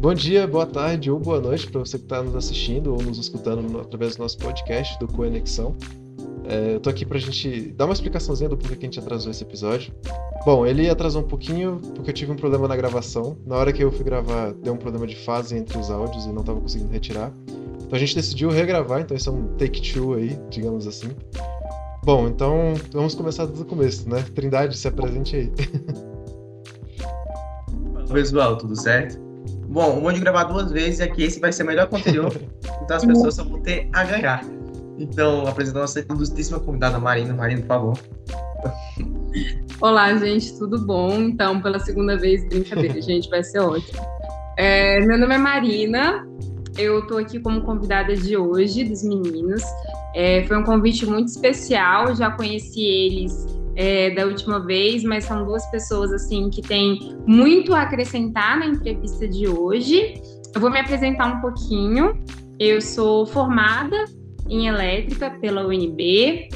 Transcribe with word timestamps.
Bom 0.00 0.14
dia, 0.14 0.46
boa 0.46 0.64
tarde 0.64 1.10
ou 1.10 1.18
boa 1.18 1.38
noite 1.38 1.70
para 1.70 1.78
você 1.78 1.98
que 1.98 2.04
está 2.04 2.22
nos 2.22 2.34
assistindo 2.34 2.94
ou 2.94 3.02
nos 3.02 3.18
escutando 3.18 3.78
através 3.78 4.16
do 4.16 4.22
nosso 4.22 4.38
podcast 4.38 4.98
do 4.98 5.06
Conexão. 5.06 5.76
É, 6.48 6.76
eu 6.76 6.80
tô 6.80 6.88
aqui 6.88 7.04
pra 7.04 7.18
gente 7.18 7.70
dar 7.72 7.84
uma 7.84 7.92
explicaçãozinha 7.92 8.48
do 8.48 8.56
porquê 8.56 8.76
que 8.76 8.86
a 8.86 8.88
gente 8.88 8.98
atrasou 8.98 9.30
esse 9.30 9.42
episódio. 9.42 9.92
Bom, 10.46 10.64
ele 10.64 10.88
atrasou 10.88 11.20
um 11.20 11.28
pouquinho 11.28 11.78
porque 11.94 12.08
eu 12.08 12.14
tive 12.14 12.32
um 12.32 12.36
problema 12.36 12.66
na 12.66 12.74
gravação. 12.76 13.36
Na 13.46 13.56
hora 13.56 13.74
que 13.74 13.84
eu 13.84 13.92
fui 13.92 14.02
gravar, 14.02 14.54
deu 14.54 14.72
um 14.72 14.78
problema 14.78 15.06
de 15.06 15.16
fase 15.16 15.54
entre 15.54 15.76
os 15.76 15.90
áudios 15.90 16.24
e 16.24 16.32
não 16.32 16.42
tava 16.42 16.62
conseguindo 16.62 16.90
retirar. 16.90 17.30
Então 17.82 17.94
a 17.94 17.98
gente 17.98 18.14
decidiu 18.14 18.48
regravar, 18.48 19.02
então 19.02 19.14
isso 19.14 19.28
é 19.28 19.32
um 19.34 19.48
take 19.58 19.82
two 19.82 20.14
aí, 20.14 20.40
digamos 20.48 20.86
assim. 20.86 21.10
Bom, 22.02 22.26
então 22.26 22.72
vamos 22.90 23.14
começar 23.14 23.44
do 23.44 23.66
começo, 23.66 24.08
né? 24.08 24.24
Trindade, 24.34 24.78
se 24.78 24.88
apresente 24.88 25.36
aí. 25.36 25.52
Pessoal, 28.10 28.56
tudo 28.56 28.74
certo? 28.74 29.29
Bom, 29.70 30.04
o 30.04 30.12
de 30.12 30.18
gravar 30.18 30.44
duas 30.44 30.72
vezes 30.72 30.98
é 30.98 31.06
que 31.06 31.22
esse 31.22 31.38
vai 31.38 31.52
ser 31.52 31.62
o 31.62 31.66
melhor 31.66 31.86
conteúdo, 31.86 32.40
então 32.82 32.96
as 32.96 33.04
pessoas 33.04 33.36
só 33.36 33.44
vão 33.44 33.60
ter 33.60 33.88
a 33.92 34.02
ganhar. 34.02 34.44
Então, 34.98 35.46
apresentando 35.46 35.78
a 35.78 35.82
nossa 35.82 36.00
ilustríssima 36.00 36.58
convidada 36.58 36.98
Marina. 36.98 37.32
Marina, 37.32 37.60
por 37.60 37.68
favor. 37.68 37.98
Olá, 39.80 40.12
gente, 40.16 40.58
tudo 40.58 40.84
bom? 40.84 41.14
Então, 41.14 41.62
pela 41.62 41.78
segunda 41.78 42.18
vez, 42.18 42.44
brincadeira, 42.48 42.98
gente, 43.00 43.30
vai 43.30 43.44
ser 43.44 43.60
ótimo. 43.60 44.02
É, 44.56 45.00
meu 45.06 45.16
nome 45.16 45.36
é 45.36 45.38
Marina, 45.38 46.28
eu 46.76 46.98
estou 46.98 47.18
aqui 47.18 47.38
como 47.38 47.62
convidada 47.62 48.16
de 48.16 48.36
hoje, 48.36 48.82
dos 48.82 49.04
meninos. 49.04 49.62
É, 50.16 50.42
foi 50.48 50.56
um 50.58 50.64
convite 50.64 51.06
muito 51.06 51.28
especial, 51.28 52.12
já 52.16 52.28
conheci 52.32 52.82
eles 52.82 53.59
é, 53.76 54.10
da 54.10 54.26
última 54.26 54.64
vez, 54.64 55.02
mas 55.04 55.24
são 55.24 55.44
duas 55.44 55.64
pessoas 55.70 56.12
assim 56.12 56.50
que 56.50 56.62
têm 56.62 57.16
muito 57.26 57.74
a 57.74 57.82
acrescentar 57.82 58.58
na 58.58 58.66
entrevista 58.66 59.26
de 59.26 59.48
hoje. 59.48 60.20
Eu 60.54 60.60
vou 60.60 60.70
me 60.70 60.78
apresentar 60.78 61.26
um 61.26 61.40
pouquinho. 61.40 62.22
Eu 62.58 62.80
sou 62.80 63.24
formada 63.26 63.96
em 64.48 64.66
elétrica 64.66 65.30
pela 65.40 65.66
UNB. 65.66 66.48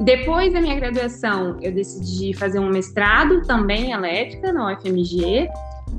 Depois 0.00 0.52
da 0.52 0.60
minha 0.60 0.74
graduação, 0.74 1.58
eu 1.60 1.72
decidi 1.72 2.34
fazer 2.34 2.58
um 2.58 2.70
mestrado 2.70 3.42
também 3.42 3.90
em 3.90 3.92
elétrica 3.92 4.52
na 4.52 4.72
UFMG. 4.72 5.48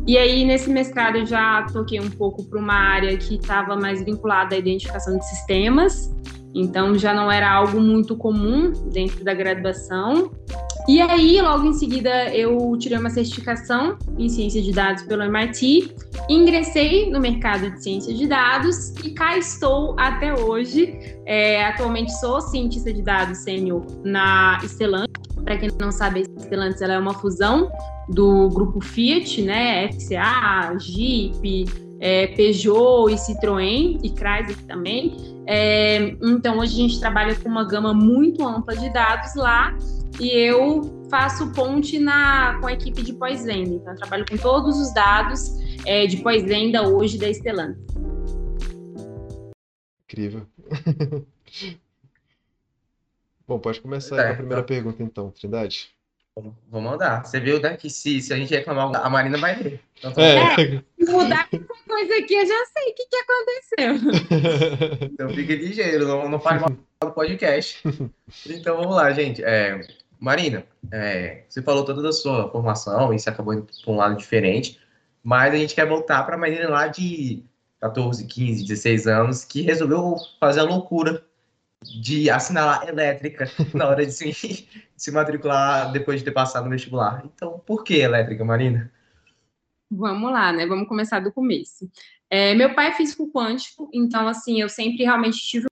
E 0.08 0.17
aí, 0.17 0.43
nesse 0.43 0.69
mestrado, 0.69 1.17
eu 1.17 1.25
já 1.25 1.65
toquei 1.71 1.99
um 1.99 2.09
pouco 2.09 2.43
para 2.43 2.59
uma 2.59 2.73
área 2.73 3.15
que 3.17 3.35
estava 3.35 3.75
mais 3.75 4.03
vinculada 4.03 4.55
à 4.55 4.58
identificação 4.58 5.17
de 5.17 5.30
sistemas. 5.30 6.13
Então, 6.53 6.97
já 6.97 7.13
não 7.13 7.31
era 7.31 7.51
algo 7.51 7.79
muito 7.79 8.15
comum 8.15 8.71
dentro 8.91 9.23
da 9.23 9.33
graduação. 9.33 10.31
E 10.87 10.99
aí, 10.99 11.41
logo 11.41 11.65
em 11.65 11.73
seguida, 11.73 12.35
eu 12.35 12.75
tirei 12.77 12.97
uma 12.97 13.09
certificação 13.09 13.97
em 14.17 14.27
ciência 14.27 14.61
de 14.61 14.73
dados 14.73 15.03
pelo 15.03 15.23
MIT, 15.23 15.95
ingressei 16.29 17.09
no 17.09 17.21
mercado 17.21 17.71
de 17.71 17.81
ciência 17.81 18.13
de 18.13 18.27
dados 18.27 18.93
e 19.03 19.11
cá 19.11 19.37
estou 19.37 19.95
até 19.97 20.33
hoje. 20.33 21.17
É, 21.25 21.65
atualmente 21.65 22.11
sou 22.19 22.41
cientista 22.41 22.93
de 22.93 23.01
dados 23.01 23.37
sênior 23.39 23.85
na 24.03 24.59
Stellantis. 24.63 25.13
Para 25.41 25.57
quem 25.57 25.69
não 25.79 25.91
sabe, 25.91 26.25
a 26.37 26.41
Stellantis 26.41 26.81
ela 26.81 26.93
é 26.93 26.99
uma 26.99 27.13
fusão 27.13 27.71
do 28.09 28.49
grupo 28.49 28.81
Fiat, 28.81 29.41
né? 29.41 29.89
FCA, 29.89 30.77
Jeep, 30.79 31.65
é, 32.01 32.27
Peugeot 32.27 33.09
e 33.09 33.15
Citroën 33.15 33.99
e 34.03 34.09
Chrysler 34.09 34.57
também. 34.67 35.15
É, 35.45 36.16
então, 36.22 36.59
hoje 36.59 36.73
a 36.73 36.77
gente 36.77 36.99
trabalha 36.99 37.36
com 37.36 37.49
uma 37.49 37.67
gama 37.67 37.94
muito 37.94 38.47
ampla 38.47 38.75
de 38.75 38.91
dados 38.91 39.36
lá 39.36 39.77
e 40.19 40.30
eu 40.30 41.05
faço 41.09 41.52
ponte 41.52 41.99
na, 41.99 42.58
com 42.59 42.67
a 42.67 42.73
equipe 42.73 43.03
de 43.03 43.13
pós-venda. 43.13 43.75
Então, 43.75 43.94
eu 43.94 43.99
trabalho 43.99 44.25
com 44.30 44.38
todos 44.38 44.80
os 44.80 44.94
dados 44.94 45.52
é, 45.86 46.05
de 46.05 46.17
pós-venda 46.17 46.88
hoje 46.88 47.17
da 47.17 47.30
Stellantis. 47.30 47.83
Incrível. 50.05 50.45
Bom, 53.45 53.59
pode 53.59 53.81
começar 53.81 54.17
é, 54.17 54.27
com 54.27 54.31
a 54.31 54.36
primeira 54.36 54.61
então... 54.61 54.75
pergunta, 54.75 55.04
então, 55.04 55.31
Trindade. 55.31 55.89
Vou 56.70 56.81
mandar. 56.81 57.23
Você 57.23 57.39
viu, 57.39 57.60
né, 57.60 57.77
que 57.77 57.89
se, 57.89 58.20
se 58.20 58.33
a 58.33 58.37
gente 58.37 58.52
reclamar, 58.52 58.95
a 58.95 59.10
Marina 59.10 59.37
vai 59.37 59.55
ler. 59.61 59.80
Então, 59.99 60.11
é. 60.23 60.77
é. 60.77 60.83
Mudar 61.11 61.49
qualquer 61.49 61.83
coisa 61.87 62.17
aqui, 62.17 62.33
eu 62.33 62.45
já 62.45 62.65
sei 62.65 62.91
o 62.91 62.95
que, 62.95 63.05
que 63.05 63.15
aconteceu. 63.17 65.09
então 65.11 65.30
fica 65.30 65.53
ligeiro, 65.53 66.08
não, 66.08 66.30
não 66.30 66.39
faz 66.39 66.61
mal 66.61 66.71
do 66.71 67.11
podcast. 67.11 67.81
Então 68.49 68.77
vamos 68.77 68.95
lá, 68.95 69.11
gente. 69.11 69.43
É, 69.43 69.81
Marina, 70.19 70.65
é, 70.92 71.43
você 71.49 71.61
falou 71.61 71.83
toda 71.83 72.02
da 72.02 72.11
sua 72.11 72.49
formação 72.49 73.13
e 73.13 73.19
você 73.19 73.30
acabou 73.30 73.53
indo 73.53 73.67
para 73.83 73.93
um 73.93 73.97
lado 73.97 74.15
diferente, 74.15 74.80
mas 75.21 75.53
a 75.53 75.58
gente 75.58 75.75
quer 75.75 75.87
voltar 75.87 76.23
para 76.23 76.36
a 76.36 76.37
Marina 76.37 76.69
lá 76.69 76.87
de 76.87 77.43
14, 77.81 78.25
15, 78.25 78.65
16 78.65 79.08
anos, 79.08 79.43
que 79.43 79.61
resolveu 79.61 80.15
fazer 80.39 80.61
a 80.61 80.63
loucura 80.63 81.23
de 82.02 82.30
assinalar 82.30 82.87
elétrica 82.87 83.49
na 83.73 83.87
hora 83.87 84.05
de 84.05 84.11
se, 84.13 84.67
se 84.95 85.11
matricular 85.11 85.92
depois 85.92 86.19
de 86.19 86.25
ter 86.25 86.31
passado 86.31 86.63
no 86.63 86.69
vestibular. 86.69 87.23
Então, 87.25 87.61
por 87.65 87.83
que 87.83 87.95
elétrica, 87.95 88.45
Marina? 88.45 88.89
Vamos 89.95 90.31
lá, 90.31 90.52
né? 90.52 90.65
Vamos 90.65 90.87
começar 90.87 91.20
do 91.20 91.31
começo. 91.31 91.89
É, 92.30 92.55
meu 92.55 92.73
pai 92.73 92.87
é 92.87 92.93
físico 92.93 93.31
quântico, 93.31 93.89
então, 93.93 94.27
assim, 94.27 94.59
eu 94.59 94.67
sempre 94.67 95.04
realmente 95.04 95.37
tive 95.37 95.67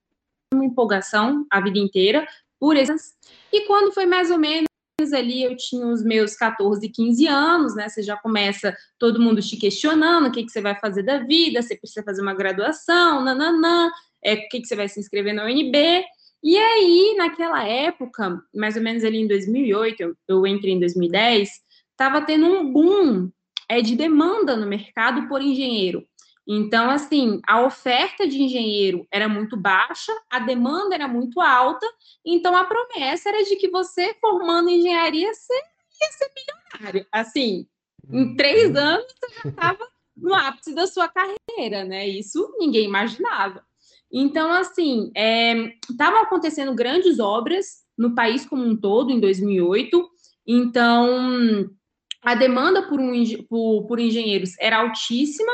uma 0.54 0.64
empolgação 0.64 1.44
a 1.50 1.60
vida 1.60 1.78
inteira 1.78 2.26
por 2.58 2.76
essas. 2.76 3.16
E 3.52 3.66
quando 3.66 3.92
foi 3.92 4.06
mais 4.06 4.30
ou 4.30 4.38
menos 4.38 4.68
ali, 5.12 5.42
eu 5.42 5.56
tinha 5.56 5.84
os 5.86 6.04
meus 6.04 6.36
14, 6.36 6.88
15 6.88 7.26
anos, 7.26 7.74
né? 7.74 7.88
Você 7.88 8.02
já 8.02 8.16
começa 8.16 8.76
todo 8.96 9.20
mundo 9.20 9.42
te 9.42 9.56
questionando 9.56 10.28
o 10.28 10.30
que, 10.30 10.44
que 10.44 10.52
você 10.52 10.60
vai 10.60 10.78
fazer 10.78 11.02
da 11.02 11.18
vida, 11.18 11.60
você 11.60 11.76
precisa 11.76 12.04
fazer 12.04 12.22
uma 12.22 12.34
graduação, 12.34 13.24
nananã, 13.24 13.90
é, 14.22 14.34
o 14.34 14.48
que, 14.48 14.60
que 14.60 14.66
você 14.66 14.76
vai 14.76 14.88
se 14.88 15.00
inscrever 15.00 15.34
na 15.34 15.44
UNB. 15.46 16.04
E 16.44 16.56
aí, 16.56 17.16
naquela 17.16 17.66
época, 17.66 18.40
mais 18.54 18.76
ou 18.76 18.82
menos 18.82 19.02
ali 19.02 19.18
em 19.18 19.26
2008, 19.26 20.00
eu, 20.00 20.16
eu 20.28 20.46
entrei 20.46 20.74
em 20.74 20.80
2010, 20.80 21.50
estava 21.90 22.20
tendo 22.20 22.46
um 22.46 22.72
boom 22.72 23.30
é, 23.72 23.80
de 23.80 23.96
demanda 23.96 24.54
no 24.54 24.66
mercado 24.66 25.26
por 25.28 25.40
engenheiro. 25.40 26.06
Então, 26.46 26.90
assim, 26.90 27.40
a 27.46 27.64
oferta 27.64 28.28
de 28.28 28.42
engenheiro 28.42 29.06
era 29.10 29.28
muito 29.28 29.56
baixa, 29.56 30.12
a 30.28 30.40
demanda 30.40 30.94
era 30.94 31.08
muito 31.08 31.40
alta, 31.40 31.86
então 32.22 32.54
a 32.54 32.64
promessa 32.64 33.30
era 33.30 33.42
de 33.44 33.56
que 33.56 33.70
você, 33.70 34.14
formando 34.20 34.68
engenharia, 34.68 35.32
você 35.32 35.54
ia 35.54 36.12
ser 36.12 36.30
milionário. 36.36 37.06
Assim, 37.10 37.66
em 38.10 38.22
uhum. 38.24 38.36
três 38.36 38.76
anos, 38.76 39.06
você 39.06 39.40
já 39.42 39.48
estava 39.48 39.88
no 40.14 40.34
ápice 40.34 40.74
da 40.74 40.86
sua 40.86 41.08
carreira, 41.08 41.84
né? 41.84 42.06
Isso 42.06 42.54
ninguém 42.58 42.84
imaginava. 42.84 43.64
Então, 44.12 44.52
assim, 44.52 45.10
estavam 45.88 46.18
é, 46.18 46.22
acontecendo 46.22 46.74
grandes 46.74 47.18
obras 47.18 47.84
no 47.96 48.14
país 48.14 48.44
como 48.44 48.62
um 48.62 48.76
todo, 48.76 49.10
em 49.10 49.20
2008, 49.20 50.10
então 50.46 51.70
a 52.22 52.34
demanda 52.34 52.82
por, 52.88 53.00
um, 53.00 53.12
por, 53.48 53.86
por 53.86 53.98
engenheiros 53.98 54.54
era 54.58 54.78
altíssima, 54.78 55.52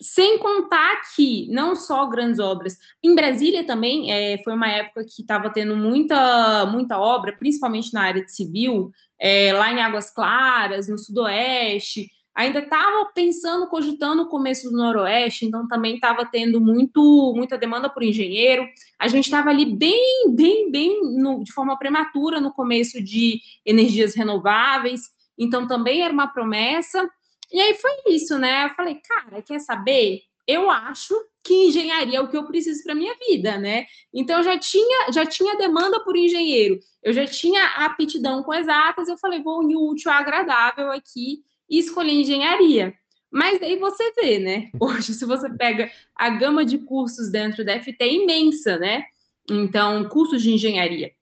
sem 0.00 0.38
contar 0.38 1.02
que 1.14 1.48
não 1.50 1.76
só 1.76 2.06
grandes 2.06 2.40
obras, 2.40 2.76
em 3.02 3.14
Brasília 3.14 3.64
também 3.64 4.12
é, 4.12 4.42
foi 4.42 4.52
uma 4.52 4.68
época 4.68 5.04
que 5.04 5.22
estava 5.22 5.50
tendo 5.50 5.76
muita, 5.76 6.66
muita 6.66 6.98
obra, 6.98 7.32
principalmente 7.32 7.92
na 7.94 8.02
área 8.02 8.24
de 8.24 8.34
civil, 8.34 8.90
é, 9.18 9.52
lá 9.52 9.72
em 9.72 9.80
Águas 9.80 10.10
Claras, 10.10 10.88
no 10.88 10.98
Sudoeste, 10.98 12.10
ainda 12.34 12.58
estava 12.58 13.06
pensando, 13.14 13.68
cogitando 13.68 14.22
o 14.22 14.28
começo 14.28 14.68
do 14.68 14.76
Noroeste, 14.76 15.46
então 15.46 15.68
também 15.68 15.94
estava 15.94 16.26
tendo 16.26 16.60
muito, 16.60 17.32
muita 17.36 17.56
demanda 17.56 17.88
por 17.88 18.02
engenheiro. 18.02 18.66
A 18.98 19.06
gente 19.06 19.26
estava 19.26 19.50
ali 19.50 19.64
bem, 19.64 20.34
bem, 20.34 20.70
bem 20.70 21.00
no, 21.16 21.44
de 21.44 21.52
forma 21.52 21.78
prematura 21.78 22.40
no 22.40 22.52
começo 22.52 23.00
de 23.00 23.40
energias 23.64 24.14
renováveis, 24.14 25.02
então 25.38 25.66
também 25.66 26.02
era 26.02 26.12
uma 26.12 26.28
promessa. 26.28 27.08
E 27.52 27.60
aí 27.60 27.74
foi 27.74 28.14
isso, 28.14 28.38
né? 28.38 28.66
Eu 28.66 28.74
falei, 28.74 28.96
cara, 28.96 29.42
quer 29.42 29.60
saber? 29.60 30.20
Eu 30.46 30.70
acho 30.70 31.14
que 31.42 31.66
engenharia 31.66 32.18
é 32.18 32.20
o 32.20 32.28
que 32.28 32.36
eu 32.36 32.46
preciso 32.46 32.82
para 32.82 32.94
minha 32.94 33.14
vida, 33.28 33.58
né? 33.58 33.86
Então 34.12 34.42
já 34.42 34.58
tinha, 34.58 35.12
já 35.12 35.26
tinha 35.26 35.56
demanda 35.56 36.02
por 36.02 36.16
engenheiro, 36.16 36.78
eu 37.02 37.12
já 37.12 37.26
tinha 37.26 37.62
aptidão 37.84 38.42
com 38.42 38.52
exatas, 38.52 39.08
eu 39.08 39.18
falei, 39.18 39.42
vou 39.42 39.60
unir 39.60 39.76
o 39.76 39.90
útil 39.90 40.10
ao 40.10 40.18
agradável 40.18 40.90
aqui 40.90 41.42
e 41.68 41.78
escolhi 41.78 42.20
engenharia. 42.20 42.94
Mas 43.30 43.60
aí 43.60 43.76
você 43.76 44.12
vê, 44.12 44.38
né? 44.38 44.70
Hoje, 44.80 45.12
se 45.12 45.26
você 45.26 45.52
pega 45.54 45.90
a 46.14 46.30
gama 46.30 46.64
de 46.64 46.78
cursos 46.78 47.30
dentro 47.30 47.64
da 47.64 47.78
FT 47.80 47.96
é 48.00 48.12
imensa, 48.12 48.78
né? 48.78 49.04
Então, 49.50 50.08
cursos 50.08 50.40
de 50.40 50.52
engenharia. 50.52 51.12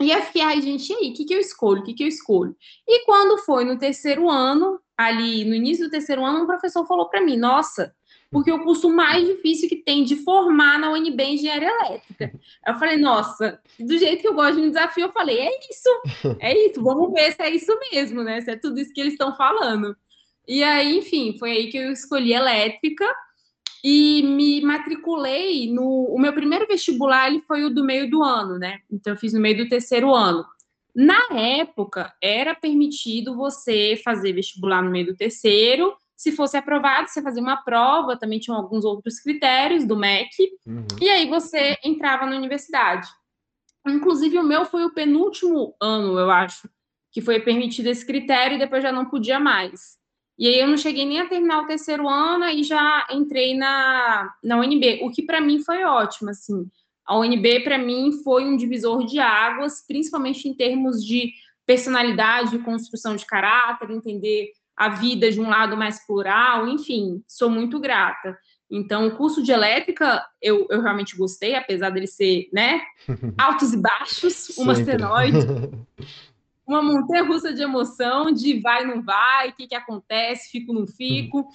E 0.00 0.10
eu 0.10 0.22
fiquei, 0.22 0.42
ai, 0.42 0.60
gente, 0.62 0.92
e 0.92 0.96
aí, 0.96 1.10
o 1.10 1.14
que, 1.14 1.24
que 1.24 1.34
eu 1.34 1.40
escolho? 1.40 1.80
O 1.80 1.84
que, 1.84 1.94
que 1.94 2.04
eu 2.04 2.08
escolho? 2.08 2.54
E 2.86 3.04
quando 3.04 3.38
foi 3.38 3.64
no 3.64 3.78
terceiro 3.78 4.28
ano, 4.30 4.80
ali 4.96 5.44
no 5.44 5.54
início 5.54 5.86
do 5.86 5.90
terceiro 5.90 6.24
ano, 6.24 6.42
um 6.42 6.46
professor 6.46 6.86
falou 6.86 7.08
para 7.08 7.20
mim: 7.20 7.36
Nossa, 7.36 7.94
porque 8.30 8.52
o 8.52 8.62
curso 8.62 8.90
mais 8.90 9.26
difícil 9.26 9.68
que 9.68 9.76
tem 9.76 10.04
de 10.04 10.16
formar 10.16 10.78
na 10.78 10.92
UNB 10.92 11.22
é 11.22 11.30
engenharia 11.32 11.68
elétrica. 11.68 12.32
Eu 12.66 12.74
falei, 12.78 12.98
nossa, 12.98 13.58
do 13.78 13.96
jeito 13.96 14.20
que 14.20 14.28
eu 14.28 14.34
gosto 14.34 14.56
de 14.56 14.62
um 14.62 14.68
desafio, 14.68 15.06
eu 15.06 15.12
falei, 15.12 15.38
é 15.38 15.50
isso, 15.70 16.36
é 16.38 16.66
isso, 16.66 16.82
vamos 16.82 17.12
ver 17.12 17.32
se 17.32 17.42
é 17.42 17.50
isso 17.50 17.72
mesmo, 17.90 18.22
né? 18.22 18.40
Se 18.42 18.50
é 18.50 18.56
tudo 18.56 18.78
isso 18.78 18.92
que 18.92 19.00
eles 19.00 19.14
estão 19.14 19.34
falando. 19.34 19.96
E 20.46 20.62
aí, 20.62 20.98
enfim, 20.98 21.36
foi 21.38 21.52
aí 21.52 21.70
que 21.70 21.78
eu 21.78 21.90
escolhi 21.90 22.34
elétrica 22.34 23.06
e 23.82 24.22
me 24.22 24.60
matriculei 24.60 25.72
no. 25.72 26.06
O 26.12 26.18
meu 26.18 26.32
primeiro 26.32 26.66
vestibular 26.66 27.28
ele 27.28 27.40
foi 27.42 27.64
o 27.64 27.70
do 27.70 27.84
meio 27.84 28.10
do 28.10 28.22
ano, 28.22 28.58
né? 28.58 28.80
Então, 28.90 29.12
eu 29.12 29.18
fiz 29.18 29.32
no 29.32 29.40
meio 29.40 29.56
do 29.56 29.68
terceiro 29.68 30.14
ano. 30.14 30.44
Na 30.94 31.28
época, 31.32 32.12
era 32.20 32.54
permitido 32.54 33.36
você 33.36 34.00
fazer 34.04 34.32
vestibular 34.32 34.82
no 34.82 34.90
meio 34.90 35.06
do 35.06 35.16
terceiro. 35.16 35.96
Se 36.16 36.32
fosse 36.32 36.56
aprovado, 36.56 37.08
você 37.08 37.22
fazia 37.22 37.40
uma 37.40 37.58
prova, 37.58 38.18
também 38.18 38.40
tinham 38.40 38.58
alguns 38.58 38.84
outros 38.84 39.20
critérios 39.20 39.86
do 39.86 39.96
MEC, 39.96 40.50
uhum. 40.66 40.84
e 41.00 41.08
aí 41.08 41.28
você 41.28 41.76
entrava 41.84 42.26
na 42.26 42.36
universidade. 42.36 43.06
Inclusive, 43.86 44.38
o 44.38 44.42
meu 44.42 44.64
foi 44.64 44.84
o 44.84 44.92
penúltimo 44.92 45.76
ano, 45.80 46.18
eu 46.18 46.28
acho, 46.28 46.68
que 47.12 47.20
foi 47.20 47.38
permitido 47.38 47.86
esse 47.86 48.04
critério 48.04 48.56
e 48.56 48.58
depois 48.58 48.82
já 48.82 48.90
não 48.90 49.06
podia 49.08 49.38
mais. 49.38 49.97
E 50.38 50.46
aí 50.46 50.60
eu 50.60 50.68
não 50.68 50.76
cheguei 50.76 51.04
nem 51.04 51.20
a 51.20 51.28
terminar 51.28 51.62
o 51.62 51.66
terceiro 51.66 52.08
ano 52.08 52.44
e 52.46 52.62
já 52.62 53.06
entrei 53.10 53.56
na, 53.56 54.32
na 54.42 54.58
UNB, 54.58 55.00
o 55.02 55.10
que 55.10 55.22
para 55.22 55.40
mim 55.40 55.60
foi 55.60 55.82
ótimo, 55.84 56.30
assim. 56.30 56.70
A 57.04 57.18
UNB 57.18 57.64
para 57.64 57.76
mim 57.76 58.12
foi 58.22 58.44
um 58.44 58.56
divisor 58.56 59.04
de 59.04 59.18
águas, 59.18 59.84
principalmente 59.86 60.48
em 60.48 60.54
termos 60.54 61.04
de 61.04 61.32
personalidade, 61.66 62.50
de 62.50 62.58
construção 62.60 63.16
de 63.16 63.26
caráter, 63.26 63.90
entender 63.90 64.52
a 64.76 64.90
vida 64.90 65.30
de 65.30 65.40
um 65.40 65.48
lado 65.48 65.76
mais 65.76 66.06
plural, 66.06 66.68
enfim, 66.68 67.22
sou 67.26 67.50
muito 67.50 67.80
grata. 67.80 68.38
Então, 68.70 69.08
o 69.08 69.16
curso 69.16 69.42
de 69.42 69.50
elétrica 69.50 70.24
eu, 70.40 70.66
eu 70.70 70.80
realmente 70.80 71.16
gostei, 71.16 71.56
apesar 71.56 71.90
dele 71.90 72.06
ser, 72.06 72.48
né, 72.52 72.82
altos 73.36 73.72
e 73.72 73.76
baixos, 73.76 74.56
uma 74.56 74.74
senoide. 74.74 75.38
uma 76.68 76.82
montanha 76.82 77.24
russa 77.24 77.52
de 77.52 77.62
emoção, 77.62 78.30
de 78.30 78.60
vai, 78.60 78.84
não 78.84 79.02
vai, 79.02 79.48
o 79.48 79.52
que, 79.54 79.66
que 79.66 79.74
acontece, 79.74 80.50
fico, 80.50 80.74
não 80.74 80.86
fico. 80.86 81.48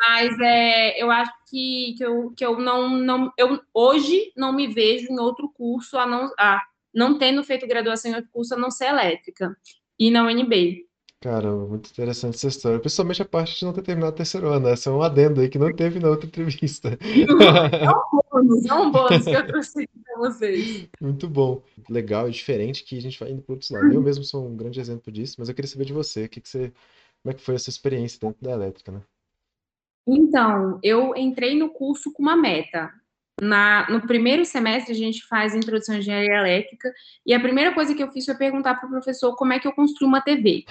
Mas 0.00 0.38
é, 0.40 1.02
eu 1.02 1.10
acho 1.10 1.32
que, 1.48 1.94
que, 1.96 2.04
eu, 2.04 2.32
que 2.36 2.44
eu 2.44 2.58
não, 2.58 2.88
não 2.88 3.32
eu 3.38 3.60
hoje 3.72 4.32
não 4.36 4.52
me 4.52 4.66
vejo 4.66 5.06
em 5.10 5.18
outro 5.18 5.48
curso, 5.48 5.96
a 5.96 6.06
não, 6.06 6.30
a, 6.38 6.62
não 6.92 7.16
tendo 7.16 7.42
feito 7.44 7.66
graduação 7.66 8.10
em 8.10 8.14
outro 8.14 8.30
curso, 8.32 8.54
a 8.54 8.58
não 8.58 8.70
ser 8.70 8.86
elétrica, 8.86 9.56
e 9.98 10.10
na 10.10 10.24
UNB. 10.24 10.87
Caramba, 11.20 11.66
muito 11.66 11.90
interessante 11.90 12.36
essa 12.36 12.46
história. 12.46 12.78
Principalmente 12.78 13.22
a 13.22 13.24
parte 13.24 13.58
de 13.58 13.64
não 13.64 13.72
ter 13.72 13.82
terminado 13.82 14.12
o 14.12 14.16
terceiro 14.16 14.48
ano. 14.48 14.68
Essa 14.68 14.90
é 14.90 14.92
um 14.92 15.02
adendo 15.02 15.40
aí 15.40 15.48
que 15.48 15.58
não 15.58 15.72
teve 15.74 15.98
na 15.98 16.08
outra 16.10 16.26
entrevista. 16.26 16.96
É 17.08 17.90
um 17.90 18.20
bônus, 18.30 18.64
é 18.66 18.74
um 18.74 18.90
bônus 18.90 19.24
que 19.24 19.30
eu 19.34 19.46
trouxe 19.46 19.88
para 20.04 20.18
vocês. 20.18 20.88
Muito 21.00 21.28
bom. 21.28 21.62
Legal 21.90 22.28
e 22.28 22.32
diferente 22.32 22.84
que 22.84 22.96
a 22.96 23.00
gente 23.00 23.18
vai 23.18 23.30
indo 23.30 23.42
para 23.42 23.54
outros 23.54 23.70
lados. 23.70 23.92
Eu 23.92 24.00
mesmo 24.00 24.22
sou 24.22 24.46
um 24.46 24.56
grande 24.56 24.78
exemplo 24.78 25.10
disso, 25.10 25.36
mas 25.38 25.48
eu 25.48 25.54
queria 25.54 25.68
saber 25.68 25.86
de 25.86 25.92
você. 25.92 26.24
O 26.24 26.28
que, 26.28 26.40
que 26.40 26.48
você 26.48 26.72
como 27.22 27.32
é 27.32 27.34
que 27.34 27.42
foi 27.42 27.54
essa 27.54 27.70
experiência 27.70 28.18
dentro 28.20 28.42
da 28.42 28.52
elétrica, 28.52 28.92
né? 28.92 29.02
Então, 30.06 30.78
eu 30.82 31.14
entrei 31.16 31.58
no 31.58 31.70
curso 31.70 32.12
com 32.12 32.22
uma 32.22 32.36
meta. 32.36 32.90
Na, 33.40 33.88
no 33.88 34.00
primeiro 34.00 34.44
semestre, 34.44 34.92
a 34.92 34.96
gente 34.96 35.24
faz 35.26 35.54
introdução 35.54 35.94
à 35.94 35.98
engenharia 35.98 36.34
elétrica, 36.34 36.92
e 37.24 37.32
a 37.32 37.40
primeira 37.40 37.72
coisa 37.72 37.94
que 37.94 38.02
eu 38.02 38.10
fiz 38.10 38.24
foi 38.24 38.34
perguntar 38.34 38.74
para 38.74 38.86
o 38.86 38.90
professor 38.90 39.36
como 39.36 39.52
é 39.52 39.58
que 39.58 39.68
eu 39.68 39.72
construo 39.72 40.08
uma 40.08 40.20
TV. 40.20 40.64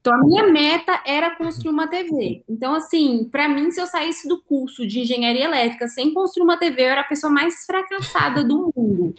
Então, 0.00 0.14
a 0.14 0.24
minha 0.24 0.46
meta 0.48 1.02
era 1.06 1.36
construir 1.36 1.70
uma 1.70 1.86
TV. 1.86 2.42
Então, 2.48 2.74
assim, 2.74 3.28
para 3.30 3.48
mim, 3.48 3.70
se 3.70 3.80
eu 3.80 3.86
saísse 3.86 4.26
do 4.26 4.42
curso 4.42 4.86
de 4.86 5.00
engenharia 5.00 5.44
elétrica 5.44 5.86
sem 5.88 6.12
construir 6.14 6.44
uma 6.44 6.56
TV, 6.56 6.82
eu 6.82 6.88
era 6.88 7.02
a 7.02 7.04
pessoa 7.04 7.32
mais 7.32 7.64
fracassada 7.66 8.42
do 8.42 8.72
mundo. 8.74 9.14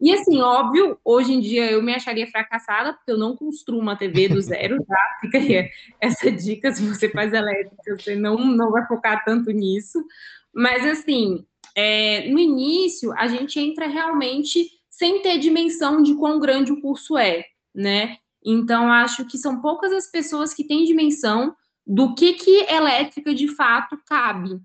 E 0.00 0.12
assim, 0.12 0.40
óbvio, 0.40 0.98
hoje 1.04 1.32
em 1.32 1.40
dia 1.40 1.70
eu 1.70 1.82
me 1.82 1.94
acharia 1.94 2.26
fracassada, 2.26 2.92
porque 2.92 3.10
eu 3.10 3.16
não 3.16 3.36
construo 3.36 3.80
uma 3.80 3.96
TV 3.96 4.28
do 4.28 4.40
zero, 4.40 4.84
tá? 4.84 5.18
Fica 5.20 5.38
aí 5.38 5.70
essa 6.00 6.30
dica, 6.30 6.72
se 6.72 6.86
você 6.86 7.08
faz 7.08 7.32
elétrica, 7.32 7.96
você 7.96 8.14
não, 8.14 8.36
não 8.36 8.70
vai 8.70 8.86
focar 8.86 9.24
tanto 9.24 9.50
nisso. 9.50 10.04
Mas 10.52 10.84
assim, 10.84 11.46
é, 11.74 12.28
no 12.28 12.38
início, 12.38 13.12
a 13.12 13.26
gente 13.26 13.58
entra 13.58 13.86
realmente 13.86 14.70
sem 14.88 15.20
ter 15.22 15.38
dimensão 15.38 16.02
de 16.02 16.14
quão 16.14 16.38
grande 16.38 16.72
o 16.72 16.80
curso 16.80 17.18
é, 17.18 17.44
né? 17.74 18.18
Então, 18.44 18.92
acho 18.92 19.24
que 19.24 19.38
são 19.38 19.60
poucas 19.60 19.92
as 19.92 20.10
pessoas 20.10 20.52
que 20.52 20.64
têm 20.64 20.84
dimensão 20.84 21.54
do 21.86 22.14
que, 22.14 22.34
que 22.34 22.66
elétrica 22.70 23.34
de 23.34 23.48
fato 23.48 23.98
cabe. 24.06 24.60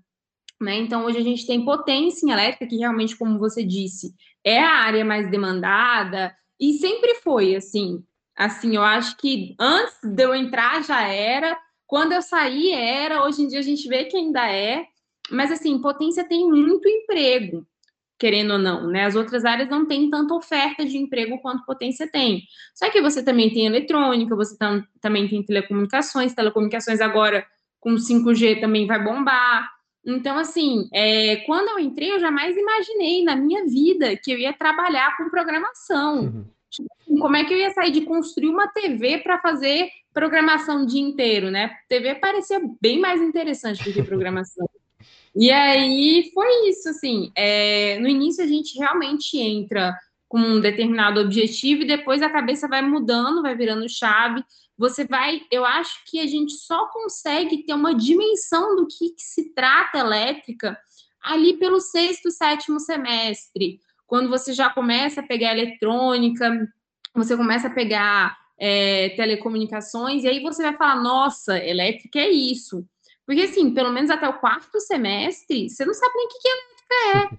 Né? 0.60 0.76
Então, 0.76 1.04
hoje 1.04 1.18
a 1.18 1.22
gente 1.22 1.46
tem 1.46 1.64
potência 1.64 2.26
em 2.26 2.30
elétrica, 2.30 2.66
que 2.66 2.76
realmente, 2.76 3.16
como 3.16 3.38
você 3.38 3.64
disse, 3.64 4.14
é 4.44 4.58
a 4.60 4.70
área 4.70 5.04
mais 5.04 5.30
demandada, 5.30 6.36
e 6.60 6.74
sempre 6.74 7.14
foi 7.16 7.56
assim. 7.56 8.04
Assim, 8.36 8.76
eu 8.76 8.82
acho 8.82 9.16
que 9.16 9.54
antes 9.58 9.98
de 10.02 10.22
eu 10.22 10.34
entrar 10.34 10.82
já 10.84 11.02
era, 11.08 11.58
quando 11.86 12.12
eu 12.12 12.22
saí 12.22 12.70
era, 12.70 13.24
hoje 13.24 13.42
em 13.42 13.48
dia 13.48 13.58
a 13.58 13.62
gente 13.62 13.88
vê 13.88 14.04
que 14.04 14.16
ainda 14.16 14.46
é, 14.46 14.86
mas, 15.30 15.50
assim, 15.52 15.80
potência 15.80 16.24
tem 16.24 16.48
muito 16.48 16.88
emprego, 16.88 17.66
querendo 18.18 18.52
ou 18.52 18.58
não, 18.58 18.86
né? 18.86 19.04
As 19.06 19.16
outras 19.16 19.44
áreas 19.44 19.68
não 19.68 19.86
têm 19.86 20.10
tanta 20.10 20.34
oferta 20.34 20.84
de 20.84 20.98
emprego 20.98 21.38
quanto 21.40 21.64
potência 21.64 22.10
tem. 22.10 22.42
Só 22.74 22.90
que 22.90 23.00
você 23.00 23.22
também 23.22 23.52
tem 23.52 23.66
eletrônica, 23.66 24.36
você 24.36 24.56
tam, 24.56 24.84
também 25.00 25.28
tem 25.28 25.42
telecomunicações, 25.42 26.34
telecomunicações 26.34 27.00
agora 27.00 27.46
com 27.80 27.94
5G 27.94 28.60
também 28.60 28.86
vai 28.86 29.02
bombar. 29.02 29.70
Então, 30.04 30.38
assim, 30.38 30.88
é, 30.92 31.36
quando 31.46 31.68
eu 31.68 31.78
entrei, 31.78 32.12
eu 32.12 32.20
jamais 32.20 32.56
imaginei 32.56 33.24
na 33.24 33.36
minha 33.36 33.64
vida 33.66 34.16
que 34.16 34.30
eu 34.30 34.38
ia 34.38 34.52
trabalhar 34.52 35.16
com 35.16 35.30
programação. 35.30 36.20
Uhum. 36.20 36.44
Tipo, 36.70 36.88
como 37.20 37.36
é 37.36 37.44
que 37.44 37.52
eu 37.52 37.58
ia 37.58 37.70
sair 37.70 37.90
de 37.90 38.02
construir 38.02 38.48
uma 38.48 38.68
TV 38.68 39.18
para 39.18 39.40
fazer 39.40 39.88
programação 40.12 40.82
o 40.82 40.86
dia 40.86 41.00
inteiro, 41.00 41.50
né? 41.50 41.70
TV 41.88 42.14
parecia 42.16 42.60
bem 42.80 43.00
mais 43.00 43.20
interessante 43.20 43.82
do 43.84 43.92
que 43.92 44.02
programação. 44.02 44.68
E 45.34 45.50
aí 45.50 46.30
foi 46.34 46.68
isso, 46.68 46.88
assim. 46.88 47.32
É, 47.36 47.98
no 48.00 48.08
início 48.08 48.42
a 48.42 48.46
gente 48.46 48.78
realmente 48.78 49.38
entra 49.38 49.96
com 50.28 50.38
um 50.38 50.60
determinado 50.60 51.20
objetivo 51.20 51.82
e 51.82 51.86
depois 51.86 52.22
a 52.22 52.30
cabeça 52.30 52.68
vai 52.68 52.82
mudando, 52.82 53.42
vai 53.42 53.54
virando 53.54 53.88
chave. 53.88 54.44
Você 54.78 55.04
vai, 55.04 55.42
eu 55.50 55.64
acho 55.64 56.04
que 56.06 56.20
a 56.20 56.26
gente 56.26 56.52
só 56.52 56.86
consegue 56.86 57.64
ter 57.64 57.74
uma 57.74 57.94
dimensão 57.94 58.76
do 58.76 58.86
que, 58.86 59.10
que 59.10 59.22
se 59.22 59.52
trata 59.52 59.98
elétrica 59.98 60.78
ali 61.22 61.58
pelo 61.58 61.80
sexto, 61.80 62.30
sétimo 62.30 62.80
semestre, 62.80 63.78
quando 64.06 64.28
você 64.28 64.52
já 64.52 64.68
começa 64.68 65.20
a 65.20 65.26
pegar 65.26 65.52
eletrônica, 65.52 66.68
você 67.14 67.36
começa 67.36 67.68
a 67.68 67.70
pegar 67.70 68.36
é, 68.58 69.10
telecomunicações, 69.10 70.24
e 70.24 70.28
aí 70.28 70.40
você 70.42 70.62
vai 70.62 70.76
falar, 70.76 71.00
nossa, 71.00 71.56
elétrica 71.58 72.18
é 72.18 72.30
isso. 72.30 72.84
Porque, 73.30 73.42
assim, 73.42 73.72
pelo 73.72 73.92
menos 73.92 74.10
até 74.10 74.28
o 74.28 74.40
quarto 74.40 74.80
semestre, 74.80 75.70
você 75.70 75.84
não 75.84 75.94
sabe 75.94 76.12
nem 76.16 76.26
o 76.26 76.28
que, 76.30 76.38
que 76.40 76.48
elétrica 76.48 76.94
é. 77.14 77.38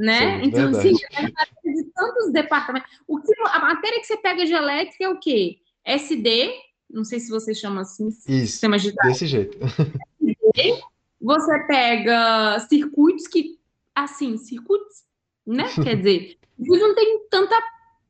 né? 0.02 0.40
Sim, 0.40 0.48
então, 0.48 0.68
assim, 0.70 0.94
verdade. 0.94 1.34
assim, 1.58 1.74
de 1.74 1.84
tantos 1.94 2.32
departamentos. 2.32 2.90
O 3.06 3.20
que, 3.20 3.30
a 3.42 3.58
matéria 3.58 4.00
que 4.00 4.06
você 4.06 4.16
pega 4.16 4.46
de 4.46 4.54
elétrica 4.54 5.04
é 5.04 5.08
o 5.10 5.18
quê? 5.18 5.58
SD, 5.84 6.50
não 6.88 7.04
sei 7.04 7.20
se 7.20 7.28
você 7.28 7.52
chama 7.52 7.82
assim, 7.82 8.08
Isso, 8.08 8.52
sistema 8.52 8.78
de 8.78 8.90
desse 8.90 9.26
jeito. 9.26 9.58
SD, 9.62 10.80
você 11.20 11.58
pega 11.66 12.58
circuitos 12.60 13.26
que, 13.26 13.58
assim, 13.94 14.38
circuitos, 14.38 15.04
né? 15.46 15.66
Quer 15.74 15.96
dizer, 15.96 16.38
não 16.58 16.94
tem 16.94 17.20
tanta 17.28 17.62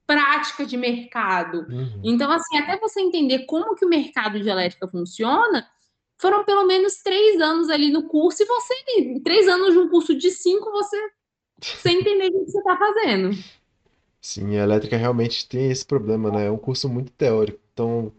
prática 0.07 0.65
de 0.65 0.77
mercado. 0.77 1.67
Uhum. 1.69 2.01
Então, 2.05 2.31
assim, 2.31 2.57
até 2.59 2.79
você 2.79 3.01
entender 3.01 3.41
como 3.41 3.75
que 3.75 3.85
o 3.85 3.89
mercado 3.89 4.39
de 4.41 4.49
elétrica 4.49 4.87
funciona, 4.87 5.69
foram 6.19 6.45
pelo 6.45 6.65
menos 6.65 7.03
três 7.03 7.41
anos 7.41 7.69
ali 7.69 7.91
no 7.91 8.09
curso, 8.09 8.43
e 8.43 8.47
você, 8.47 8.75
três 9.23 9.49
anos 9.49 9.73
de 9.73 9.79
um 9.79 9.89
curso 9.89 10.15
de 10.15 10.31
cinco, 10.31 10.71
você 10.71 10.97
sem 11.63 12.01
entender 12.01 12.29
o 12.29 12.45
que 12.45 12.51
você 12.51 12.59
está 12.59 12.77
fazendo. 12.77 13.31
Sim, 14.21 14.57
a 14.57 14.65
elétrica 14.65 14.97
realmente 14.97 15.49
tem 15.49 15.71
esse 15.71 15.87
problema, 15.87 16.31
né? 16.31 16.47
É 16.47 16.51
um 16.51 16.59
curso 16.59 16.89
muito 16.89 17.13
teórico. 17.13 17.61
Então, 17.73 18.13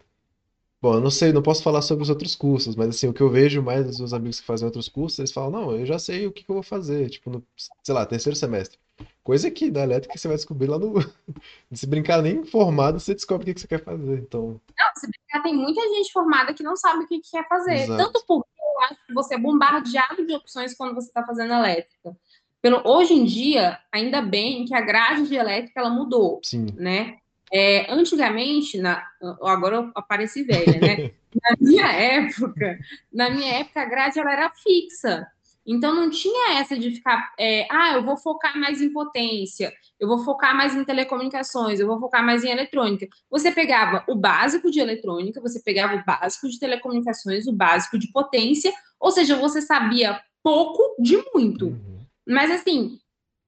bom, 0.81 0.95
eu 0.95 1.01
não 1.01 1.09
sei, 1.09 1.31
não 1.31 1.41
posso 1.41 1.63
falar 1.63 1.81
sobre 1.81 2.03
os 2.03 2.09
outros 2.09 2.35
cursos, 2.35 2.75
mas 2.75 2.89
assim, 2.89 3.07
o 3.07 3.13
que 3.13 3.21
eu 3.21 3.29
vejo 3.29 3.61
mais 3.61 3.85
dos 3.85 3.99
meus 3.99 4.13
amigos 4.13 4.39
que 4.39 4.45
fazem 4.45 4.65
outros 4.65 4.89
cursos, 4.89 5.19
eles 5.19 5.31
falam, 5.31 5.51
não, 5.51 5.71
eu 5.71 5.85
já 5.85 5.99
sei 5.99 6.27
o 6.27 6.31
que, 6.31 6.43
que 6.43 6.49
eu 6.49 6.55
vou 6.55 6.63
fazer, 6.63 7.09
tipo, 7.09 7.29
no, 7.29 7.43
sei 7.83 7.93
lá, 7.93 8.05
terceiro 8.05 8.35
semestre. 8.35 8.79
Coisa 9.23 9.51
que 9.51 9.69
na 9.69 9.81
elétrica 9.81 10.17
você 10.17 10.27
vai 10.27 10.37
descobrir 10.37 10.67
lá 10.67 10.79
no. 10.79 10.93
Se 11.71 11.85
brincar 11.85 12.21
nem 12.21 12.45
formado, 12.45 12.99
você 12.99 13.13
descobre 13.13 13.43
o 13.43 13.45
que, 13.45 13.53
que 13.53 13.61
você 13.61 13.67
quer 13.67 13.83
fazer. 13.83 14.19
Então. 14.19 14.59
Não, 14.79 14.87
se 14.95 15.07
brincar, 15.07 15.43
tem 15.43 15.53
muita 15.53 15.81
gente 15.81 16.11
formada 16.11 16.53
que 16.53 16.63
não 16.63 16.75
sabe 16.75 17.03
o 17.03 17.07
que, 17.07 17.19
que 17.19 17.31
quer 17.31 17.47
fazer. 17.47 17.73
Exato. 17.73 18.03
Tanto 18.03 18.25
porque 18.25 18.49
eu 18.57 18.81
acho 18.85 19.05
que 19.05 19.13
você 19.13 19.35
é 19.35 19.37
bombardeado 19.37 20.25
de 20.25 20.33
opções 20.33 20.73
quando 20.73 20.95
você 20.95 21.09
está 21.09 21.25
fazendo 21.25 21.53
elétrica. 21.53 22.17
Pelo, 22.61 22.81
hoje 22.87 23.13
em 23.13 23.25
dia, 23.25 23.77
ainda 23.91 24.21
bem 24.21 24.65
que 24.65 24.73
a 24.73 24.81
grade 24.81 25.27
de 25.27 25.35
elétrica 25.35 25.79
ela 25.79 25.89
mudou. 25.89 26.39
Sim. 26.43 26.67
Né? 26.75 27.17
É, 27.51 27.91
antigamente, 27.91 28.77
na, 28.77 29.05
agora 29.41 29.77
eu 29.77 29.91
apareci 29.95 30.43
velha, 30.43 30.79
né? 30.79 31.11
na 31.41 31.55
minha 31.59 31.87
época, 31.87 32.79
na 33.11 33.29
minha 33.29 33.59
época, 33.59 33.81
a 33.81 33.85
grade 33.85 34.19
ela 34.19 34.33
era 34.33 34.51
fixa. 34.51 35.27
Então 35.67 35.93
não 35.93 36.09
tinha 36.09 36.59
essa 36.59 36.77
de 36.79 36.91
ficar, 36.91 37.33
é, 37.37 37.67
ah, 37.69 37.95
eu 37.95 38.03
vou 38.03 38.15
focar 38.15 38.57
mais 38.57 38.81
em 38.81 38.89
potência, 38.89 39.73
eu 39.99 40.07
vou 40.07 40.19
focar 40.19 40.55
mais 40.55 40.73
em 40.73 40.83
telecomunicações, 40.85 41.77
eu 41.77 41.87
vou 41.87 41.99
focar 41.99 42.25
mais 42.25 42.45
em 42.45 42.49
eletrônica. 42.49 43.05
Você 43.29 43.51
pegava 43.51 44.01
o 44.07 44.15
básico 44.15 44.71
de 44.71 44.79
eletrônica, 44.79 45.41
você 45.41 45.59
pegava 45.59 45.95
o 45.95 46.05
básico 46.05 46.47
de 46.47 46.57
telecomunicações, 46.57 47.47
o 47.47 47.51
básico 47.51 47.99
de 47.99 48.09
potência, 48.13 48.71
ou 48.97 49.11
seja, 49.11 49.35
você 49.35 49.61
sabia 49.61 50.21
pouco 50.41 50.95
de 51.01 51.21
muito. 51.33 51.65
Uhum. 51.65 51.99
Mas 52.25 52.49
assim, 52.49 52.97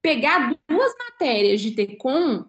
pegar 0.02 0.56
duas 0.66 0.92
matérias 0.98 1.60
de 1.60 1.72
TECOM, 1.72 2.44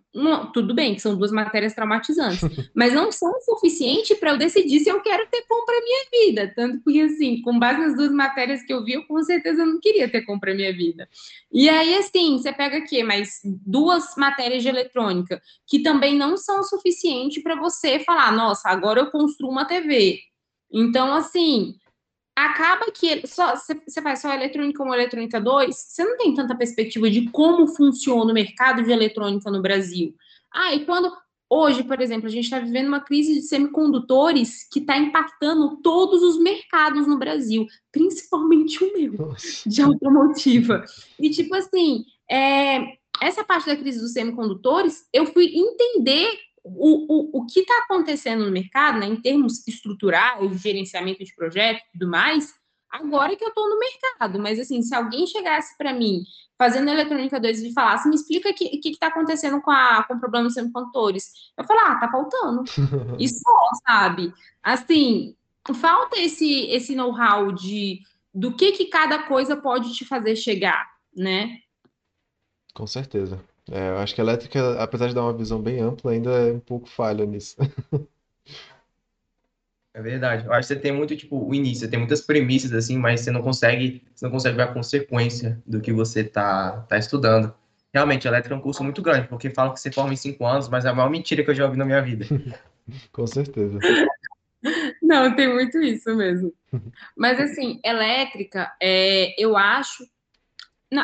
tudo 0.53 0.73
bem 0.73 0.95
que 0.95 1.01
são 1.01 1.17
duas 1.17 1.31
matérias 1.31 1.73
traumatizantes, 1.73 2.41
mas 2.73 2.93
não 2.93 3.11
são 3.11 3.29
o 3.29 3.41
suficiente 3.41 4.15
para 4.15 4.31
eu 4.31 4.37
decidir 4.37 4.79
se 4.79 4.89
eu 4.89 5.01
quero 5.01 5.27
TECOM 5.29 5.65
para 5.65 5.81
minha 5.81 6.25
vida. 6.25 6.53
Tanto 6.55 6.81
que, 6.83 7.01
assim, 7.01 7.41
com 7.41 7.59
base 7.59 7.79
nas 7.79 7.95
duas 7.95 8.11
matérias 8.11 8.63
que 8.63 8.71
eu 8.71 8.83
vi, 8.83 8.93
eu 8.93 9.05
com 9.05 9.21
certeza 9.23 9.65
não 9.65 9.79
queria 9.79 10.09
TECOM 10.09 10.39
para 10.39 10.55
minha 10.55 10.71
vida. 10.71 11.09
E 11.51 11.69
aí, 11.69 11.95
assim, 11.95 12.37
você 12.37 12.53
pega 12.53 12.77
aqui 12.77 13.03
mais 13.03 13.41
duas 13.43 14.15
matérias 14.15 14.63
de 14.63 14.69
eletrônica, 14.69 15.41
que 15.67 15.79
também 15.79 16.15
não 16.15 16.37
são 16.37 16.61
o 16.61 16.63
suficiente 16.63 17.41
para 17.41 17.55
você 17.55 17.99
falar, 17.99 18.31
nossa, 18.31 18.69
agora 18.69 19.01
eu 19.01 19.11
construo 19.11 19.51
uma 19.51 19.65
TV. 19.65 20.19
Então, 20.71 21.13
assim, 21.13 21.75
acaba 22.45 22.91
que 22.91 23.25
só 23.27 23.55
você 23.55 24.01
faz 24.01 24.21
só 24.21 24.33
eletrônica 24.33 24.83
1 24.83 24.87
ou 24.87 24.93
eletrônica 24.93 25.39
2, 25.39 25.75
você 25.75 26.03
não 26.03 26.17
tem 26.17 26.33
tanta 26.33 26.55
perspectiva 26.55 27.09
de 27.09 27.29
como 27.29 27.67
funciona 27.67 28.31
o 28.31 28.33
mercado 28.33 28.83
de 28.83 28.91
eletrônica 28.91 29.49
no 29.51 29.61
Brasil. 29.61 30.15
Ah, 30.53 30.73
e 30.73 30.85
quando 30.85 31.11
hoje, 31.49 31.83
por 31.83 31.99
exemplo, 32.01 32.27
a 32.27 32.31
gente 32.31 32.45
está 32.45 32.59
vivendo 32.59 32.87
uma 32.87 33.01
crise 33.01 33.33
de 33.33 33.41
semicondutores 33.41 34.67
que 34.71 34.79
está 34.79 34.97
impactando 34.97 35.81
todos 35.81 36.23
os 36.23 36.39
mercados 36.39 37.05
no 37.05 37.19
Brasil, 37.19 37.67
principalmente 37.91 38.83
o 38.83 38.93
meu, 38.93 39.13
Nossa. 39.13 39.69
de 39.69 39.81
automotiva. 39.81 40.85
E 41.19 41.29
tipo 41.29 41.53
assim, 41.55 42.05
é, 42.29 42.97
essa 43.21 43.43
parte 43.43 43.67
da 43.67 43.75
crise 43.75 43.99
dos 43.99 44.13
semicondutores, 44.13 45.05
eu 45.11 45.25
fui 45.25 45.47
entender 45.53 46.31
o, 46.63 47.39
o, 47.39 47.41
o 47.41 47.45
que 47.45 47.61
está 47.61 47.73
acontecendo 47.83 48.45
no 48.45 48.51
mercado, 48.51 48.99
né, 48.99 49.07
em 49.07 49.19
termos 49.19 49.67
estruturais, 49.67 50.61
gerenciamento 50.61 51.23
de 51.23 51.33
projetos 51.35 51.83
e 51.83 51.91
tudo 51.93 52.09
mais, 52.09 52.53
agora 52.89 53.35
que 53.35 53.43
eu 53.43 53.49
estou 53.49 53.69
no 53.69 53.79
mercado. 53.79 54.39
Mas, 54.39 54.59
assim, 54.59 54.81
se 54.81 54.93
alguém 54.93 55.25
chegasse 55.25 55.75
para 55.77 55.93
mim, 55.93 56.23
fazendo 56.57 56.89
eletrônica 56.89 57.39
2 57.39 57.63
e 57.63 57.73
falasse, 57.73 58.07
me 58.07 58.15
explica 58.15 58.49
o 58.49 58.53
que 58.53 58.79
está 58.85 59.07
acontecendo 59.07 59.61
com, 59.61 59.71
a, 59.71 60.03
com 60.03 60.15
o 60.15 60.19
problema 60.19 60.45
dos 60.45 60.53
semicondutores. 60.53 61.31
Eu 61.57 61.65
falo, 61.65 61.79
ah, 61.79 61.95
tá 61.95 62.09
faltando. 62.09 62.63
e 63.19 63.27
só, 63.27 63.69
sabe? 63.87 64.33
Assim, 64.61 65.35
falta 65.73 66.19
esse, 66.19 66.67
esse 66.67 66.95
know-how 66.95 67.51
de 67.51 68.01
do 68.33 68.55
que, 68.55 68.71
que 68.71 68.85
cada 68.85 69.23
coisa 69.23 69.57
pode 69.57 69.93
te 69.93 70.05
fazer 70.05 70.35
chegar, 70.35 70.89
né? 71.13 71.57
Com 72.73 72.87
certeza. 72.87 73.43
É, 73.71 73.89
eu 73.89 73.97
acho 73.99 74.13
que 74.13 74.19
a 74.19 74.23
elétrica, 74.23 74.83
apesar 74.83 75.07
de 75.07 75.15
dar 75.15 75.21
uma 75.23 75.33
visão 75.33 75.61
bem 75.61 75.79
ampla, 75.79 76.11
ainda 76.11 76.29
é 76.31 76.51
um 76.51 76.59
pouco 76.59 76.89
falha 76.89 77.25
nisso. 77.25 77.55
É 79.93 80.01
verdade. 80.01 80.45
Eu 80.45 80.53
acho 80.53 80.67
que 80.67 80.73
você 80.73 80.79
tem 80.79 80.91
muito, 80.91 81.15
tipo, 81.15 81.37
o 81.37 81.55
início, 81.55 81.81
você 81.81 81.87
tem 81.89 81.99
muitas 81.99 82.21
premissas, 82.21 82.73
assim, 82.73 82.97
mas 82.97 83.21
você 83.21 83.31
não 83.31 83.41
consegue, 83.41 84.03
você 84.13 84.25
não 84.25 84.31
consegue 84.31 84.57
ver 84.57 84.63
a 84.63 84.73
consequência 84.73 85.61
do 85.65 85.79
que 85.79 85.91
você 85.91 86.23
tá, 86.23 86.81
tá 86.87 86.97
estudando. 86.97 87.53
Realmente, 87.93 88.27
a 88.27 88.31
elétrica 88.31 88.55
é 88.55 88.57
um 88.57 88.61
curso 88.61 88.83
muito 88.83 89.01
grande, 89.01 89.27
porque 89.27 89.49
falam 89.49 89.73
que 89.73 89.79
você 89.79 89.91
forma 89.91 90.13
em 90.13 90.17
cinco 90.17 90.45
anos, 90.45 90.69
mas 90.69 90.85
é 90.85 90.89
a 90.89 90.93
maior 90.93 91.09
mentira 91.09 91.43
que 91.43 91.49
eu 91.49 91.55
já 91.55 91.65
ouvi 91.65 91.77
na 91.77 91.85
minha 91.85 92.01
vida. 92.01 92.25
Com 93.11 93.27
certeza. 93.27 93.79
Não, 95.01 95.35
tem 95.35 95.51
muito 95.51 95.77
isso 95.81 96.15
mesmo. 96.15 96.53
Mas, 97.15 97.39
assim, 97.39 97.79
elétrica, 97.83 98.73
é, 98.81 99.33
eu 99.41 99.57
acho, 99.57 100.05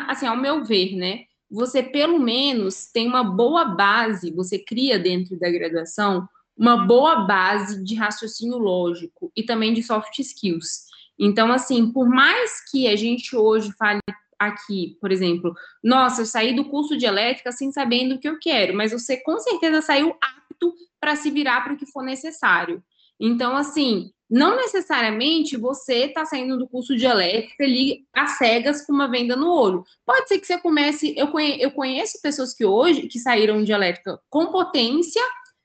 assim, 0.08 0.28
ao 0.28 0.38
meu 0.38 0.64
ver, 0.64 0.96
né? 0.96 1.26
Você 1.50 1.82
pelo 1.82 2.20
menos 2.20 2.92
tem 2.92 3.08
uma 3.08 3.24
boa 3.24 3.66
base, 3.66 4.32
você 4.32 4.60
cria 4.60 5.00
dentro 5.00 5.40
da 5.40 5.50
graduação 5.50 6.28
uma 6.58 6.86
boa 6.86 7.28
base 7.28 7.84
de 7.84 7.96
raciocínio 7.96 8.58
lógico 8.58 9.32
e 9.36 9.44
também 9.44 9.74
de 9.74 9.84
soft 9.84 10.18
skills. 10.20 10.88
Então, 11.20 11.52
assim, 11.52 11.92
por 11.92 12.10
mais 12.10 12.64
que 12.70 12.88
a 12.88 12.96
gente 12.96 13.36
hoje 13.36 13.72
fale 13.78 14.00
aqui, 14.40 14.98
por 15.00 15.12
exemplo, 15.12 15.54
nossa, 15.84 16.22
eu 16.22 16.26
saí 16.26 16.56
do 16.56 16.66
curso 16.66 16.98
de 16.98 17.06
elétrica 17.06 17.52
sem 17.52 17.72
sabendo 17.72 18.16
o 18.16 18.20
que 18.20 18.28
eu 18.28 18.40
quero, 18.40 18.76
mas 18.76 18.92
você 18.92 19.18
com 19.18 19.40
certeza 19.40 19.82
saiu 19.82 20.16
apto 20.22 20.74
para 21.00 21.16
se 21.16 21.32
virar 21.32 21.62
para 21.62 21.74
o 21.74 21.78
que 21.78 21.86
for 21.86 22.04
necessário. 22.04 22.84
Então, 23.20 23.56
assim, 23.56 24.12
não 24.30 24.58
necessariamente 24.58 25.56
você 25.56 26.06
está 26.06 26.26
saindo 26.26 26.58
do 26.58 26.68
curso 26.68 26.96
de 26.96 27.06
elétrica 27.06 27.64
ali 27.64 28.06
às 28.14 28.32
cegas 28.32 28.86
com 28.86 28.92
uma 28.92 29.10
venda 29.10 29.36
no 29.36 29.50
olho. 29.50 29.86
Pode 30.06 30.28
ser 30.28 30.40
que 30.40 30.46
você 30.46 30.58
comece. 30.58 31.14
Eu 31.18 31.30
conheço, 31.30 31.62
eu 31.62 31.72
conheço 31.72 32.22
pessoas 32.22 32.54
que 32.54 32.66
hoje 32.66 33.08
que 33.08 33.20
saíram 33.20 33.64
de 33.64 33.72
elétrica 33.72 34.20
com 34.30 34.48
potência, 34.48 35.22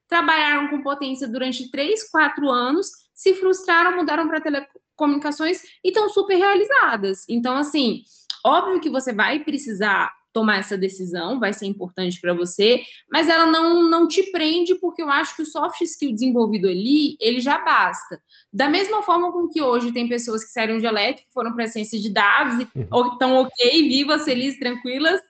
trabalharam 0.09 0.69
com 0.69 0.83
potência 0.83 1.27
durante 1.27 1.71
três, 1.71 2.09
quatro 2.09 2.49
anos, 2.49 2.91
se 3.15 3.35
frustraram, 3.35 3.97
mudaram 3.97 4.29
para 4.29 4.41
telecomunicações 4.41 5.63
e 5.83 5.89
estão 5.89 6.09
super 6.09 6.37
realizadas. 6.37 7.25
Então, 7.29 7.57
assim, 7.57 8.03
óbvio 8.45 8.81
que 8.81 8.91
você 8.91 9.13
vai 9.13 9.41
precisar 9.41 10.13
tomar 10.33 10.59
essa 10.59 10.77
decisão, 10.77 11.39
vai 11.39 11.53
ser 11.53 11.67
importante 11.67 12.21
para 12.21 12.33
você, 12.33 12.83
mas 13.11 13.29
ela 13.29 13.47
não, 13.47 13.89
não 13.89 14.09
te 14.09 14.23
prende, 14.31 14.75
porque 14.77 15.03
eu 15.03 15.11
acho 15.11 15.37
que 15.37 15.43
o 15.43 15.47
soft 15.47 15.81
skill 15.83 16.13
desenvolvido 16.13 16.69
ali, 16.69 17.17
ele 17.21 17.41
já 17.41 17.59
basta. 17.59 18.21
Da 18.53 18.69
mesma 18.69 19.03
forma 19.03 19.31
com 19.31 19.49
que 19.49 19.61
hoje 19.61 19.93
tem 19.93 20.09
pessoas 20.09 20.45
que 20.45 20.51
saíram 20.51 20.79
de 20.79 20.87
elétrico, 20.87 21.29
foram 21.33 21.55
para 21.55 21.67
ciência 21.67 21.99
de 21.99 22.09
dados, 22.11 22.61
e 22.61 22.69
estão 23.13 23.33
uhum. 23.33 23.43
ok, 23.43 23.89
vivas, 23.89 24.25
felizes, 24.25 24.59
tranquilas, 24.59 25.21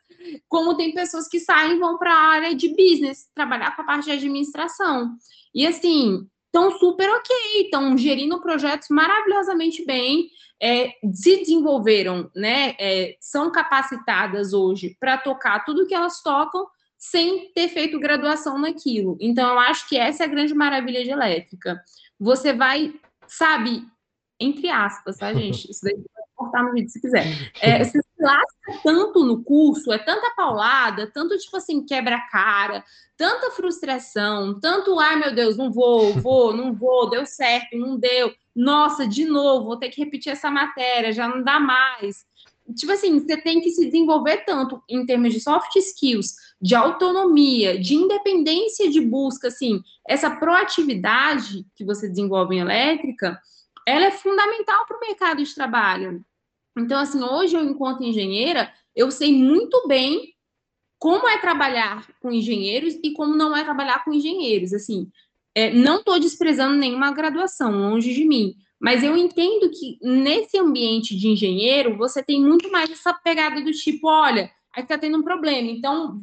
como 0.49 0.77
tem 0.77 0.95
pessoas 0.95 1.29
que 1.29 1.41
saem 1.41 1.77
e 1.77 1.79
vão 1.79 1.99
para 1.99 2.13
a 2.13 2.29
área 2.29 2.55
de 2.55 2.69
business, 2.69 3.29
trabalhar 3.35 3.75
com 3.75 3.83
a 3.83 3.85
parte 3.85 4.05
de 4.05 4.13
administração. 4.13 5.17
E 5.55 5.67
assim, 5.67 6.27
estão 6.47 6.71
super 6.79 7.09
ok, 7.11 7.37
estão 7.65 7.97
gerindo 7.97 8.41
projetos 8.41 8.89
maravilhosamente 8.91 9.85
bem, 9.85 10.29
é, 10.63 10.93
se 11.13 11.39
desenvolveram, 11.39 12.31
né, 12.37 12.77
é, 12.79 13.17
são 13.21 13.51
capacitadas 13.51 14.53
hoje 14.53 14.97
para 15.01 15.19
tocar 15.19 15.65
tudo 15.65 15.87
que 15.89 15.95
elas 15.95 16.23
tocam 16.23 16.69
sem 16.97 17.53
ter 17.53 17.69
feito 17.69 17.99
graduação 17.99 18.61
naquilo. 18.61 19.19
Então, 19.21 19.51
eu 19.51 19.59
acho 19.59 19.89
que 19.89 19.97
essa 19.97 20.23
é 20.23 20.27
a 20.27 20.31
grande 20.31 20.55
maravilha 20.55 21.03
de 21.03 21.11
elétrica. 21.11 21.83
Você 22.19 22.53
vai, 22.53 22.95
sabe, 23.27 23.85
entre 24.39 24.71
aspas, 24.71 25.17
tá, 25.19 25.35
gente? 25.35 25.69
Isso 25.69 25.81
daí 25.83 25.95
pode 25.95 26.29
cortar 26.37 26.63
no 26.63 26.73
vídeo 26.73 26.91
se 26.91 27.01
quiser. 27.01 27.27
É, 27.61 27.83
você 27.83 27.99
lasca 28.23 28.81
tanto 28.83 29.25
no 29.25 29.43
curso, 29.43 29.93
é 29.93 29.99
tanta 29.99 30.33
paulada, 30.35 31.11
tanto, 31.13 31.37
tipo 31.37 31.57
assim, 31.57 31.85
quebra-cara, 31.85 32.85
tanta 33.17 33.51
frustração, 33.51 34.59
tanto, 34.61 34.99
ai 34.99 35.17
meu 35.17 35.35
Deus, 35.35 35.57
não 35.57 35.71
vou, 35.71 36.13
vou, 36.15 36.57
não 36.57 36.73
vou, 36.73 37.11
deu 37.11 37.27
certo, 37.27 37.77
não 37.77 37.97
deu 37.97 38.33
nossa, 38.55 39.07
de 39.07 39.25
novo, 39.25 39.67
vou 39.67 39.77
ter 39.79 39.89
que 39.89 40.03
repetir 40.03 40.33
essa 40.33 40.51
matéria, 40.51 41.13
já 41.13 41.27
não 41.27 41.43
dá 41.43 41.59
mais. 41.59 42.25
Tipo 42.77 42.93
assim, 42.93 43.19
você 43.19 43.37
tem 43.37 43.61
que 43.61 43.71
se 43.71 43.87
desenvolver 43.87 44.45
tanto 44.45 44.83
em 44.89 45.05
termos 45.05 45.33
de 45.33 45.41
soft 45.41 45.75
skills, 45.77 46.35
de 46.61 46.75
autonomia, 46.75 47.79
de 47.79 47.95
independência 47.95 48.89
de 48.89 49.01
busca, 49.01 49.49
assim, 49.49 49.83
essa 50.07 50.31
proatividade 50.31 51.67
que 51.75 51.85
você 51.85 52.09
desenvolve 52.09 52.55
em 52.55 52.61
elétrica, 52.61 53.41
ela 53.87 54.07
é 54.07 54.11
fundamental 54.11 54.87
para 54.87 54.97
o 54.97 55.01
mercado 55.01 55.43
de 55.43 55.55
trabalho. 55.55 56.25
Então, 56.77 56.99
assim, 56.99 57.23
hoje 57.23 57.57
eu, 57.57 57.65
enquanto 57.65 58.03
engenheira, 58.03 58.73
eu 58.95 59.11
sei 59.11 59.33
muito 59.33 59.87
bem 59.87 60.33
como 60.99 61.29
é 61.29 61.39
trabalhar 61.39 62.07
com 62.21 62.31
engenheiros 62.31 62.95
e 63.03 63.13
como 63.13 63.35
não 63.35 63.57
é 63.57 63.65
trabalhar 63.65 64.05
com 64.05 64.13
engenheiros. 64.13 64.73
Assim, 64.73 65.11
é, 65.55 65.73
não 65.73 65.99
estou 65.99 66.19
desprezando 66.19 66.77
nenhuma 66.77 67.13
graduação, 67.13 67.73
longe 67.73 68.15
de 68.15 68.25
mim, 68.25 68.55
mas 68.81 69.03
eu 69.03 69.17
entendo 69.17 69.71
que 69.71 69.99
nesse 70.03 70.59
ambiente 70.59 71.17
de 71.17 71.29
engenheiro 71.29 71.97
você 71.97 72.23
tem 72.23 72.43
muito 72.43 72.71
mais 72.71 72.91
essa 72.91 73.13
pegada 73.13 73.61
do 73.61 73.71
tipo, 73.73 74.09
olha, 74.09 74.51
aqui 74.73 74.83
está 74.83 74.99
tendo 74.99 75.19
um 75.19 75.23
problema. 75.23 75.69
Então, 75.69 76.23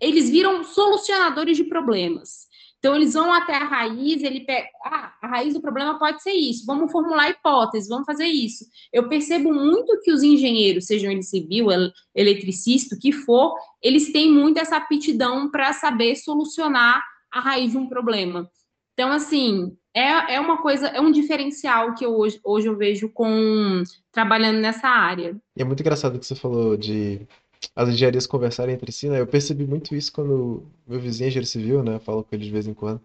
eles 0.00 0.28
viram 0.28 0.62
solucionadores 0.62 1.56
de 1.56 1.64
problemas. 1.64 2.45
Então, 2.86 2.94
eles 2.94 3.14
vão 3.14 3.32
até 3.32 3.52
a 3.56 3.64
raiz, 3.64 4.22
ele 4.22 4.42
pega, 4.42 4.68
ah, 4.84 5.12
a 5.20 5.26
raiz 5.26 5.52
do 5.52 5.60
problema 5.60 5.98
pode 5.98 6.22
ser 6.22 6.30
isso, 6.30 6.64
vamos 6.64 6.92
formular 6.92 7.28
hipóteses, 7.28 7.88
vamos 7.88 8.06
fazer 8.06 8.26
isso. 8.26 8.64
Eu 8.92 9.08
percebo 9.08 9.52
muito 9.52 10.00
que 10.04 10.12
os 10.12 10.22
engenheiros, 10.22 10.86
sejam 10.86 11.10
eles 11.10 11.28
civil, 11.28 11.66
eletricista, 12.14 12.94
o 12.94 12.98
que 13.00 13.10
for, 13.10 13.56
eles 13.82 14.12
têm 14.12 14.30
muito 14.30 14.60
essa 14.60 14.76
aptidão 14.76 15.50
para 15.50 15.72
saber 15.72 16.14
solucionar 16.14 17.02
a 17.28 17.40
raiz 17.40 17.72
de 17.72 17.76
um 17.76 17.88
problema. 17.88 18.48
Então, 18.92 19.10
assim, 19.10 19.76
é, 19.92 20.36
é 20.36 20.40
uma 20.40 20.58
coisa, 20.62 20.86
é 20.86 21.00
um 21.00 21.10
diferencial 21.10 21.92
que 21.92 22.06
eu 22.06 22.16
hoje, 22.16 22.38
hoje 22.44 22.68
eu 22.68 22.76
vejo 22.76 23.08
com 23.08 23.82
trabalhando 24.12 24.60
nessa 24.60 24.86
área. 24.86 25.36
E 25.56 25.62
é 25.62 25.64
muito 25.64 25.80
engraçado 25.80 26.20
que 26.20 26.26
você 26.26 26.36
falou 26.36 26.76
de 26.76 27.26
as 27.74 27.88
engenharias 27.88 28.26
conversarem 28.26 28.74
entre 28.74 28.90
si, 28.92 29.08
né? 29.08 29.20
Eu 29.20 29.26
percebi 29.26 29.66
muito 29.66 29.94
isso 29.94 30.12
quando 30.12 30.64
meu 30.86 31.00
vizinho 31.00 31.26
é 31.26 31.28
engenheiro 31.28 31.46
civil, 31.46 31.82
né? 31.82 31.96
Eu 31.96 32.00
falo 32.00 32.24
com 32.24 32.34
ele 32.34 32.44
de 32.44 32.50
vez 32.50 32.66
em 32.66 32.74
quando. 32.74 33.00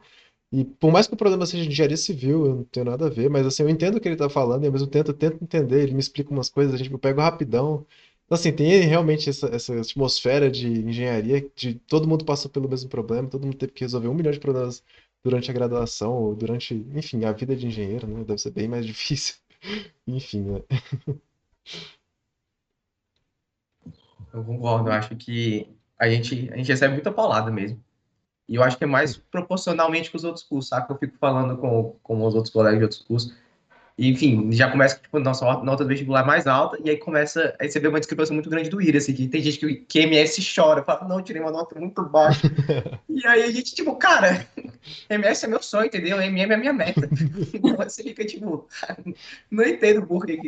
E 0.52 0.66
por 0.66 0.92
mais 0.92 1.08
que 1.08 1.14
o 1.14 1.18
problema 1.18 1.46
seja 1.46 1.64
de 1.64 1.70
engenharia 1.72 1.98
civil, 1.98 2.46
eu 2.46 2.56
não 2.58 2.64
tenho 2.66 2.86
nada 2.86 3.08
a 3.08 3.10
ver, 3.10 3.30
mas 3.30 3.46
assim, 3.48 3.64
eu 3.64 3.70
entendo 3.70 3.98
o 3.98 4.02
que 4.02 4.08
ele 4.10 4.18
tá 4.18 4.30
falando 4.30 4.64
e 4.64 4.68
ao 4.68 4.74
mesmo 4.74 4.88
tempo 4.88 5.10
eu 5.10 5.14
tento 5.14 5.42
entender, 5.44 5.84
ele 5.84 5.94
me 5.94 6.00
explica 6.00 6.32
umas 6.32 6.50
coisas, 6.50 6.74
a 6.74 6.78
gente, 6.78 6.92
eu 6.92 7.00
pego 7.00 7.22
rapidão. 7.22 7.86
Então, 8.26 8.36
assim, 8.38 8.52
tem 8.52 8.70
realmente 8.82 9.30
essa, 9.30 9.48
essa 9.48 9.80
atmosfera 9.80 10.50
de 10.52 10.68
engenharia, 10.68 11.50
de 11.56 11.76
todo 11.76 12.08
mundo 12.08 12.26
passou 12.26 12.52
pelo 12.52 12.70
mesmo 12.70 12.90
problema, 12.90 13.30
todo 13.30 13.46
mundo 13.46 13.58
teve 13.58 13.72
que 13.74 13.84
resolver 13.84 14.08
um 14.10 14.14
milhão 14.14 14.32
de 14.32 14.40
problemas 14.40 14.84
durante 15.24 15.50
a 15.52 15.54
graduação, 15.54 16.14
ou 16.14 16.36
durante, 16.36 16.74
enfim, 16.96 17.24
a 17.26 17.32
vida 17.32 17.56
de 17.56 17.68
engenheiro, 17.68 18.08
né? 18.08 18.24
Deve 18.24 18.42
ser 18.42 18.52
bem 18.52 18.68
mais 18.68 18.86
difícil. 18.88 19.36
Enfim, 20.08 20.42
né? 20.42 20.62
Eu 24.34 24.44
concordo, 24.44 24.90
eu 24.90 24.94
acho 24.94 25.16
que 25.16 25.68
a 26.00 26.10
gente, 26.10 26.50
a 26.52 26.58
gente 26.58 26.70
recebe 26.70 26.94
muita 26.94 27.12
paulada 27.12 27.52
mesmo. 27.52 27.82
E 28.48 28.56
eu 28.56 28.64
acho 28.64 28.78
que 28.78 28.84
é 28.84 28.88
mais 28.88 29.18
proporcionalmente 29.18 30.12
com 30.12 30.18
os 30.18 30.24
outros 30.24 30.44
cursos, 30.44 30.70
sabe? 30.70 30.92
Eu 30.92 30.98
fico 30.98 31.18
falando 31.18 31.58
com, 31.58 31.96
com 32.04 32.26
os 32.26 32.36
outros 32.36 32.54
colegas 32.54 32.80
de 32.80 32.84
outros 32.84 33.02
cursos. 33.02 33.34
E, 33.98 34.10
enfim, 34.10 34.52
já 34.52 34.70
começa, 34.72 34.98
tipo, 34.98 35.20
nossa 35.20 35.46
nota 35.64 35.84
do 35.84 35.88
vestibular 35.88 36.26
mais 36.26 36.48
alta, 36.48 36.78
e 36.84 36.90
aí 36.90 36.98
começa 36.98 37.56
a 37.60 37.64
receber 37.64 37.88
uma 37.88 38.00
discrepância 38.00 38.34
muito 38.34 38.50
grande 38.50 38.70
do 38.70 38.82
IRA, 38.82 38.98
assim, 38.98 39.14
que 39.14 39.28
tem 39.28 39.42
gente 39.42 39.60
que, 39.60 39.76
que 39.76 40.00
MS 40.00 40.42
chora, 40.56 40.84
fala, 40.84 41.08
não, 41.08 41.22
tirei 41.22 41.42
uma 41.42 41.52
nota 41.52 41.80
muito 41.80 42.04
baixa. 42.04 42.48
e 43.08 43.26
aí 43.28 43.44
a 43.44 43.52
gente, 43.52 43.76
tipo, 43.76 43.96
cara, 43.98 44.48
MS 45.10 45.46
é 45.46 45.48
meu 45.48 45.62
sonho, 45.62 45.86
entendeu? 45.86 46.20
MM 46.20 46.54
é 46.54 46.58
minha 46.58 46.74
meta. 46.74 47.08
então 47.54 47.76
você 47.76 48.02
fica, 48.02 48.26
tipo, 48.26 48.68
não 49.52 49.64
entendo 49.64 50.06
por 50.08 50.26
que... 50.26 50.40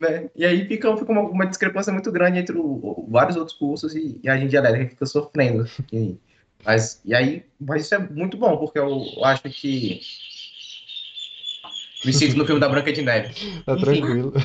Né? 0.00 0.30
E 0.36 0.44
aí 0.44 0.66
fica, 0.66 0.94
fica 0.96 1.10
uma, 1.10 1.22
uma, 1.22 1.46
discrepância 1.46 1.92
muito 1.92 2.12
grande 2.12 2.38
entre 2.38 2.56
o, 2.56 3.06
vários 3.08 3.36
outros 3.36 3.56
cursos 3.56 3.94
e, 3.94 4.20
e 4.22 4.28
a 4.28 4.36
gente 4.36 4.54
elétrica 4.54 4.90
fica 4.90 5.06
sofrendo. 5.06 5.66
E, 5.92 6.18
mas, 6.64 7.00
e 7.04 7.14
aí, 7.14 7.44
mas 7.58 7.84
isso 7.84 7.94
é 7.94 7.98
muito 7.98 8.36
bom, 8.36 8.56
porque 8.58 8.78
eu, 8.78 9.04
eu 9.16 9.24
acho 9.24 9.42
que 9.44 10.00
me 12.04 12.12
sinto 12.12 12.36
no 12.36 12.44
filme 12.44 12.60
da 12.60 12.68
Branca 12.68 12.92
de 12.92 13.02
Neve. 13.02 13.62
Tá 13.64 13.76
tranquilo. 13.76 14.32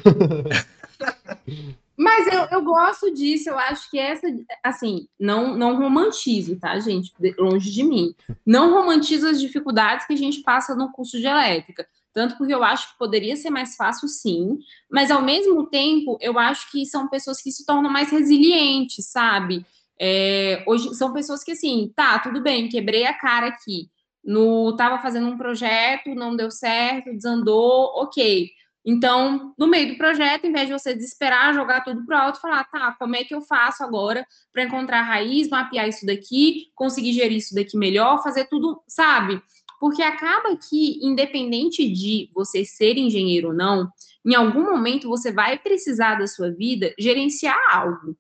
Mas 1.97 2.25
eu, 2.25 2.47
eu 2.51 2.63
gosto 2.63 3.13
disso, 3.13 3.49
eu 3.49 3.59
acho 3.59 3.91
que 3.91 3.99
essa, 3.99 4.25
assim, 4.63 5.07
não, 5.19 5.55
não 5.55 5.77
romantizo, 5.77 6.55
tá, 6.55 6.79
gente? 6.79 7.13
Longe 7.37 7.69
de 7.69 7.83
mim. 7.83 8.15
Não 8.43 8.73
romantizo 8.73 9.27
as 9.27 9.39
dificuldades 9.39 10.07
que 10.07 10.13
a 10.13 10.17
gente 10.17 10.41
passa 10.41 10.73
no 10.73 10.91
curso 10.91 11.19
de 11.19 11.27
elétrica. 11.27 11.85
Tanto 12.13 12.37
porque 12.37 12.53
eu 12.53 12.63
acho 12.63 12.91
que 12.91 12.97
poderia 12.97 13.35
ser 13.35 13.49
mais 13.49 13.75
fácil, 13.75 14.07
sim, 14.07 14.59
mas 14.89 15.09
ao 15.09 15.21
mesmo 15.21 15.67
tempo 15.67 16.17
eu 16.19 16.37
acho 16.37 16.69
que 16.71 16.85
são 16.85 17.07
pessoas 17.07 17.41
que 17.41 17.51
se 17.51 17.65
tornam 17.65 17.89
mais 17.89 18.11
resilientes, 18.11 19.09
sabe? 19.09 19.65
É, 19.99 20.63
hoje 20.67 20.93
são 20.95 21.13
pessoas 21.13 21.43
que 21.43 21.51
assim, 21.51 21.91
tá, 21.95 22.19
tudo 22.19 22.41
bem, 22.41 22.67
quebrei 22.67 23.05
a 23.05 23.13
cara 23.13 23.47
aqui. 23.47 23.89
No 24.23 24.75
tava 24.75 25.01
fazendo 25.01 25.27
um 25.27 25.37
projeto, 25.37 26.13
não 26.13 26.35
deu 26.35 26.51
certo, 26.51 27.13
desandou, 27.13 27.91
ok. 27.95 28.49
Então, 28.83 29.53
no 29.57 29.67
meio 29.67 29.89
do 29.89 29.97
projeto, 29.97 30.45
em 30.45 30.51
vez 30.51 30.67
de 30.67 30.73
você 30.73 30.93
desesperar, 30.93 31.53
jogar 31.53 31.81
tudo 31.81 32.03
pro 32.05 32.17
alto, 32.17 32.41
falar, 32.41 32.63
tá, 32.65 32.95
como 32.97 33.15
é 33.15 33.23
que 33.23 33.33
eu 33.33 33.41
faço 33.41 33.83
agora 33.83 34.25
para 34.51 34.63
encontrar 34.63 35.01
a 35.01 35.03
raiz, 35.03 35.49
mapear 35.49 35.87
isso 35.87 36.05
daqui, 36.05 36.71
conseguir 36.75 37.13
gerir 37.13 37.37
isso 37.37 37.53
daqui 37.53 37.77
melhor, 37.77 38.23
fazer 38.23 38.45
tudo, 38.45 38.81
sabe? 38.87 39.41
Porque 39.81 40.03
acaba 40.03 40.55
que, 40.55 40.99
independente 41.01 41.91
de 41.91 42.29
você 42.35 42.63
ser 42.63 42.99
engenheiro 42.99 43.47
ou 43.47 43.53
não, 43.55 43.89
em 44.23 44.35
algum 44.35 44.61
momento 44.61 45.09
você 45.09 45.31
vai 45.31 45.57
precisar 45.57 46.19
da 46.19 46.27
sua 46.27 46.51
vida 46.51 46.93
gerenciar 46.99 47.57
algo. 47.75 48.15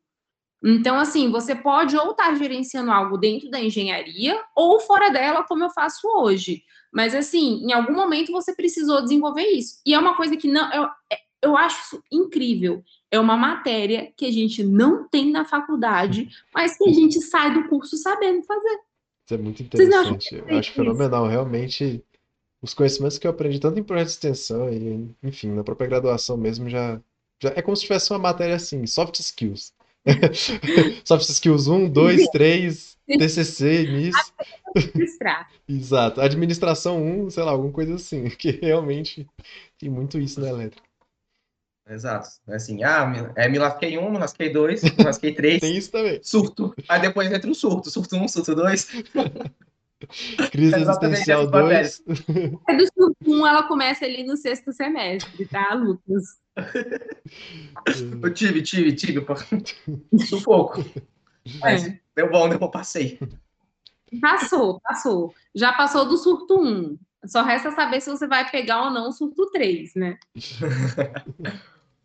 Então, 0.63 0.97
assim, 0.97 1.29
você 1.29 1.53
pode 1.53 1.95
ou 1.95 2.11
estar 2.11 2.29
tá 2.29 2.33
gerenciando 2.33 2.89
algo 2.89 3.15
dentro 3.15 3.47
da 3.51 3.61
engenharia 3.61 4.41
ou 4.55 4.79
fora 4.79 5.11
dela, 5.11 5.43
como 5.43 5.63
eu 5.63 5.69
faço 5.69 6.07
hoje. 6.07 6.63
Mas, 6.91 7.13
assim, 7.13 7.63
em 7.63 7.71
algum 7.71 7.93
momento 7.93 8.31
você 8.31 8.55
precisou 8.55 9.03
desenvolver 9.03 9.45
isso. 9.45 9.79
E 9.85 9.93
é 9.93 9.99
uma 9.99 10.15
coisa 10.17 10.35
que 10.35 10.47
não. 10.47 10.73
Eu, 10.73 10.89
eu 11.43 11.55
acho 11.55 12.01
incrível. 12.11 12.83
É 13.11 13.19
uma 13.19 13.37
matéria 13.37 14.11
que 14.17 14.25
a 14.25 14.31
gente 14.31 14.63
não 14.63 15.07
tem 15.07 15.29
na 15.29 15.45
faculdade, 15.45 16.27
mas 16.51 16.75
que 16.75 16.89
a 16.89 16.93
gente 16.93 17.21
sai 17.21 17.53
do 17.53 17.69
curso 17.69 17.97
sabendo 17.97 18.41
fazer. 18.41 18.79
Isso 19.31 19.33
é 19.33 19.37
muito 19.37 19.63
interessante. 19.63 20.35
Eu 20.35 20.57
acho 20.57 20.71
fenomenal. 20.71 21.25
Realmente, 21.25 22.03
os 22.61 22.73
conhecimentos 22.73 23.17
que 23.17 23.25
eu 23.25 23.31
aprendi, 23.31 23.59
tanto 23.59 23.79
em 23.79 23.83
projeto 23.83 24.07
de 24.07 24.13
extensão 24.13 24.69
e, 24.69 25.09
enfim, 25.23 25.49
na 25.51 25.63
própria 25.63 25.87
graduação 25.87 26.35
mesmo, 26.35 26.69
já, 26.69 26.99
já 27.41 27.53
é 27.55 27.61
como 27.61 27.75
se 27.75 27.83
tivesse 27.83 28.11
uma 28.11 28.19
matéria 28.19 28.55
assim, 28.55 28.85
soft 28.85 29.19
skills. 29.19 29.73
Soft 31.05 31.29
Skills 31.29 31.67
1, 31.67 31.89
2, 31.91 32.29
3, 32.31 32.97
TCC, 33.19 33.85
NIS. 33.87 34.15
Exato. 35.69 36.21
Administração 36.21 36.99
1, 37.03 37.29
sei 37.29 37.43
lá, 37.43 37.51
alguma 37.51 37.71
coisa 37.71 37.93
assim, 37.93 38.27
que 38.35 38.49
realmente 38.49 39.27
tem 39.77 39.89
muito 39.91 40.19
isso 40.19 40.41
na 40.41 40.49
elétrica. 40.49 40.90
Exato. 41.91 42.29
É 42.47 42.55
assim, 42.55 42.81
ah, 42.85 43.11
é, 43.35 43.49
me 43.49 43.59
lasquei 43.59 43.97
1, 43.97 44.11
me 44.11 44.17
lasquei 44.17 44.49
2, 44.49 44.81
me 44.83 44.91
lasquei 45.03 45.33
3. 45.33 45.59
tem 45.59 45.75
isso 45.75 45.91
também. 45.91 46.21
Surto. 46.23 46.73
Aí 46.87 47.01
depois 47.01 47.29
entra 47.29 47.51
o 47.51 47.53
surto. 47.55 47.91
Surto 47.91 48.15
1, 48.15 48.27
surto 48.29 48.55
2. 48.55 48.87
Crise 50.51 50.75
existencial 50.77 51.47
2. 51.47 52.03
É 52.67 52.75
do 52.75 52.85
surto 52.93 53.17
1, 53.27 53.45
ela 53.45 53.63
começa 53.63 54.05
ali 54.05 54.23
no 54.23 54.37
sexto 54.37 54.71
semestre, 54.71 55.45
tá, 55.45 55.73
Lucas? 55.73 56.39
Eu 58.23 58.33
tive, 58.33 58.61
tive, 58.61 58.93
tive, 58.93 59.21
pô. 59.21 59.35
Sufoco. 60.25 60.83
Mas 61.59 61.85
é. 61.85 61.99
deu 62.15 62.31
bom, 62.31 62.47
deu 62.47 62.57
passei. 62.69 63.19
Passou, 64.21 64.79
passou. 64.81 65.33
Já 65.53 65.73
passou 65.73 66.05
do 66.05 66.17
surto 66.17 66.57
1. 66.57 66.97
Só 67.25 67.43
resta 67.43 67.71
saber 67.71 68.01
se 68.01 68.09
você 68.09 68.27
vai 68.27 68.49
pegar 68.49 68.85
ou 68.85 68.91
não 68.91 69.09
o 69.09 69.11
surto 69.11 69.51
3, 69.51 69.93
né? 69.95 70.17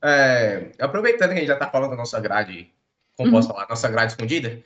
É, 0.03 0.73
aproveitando 0.79 1.31
que 1.31 1.37
a 1.37 1.39
gente 1.39 1.49
já 1.49 1.55
está 1.55 1.69
falando 1.69 1.91
da 1.91 1.97
nossa 1.97 2.21
grade, 2.21 2.71
como 3.17 3.31
posso 3.31 3.49
uhum. 3.49 3.55
falar, 3.55 3.69
nossa 3.69 3.89
grade 3.89 4.13
escondida. 4.13 4.63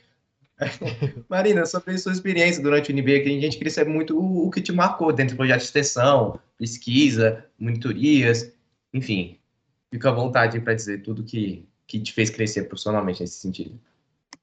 Marina, 1.29 1.65
sobre 1.65 1.93
a 1.93 1.97
sua 1.97 2.11
experiência 2.11 2.61
durante 2.61 2.91
o 2.91 2.93
NB, 2.93 3.21
que 3.21 3.29
a 3.29 3.41
gente 3.41 3.57
queria 3.57 3.71
saber 3.71 3.89
muito 3.89 4.17
o, 4.17 4.47
o 4.47 4.51
que 4.51 4.61
te 4.61 4.71
marcou 4.71 5.11
dentro 5.11 5.35
do 5.35 5.37
projeto 5.37 5.59
de 5.59 5.65
extensão, 5.65 6.39
pesquisa, 6.57 7.45
monitorias, 7.57 8.53
enfim, 8.93 9.39
fica 9.91 10.09
à 10.09 10.13
vontade 10.13 10.59
para 10.59 10.73
dizer 10.73 11.01
tudo 11.01 11.23
que, 11.23 11.67
que 11.87 11.99
te 11.99 12.13
fez 12.13 12.29
crescer 12.29 12.63
profissionalmente 12.63 13.21
nesse 13.21 13.39
sentido. 13.39 13.79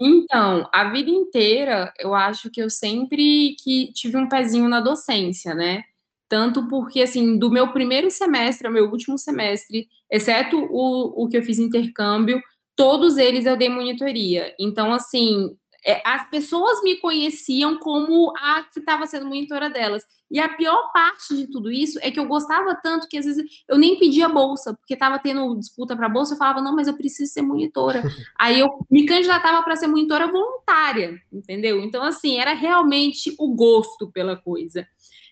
Então, 0.00 0.68
a 0.72 0.90
vida 0.90 1.10
inteira, 1.10 1.92
eu 1.98 2.14
acho 2.14 2.50
que 2.50 2.62
eu 2.62 2.70
sempre 2.70 3.56
que 3.62 3.92
tive 3.92 4.16
um 4.16 4.28
pezinho 4.28 4.68
na 4.68 4.80
docência, 4.80 5.54
né? 5.54 5.84
Tanto 6.28 6.68
porque, 6.68 7.02
assim, 7.02 7.38
do 7.38 7.50
meu 7.50 7.72
primeiro 7.72 8.10
semestre 8.10 8.66
ao 8.66 8.72
meu 8.72 8.90
último 8.90 9.16
semestre, 9.16 9.88
exceto 10.10 10.58
o, 10.70 11.24
o 11.24 11.28
que 11.28 11.36
eu 11.36 11.42
fiz 11.42 11.58
intercâmbio, 11.58 12.40
todos 12.76 13.16
eles 13.16 13.46
eu 13.46 13.56
dei 13.56 13.68
monitoria. 13.68 14.54
Então, 14.60 14.92
assim, 14.92 15.56
é, 15.84 16.02
as 16.04 16.28
pessoas 16.28 16.82
me 16.82 16.96
conheciam 16.96 17.78
como 17.78 18.32
a 18.36 18.62
que 18.64 18.80
estava 18.80 19.06
sendo 19.06 19.26
monitora 19.26 19.70
delas. 19.70 20.02
E 20.30 20.38
a 20.38 20.48
pior 20.48 20.92
parte 20.92 21.34
de 21.34 21.46
tudo 21.46 21.72
isso 21.72 21.98
é 22.02 22.10
que 22.10 22.20
eu 22.20 22.26
gostava 22.26 22.74
tanto 22.74 23.08
que 23.08 23.16
às 23.16 23.24
vezes 23.24 23.42
eu 23.66 23.78
nem 23.78 23.98
pedia 23.98 24.28
bolsa, 24.28 24.74
porque 24.74 24.92
estava 24.92 25.18
tendo 25.18 25.58
disputa 25.58 25.96
para 25.96 26.08
bolsa, 26.08 26.34
eu 26.34 26.38
falava, 26.38 26.60
não, 26.60 26.76
mas 26.76 26.88
eu 26.88 26.96
preciso 26.96 27.32
ser 27.32 27.40
monitora. 27.40 28.02
Aí 28.38 28.60
eu 28.60 28.68
me 28.90 29.06
candidatava 29.06 29.62
para 29.62 29.76
ser 29.76 29.86
monitora 29.86 30.30
voluntária, 30.30 31.18
entendeu? 31.32 31.80
Então, 31.80 32.02
assim, 32.02 32.38
era 32.38 32.52
realmente 32.52 33.34
o 33.38 33.54
gosto 33.54 34.10
pela 34.12 34.36
coisa. 34.36 34.86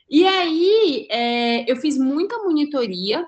E 0.09 0.25
aí 0.27 1.07
é, 1.11 1.71
eu 1.71 1.77
fiz 1.77 1.99
muita 1.99 2.39
monitoria. 2.39 3.27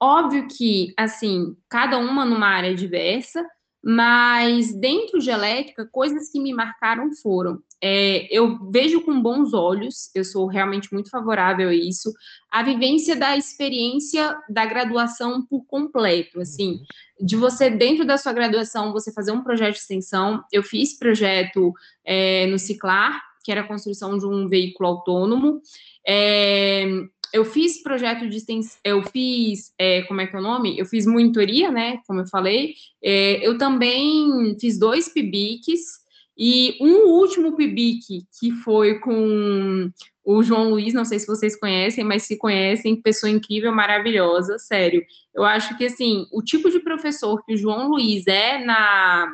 Óbvio 0.00 0.46
que, 0.48 0.92
assim, 0.96 1.56
cada 1.68 1.98
uma 1.98 2.24
numa 2.24 2.48
área 2.48 2.74
diversa, 2.74 3.44
mas 3.82 4.74
dentro 4.74 5.18
de 5.18 5.30
elétrica, 5.30 5.88
coisas 5.90 6.30
que 6.30 6.40
me 6.40 6.52
marcaram 6.52 7.10
foram: 7.22 7.62
é, 7.80 8.26
eu 8.36 8.70
vejo 8.70 9.02
com 9.02 9.22
bons 9.22 9.54
olhos, 9.54 10.10
eu 10.14 10.24
sou 10.24 10.46
realmente 10.46 10.92
muito 10.92 11.08
favorável 11.10 11.68
a 11.68 11.74
isso, 11.74 12.12
a 12.50 12.62
vivência 12.62 13.14
da 13.14 13.36
experiência 13.36 14.36
da 14.48 14.66
graduação 14.66 15.44
por 15.46 15.64
completo, 15.66 16.40
assim, 16.40 16.80
de 17.20 17.36
você, 17.36 17.70
dentro 17.70 18.04
da 18.04 18.18
sua 18.18 18.32
graduação, 18.32 18.92
você 18.92 19.12
fazer 19.12 19.32
um 19.32 19.42
projeto 19.44 19.74
de 19.74 19.80
extensão. 19.80 20.42
Eu 20.50 20.62
fiz 20.62 20.98
projeto 20.98 21.72
é, 22.04 22.46
no 22.46 22.58
Ciclar, 22.58 23.22
que 23.44 23.52
era 23.52 23.60
a 23.60 23.68
construção 23.68 24.18
de 24.18 24.26
um 24.26 24.48
veículo 24.48 24.88
autônomo. 24.88 25.60
É, 26.06 26.84
eu 27.32 27.44
fiz 27.44 27.82
projeto 27.82 28.28
de 28.28 28.36
extensão, 28.36 28.78
eu 28.84 29.02
fiz, 29.02 29.72
é, 29.78 30.02
como 30.02 30.20
é 30.20 30.26
que 30.26 30.36
é 30.36 30.38
o 30.38 30.42
nome? 30.42 30.78
Eu 30.78 30.86
fiz 30.86 31.06
monitoria, 31.06 31.70
né, 31.70 31.98
como 32.06 32.20
eu 32.20 32.26
falei. 32.26 32.74
É, 33.02 33.46
eu 33.46 33.58
também 33.58 34.56
fiz 34.58 34.78
dois 34.78 35.08
PIBICs 35.08 36.06
e 36.38 36.76
um 36.80 37.08
último 37.08 37.56
PIBIC 37.56 38.26
que 38.38 38.52
foi 38.62 38.98
com 39.00 39.90
o 40.24 40.42
João 40.42 40.70
Luiz, 40.70 40.92
não 40.92 41.04
sei 41.04 41.18
se 41.18 41.26
vocês 41.26 41.58
conhecem, 41.58 42.04
mas 42.04 42.24
se 42.24 42.36
conhecem, 42.36 43.00
pessoa 43.00 43.30
incrível, 43.30 43.72
maravilhosa, 43.72 44.58
sério. 44.58 45.04
Eu 45.34 45.44
acho 45.44 45.76
que, 45.78 45.84
assim, 45.84 46.26
o 46.32 46.42
tipo 46.42 46.68
de 46.68 46.80
professor 46.80 47.44
que 47.44 47.54
o 47.54 47.56
João 47.56 47.88
Luiz 47.88 48.26
é 48.26 48.64
na 48.64 49.28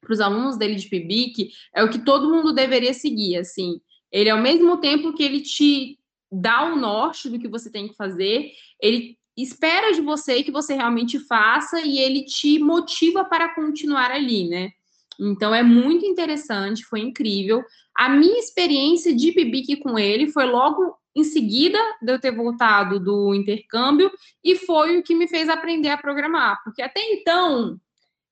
para 0.00 0.12
os 0.12 0.20
alunos 0.20 0.58
dele 0.58 0.74
de 0.74 0.86
PIBIC 0.86 1.50
é 1.74 1.82
o 1.82 1.88
que 1.88 1.98
todo 1.98 2.28
mundo 2.28 2.52
deveria 2.52 2.92
seguir, 2.92 3.38
assim. 3.38 3.80
Ele, 4.14 4.30
ao 4.30 4.40
mesmo 4.40 4.76
tempo 4.76 5.12
que 5.12 5.24
ele 5.24 5.40
te 5.40 5.98
dá 6.30 6.72
o 6.72 6.76
norte 6.76 7.28
do 7.28 7.36
que 7.36 7.48
você 7.48 7.68
tem 7.68 7.88
que 7.88 7.96
fazer, 7.96 8.52
ele 8.80 9.18
espera 9.36 9.92
de 9.92 10.00
você 10.00 10.44
que 10.44 10.52
você 10.52 10.74
realmente 10.74 11.18
faça 11.18 11.80
e 11.80 11.98
ele 11.98 12.24
te 12.24 12.60
motiva 12.60 13.24
para 13.24 13.52
continuar 13.56 14.12
ali, 14.12 14.48
né? 14.48 14.70
Então 15.18 15.52
é 15.52 15.64
muito 15.64 16.06
interessante, 16.06 16.84
foi 16.84 17.00
incrível. 17.00 17.64
A 17.92 18.08
minha 18.08 18.38
experiência 18.38 19.12
de 19.12 19.32
PIBIC 19.32 19.80
com 19.80 19.98
ele 19.98 20.30
foi 20.30 20.46
logo 20.46 20.96
em 21.16 21.24
seguida 21.24 21.78
de 22.00 22.12
eu 22.12 22.20
ter 22.20 22.30
voltado 22.30 23.00
do 23.00 23.34
intercâmbio 23.34 24.12
e 24.44 24.54
foi 24.54 24.96
o 24.96 25.02
que 25.02 25.16
me 25.16 25.26
fez 25.26 25.48
aprender 25.48 25.88
a 25.88 25.98
programar, 25.98 26.62
porque 26.62 26.82
até 26.82 27.00
então 27.12 27.80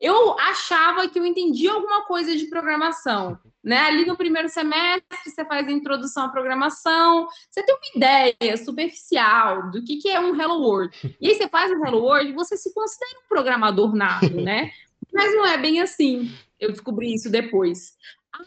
eu 0.01 0.39
achava 0.39 1.09
que 1.09 1.19
eu 1.19 1.27
entendia 1.27 1.73
alguma 1.73 2.05
coisa 2.05 2.37
de 2.37 2.47
programação. 2.47 3.37
Né? 3.63 3.79
Ali 3.79 4.05
no 4.05 4.17
primeiro 4.17 4.49
semestre, 4.49 5.19
você 5.25 5.45
faz 5.45 5.69
a 5.69 5.71
introdução 5.71 6.25
à 6.25 6.29
programação, 6.29 7.29
você 7.49 7.63
tem 7.63 7.75
uma 7.75 7.97
ideia 7.97 8.57
superficial 8.57 9.71
do 9.71 9.85
que, 9.85 9.99
que 9.99 10.09
é 10.09 10.19
um 10.19 10.35
Hello 10.35 10.61
World. 10.61 11.17
E 11.21 11.29
aí 11.29 11.35
você 11.37 11.49
faz 11.49 11.71
o 11.71 11.85
Hello 11.85 12.03
World 12.03 12.31
e 12.31 12.35
você 12.35 12.57
se 12.57 12.75
considera 12.75 13.21
um 13.21 13.29
programador 13.29 13.95
nato, 13.95 14.35
né? 14.35 14.73
Mas 15.13 15.33
não 15.35 15.47
é 15.47 15.57
bem 15.59 15.81
assim. 15.81 16.31
Eu 16.59 16.73
descobri 16.73 17.15
isso 17.15 17.31
depois. 17.31 17.97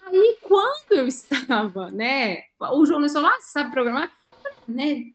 Aí, 0.08 0.38
quando 0.42 0.92
eu 0.92 1.08
estava, 1.08 1.92
né? 1.92 2.44
O 2.60 2.86
João 2.86 3.08
falou: 3.08 3.30
ah, 3.30 3.40
você 3.40 3.52
sabe 3.52 3.72
programar? 3.72 4.12
Né? 4.68 5.06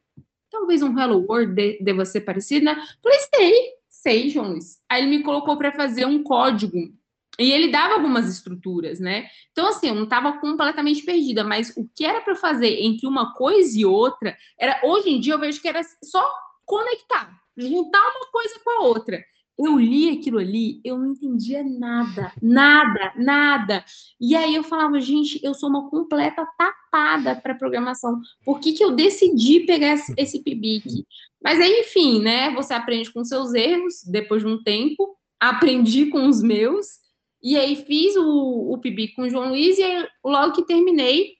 Talvez 0.50 0.82
um 0.82 0.96
Hello 0.98 1.24
World 1.28 1.78
deva 1.80 2.04
ser 2.04 2.22
parecido, 2.22 2.64
né? 2.64 2.76
Falei, 3.02 3.18
sei, 3.34 3.72
sei, 3.88 4.30
João 4.30 4.56
Aí 4.88 5.02
ele 5.02 5.18
me 5.18 5.22
colocou 5.22 5.56
para 5.56 5.72
fazer 5.72 6.06
um 6.06 6.22
código 6.22 6.92
e 7.38 7.52
ele 7.52 7.68
dava 7.68 7.94
algumas 7.94 8.28
estruturas, 8.28 9.00
né? 9.00 9.26
Então, 9.52 9.68
assim, 9.68 9.88
eu 9.88 9.94
não 9.94 10.04
estava 10.04 10.38
completamente 10.38 11.02
perdida, 11.02 11.44
mas 11.44 11.72
o 11.76 11.88
que 11.94 12.04
era 12.04 12.20
para 12.20 12.34
fazer 12.34 12.80
entre 12.82 13.06
uma 13.06 13.34
coisa 13.34 13.78
e 13.78 13.84
outra, 13.84 14.36
era 14.58 14.80
hoje 14.84 15.10
em 15.10 15.20
dia 15.20 15.34
eu 15.34 15.38
vejo 15.38 15.60
que 15.60 15.68
era 15.68 15.80
só 16.04 16.22
conectar, 16.66 17.32
juntar 17.56 18.00
uma 18.00 18.30
coisa 18.30 18.54
com 18.62 18.70
a 18.70 18.84
outra. 18.86 19.24
Eu 19.58 19.78
li 19.78 20.08
aquilo 20.08 20.38
ali, 20.38 20.80
eu 20.82 20.96
não 20.96 21.08
entendia 21.08 21.62
nada, 21.62 22.32
nada, 22.40 23.12
nada. 23.16 23.84
E 24.18 24.34
aí 24.34 24.54
eu 24.54 24.62
falava, 24.62 24.98
gente, 25.00 25.38
eu 25.42 25.52
sou 25.52 25.68
uma 25.68 25.90
completa 25.90 26.46
tapada 26.56 27.36
para 27.36 27.54
programação. 27.54 28.20
Por 28.42 28.58
que, 28.58 28.72
que 28.72 28.82
eu 28.82 28.92
decidi 28.92 29.60
pegar 29.60 29.94
esse, 29.94 30.14
esse 30.16 30.42
PIBIC? 30.42 31.04
Mas 31.42 31.60
aí, 31.60 31.80
enfim, 31.80 32.22
né? 32.22 32.50
Você 32.54 32.72
aprende 32.72 33.12
com 33.12 33.22
seus 33.22 33.52
erros 33.52 34.02
depois 34.06 34.42
de 34.42 34.48
um 34.48 34.62
tempo. 34.62 35.14
Aprendi 35.38 36.06
com 36.06 36.26
os 36.26 36.42
meus. 36.42 36.99
E 37.42 37.56
aí 37.56 37.76
fiz 37.76 38.16
o, 38.16 38.72
o 38.72 38.78
PIBIC 38.78 39.14
com 39.14 39.22
o 39.22 39.30
João 39.30 39.48
Luiz 39.48 39.78
e 39.78 39.82
aí, 39.82 40.06
logo 40.24 40.52
que 40.52 40.66
terminei, 40.66 41.34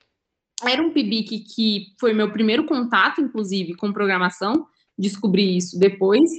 era 0.65 0.83
um 0.83 0.93
PIBIC 0.93 1.41
que 1.41 1.87
foi 1.99 2.13
meu 2.13 2.33
primeiro 2.33 2.65
contato, 2.65 3.21
inclusive, 3.21 3.75
com 3.75 3.93
programação. 3.93 4.67
Descobri 4.99 5.57
isso 5.57 5.79
depois. 5.79 6.31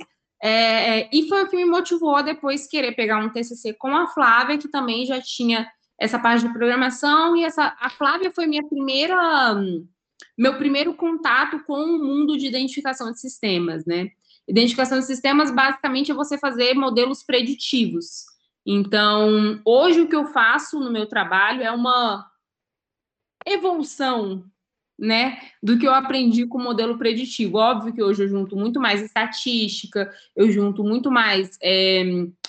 É, 0.44 1.16
e 1.16 1.28
foi 1.28 1.44
o 1.44 1.48
que 1.48 1.56
me 1.56 1.66
motivou 1.66 2.16
a 2.16 2.24
depois 2.24 2.68
querer 2.68 2.94
pegar 2.94 3.24
um 3.24 3.30
TCC 3.30 3.74
com 3.74 3.96
a 3.96 4.08
Flávia, 4.08 4.58
que 4.58 4.68
também 4.68 5.06
já 5.06 5.22
tinha 5.22 5.68
essa 6.00 6.18
parte 6.18 6.48
de 6.48 6.54
programação, 6.54 7.38
e 7.38 7.44
essa, 7.44 7.78
a 7.80 7.88
Flávia 7.92 8.32
foi 8.34 8.48
minha 8.48 8.68
primeira, 8.68 9.56
meu 10.36 10.58
primeiro 10.58 10.96
contato 10.96 11.64
com 11.64 11.80
o 11.80 12.04
mundo 12.04 12.38
de 12.40 12.48
identificação 12.48 13.12
de 13.12 13.20
sistemas, 13.20 13.86
né? 13.86 14.10
Identificação 14.48 14.98
de 14.98 15.06
sistemas, 15.06 15.52
basicamente, 15.52 16.10
é 16.12 16.16
você 16.16 16.40
fazer 16.40 16.74
modelos 16.74 17.22
preditivos. 17.22 18.26
Então, 18.66 19.60
hoje 19.66 20.02
o 20.02 20.08
que 20.08 20.16
eu 20.16 20.26
faço 20.26 20.80
no 20.80 20.92
meu 20.92 21.08
trabalho 21.08 21.64
é 21.64 21.72
uma 21.72 22.30
evolução 23.46 24.46
né, 25.02 25.40
do 25.64 25.80
que 25.80 25.88
eu 25.88 25.94
aprendi 25.94 26.46
com 26.46 26.60
o 26.60 26.64
modelo 26.64 26.98
preditivo. 26.98 27.58
Óbvio 27.58 27.92
que 27.92 28.04
hoje 28.04 28.24
eu 28.24 28.28
junto 28.28 28.56
muito 28.56 28.80
mais 28.80 29.02
estatística, 29.02 30.14
eu 30.36 30.52
junto 30.52 30.84
muito 30.84 31.10
mais 31.10 31.58
é, 31.62 32.04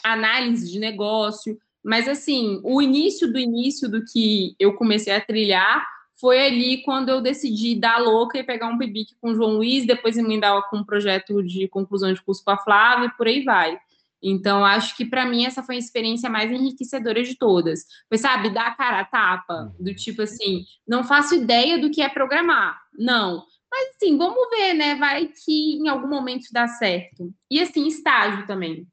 análise 0.04 0.70
de 0.70 0.78
negócio, 0.78 1.58
mas 1.82 2.06
assim, 2.06 2.60
o 2.62 2.82
início 2.82 3.32
do 3.32 3.38
início 3.38 3.88
do 3.88 4.04
que 4.04 4.54
eu 4.58 4.74
comecei 4.74 5.14
a 5.14 5.20
trilhar 5.20 5.84
foi 6.20 6.44
ali 6.46 6.82
quando 6.82 7.08
eu 7.08 7.20
decidi 7.20 7.74
dar 7.74 7.98
louca 7.98 8.38
e 8.38 8.44
pegar 8.44 8.68
um 8.68 8.78
PIBIC 8.78 9.16
com 9.20 9.30
o 9.30 9.34
João 9.34 9.54
Luiz, 9.54 9.86
depois 9.86 10.16
emendar 10.16 10.68
com 10.68 10.76
um 10.76 10.84
projeto 10.84 11.42
de 11.42 11.66
conclusão 11.66 12.12
de 12.12 12.22
curso 12.22 12.44
com 12.44 12.50
a 12.50 12.58
Flávia 12.58 13.06
e 13.06 13.16
por 13.16 13.26
aí 13.26 13.42
vai. 13.42 13.80
Então, 14.22 14.64
acho 14.64 14.96
que 14.96 15.04
para 15.04 15.26
mim 15.26 15.44
essa 15.44 15.62
foi 15.62 15.74
a 15.74 15.78
experiência 15.78 16.30
mais 16.30 16.50
enriquecedora 16.50 17.22
de 17.22 17.36
todas. 17.36 17.80
Foi, 18.08 18.18
sabe, 18.18 18.50
dar 18.50 18.68
a 18.68 18.74
cara 18.74 19.00
a 19.00 19.04
tapa, 19.04 19.74
do 19.80 19.94
tipo 19.94 20.22
assim, 20.22 20.64
não 20.86 21.02
faço 21.02 21.34
ideia 21.34 21.78
do 21.78 21.90
que 21.90 22.00
é 22.00 22.08
programar. 22.08 22.80
Não. 22.96 23.44
Mas 23.70 23.96
assim, 23.96 24.16
vamos 24.16 24.48
ver, 24.50 24.74
né? 24.74 24.94
Vai 24.96 25.26
que 25.28 25.76
em 25.76 25.88
algum 25.88 26.08
momento 26.08 26.44
dá 26.52 26.68
certo. 26.68 27.32
E 27.50 27.60
assim, 27.60 27.86
estágio 27.86 28.46
também. 28.46 28.86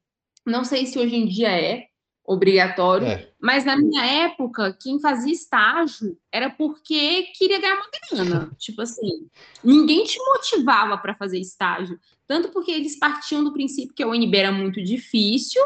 Não 0.46 0.64
sei 0.64 0.86
se 0.86 0.98
hoje 0.98 1.14
em 1.14 1.26
dia 1.26 1.50
é, 1.50 1.86
obrigatório. 2.24 3.06
É. 3.06 3.30
Mas 3.40 3.64
na 3.64 3.76
minha 3.76 4.04
época, 4.04 4.76
quem 4.80 5.00
fazia 5.00 5.32
estágio 5.32 6.16
era 6.30 6.50
porque 6.50 7.24
queria 7.36 7.60
ganhar 7.60 7.76
uma 7.76 7.90
grana. 7.90 8.50
tipo 8.58 8.82
assim, 8.82 9.28
ninguém 9.64 10.04
te 10.04 10.18
motivava 10.18 10.96
para 10.98 11.14
fazer 11.14 11.38
estágio. 11.38 11.98
Tanto 12.26 12.50
porque 12.50 12.70
eles 12.70 12.98
partiam 12.98 13.42
do 13.42 13.52
princípio 13.52 13.94
que 13.94 14.02
a 14.02 14.08
UNB 14.08 14.36
era 14.36 14.52
muito 14.52 14.82
difícil, 14.82 15.62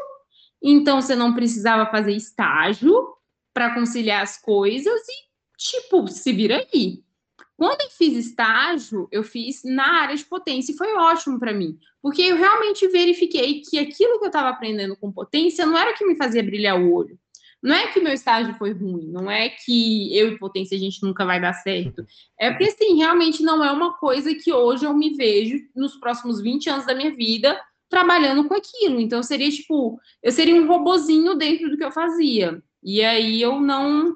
então 0.63 1.03
você 1.03 1.15
não 1.15 1.35
precisava 1.35 1.91
fazer 1.91 2.13
estágio 2.13 3.15
para 3.53 3.75
conciliar 3.75 4.23
as 4.23 4.41
coisas 4.41 5.01
e, 5.09 5.59
tipo, 5.59 6.09
se 6.09 6.33
vira 6.33 6.67
aí. 6.73 7.05
Quando 7.57 7.81
eu 7.83 7.91
fiz 7.91 8.27
estágio, 8.27 9.09
eu 9.13 9.23
fiz 9.23 9.63
na 9.65 10.03
área 10.03 10.17
de 10.17 10.25
potência 10.25 10.73
e 10.73 10.77
foi 10.77 10.93
ótimo 10.95 11.39
para 11.39 11.55
mim, 11.55 11.79
porque 12.03 12.23
eu 12.23 12.37
realmente 12.37 12.87
verifiquei 12.89 13.61
que 13.61 13.79
aquilo 13.79 14.19
que 14.19 14.25
eu 14.25 14.29
estava 14.29 14.49
aprendendo 14.49 14.97
com 14.97 15.13
potência 15.13 15.65
não 15.65 15.79
era 15.79 15.93
o 15.93 15.95
que 15.95 16.05
me 16.05 16.17
fazia 16.17 16.43
brilhar 16.43 16.81
o 16.81 16.93
olho. 16.93 17.19
Não 17.65 17.75
é 17.75 17.87
que 17.87 17.99
meu 17.99 18.13
estágio 18.13 18.55
foi 18.57 18.73
ruim, 18.73 19.11
não 19.11 19.31
é 19.31 19.49
que 19.49 20.15
eu 20.15 20.29
e 20.29 20.39
potência 20.39 20.77
a 20.77 20.79
gente 20.79 21.03
nunca 21.03 21.25
vai 21.25 21.41
dar 21.41 21.55
certo. 21.55 22.05
É 22.39 22.51
porque, 22.51 22.65
assim, 22.65 22.99
realmente 22.99 23.43
não 23.43 23.65
é 23.65 23.73
uma 23.73 23.95
coisa 23.95 24.35
que 24.35 24.53
hoje 24.53 24.85
eu 24.85 24.93
me 24.93 25.15
vejo 25.15 25.65
nos 25.75 25.97
próximos 25.97 26.43
20 26.43 26.69
anos 26.69 26.85
da 26.85 26.95
minha 26.95 27.17
vida 27.17 27.59
trabalhando 27.89 28.47
com 28.47 28.53
aquilo. 28.53 29.01
Então, 29.01 29.23
seria 29.23 29.51
tipo, 29.51 29.99
eu 30.23 30.31
seria 30.31 30.55
um 30.55 30.67
robozinho 30.67 31.35
dentro 31.37 31.71
do 31.71 31.79
que 31.79 31.85
eu 31.85 31.91
fazia. 31.91 32.63
E 32.83 33.03
aí 33.03 33.41
eu 33.41 33.59
não. 33.59 34.15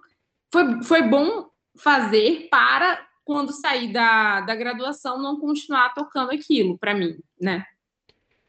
Foi, 0.53 0.83
foi 0.83 1.03
bom 1.03 1.48
fazer 1.79 2.48
para 2.51 3.07
quando 3.28 3.52
sair 3.52 3.92
da, 3.92 4.40
da 4.40 4.56
graduação, 4.56 5.20
não 5.20 5.38
continuar 5.38 5.92
tocando 5.92 6.30
aquilo 6.32 6.78
para 6.78 6.94
mim, 6.94 7.18
né? 7.38 7.62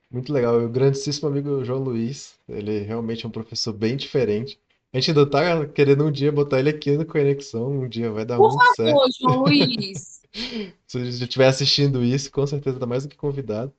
Muito 0.09 0.31
legal. 0.31 0.57
O 0.57 0.69
grandíssimo 0.69 1.27
amigo 1.27 1.65
João 1.65 1.83
Luiz, 1.83 2.39
ele 2.47 2.79
realmente 2.79 3.25
é 3.25 3.27
um 3.27 3.31
professor 3.31 3.73
bem 3.73 3.97
diferente. 3.97 4.57
A 4.93 4.97
gente 4.97 5.11
ainda 5.11 5.29
tá 5.29 5.67
querendo 5.67 6.05
um 6.05 6.11
dia 6.11 6.31
botar 6.31 6.61
ele 6.61 6.69
aqui 6.69 6.91
no 6.95 7.05
Conexão, 7.05 7.69
um 7.69 7.89
dia 7.89 8.09
vai 8.09 8.23
dar 8.23 8.37
Por 8.37 8.53
muito 8.53 8.73
favor, 8.77 9.11
certo. 9.11 9.17
João 9.19 9.43
Luiz. 9.43 10.21
Se 10.87 10.97
ele 10.97 11.09
estiver 11.09 11.47
assistindo 11.47 12.01
isso, 12.01 12.31
com 12.31 12.47
certeza 12.47 12.79
tá 12.79 12.85
mais 12.85 13.03
do 13.03 13.09
que 13.09 13.17
convidado. 13.17 13.73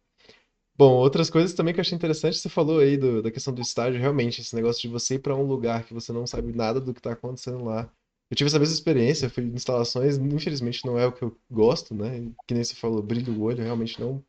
Bom, 0.77 0.93
outras 0.93 1.31
coisas 1.31 1.55
também 1.55 1.73
que 1.73 1.81
eu 1.81 1.83
achei 1.83 1.97
interessante, 1.97 2.37
você 2.37 2.51
falou 2.51 2.79
aí 2.79 2.99
do, 2.99 3.23
da 3.23 3.31
questão 3.31 3.55
do 3.55 3.63
estágio, 3.63 3.99
realmente, 3.99 4.43
esse 4.43 4.55
negócio 4.55 4.83
de 4.83 4.89
você 4.89 5.15
ir 5.15 5.21
para 5.21 5.35
um 5.35 5.47
lugar 5.47 5.85
que 5.85 5.95
você 5.95 6.13
não 6.13 6.27
sabe 6.27 6.53
nada 6.53 6.79
do 6.79 6.93
que 6.93 7.01
está 7.01 7.13
acontecendo 7.13 7.65
lá. 7.65 7.91
Eu 8.31 8.37
tive 8.37 8.49
essa 8.49 8.59
mesma 8.59 8.75
experiência, 8.75 9.29
fui 9.29 9.45
em 9.45 9.55
instalações, 9.55 10.17
infelizmente 10.17 10.85
não 10.87 10.99
é 10.99 11.07
o 11.07 11.13
que 11.13 11.23
eu 11.23 11.37
gosto, 11.51 11.95
né? 11.95 12.31
Que 12.47 12.55
nem 12.55 12.63
você 12.63 12.75
falou, 12.75 13.03
brilho 13.03 13.33
o 13.33 13.43
olho, 13.43 13.63
realmente 13.63 14.01
não, 14.01 14.23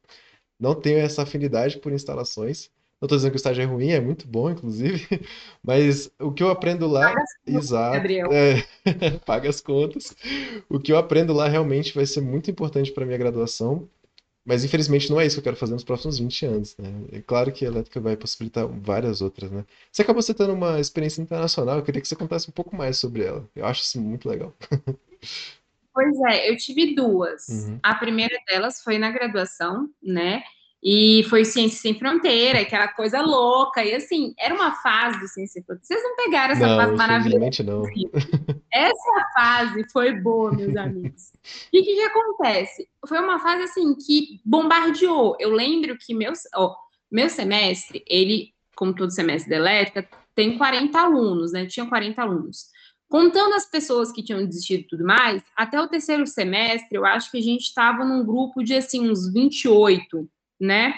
não 0.59 0.73
tenho 0.75 0.97
essa 0.99 1.23
afinidade 1.23 1.77
por 1.79 1.91
instalações. 1.93 2.69
Não 2.99 3.07
estou 3.07 3.17
dizendo 3.17 3.31
que 3.31 3.37
o 3.37 3.37
estágio 3.37 3.63
é 3.63 3.65
ruim, 3.65 3.89
é 3.91 3.99
muito 3.99 4.27
bom, 4.27 4.49
inclusive, 4.51 5.07
mas 5.63 6.11
o 6.19 6.31
que 6.31 6.43
eu 6.43 6.49
aprendo 6.49 6.87
lá, 6.87 7.09
Paga 7.09 7.21
as 7.23 7.33
contas, 7.33 7.63
exato, 7.63 7.93
Gabriel. 7.95 8.29
é, 8.31 8.63
paga 9.25 9.49
as 9.49 9.59
contas. 9.61 10.15
O 10.69 10.79
que 10.79 10.91
eu 10.91 10.97
aprendo 10.97 11.33
lá 11.33 11.47
realmente 11.47 11.93
vai 11.95 12.05
ser 12.05 12.21
muito 12.21 12.51
importante 12.51 12.91
para 12.91 13.05
minha 13.05 13.17
graduação, 13.17 13.89
mas 14.45 14.63
infelizmente 14.63 15.09
não 15.09 15.19
é 15.19 15.25
isso 15.25 15.35
que 15.35 15.39
eu 15.39 15.43
quero 15.43 15.55
fazer 15.55 15.73
nos 15.73 15.83
próximos 15.83 16.17
20 16.17 16.45
anos, 16.45 16.77
né? 16.77 16.89
É 17.11 17.21
claro 17.21 17.51
que 17.51 17.65
a 17.65 17.67
elétrica 17.67 17.99
vai 17.99 18.17
possibilitar 18.17 18.67
várias 18.67 19.21
outras, 19.21 19.51
né? 19.51 19.65
Você 19.91 20.01
acabou 20.01 20.23
tendo 20.23 20.53
uma 20.53 20.79
experiência 20.79 21.21
internacional, 21.21 21.77
eu 21.77 21.83
queria 21.83 22.01
que 22.01 22.07
você 22.07 22.15
contasse 22.15 22.49
um 22.49 22.53
pouco 22.53 22.75
mais 22.75 22.97
sobre 22.97 23.23
ela. 23.23 23.47
Eu 23.55 23.65
acho 23.65 23.83
isso 23.83 24.01
muito 24.01 24.27
legal. 24.27 24.55
Pois 25.93 26.17
é, 26.29 26.49
eu 26.49 26.55
tive 26.57 26.95
duas. 26.95 27.47
Uhum. 27.49 27.79
A 27.83 27.95
primeira 27.95 28.35
delas 28.47 28.81
foi 28.81 28.97
na 28.97 29.11
graduação, 29.11 29.89
né? 30.01 30.41
E 30.83 31.23
foi 31.29 31.45
Ciência 31.45 31.79
Sem 31.79 31.97
Fronteira, 31.97 32.61
aquela 32.61 32.87
coisa 32.87 33.21
louca. 33.21 33.83
E 33.83 33.93
assim, 33.93 34.33
era 34.37 34.53
uma 34.55 34.71
fase 34.75 35.19
do 35.19 35.27
Ciência 35.27 35.53
Sem 35.53 35.63
Fronteira. 35.63 35.85
Vocês 35.85 36.03
não 36.03 36.15
pegaram 36.15 36.53
essa 36.53 36.67
Não, 36.67 36.77
fase 36.77 36.95
maravilhosa? 36.95 37.63
não. 37.63 37.83
Essa 38.73 39.25
fase 39.35 39.85
foi 39.91 40.13
boa, 40.13 40.51
meus 40.53 40.75
amigos. 40.77 41.31
E 41.71 41.81
o 41.81 41.83
que, 41.83 41.93
que 41.95 42.01
acontece? 42.01 42.87
Foi 43.05 43.19
uma 43.19 43.37
fase 43.37 43.63
assim 43.63 43.93
que 43.95 44.39
bombardeou. 44.45 45.35
Eu 45.39 45.51
lembro 45.51 45.97
que 45.97 46.13
meu, 46.15 46.31
ó, 46.55 46.73
meu 47.11 47.29
semestre, 47.29 48.03
ele, 48.07 48.53
como 48.75 48.95
todo 48.95 49.11
semestre 49.11 49.49
da 49.49 49.57
elétrica, 49.57 50.07
tem 50.33 50.57
40 50.57 50.97
alunos, 50.97 51.51
né? 51.51 51.65
Tinha 51.65 51.85
40 51.85 52.21
alunos. 52.21 52.67
Contando 53.09 53.53
as 53.55 53.69
pessoas 53.69 54.09
que 54.11 54.23
tinham 54.23 54.45
desistido 54.45 54.81
e 54.81 54.87
tudo 54.87 55.03
mais, 55.03 55.43
até 55.55 55.79
o 55.81 55.87
terceiro 55.89 56.25
semestre, 56.25 56.97
eu 56.97 57.05
acho 57.05 57.29
que 57.29 57.37
a 57.37 57.41
gente 57.41 57.63
estava 57.63 58.05
num 58.05 58.25
grupo 58.25 58.63
de, 58.63 58.73
assim, 58.73 59.09
uns 59.09 59.31
28, 59.31 60.29
né? 60.61 60.93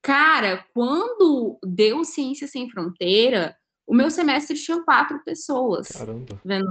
Cara, 0.00 0.64
quando 0.72 1.58
deu 1.64 2.04
Ciência 2.04 2.46
Sem 2.46 2.70
Fronteira, 2.70 3.56
o 3.86 3.94
meu 3.94 4.10
semestre 4.10 4.56
tinha 4.56 4.82
quatro 4.82 5.18
pessoas. 5.24 5.88
Caramba. 5.88 6.40
Vendo? 6.44 6.68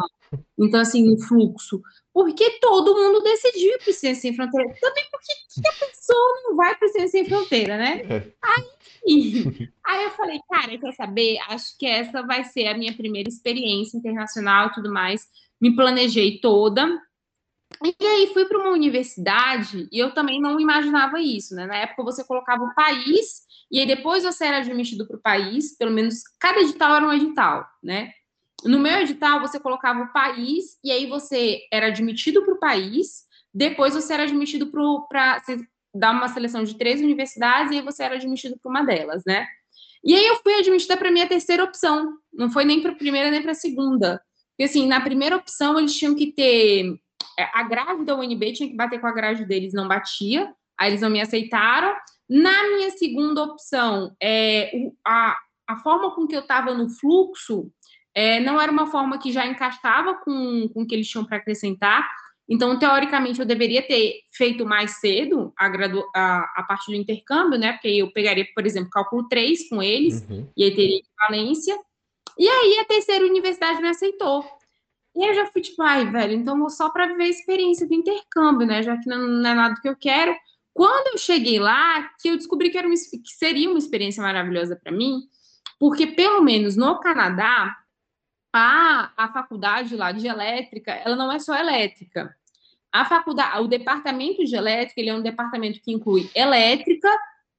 Então, 0.57 0.79
assim, 0.79 1.03
no 1.03 1.19
fluxo. 1.19 1.81
Porque 2.13 2.59
todo 2.59 2.95
mundo 2.95 3.21
decidiu 3.21 3.73
ir 3.73 3.77
para 3.79 3.93
Ciência 3.93 4.21
Sem 4.21 4.35
Fronteira. 4.35 4.73
Também 4.79 5.03
porque 5.11 5.33
que 5.61 5.67
a 5.67 5.87
pessoa 5.87 6.41
não 6.43 6.55
vai 6.55 6.75
para 6.75 6.87
Ciência 6.89 7.09
Sem 7.09 7.25
Fronteira, 7.25 7.77
né? 7.77 8.01
É. 8.09 8.31
Aí, 8.41 8.69
aí 9.85 10.03
eu 10.05 10.11
falei, 10.11 10.39
cara, 10.49 10.77
quer 10.77 10.93
saber? 10.93 11.37
Acho 11.49 11.77
que 11.77 11.85
essa 11.85 12.23
vai 12.23 12.43
ser 12.45 12.67
a 12.67 12.77
minha 12.77 12.95
primeira 12.95 13.29
experiência 13.29 13.97
internacional 13.97 14.67
e 14.67 14.73
tudo 14.73 14.91
mais. 14.91 15.27
Me 15.59 15.75
planejei 15.75 16.39
toda. 16.39 16.87
E 17.81 18.05
aí 18.05 18.31
fui 18.33 18.45
para 18.45 18.59
uma 18.59 18.69
universidade 18.69 19.87
e 19.91 19.99
eu 19.99 20.13
também 20.13 20.39
não 20.39 20.59
imaginava 20.59 21.19
isso, 21.19 21.55
né? 21.55 21.65
Na 21.65 21.77
época 21.77 22.03
você 22.03 22.23
colocava 22.23 22.63
o 22.63 22.73
país 22.75 23.43
e 23.71 23.79
aí 23.79 23.87
depois 23.87 24.23
você 24.23 24.45
era 24.45 24.57
admitido 24.57 25.07
para 25.07 25.17
o 25.17 25.21
país, 25.21 25.75
pelo 25.77 25.91
menos 25.91 26.23
cada 26.39 26.59
edital 26.59 26.95
era 26.95 27.07
um 27.07 27.13
edital, 27.13 27.65
né? 27.81 28.11
No 28.63 28.79
meu 28.79 28.99
edital 28.99 29.39
você 29.39 29.59
colocava 29.59 30.03
o 30.03 30.13
país 30.13 30.77
e 30.83 30.91
aí 30.91 31.07
você 31.07 31.61
era 31.71 31.87
admitido 31.87 32.43
para 32.43 32.53
o 32.53 32.59
país, 32.59 33.23
depois 33.53 33.93
você 33.93 34.13
era 34.13 34.23
admitido 34.23 34.71
para 35.09 35.41
dar 35.93 36.11
uma 36.11 36.27
seleção 36.27 36.63
de 36.63 36.77
três 36.77 37.01
universidades 37.01 37.71
e 37.71 37.75
aí 37.75 37.81
você 37.81 38.03
era 38.03 38.15
admitido 38.15 38.57
para 38.61 38.69
uma 38.69 38.83
delas, 38.83 39.23
né? 39.25 39.45
E 40.03 40.15
aí 40.15 40.25
eu 40.25 40.35
fui 40.37 40.53
admitida 40.55 40.97
para 40.97 41.11
minha 41.11 41.27
terceira 41.27 41.63
opção, 41.63 42.13
não 42.33 42.49
foi 42.51 42.65
nem 42.65 42.81
para 42.81 42.91
a 42.91 42.95
primeira 42.95 43.31
nem 43.31 43.41
para 43.41 43.51
a 43.51 43.55
segunda. 43.55 44.21
Porque 44.49 44.63
assim, 44.63 44.87
na 44.87 45.01
primeira 45.01 45.35
opção 45.35 45.79
eles 45.79 45.95
tinham 45.95 46.13
que 46.13 46.31
ter 46.31 46.99
a 47.37 47.63
grade 47.63 48.05
da 48.05 48.15
UNB 48.15 48.53
tinha 48.53 48.69
que 48.69 48.75
bater 48.75 48.99
com 48.99 49.07
a 49.07 49.11
grade 49.11 49.45
deles, 49.45 49.73
não 49.73 49.87
batia, 49.87 50.53
aí 50.77 50.91
eles 50.91 51.01
não 51.01 51.09
me 51.09 51.21
aceitaram. 51.21 51.93
Na 52.29 52.63
minha 52.69 52.89
segunda 52.91 53.43
opção, 53.43 54.15
é, 54.21 54.71
a, 55.05 55.37
a 55.67 55.77
forma 55.77 56.13
com 56.15 56.27
que 56.27 56.35
eu 56.35 56.41
estava 56.41 56.73
no 56.73 56.89
fluxo 56.89 57.71
é, 58.15 58.39
não 58.39 58.61
era 58.61 58.71
uma 58.71 58.87
forma 58.87 59.17
que 59.17 59.31
já 59.31 59.45
encaixava 59.45 60.15
com, 60.15 60.69
com 60.73 60.83
o 60.83 60.87
que 60.87 60.95
eles 60.95 61.07
tinham 61.07 61.25
para 61.25 61.37
acrescentar. 61.37 62.07
Então, 62.47 62.77
teoricamente, 62.77 63.39
eu 63.39 63.45
deveria 63.45 63.81
ter 63.81 64.19
feito 64.31 64.65
mais 64.65 64.99
cedo 64.99 65.53
a, 65.57 65.69
gradu 65.69 66.03
a, 66.13 66.39
a 66.57 66.63
parte 66.63 66.91
do 66.91 66.95
intercâmbio, 66.95 67.57
né? 67.57 67.73
Porque 67.73 67.87
eu 67.87 68.11
pegaria, 68.11 68.45
por 68.53 68.65
exemplo, 68.65 68.89
cálculo 68.89 69.27
3 69.27 69.69
com 69.69 69.81
eles, 69.81 70.25
uhum. 70.29 70.47
e 70.55 70.63
aí 70.63 70.75
teria 70.75 70.99
equivalência. 70.99 71.75
E 72.37 72.47
aí 72.47 72.79
a 72.79 72.85
terceira 72.85 73.25
universidade 73.25 73.81
me 73.81 73.87
aceitou. 73.87 74.45
E 75.15 75.23
eu 75.29 75.33
já 75.35 75.45
fui 75.47 75.61
tipo, 75.61 75.81
ai, 75.81 76.09
velho, 76.09 76.33
então 76.33 76.57
vou 76.57 76.69
só 76.69 76.89
para 76.89 77.05
viver 77.05 77.23
a 77.23 77.29
experiência 77.29 77.87
do 77.87 77.93
intercâmbio, 77.93 78.65
né? 78.65 78.81
Já 78.81 78.97
que 78.97 79.07
não, 79.07 79.19
não, 79.19 79.49
é 79.49 79.53
nada 79.53 79.79
que 79.79 79.87
eu 79.87 79.95
quero. 79.95 80.35
Quando 80.73 81.13
eu 81.13 81.17
cheguei 81.19 81.59
lá, 81.59 82.09
que 82.19 82.29
eu 82.29 82.37
descobri 82.37 82.71
que, 82.71 82.77
era 82.77 82.87
uma, 82.87 82.95
que 82.95 83.31
seria 83.31 83.69
uma 83.69 83.77
experiência 83.77 84.23
maravilhosa 84.23 84.75
para 84.75 84.91
mim, 84.91 85.29
porque 85.79 86.07
pelo 86.07 86.41
menos 86.41 86.75
no 86.75 86.99
Canadá, 86.99 87.77
a, 88.51 89.11
a 89.15 89.31
faculdade 89.31 89.95
lá 89.95 90.11
de 90.11 90.27
elétrica, 90.27 90.91
ela 90.91 91.15
não 91.15 91.31
é 91.31 91.37
só 91.37 91.55
elétrica. 91.55 92.35
A 92.91 93.05
faculdade, 93.05 93.61
o 93.61 93.67
departamento 93.67 94.43
de 94.43 94.55
elétrica, 94.55 94.99
ele 94.99 95.09
é 95.09 95.15
um 95.15 95.21
departamento 95.21 95.79
que 95.81 95.91
inclui 95.91 96.29
elétrica, 96.33 97.09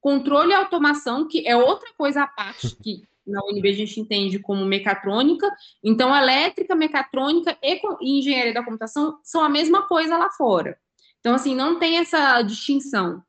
controle 0.01 0.51
e 0.51 0.53
automação, 0.53 1.27
que 1.27 1.47
é 1.47 1.55
outra 1.55 1.93
coisa 1.97 2.23
à 2.23 2.27
parte 2.27 2.75
que 2.77 3.03
na 3.25 3.41
UNB 3.45 3.69
a 3.69 3.73
gente 3.73 3.99
entende 3.99 4.39
como 4.39 4.65
mecatrônica. 4.65 5.49
Então, 5.83 6.15
elétrica, 6.15 6.75
mecatrônica 6.75 7.57
e, 7.61 7.81
e 8.01 8.19
engenharia 8.19 8.53
da 8.53 8.63
computação 8.63 9.17
são 9.23 9.43
a 9.43 9.49
mesma 9.49 9.87
coisa 9.87 10.17
lá 10.17 10.29
fora. 10.31 10.77
Então, 11.19 11.33
assim, 11.33 11.55
não 11.55 11.79
tem 11.79 11.97
essa 11.97 12.41
distinção. 12.41 13.23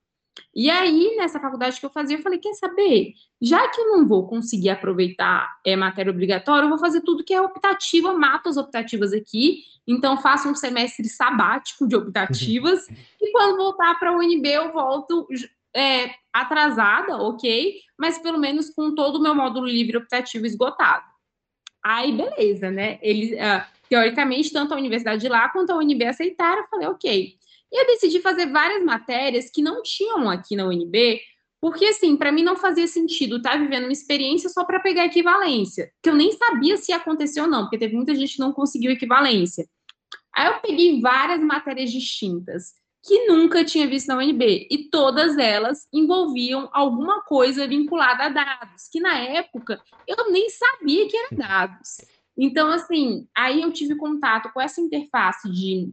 E 0.54 0.70
aí, 0.70 1.16
nessa 1.16 1.40
faculdade 1.40 1.78
que 1.78 1.86
eu 1.86 1.90
fazia, 1.90 2.16
eu 2.16 2.22
falei, 2.22 2.38
quer 2.38 2.54
saber? 2.54 3.12
Já 3.40 3.68
que 3.68 3.80
eu 3.80 3.88
não 3.88 4.06
vou 4.06 4.26
conseguir 4.26 4.70
aproveitar 4.70 5.50
é, 5.64 5.76
matéria 5.76 6.10
obrigatória, 6.10 6.64
eu 6.64 6.70
vou 6.70 6.78
fazer 6.78 7.02
tudo 7.02 7.24
que 7.24 7.34
é 7.34 7.40
optativa, 7.40 8.12
mato 8.14 8.48
as 8.48 8.56
optativas 8.56 9.12
aqui, 9.12 9.62
então 9.86 10.20
faço 10.20 10.48
um 10.48 10.54
semestre 10.54 11.08
sabático 11.08 11.86
de 11.86 11.96
optativas, 11.96 12.86
e 13.20 13.32
quando 13.32 13.56
voltar 13.56 13.98
para 13.98 14.10
a 14.10 14.16
UNB, 14.16 14.46
eu 14.46 14.72
volto 14.72 15.26
é, 15.74 16.10
atrasada, 16.32 17.16
ok, 17.16 17.80
mas 17.98 18.18
pelo 18.18 18.38
menos 18.38 18.70
com 18.70 18.94
todo 18.94 19.16
o 19.16 19.22
meu 19.22 19.34
módulo 19.34 19.66
livre 19.66 19.96
optativo 19.96 20.46
esgotado. 20.46 21.04
Aí, 21.84 22.12
beleza, 22.12 22.70
né? 22.70 22.98
Eles, 23.00 23.32
uh, 23.32 23.64
teoricamente, 23.88 24.52
tanto 24.52 24.74
a 24.74 24.76
universidade 24.76 25.20
de 25.20 25.28
lá 25.28 25.48
quanto 25.48 25.70
a 25.70 25.76
UNB 25.76 26.04
aceitaram, 26.04 26.62
eu 26.62 26.68
falei, 26.68 26.86
ok. 26.88 27.36
E 27.72 27.80
eu 27.80 27.86
decidi 27.86 28.20
fazer 28.20 28.46
várias 28.46 28.84
matérias 28.84 29.50
que 29.50 29.62
não 29.62 29.82
tinham 29.82 30.28
aqui 30.28 30.56
na 30.56 30.66
UNB, 30.66 31.20
porque, 31.60 31.86
assim, 31.86 32.16
para 32.16 32.32
mim 32.32 32.42
não 32.42 32.56
fazia 32.56 32.86
sentido 32.86 33.36
estar 33.36 33.52
tá 33.52 33.56
vivendo 33.56 33.84
uma 33.84 33.92
experiência 33.92 34.48
só 34.48 34.64
para 34.64 34.80
pegar 34.80 35.06
equivalência, 35.06 35.90
que 36.02 36.10
eu 36.10 36.14
nem 36.14 36.32
sabia 36.32 36.76
se 36.76 36.92
ia 36.92 36.96
acontecer 36.96 37.40
ou 37.40 37.46
não, 37.46 37.62
porque 37.62 37.78
teve 37.78 37.94
muita 37.94 38.14
gente 38.14 38.34
que 38.34 38.40
não 38.40 38.52
conseguiu 38.52 38.90
equivalência. 38.90 39.66
Aí 40.34 40.48
eu 40.48 40.60
peguei 40.60 41.00
várias 41.00 41.40
matérias 41.40 41.90
distintas 41.90 42.74
que 43.06 43.26
nunca 43.26 43.64
tinha 43.64 43.86
visto 43.86 44.08
na 44.08 44.16
UNB, 44.16 44.66
e 44.68 44.88
todas 44.90 45.38
elas 45.38 45.86
envolviam 45.92 46.68
alguma 46.72 47.22
coisa 47.22 47.66
vinculada 47.66 48.24
a 48.24 48.28
dados, 48.28 48.88
que 48.90 48.98
na 48.98 49.16
época 49.16 49.80
eu 50.08 50.32
nem 50.32 50.48
sabia 50.50 51.08
que 51.08 51.16
eram 51.16 51.38
dados. 51.38 51.98
Então, 52.36 52.68
assim, 52.68 53.28
aí 53.34 53.62
eu 53.62 53.72
tive 53.72 53.94
contato 53.94 54.52
com 54.52 54.60
essa 54.60 54.80
interface 54.80 55.48
de 55.48 55.88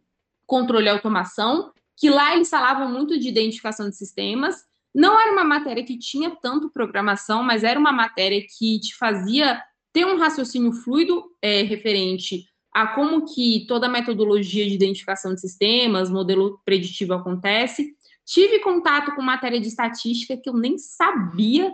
controle 0.48 0.88
e 0.88 0.90
automação, 0.90 1.72
que 1.96 2.10
lá 2.10 2.36
eles 2.36 2.50
falavam 2.50 2.92
muito 2.92 3.18
de 3.20 3.30
identificação 3.30 3.88
de 3.88 3.96
sistemas. 3.96 4.66
Não 4.94 5.20
era 5.20 5.32
uma 5.32 5.44
matéria 5.44 5.84
que 5.84 5.98
tinha 5.98 6.32
tanto 6.32 6.70
programação, 6.72 7.44
mas 7.44 7.64
era 7.64 7.80
uma 7.80 7.92
matéria 7.92 8.42
que 8.58 8.80
te 8.80 8.96
fazia 8.96 9.62
ter 9.94 10.06
um 10.06 10.18
raciocínio 10.18 10.74
fluido 10.74 11.24
é, 11.42 11.62
referente 11.62 12.46
a 12.74 12.88
como 12.88 13.26
que 13.26 13.66
toda 13.68 13.86
a 13.86 13.90
metodologia 13.90 14.66
de 14.66 14.74
identificação 14.74 15.34
de 15.34 15.42
sistemas, 15.42 16.10
modelo 16.10 16.60
preditivo 16.66 17.14
acontece. 17.14 17.96
Tive 18.26 18.60
contato 18.60 19.14
com 19.14 19.22
matéria 19.22 19.60
de 19.60 19.68
estatística 19.68 20.38
que 20.38 20.50
eu 20.50 20.54
nem 20.54 20.78
sabia 20.78 21.74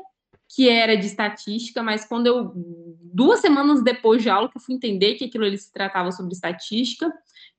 que 0.54 0.68
era 0.68 0.98
de 0.98 1.06
estatística, 1.06 1.82
mas 1.84 2.06
quando 2.06 2.26
eu 2.28 2.52
duas 2.56 3.40
semanas 3.40 3.84
depois 3.84 4.22
de 4.22 4.30
aula 4.30 4.50
que 4.50 4.58
eu 4.58 4.62
fui 4.62 4.76
entender 4.76 5.16
que 5.16 5.26
aquilo 5.26 5.46
ali 5.46 5.58
se 5.58 5.72
tratava 5.72 6.12
sobre 6.12 6.34
estatística. 6.34 7.12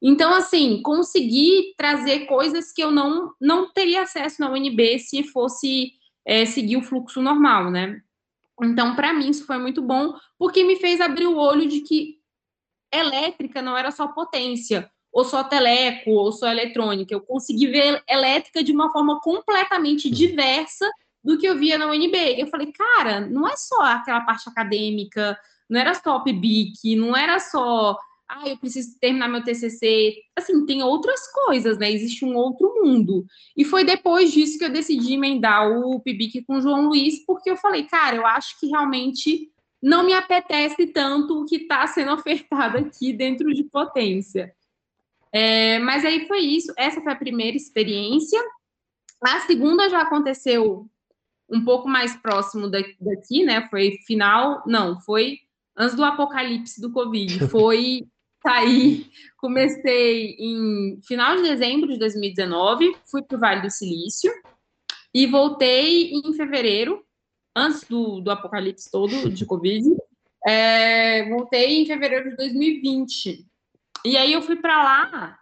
Então, 0.02 0.34
assim, 0.34 0.82
consegui 0.82 1.72
trazer 1.76 2.26
coisas 2.26 2.72
que 2.72 2.82
eu 2.82 2.90
não 2.90 3.32
não 3.40 3.70
teria 3.70 4.02
acesso 4.02 4.40
na 4.40 4.50
UNB 4.50 4.98
se 4.98 5.22
fosse 5.22 5.92
é, 6.26 6.44
seguir 6.44 6.76
o 6.76 6.82
fluxo 6.82 7.22
normal, 7.22 7.70
né? 7.70 8.00
Então, 8.62 8.94
para 8.94 9.12
mim, 9.12 9.30
isso 9.30 9.46
foi 9.46 9.58
muito 9.58 9.80
bom, 9.80 10.14
porque 10.38 10.64
me 10.64 10.76
fez 10.76 11.00
abrir 11.00 11.26
o 11.26 11.36
olho 11.36 11.66
de 11.66 11.80
que 11.80 12.19
elétrica 12.92 13.62
não 13.62 13.76
era 13.76 13.90
só 13.90 14.08
potência, 14.08 14.90
ou 15.12 15.24
só 15.24 15.44
teleco, 15.44 16.10
ou 16.10 16.32
só 16.32 16.48
eletrônica. 16.48 17.12
Eu 17.12 17.20
consegui 17.20 17.66
ver 17.66 18.02
elétrica 18.08 18.62
de 18.62 18.72
uma 18.72 18.92
forma 18.92 19.20
completamente 19.20 20.08
diversa 20.10 20.88
do 21.22 21.38
que 21.38 21.46
eu 21.46 21.58
via 21.58 21.76
na 21.76 21.86
UNB. 21.86 22.16
Eu 22.38 22.46
falei, 22.46 22.72
cara, 22.72 23.20
não 23.20 23.46
é 23.48 23.56
só 23.56 23.82
aquela 23.82 24.22
parte 24.22 24.48
acadêmica, 24.48 25.38
não 25.68 25.80
era 25.80 25.94
só 25.94 26.16
o 26.16 26.24
PIBIC, 26.24 26.96
não 26.96 27.16
era 27.16 27.38
só, 27.38 27.96
ah, 28.28 28.48
eu 28.48 28.56
preciso 28.56 28.98
terminar 28.98 29.28
meu 29.28 29.42
TCC. 29.42 30.16
Assim, 30.36 30.64
tem 30.64 30.82
outras 30.82 31.30
coisas, 31.32 31.78
né? 31.78 31.90
Existe 31.90 32.24
um 32.24 32.36
outro 32.36 32.82
mundo. 32.82 33.24
E 33.56 33.64
foi 33.64 33.84
depois 33.84 34.32
disso 34.32 34.58
que 34.58 34.64
eu 34.64 34.72
decidi 34.72 35.14
emendar 35.14 35.68
o 35.70 36.00
PIBIC 36.00 36.44
com 36.44 36.56
o 36.56 36.60
João 36.60 36.88
Luiz, 36.88 37.24
porque 37.26 37.50
eu 37.50 37.56
falei, 37.56 37.84
cara, 37.84 38.16
eu 38.16 38.26
acho 38.26 38.58
que 38.58 38.68
realmente 38.68 39.50
não 39.82 40.04
me 40.04 40.12
apetece 40.12 40.86
tanto 40.88 41.40
o 41.40 41.46
que 41.46 41.56
está 41.56 41.86
sendo 41.86 42.12
ofertado 42.14 42.78
aqui 42.78 43.12
dentro 43.12 43.52
de 43.54 43.64
potência. 43.64 44.54
É, 45.32 45.78
mas 45.78 46.04
aí 46.04 46.26
foi 46.26 46.40
isso, 46.40 46.72
essa 46.76 47.00
foi 47.00 47.12
a 47.12 47.16
primeira 47.16 47.56
experiência. 47.56 48.40
A 49.22 49.40
segunda 49.40 49.88
já 49.88 50.02
aconteceu 50.02 50.88
um 51.48 51.64
pouco 51.64 51.88
mais 51.88 52.16
próximo 52.16 52.68
daqui, 52.68 53.44
né? 53.44 53.68
Foi 53.68 53.98
final, 54.06 54.62
não, 54.66 55.00
foi 55.00 55.38
antes 55.76 55.96
do 55.96 56.04
apocalipse 56.04 56.80
do 56.80 56.92
Covid. 56.92 57.46
Foi 57.48 58.06
sair, 58.42 59.06
comecei 59.36 60.34
em 60.38 60.98
final 61.06 61.36
de 61.36 61.42
dezembro 61.42 61.92
de 61.92 61.98
2019, 61.98 62.96
fui 63.04 63.22
para 63.22 63.36
o 63.36 63.40
Vale 63.40 63.60
do 63.60 63.70
Silício 63.70 64.32
e 65.12 65.26
voltei 65.26 66.10
em 66.12 66.32
fevereiro 66.32 67.04
antes 67.54 67.84
do, 67.84 68.20
do 68.20 68.30
apocalipse 68.30 68.90
todo 68.90 69.30
de 69.30 69.44
Covid. 69.44 69.86
É, 70.46 71.28
voltei 71.28 71.82
em 71.82 71.86
fevereiro 71.86 72.30
de 72.30 72.36
2020. 72.36 73.46
E 74.04 74.16
aí 74.16 74.32
eu 74.32 74.42
fui 74.42 74.56
para 74.56 74.82
lá. 74.82 75.38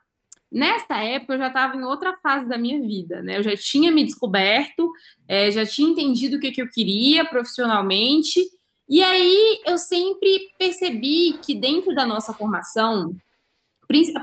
Nessa 0.50 0.96
época 0.96 1.34
eu 1.34 1.38
já 1.38 1.48
estava 1.48 1.76
em 1.76 1.84
outra 1.84 2.16
fase 2.22 2.48
da 2.48 2.56
minha 2.56 2.80
vida, 2.80 3.22
né? 3.22 3.38
Eu 3.38 3.42
já 3.42 3.54
tinha 3.56 3.92
me 3.92 4.04
descoberto, 4.04 4.90
é, 5.28 5.50
já 5.50 5.64
tinha 5.66 5.90
entendido 5.90 6.36
o 6.36 6.40
que, 6.40 6.50
que 6.50 6.62
eu 6.62 6.70
queria 6.70 7.24
profissionalmente. 7.24 8.40
E 8.88 9.02
aí 9.02 9.60
eu 9.66 9.76
sempre 9.76 10.50
percebi 10.58 11.34
que 11.44 11.54
dentro 11.54 11.94
da 11.94 12.06
nossa 12.06 12.32
formação, 12.32 13.14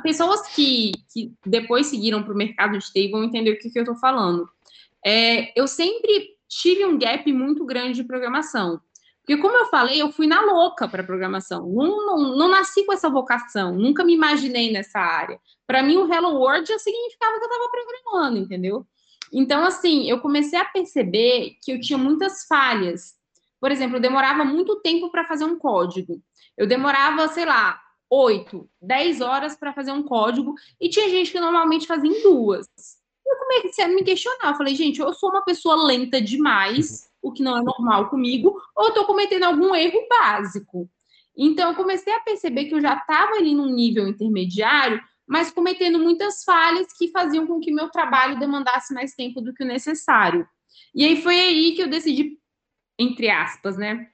pessoas 0.02 0.48
que, 0.56 0.92
que 1.14 1.32
depois 1.46 1.88
seguiram 1.88 2.24
para 2.24 2.34
o 2.34 2.38
mercado 2.38 2.78
de 2.78 2.92
TI 2.92 3.10
vão 3.10 3.24
entender 3.24 3.52
o 3.52 3.60
que, 3.60 3.70
que 3.70 3.78
eu 3.78 3.84
estou 3.84 3.96
falando. 3.96 4.50
É, 5.06 5.60
eu 5.60 5.68
sempre 5.68 6.35
tive 6.48 6.86
um 6.86 6.98
gap 6.98 7.32
muito 7.32 7.66
grande 7.66 8.02
de 8.02 8.04
programação. 8.04 8.80
Porque, 9.22 9.42
como 9.42 9.58
eu 9.58 9.66
falei, 9.66 10.00
eu 10.00 10.12
fui 10.12 10.28
na 10.28 10.40
louca 10.42 10.88
para 10.88 11.04
programação. 11.04 11.68
Não, 11.68 12.06
não, 12.06 12.38
não, 12.38 12.48
nasci 12.48 12.86
com 12.86 12.94
essa 12.94 13.10
vocação, 13.10 13.74
nunca 13.74 14.04
me 14.04 14.14
imaginei 14.14 14.72
nessa 14.72 15.00
área. 15.00 15.40
Para 15.66 15.82
mim, 15.82 15.98
o 15.98 16.12
Hello 16.12 16.36
World 16.36 16.68
já 16.68 16.78
significava 16.78 17.40
que 17.40 17.44
eu 17.44 17.50
estava 17.50 17.72
programando, 17.72 18.38
entendeu? 18.38 18.86
Então, 19.34 19.66
assim, 19.66 20.08
eu 20.08 20.22
comecei 20.22 20.60
a 20.60 20.66
perceber 20.66 21.58
que 21.64 21.72
eu 21.72 21.82
tinha 21.82 21.98
muitas 21.98 22.46
falhas. 22.46 23.16
Por 23.60 23.72
exemplo, 23.72 23.98
eu 23.98 24.02
demorava 24.02 24.46
muito 24.46 24.80
tempo 24.82 25.10
para 25.10 25.26
fazer 25.26 25.46
um 25.46 25.58
código. 25.58 26.22
Eu 26.56 26.68
demorava, 26.68 27.28
sei 27.30 27.46
lá, 27.46 27.82
8, 28.10 28.70
10 28.82 29.22
horas 29.22 29.56
para 29.56 29.74
fazer 29.74 29.92
um 29.92 30.04
código, 30.04 30.54
e 30.80 30.88
tinha 30.88 31.10
gente 31.10 31.32
que 31.32 31.40
normalmente 31.40 31.88
fazia 31.88 32.10
em 32.10 32.22
duas. 32.22 32.68
Eu 33.26 33.38
comecei 33.38 33.84
a 33.84 33.88
me 33.88 34.04
questionar. 34.04 34.52
Eu 34.52 34.56
falei, 34.56 34.76
gente, 34.76 35.00
eu 35.00 35.14
sou 35.14 35.30
uma 35.30 35.44
pessoa 35.44 35.76
lenta 35.76 36.22
demais, 36.22 37.10
o 37.22 37.32
que 37.32 37.42
não 37.42 37.58
é 37.58 37.62
normal 37.62 38.10
comigo, 38.10 38.56
ou 38.76 38.86
eu 38.86 38.90
estou 38.90 39.06
cometendo 39.06 39.44
algum 39.44 39.74
erro 39.76 40.08
básico. 40.10 40.90
Então, 41.38 41.70
eu 41.70 41.76
comecei 41.76 42.14
a 42.14 42.20
perceber 42.20 42.66
que 42.66 42.76
eu 42.76 42.82
já 42.82 42.96
estava 42.96 43.34
ali 43.34 43.54
num 43.54 43.74
nível 43.74 44.08
intermediário, 44.08 45.02
mas 45.28 45.52
cometendo 45.52 46.00
muitas 46.00 46.44
falhas 46.44 46.88
que 46.98 47.10
faziam 47.10 47.48
com 47.48 47.60
que 47.60 47.72
meu 47.72 47.90
trabalho 47.90 48.40
demandasse 48.40 48.94
mais 48.94 49.14
tempo 49.16 49.42
do 49.42 49.54
que 49.54 49.64
o 49.64 49.68
necessário. 49.68 50.48
E 50.94 51.04
aí 51.04 51.22
foi 51.22 51.40
aí 51.40 51.74
que 51.74 51.82
eu 51.82 51.90
decidi, 51.90 52.38
entre 52.98 53.30
aspas, 53.30 53.76
né, 53.76 54.08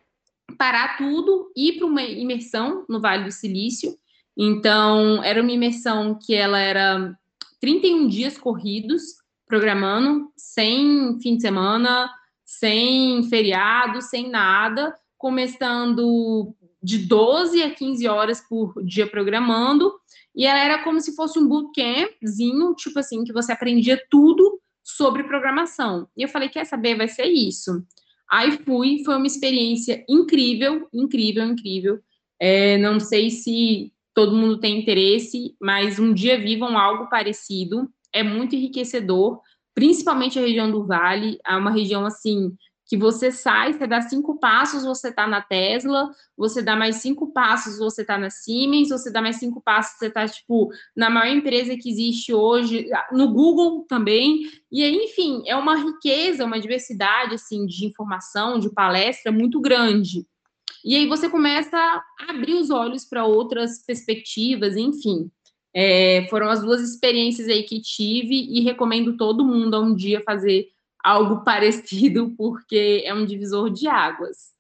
parar 0.58 0.98
tudo, 0.98 1.52
ir 1.56 1.78
para 1.78 1.86
uma 1.88 2.02
imersão 2.04 2.86
no 2.90 3.00
Vale 3.00 3.26
do 3.26 3.32
Silício. 3.32 3.96
Então, 4.36 5.24
era 5.24 5.42
uma 5.42 5.52
imersão 5.52 6.18
que 6.18 6.34
ela 6.34 6.60
era 6.60 7.18
31 7.62 8.08
dias 8.08 8.38
corridos, 8.38 9.04
programando, 9.48 10.32
sem 10.36 11.20
fim 11.22 11.36
de 11.36 11.42
semana, 11.42 12.12
sem 12.44 13.24
feriado, 13.30 14.02
sem 14.02 14.30
nada, 14.30 14.96
começando 15.18 16.54
de 16.82 16.98
12 16.98 17.62
a 17.62 17.74
15 17.74 18.08
horas 18.08 18.42
por 18.42 18.74
dia 18.84 19.08
programando, 19.08 19.94
e 20.36 20.46
ela 20.46 20.60
era 20.60 20.84
como 20.84 21.00
se 21.00 21.16
fosse 21.16 21.38
um 21.38 21.48
bootcampzinho, 21.48 22.74
tipo 22.74 22.98
assim, 22.98 23.24
que 23.24 23.32
você 23.32 23.52
aprendia 23.52 24.02
tudo 24.10 24.60
sobre 24.84 25.24
programação. 25.24 26.08
E 26.18 26.24
eu 26.24 26.30
falei, 26.30 26.50
quer 26.50 26.66
saber, 26.66 26.96
vai 26.96 27.08
ser 27.08 27.26
isso. 27.26 27.86
Aí 28.30 28.58
fui, 28.64 29.04
foi 29.04 29.16
uma 29.18 29.28
experiência 29.28 30.04
incrível, 30.10 30.88
incrível, 30.92 31.46
incrível. 31.46 32.00
É, 32.40 32.78
não 32.78 33.00
sei 33.00 33.30
se 33.30 33.94
todo 34.14 34.36
mundo 34.36 34.60
tem 34.60 34.80
interesse, 34.80 35.56
mas 35.60 36.00
um 36.00 36.14
dia 36.14 36.40
vivam 36.40 36.78
algo 36.78 37.10
parecido. 37.10 37.90
É 38.14 38.24
muito 38.24 38.56
enriquecedor, 38.56 39.40
principalmente 39.74 40.38
a 40.38 40.42
região 40.42 40.70
do 40.70 40.86
Vale. 40.86 41.40
É 41.46 41.56
uma 41.56 41.72
região 41.72 42.06
assim 42.06 42.56
que 42.92 42.98
você 42.98 43.32
sai, 43.32 43.72
você 43.72 43.88
dá 43.88 44.02
cinco 44.02 44.38
passos, 44.38 44.84
você 44.84 45.08
está 45.08 45.26
na 45.26 45.42
Tesla, 45.42 46.12
você 46.36 46.62
dá 46.62 46.76
mais 46.76 46.98
cinco 46.98 47.32
passos, 47.32 47.78
você 47.78 48.02
está 48.02 48.18
na 48.18 48.30
Siemens, 48.30 48.90
você 48.90 49.10
dá 49.10 49.22
mais 49.22 49.38
cinco 49.38 49.62
passos, 49.62 49.98
você 49.98 50.08
está, 50.08 50.28
tipo, 50.28 50.68
na 50.94 51.10
maior 51.10 51.34
empresa 51.34 51.78
que 51.78 51.90
existe 51.90 52.34
hoje, 52.34 52.90
no 53.14 53.32
Google 53.32 53.86
também, 53.88 54.42
e 54.70 54.84
aí, 54.84 54.94
enfim, 55.06 55.42
é 55.46 55.56
uma 55.56 55.78
riqueza, 55.78 56.44
uma 56.44 56.60
diversidade, 56.60 57.36
assim, 57.36 57.66
de 57.66 57.86
informação, 57.86 58.60
de 58.60 58.70
palestra 58.70 59.32
muito 59.32 59.62
grande. 59.62 60.28
E 60.84 60.96
aí 60.96 61.08
você 61.08 61.30
começa 61.30 61.78
a 61.78 62.04
abrir 62.30 62.56
os 62.56 62.70
olhos 62.70 63.06
para 63.06 63.26
outras 63.26 63.84
perspectivas, 63.86 64.76
enfim. 64.76 65.30
É, 65.74 66.28
foram 66.30 66.50
as 66.50 66.62
duas 66.62 66.82
experiências 66.82 67.48
aí 67.48 67.64
que 67.64 67.82
tive 67.82 68.36
e 68.36 68.62
recomendo 68.62 69.16
todo 69.16 69.46
mundo 69.46 69.76
a 69.76 69.80
um 69.80 69.96
dia 69.96 70.22
fazer 70.26 70.70
algo 71.04 71.44
parecido, 71.46 72.34
porque 72.38 73.04
é 73.06 73.14
um 73.14 73.26
divisor 73.26 73.70
de 73.70 73.88
águas. 73.88 74.52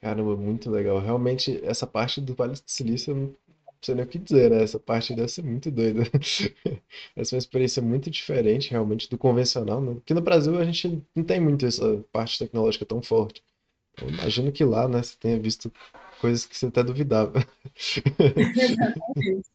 Caramba, 0.00 0.36
muito 0.36 0.70
legal. 0.70 0.98
Realmente, 0.98 1.60
essa 1.62 1.86
parte 1.86 2.20
do 2.20 2.34
Vale 2.34 2.52
do 2.52 2.62
Silício, 2.64 3.10
eu 3.10 3.16
não 3.16 3.36
sei 3.82 3.94
nem 3.94 4.04
o 4.04 4.08
que 4.08 4.18
dizer, 4.18 4.50
né? 4.50 4.62
Essa 4.62 4.78
parte 4.78 5.14
deve 5.14 5.28
ser 5.28 5.42
muito 5.42 5.70
doida. 5.70 6.02
Essa 7.16 7.34
é 7.34 7.36
uma 7.36 7.38
experiência 7.38 7.82
muito 7.82 8.10
diferente, 8.10 8.70
realmente, 8.70 9.10
do 9.10 9.18
convencional, 9.18 9.80
né? 9.80 9.94
Porque 9.94 10.14
no 10.14 10.22
Brasil 10.22 10.56
a 10.58 10.64
gente 10.64 11.02
não 11.14 11.24
tem 11.24 11.40
muito 11.40 11.66
essa 11.66 12.02
parte 12.12 12.38
tecnológica 12.38 12.86
tão 12.86 13.02
forte. 13.02 13.42
Eu 14.00 14.08
imagino 14.08 14.52
que 14.52 14.64
lá, 14.64 14.88
né, 14.88 15.02
você 15.02 15.16
tenha 15.18 15.38
visto 15.38 15.72
coisas 16.20 16.46
que 16.46 16.56
você 16.56 16.66
até 16.66 16.82
duvidava. 16.82 17.32
Exatamente. 18.36 19.50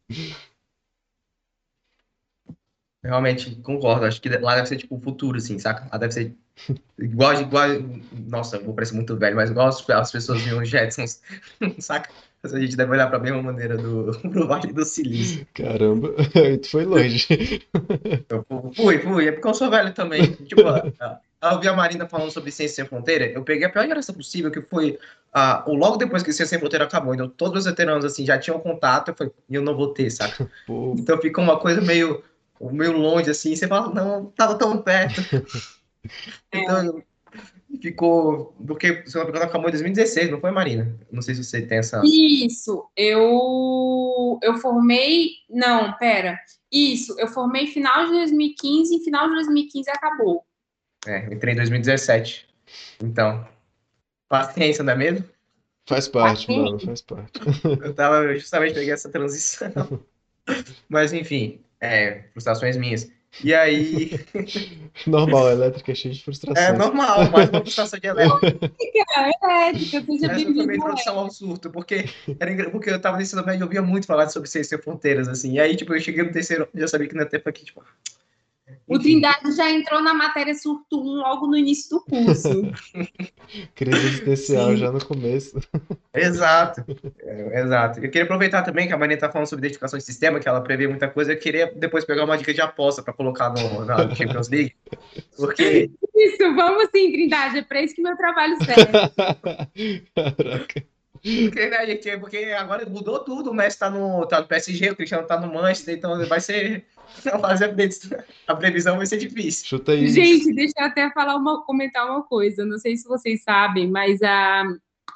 Realmente 3.05 3.55
concordo. 3.57 4.05
Acho 4.05 4.19
que 4.19 4.29
lá 4.29 4.55
deve 4.55 4.67
ser 4.67 4.77
tipo 4.77 4.95
o 4.95 4.99
futuro, 4.99 5.37
assim, 5.37 5.59
saca? 5.59 5.87
Lá 5.91 5.97
deve 5.97 6.11
ser 6.11 6.35
igual, 6.97 7.39
igual. 7.39 7.67
Nossa, 8.27 8.59
vou 8.59 8.73
parecer 8.73 8.95
muito 8.95 9.15
velho, 9.15 9.35
mas 9.35 9.51
igual 9.51 9.67
as 9.67 10.11
pessoas 10.11 10.41
viam 10.41 10.59
os 10.59 10.67
Jetsons, 10.67 11.21
saca? 11.79 12.09
A 12.43 12.59
gente 12.59 12.75
deve 12.75 12.91
olhar 12.91 13.07
para 13.07 13.17
a 13.17 13.21
mesma 13.21 13.41
maneira 13.41 13.77
do 13.77 14.11
pro 14.29 14.47
Vale 14.47 14.71
do 14.71 14.83
Silício. 14.85 15.47
Caramba, 15.53 16.13
tu 16.61 16.69
foi 16.69 16.85
longe. 16.85 17.27
Eu 18.29 18.45
fui, 18.75 18.99
fui. 18.99 19.27
É 19.27 19.31
porque 19.31 19.47
eu 19.47 19.53
sou 19.53 19.69
velho 19.69 19.93
também. 19.93 20.31
Tipo, 20.33 20.61
eu 21.53 21.59
vi 21.59 21.67
a 21.67 21.73
Marina 21.73 22.07
falando 22.07 22.31
sobre 22.31 22.51
Ciência 22.51 22.75
Sem 22.75 22.85
Fronteira, 22.85 23.25
eu 23.25 23.43
peguei 23.43 23.65
a 23.65 23.69
pior 23.69 23.87
geração 23.87 24.15
possível, 24.15 24.51
que 24.51 24.61
foi 24.61 24.97
uh, 25.35 25.71
logo 25.73 25.97
depois 25.97 26.23
que 26.23 26.31
Ciência 26.31 26.47
Sem 26.51 26.59
Fronteira 26.59 26.85
acabou. 26.85 27.13
Então, 27.13 27.29
todos 27.29 27.59
os 27.59 27.65
veteranos, 27.65 28.05
assim, 28.05 28.25
já 28.25 28.37
tinham 28.37 28.59
contato, 28.59 29.09
eu 29.09 29.15
falei, 29.15 29.33
eu 29.49 29.61
não 29.61 29.75
vou 29.75 29.93
ter, 29.93 30.09
saca? 30.09 30.49
Pô. 30.65 30.95
Então, 30.97 31.17
fica 31.19 31.41
uma 31.41 31.59
coisa 31.59 31.81
meio 31.81 32.23
meio 32.71 32.93
longe, 32.93 33.29
assim, 33.29 33.55
você 33.55 33.67
fala, 33.67 33.93
não, 33.93 34.27
tava 34.27 34.57
tão 34.57 34.81
perto. 34.81 35.21
então, 36.53 37.03
ficou. 37.81 38.55
Porque 38.65 39.03
se 39.05 39.15
não 39.15 39.23
me 39.23 39.29
engano, 39.29 39.45
acabou 39.45 39.67
em 39.67 39.71
2016, 39.71 40.31
não 40.31 40.39
foi, 40.39 40.51
Marina? 40.51 40.95
Não 41.11 41.21
sei 41.21 41.35
se 41.35 41.43
você 41.43 41.61
tem 41.61 41.79
essa. 41.79 42.01
Isso, 42.05 42.87
eu, 42.95 44.39
eu 44.41 44.57
formei. 44.57 45.29
Não, 45.49 45.93
pera. 45.97 46.39
Isso, 46.71 47.15
eu 47.19 47.27
formei 47.27 47.67
final 47.67 48.05
de 48.05 48.11
2015 48.11 48.95
e 48.95 49.03
final 49.03 49.27
de 49.27 49.35
2015 49.35 49.89
acabou. 49.89 50.43
É, 51.07 51.33
entrei 51.33 51.53
em 51.53 51.57
2017. 51.57 52.47
Então, 53.01 53.47
paciência, 54.27 54.83
não 54.83 54.93
é 54.93 54.95
mesmo? 54.95 55.25
Faz 55.87 56.07
parte, 56.07 56.47
paciência. 56.47 56.63
mano, 56.63 56.79
faz 56.79 57.01
parte. 57.01 57.41
Eu 57.83 57.93
tava 57.93 58.35
justamente 58.35 58.73
peguei 58.73 58.91
essa 58.91 59.09
transição. 59.09 59.71
Mas, 60.89 61.13
enfim, 61.13 61.59
é, 61.79 62.23
frustrações 62.33 62.75
minhas. 62.75 63.09
E 63.43 63.53
aí. 63.53 64.11
Normal, 65.05 65.51
elétrica 65.51 65.91
é 65.91 65.95
cheia 65.95 66.13
de 66.13 66.23
frustrações. 66.23 66.67
É 66.67 66.71
normal, 66.71 67.29
mais 67.31 67.49
uma 67.49 67.59
frustração 67.61 67.99
de 67.99 68.07
elétrica. 68.07 68.71
elétrica, 68.79 70.05
seja 70.05 70.31
Essa 70.31 70.43
foi 70.43 70.53
minha 70.53 70.75
introdução 70.75 71.19
ao 71.19 71.29
surto, 71.29 71.69
porque, 71.69 72.05
era, 72.39 72.69
porque 72.69 72.89
eu 72.89 73.01
tava 73.01 73.17
no 73.17 73.23
ensino 73.23 73.45
médio 73.45 73.63
e 73.63 73.63
ouvia 73.63 73.81
muito 73.81 74.07
falar 74.07 74.29
sobre 74.29 74.47
ciência 74.47 74.79
fronteiras, 74.79 75.27
assim. 75.27 75.53
E 75.53 75.59
aí, 75.59 75.75
tipo, 75.75 75.93
eu 75.93 75.99
cheguei 75.99 76.23
no 76.23 76.31
terceiro, 76.31 76.67
já 76.73 76.87
sabia 76.87 77.07
que 77.07 77.13
não 77.13 77.23
ia 77.23 77.29
ter 77.29 77.43
aqui, 77.45 77.65
tipo, 77.65 77.83
o 78.87 78.99
Trindade 78.99 79.51
já 79.55 79.71
entrou 79.71 80.01
na 80.01 80.13
matéria 80.13 80.53
surto 80.53 81.01
1 81.01 81.03
logo 81.03 81.47
no 81.47 81.57
início 81.57 81.89
do 81.89 82.05
curso. 82.05 82.71
Crise 83.73 83.97
existencial 83.97 84.71
Sim. 84.71 84.77
já 84.77 84.91
no 84.91 85.03
começo. 85.03 85.59
Exato, 86.13 86.85
é, 87.19 87.61
exato. 87.61 87.99
Eu 87.99 88.03
queria 88.09 88.23
aproveitar 88.23 88.63
também 88.63 88.87
que 88.87 88.93
a 88.93 88.97
Marina 88.97 89.15
está 89.15 89.29
falando 89.29 89.47
sobre 89.47 89.65
identificação 89.65 89.99
de 89.99 90.05
sistema, 90.05 90.39
que 90.39 90.47
ela 90.47 90.61
prevê 90.61 90.87
muita 90.87 91.09
coisa. 91.09 91.33
Eu 91.33 91.39
queria 91.39 91.71
depois 91.75 92.05
pegar 92.05 92.23
uma 92.23 92.37
dica 92.37 92.53
de 92.53 92.61
aposta 92.61 93.03
para 93.03 93.13
colocar 93.13 93.49
no, 93.49 93.83
na 93.83 94.15
Champions 94.15 94.49
League. 94.49 94.73
Porque... 95.35 95.91
Isso, 96.15 96.55
vamos 96.55 96.89
sim, 96.95 97.11
Trindade. 97.11 97.57
É 97.57 97.61
para 97.61 97.81
isso 97.81 97.93
que 97.93 98.01
meu 98.01 98.15
trabalho 98.15 98.55
serve. 98.63 98.91
Caraca. 100.15 100.94
Porque, 101.25 101.69
né, 101.69 101.85
gente, 101.87 102.17
porque 102.19 102.37
agora 102.37 102.87
mudou 102.87 103.19
tudo, 103.19 103.49
o 103.49 103.53
Messi 103.53 103.79
tá 103.79 103.89
no, 103.89 104.27
tá 104.27 104.41
no 104.41 104.47
PSG, 104.47 104.91
o 104.91 104.95
Cristiano 104.95 105.25
tá 105.25 105.39
no 105.39 105.51
Manchester, 105.51 105.95
então 105.95 106.23
vai 106.27 106.39
ser. 106.39 106.85
Fazer 107.39 107.73
a 108.47 108.55
previsão 108.55 108.97
vai 108.97 109.05
ser 109.05 109.17
difícil. 109.17 109.67
Chuta 109.67 109.91
aí. 109.91 110.07
Gente, 110.07 110.51
deixa 110.53 110.73
eu 110.77 110.85
até 110.85 111.09
falar 111.11 111.35
uma, 111.35 111.63
comentar 111.63 112.05
uma 112.05 112.23
coisa. 112.23 112.65
Não 112.65 112.77
sei 112.77 112.97
se 112.97 113.07
vocês 113.07 113.43
sabem, 113.43 113.89
mas 113.89 114.21
a, 114.21 114.63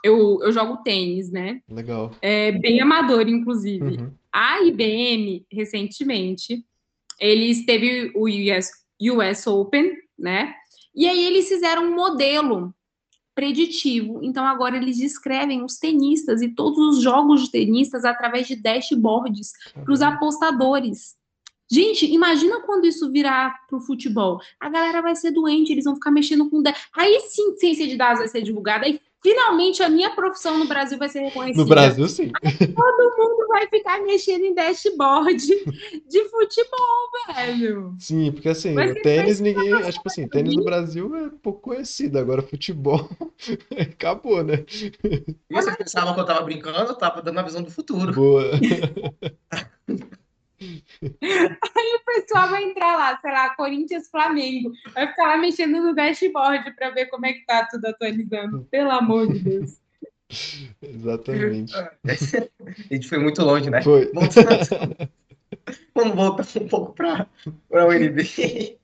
eu, 0.04 0.40
eu 0.42 0.52
jogo 0.52 0.78
tênis, 0.78 1.32
né? 1.32 1.62
Legal. 1.70 2.12
É 2.22 2.52
bem 2.54 2.80
amador, 2.80 3.28
inclusive. 3.28 3.98
Uhum. 3.98 4.12
A 4.32 4.62
IBM, 4.62 5.46
recentemente, 5.52 6.64
eles 7.20 7.66
teve 7.66 8.12
o 8.16 8.28
US, 8.28 8.70
US 9.02 9.48
Open, 9.48 9.92
né? 10.18 10.54
E 10.96 11.08
aí 11.08 11.26
eles 11.26 11.48
fizeram 11.48 11.84
um 11.84 11.96
modelo 11.96 12.74
preditivo. 13.40 14.20
Então 14.22 14.46
agora 14.46 14.76
eles 14.76 14.98
descrevem 14.98 15.64
os 15.64 15.78
tenistas 15.78 16.42
e 16.42 16.50
todos 16.50 16.98
os 16.98 17.02
jogos 17.02 17.44
de 17.44 17.52
tenistas 17.52 18.04
através 18.04 18.46
de 18.46 18.58
dashboards 18.58 19.54
para 19.74 19.94
os 19.94 20.02
apostadores. 20.02 21.16
Gente, 21.72 22.06
imagina 22.06 22.60
quando 22.62 22.86
isso 22.86 23.10
virar 23.10 23.66
para 23.70 23.78
o 23.78 23.82
futebol. 23.82 24.42
A 24.60 24.68
galera 24.68 25.02
vai 25.02 25.16
ser 25.16 25.32
doente, 25.32 25.72
eles 25.72 25.86
vão 25.86 25.96
ficar 25.96 26.12
mexendo 26.12 26.50
com. 26.50 26.62
Aí 26.94 27.22
sim, 27.30 27.56
ciência 27.56 27.88
de 27.88 27.96
dados 27.96 28.20
vai 28.20 28.28
ser 28.28 28.42
divulgada, 28.42 28.86
aí 28.86 29.00
finalmente 29.22 29.84
a 29.84 29.90
minha 29.90 30.10
profissão 30.16 30.58
no 30.58 30.68
Brasil 30.68 30.98
vai 30.98 31.10
ser 31.10 31.20
reconhecida. 31.22 31.62
No 31.62 31.70
Brasil, 31.70 32.08
sim. 32.08 32.32
Todo 32.32 33.18
mundo 33.18 33.48
vai 33.48 33.68
ficar 33.68 34.02
mexendo 34.02 34.44
em 34.44 34.54
dashboard 34.54 35.46
de 36.08 36.30
futebol, 36.30 37.34
velho. 37.36 37.96
Sim, 38.00 38.32
porque 38.32 38.50
assim, 38.50 38.76
tênis 39.04 39.40
ninguém. 39.40 39.74
Acho 39.74 39.98
tipo 39.98 40.08
assim, 40.08 40.28
tênis 40.28 40.56
no 40.56 40.64
Brasil 40.64 41.16
é 41.16 41.30
pouco 41.42 41.62
conhecido. 41.62 42.18
Agora, 42.18 42.42
futebol 42.42 43.10
acabou, 43.80 44.44
né? 44.44 44.64
Vocês 45.50 45.76
pensavam 45.76 46.14
que 46.14 46.20
eu 46.20 46.26
tava 46.26 46.42
brincando, 46.42 46.92
eu 46.92 46.96
tava 46.96 47.22
dando 47.22 47.40
a 47.40 47.44
visão 47.44 47.62
do 47.62 47.72
futuro. 47.72 48.14
Boa. 48.14 48.52
Aí 51.22 51.96
o 51.96 52.06
pessoal 52.06 52.50
vai 52.50 52.64
entrar 52.64 52.98
lá, 52.98 53.20
sei 53.22 53.32
lá, 53.32 53.56
Corinthians 53.56 54.10
Flamengo, 54.10 54.72
vai 54.94 55.08
ficar 55.08 55.28
lá 55.28 55.38
mexendo 55.38 55.82
no 55.82 55.96
dashboard 55.96 56.76
para 56.76 56.90
ver 56.90 57.06
como 57.08 57.26
é 57.26 57.34
que 57.34 57.46
tá 57.46 57.68
tudo 57.70 57.86
atualizando. 57.86 58.68
Pelo 58.70 58.92
amor 58.92 59.32
de 59.32 59.40
Deus. 59.40 59.80
Exatamente. 60.82 61.74
A 61.76 62.94
gente 62.94 63.08
foi 63.08 63.18
muito 63.18 63.44
longe, 63.44 63.70
né? 63.70 63.82
Foi. 63.82 64.12
Vamos 65.96 66.16
voltar 66.16 66.46
um 66.62 66.68
pouco 66.68 66.94
para 66.94 67.28
a 67.74 67.86
UNB, 67.86 68.78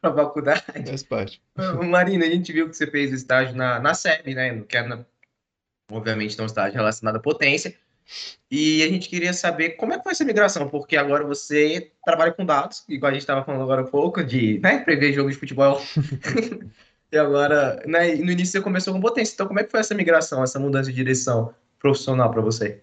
para 0.00 0.10
a 0.10 0.14
faculdade. 0.14 0.62
Faz 0.86 1.02
parte. 1.02 1.42
Marina, 1.88 2.26
a 2.26 2.30
gente 2.30 2.52
viu 2.52 2.68
que 2.68 2.76
você 2.76 2.86
fez 2.86 3.12
estágio 3.12 3.56
na, 3.56 3.80
na 3.80 3.94
SEB, 3.94 4.34
né? 4.34 4.60
Que 4.68 4.76
é, 4.76 4.86
na, 4.86 5.04
obviamente, 5.90 6.36
não 6.36 6.44
um 6.44 6.46
estágio 6.46 6.76
relacionado 6.76 7.16
à 7.16 7.20
potência. 7.20 7.74
E 8.50 8.82
a 8.82 8.88
gente 8.88 9.08
queria 9.08 9.32
saber 9.32 9.70
como 9.70 9.92
é 9.92 9.98
que 9.98 10.02
foi 10.02 10.12
essa 10.12 10.24
migração, 10.24 10.68
porque 10.68 10.96
agora 10.96 11.24
você 11.24 11.92
trabalha 12.04 12.32
com 12.32 12.44
dados, 12.44 12.84
igual 12.88 13.10
a 13.10 13.12
gente 13.12 13.22
estava 13.22 13.44
falando 13.44 13.62
agora 13.62 13.82
há 13.82 13.86
pouco, 13.86 14.24
de 14.24 14.58
né, 14.58 14.80
prever 14.80 15.12
jogos 15.12 15.34
de 15.34 15.38
futebol. 15.38 15.80
e 17.12 17.16
agora, 17.16 17.82
né, 17.86 18.14
no 18.16 18.30
início 18.30 18.52
você 18.52 18.60
começou 18.60 18.92
com 18.92 19.00
potência. 19.00 19.34
Então, 19.34 19.46
como 19.46 19.60
é 19.60 19.64
que 19.64 19.70
foi 19.70 19.80
essa 19.80 19.94
migração, 19.94 20.42
essa 20.42 20.58
mudança 20.58 20.90
de 20.90 20.96
direção 20.96 21.54
profissional 21.78 22.30
para 22.30 22.42
você? 22.42 22.82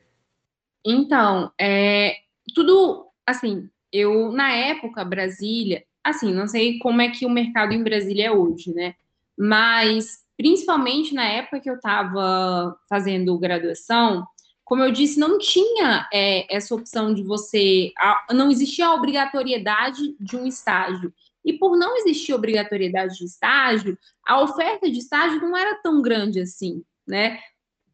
Então, 0.86 1.52
é, 1.60 2.16
tudo, 2.56 3.08
assim, 3.26 3.70
eu, 3.92 4.32
na 4.32 4.54
época, 4.54 5.04
Brasília, 5.04 5.84
assim, 6.04 6.34
não 6.34 6.48
sei 6.48 6.80
como 6.80 7.02
é 7.02 7.10
que 7.10 7.26
o 7.26 7.30
mercado 7.30 7.74
em 7.74 7.84
Brasília 7.84 8.28
é 8.28 8.32
hoje, 8.32 8.74
né? 8.74 8.96
Mas, 9.38 10.20
principalmente 10.38 11.14
na 11.14 11.26
época 11.26 11.60
que 11.60 11.70
eu 11.70 11.76
estava 11.76 12.76
fazendo 12.90 13.38
graduação, 13.38 14.26
como 14.68 14.84
eu 14.84 14.92
disse, 14.92 15.18
não 15.18 15.40
tinha 15.40 16.10
é, 16.12 16.46
essa 16.54 16.76
opção 16.76 17.14
de 17.14 17.24
você. 17.24 17.94
A, 17.98 18.34
não 18.34 18.52
existia 18.52 18.88
a 18.88 18.94
obrigatoriedade 18.94 20.14
de 20.20 20.36
um 20.36 20.46
estágio. 20.46 21.14
E 21.44 21.54
por 21.54 21.78
não 21.78 21.96
existir 21.96 22.34
obrigatoriedade 22.34 23.18
de 23.18 23.24
estágio, 23.24 23.98
a 24.26 24.42
oferta 24.42 24.92
de 24.92 25.00
estágio 25.00 25.40
não 25.40 25.56
era 25.56 25.76
tão 25.76 26.02
grande 26.02 26.42
assim, 26.42 26.84
né? 27.08 27.40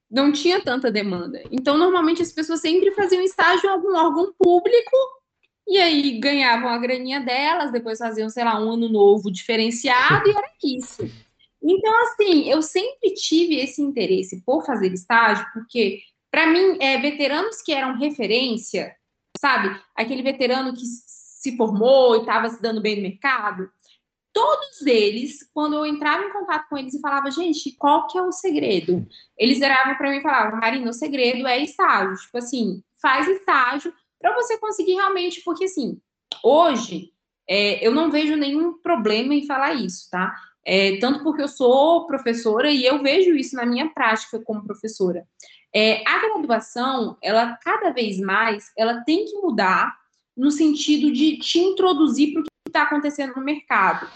Não 0.10 0.32
tinha 0.32 0.64
tanta 0.64 0.92
demanda. 0.92 1.44
Então, 1.52 1.78
normalmente, 1.78 2.24
as 2.24 2.32
pessoas 2.32 2.60
sempre 2.60 2.90
faziam 2.94 3.22
estágio 3.22 3.68
em 3.68 3.72
algum 3.72 3.96
órgão 3.96 4.34
público 4.36 4.98
e 5.68 5.78
aí 5.78 6.20
ganhavam 6.20 6.70
a 6.70 6.78
graninha 6.80 7.20
delas, 7.20 7.72
depois 7.72 8.00
faziam, 8.00 8.32
sei 8.32 8.46
lá, 8.46 8.60
um 8.60 8.72
ano 8.72 8.90
novo 8.90 9.32
diferenciado 9.32 10.28
e 10.28 10.32
era 10.32 10.50
isso. 10.64 11.08
Então, 11.62 11.94
assim, 12.04 12.50
eu 12.50 12.64
sempre 12.64 13.14
tive 13.14 13.58
esse 13.58 13.80
interesse 13.80 14.42
por 14.44 14.66
fazer 14.66 14.92
estágio, 14.92 15.46
porque 15.54 16.02
para 16.34 16.48
mim, 16.48 16.80
é, 16.80 16.98
veteranos 16.98 17.62
que 17.62 17.72
eram 17.72 17.96
referência, 17.96 18.96
sabe? 19.40 19.80
Aquele 19.96 20.24
veterano 20.24 20.74
que 20.74 20.84
se 20.84 21.56
formou 21.56 22.16
e 22.16 22.22
estava 22.22 22.50
se 22.50 22.60
dando 22.60 22.82
bem 22.82 22.96
no 22.96 23.04
mercado, 23.04 23.70
todos 24.34 24.82
eles, 24.82 25.48
quando 25.54 25.76
eu 25.76 25.86
entrava 25.86 26.24
em 26.24 26.34
contato 26.34 26.68
com 26.68 26.76
eles 26.76 26.96
e 26.96 27.00
falava, 27.00 27.30
gente, 27.30 27.74
qual 27.74 28.08
que 28.08 28.18
é 28.18 28.22
o 28.24 28.32
segredo? 28.32 29.06
Eles 29.38 29.60
viravam 29.60 29.96
para 29.96 30.10
mim 30.10 30.18
e 30.18 30.24
falavam, 30.24 30.60
Marina, 30.60 30.90
o 30.90 30.94
segredo 30.94 31.46
é 31.46 31.60
estágio. 31.62 32.16
Tipo 32.16 32.40
assim, 32.40 32.84
faz 33.00 33.28
estágio 33.28 33.94
para 34.20 34.34
você 34.34 34.58
conseguir 34.58 34.94
realmente, 34.94 35.40
porque 35.42 35.66
assim, 35.66 36.02
hoje 36.44 37.12
é, 37.48 37.86
eu 37.86 37.94
não 37.94 38.10
vejo 38.10 38.36
nenhum 38.36 38.82
problema 38.82 39.36
em 39.36 39.46
falar 39.46 39.76
isso, 39.76 40.10
tá? 40.10 40.34
É, 40.66 40.98
tanto 40.98 41.22
porque 41.24 41.44
eu 41.44 41.48
sou 41.48 42.08
professora 42.08 42.72
e 42.72 42.84
eu 42.84 43.04
vejo 43.04 43.36
isso 43.36 43.56
na 43.56 43.68
minha 43.68 43.88
prática 43.94 44.40
como 44.40 44.66
professora. 44.66 45.28
É, 45.76 46.08
a 46.08 46.20
graduação, 46.20 47.18
ela 47.22 47.58
cada 47.64 47.92
vez 47.92 48.20
mais, 48.20 48.72
ela 48.78 49.02
tem 49.02 49.26
que 49.26 49.38
mudar 49.40 49.98
no 50.36 50.52
sentido 50.52 51.12
de 51.12 51.38
te 51.38 51.60
introduzir 51.60 52.34
para 52.34 52.42
o 52.42 52.44
que 52.44 52.50
está 52.68 52.84
acontecendo 52.84 53.36
no 53.36 53.44
mercado. 53.44 54.08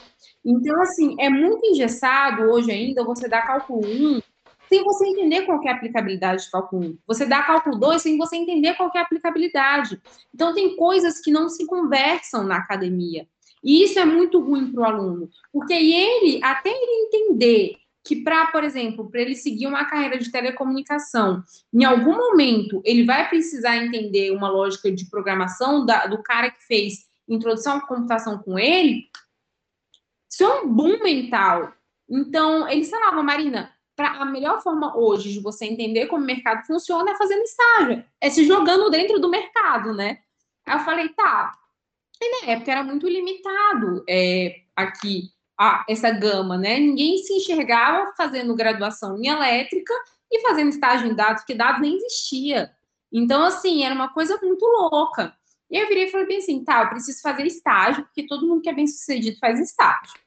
Então, 0.46 0.82
assim, 0.82 1.16
é 1.20 1.30
muito 1.30 1.66
engessado 1.66 2.44
hoje 2.44 2.72
ainda 2.72 3.04
você 3.04 3.28
dar 3.28 3.46
cálculo 3.46 3.86
1 3.86 4.22
sem 4.70 4.84
você 4.84 5.08
entender 5.08 5.44
qual 5.44 5.64
é 5.64 5.70
a 5.70 5.76
aplicabilidade 5.76 6.44
de 6.44 6.52
cálculo 6.52 6.84
1. 6.84 6.98
Você 7.08 7.26
dá 7.26 7.42
cálculo 7.44 7.78
2 7.78 8.02
sem 8.02 8.18
você 8.18 8.36
entender 8.36 8.74
qual 8.76 8.92
é 8.94 9.00
a 9.00 9.02
aplicabilidade. 9.02 10.02
Então, 10.34 10.54
tem 10.54 10.76
coisas 10.76 11.20
que 11.20 11.32
não 11.32 11.50
se 11.50 11.66
conversam 11.66 12.44
na 12.44 12.58
academia. 12.58 13.28
E 13.64 13.84
isso 13.84 13.98
é 13.98 14.06
muito 14.06 14.40
ruim 14.40 14.72
para 14.72 14.82
o 14.82 14.86
aluno, 14.86 15.30
porque 15.52 15.74
ele, 15.74 16.40
até 16.44 16.70
ele 16.70 17.08
entender 17.08 17.78
que 18.08 18.24
para, 18.24 18.48
por 18.48 18.64
exemplo, 18.64 19.10
para 19.12 19.22
ele 19.22 19.36
seguir 19.36 19.68
uma 19.68 19.84
carreira 19.84 20.18
de 20.18 20.32
telecomunicação, 20.32 21.44
em 21.74 21.84
algum 21.84 22.16
momento 22.16 22.82
ele 22.86 23.04
vai 23.04 23.28
precisar 23.28 23.76
entender 23.76 24.32
uma 24.32 24.50
lógica 24.50 24.90
de 24.90 25.10
programação 25.10 25.86
da, 25.86 26.08
do 26.08 26.24
cara 26.24 26.50
que 26.50 26.64
fez 26.64 27.06
introdução 27.28 27.78
à 27.78 27.82
computação 27.82 28.38
com 28.38 28.58
ele, 28.58 29.10
isso 30.32 30.44
é 30.44 30.62
um 30.62 30.74
boom 30.74 31.04
mental. 31.04 31.74
Então, 32.10 32.70
eles 32.70 32.90
falavam, 32.90 33.22
Marina, 33.22 33.74
pra, 33.94 34.12
a 34.12 34.26
melhor 34.26 34.62
forma 34.62 34.96
hoje 34.98 35.34
de 35.34 35.42
você 35.42 35.66
entender 35.66 36.08
como 36.08 36.24
o 36.24 36.26
mercado 36.26 36.66
funciona 36.66 37.12
é 37.12 37.18
fazendo 37.18 37.42
estágio, 37.42 38.06
é 38.22 38.30
se 38.30 38.46
jogando 38.46 38.90
dentro 38.90 39.20
do 39.20 39.30
mercado, 39.30 39.94
né? 39.94 40.20
Aí 40.66 40.78
eu 40.78 40.86
falei, 40.86 41.10
tá. 41.10 41.52
E 42.22 42.46
na 42.46 42.54
época 42.54 42.72
era 42.72 42.84
muito 42.84 43.06
limitado 43.08 44.06
é, 44.08 44.62
aqui 44.76 45.32
a, 45.58 45.86
essa 45.90 46.12
gama, 46.12 46.58
né? 46.58 46.80
Ninguém 46.80 47.18
se 47.18 47.34
enxergava 47.34 48.14
fazendo 48.16 48.56
graduação 48.56 49.18
em 49.18 49.28
elétrica 49.28 49.94
e 50.32 50.42
fazendo 50.42 50.70
estágio 50.70 51.08
em 51.08 51.16
dados, 51.16 51.42
porque 51.42 51.56
dados 51.56 51.82
nem 51.82 51.96
existia. 51.96 52.72
Então, 53.12 53.44
assim, 53.44 53.84
era 53.84 53.96
uma 53.96 54.14
coisa 54.14 54.38
muito 54.42 54.66
louca. 54.66 55.34
E 55.70 55.78
eu 55.78 55.88
virei 55.88 56.06
e 56.06 56.12
falei 56.12 56.28
bem 56.28 56.38
assim, 56.38 56.64
tá, 56.64 56.84
eu 56.84 56.90
preciso 56.90 57.22
fazer 57.22 57.46
estágio, 57.46 58.04
porque 58.04 58.28
todo 58.28 58.48
mundo 58.48 58.62
que 58.62 58.70
é 58.70 58.74
bem 58.74 58.88
sucedido 58.88 59.38
faz 59.40 59.60
estágio. 59.60 60.20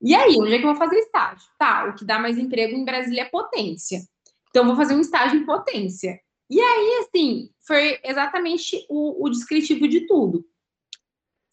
E 0.00 0.14
aí, 0.14 0.36
onde 0.36 0.54
é 0.54 0.58
que 0.58 0.64
eu 0.64 0.70
vou 0.70 0.76
fazer 0.76 0.96
estágio? 0.96 1.48
Tá, 1.58 1.86
o 1.86 1.94
que 1.94 2.04
dá 2.04 2.18
mais 2.18 2.36
emprego 2.36 2.76
em 2.76 2.84
Brasília 2.84 3.22
é 3.22 3.26
potência. 3.26 4.02
Então, 4.50 4.66
vou 4.66 4.76
fazer 4.76 4.94
um 4.94 5.00
estágio 5.00 5.38
em 5.38 5.46
potência. 5.46 6.18
E 6.50 6.60
aí, 6.60 7.06
assim, 7.06 7.50
foi 7.66 7.98
exatamente 8.04 8.84
o, 8.90 9.24
o 9.24 9.30
descritivo 9.30 9.88
de 9.88 10.06
tudo. 10.06 10.44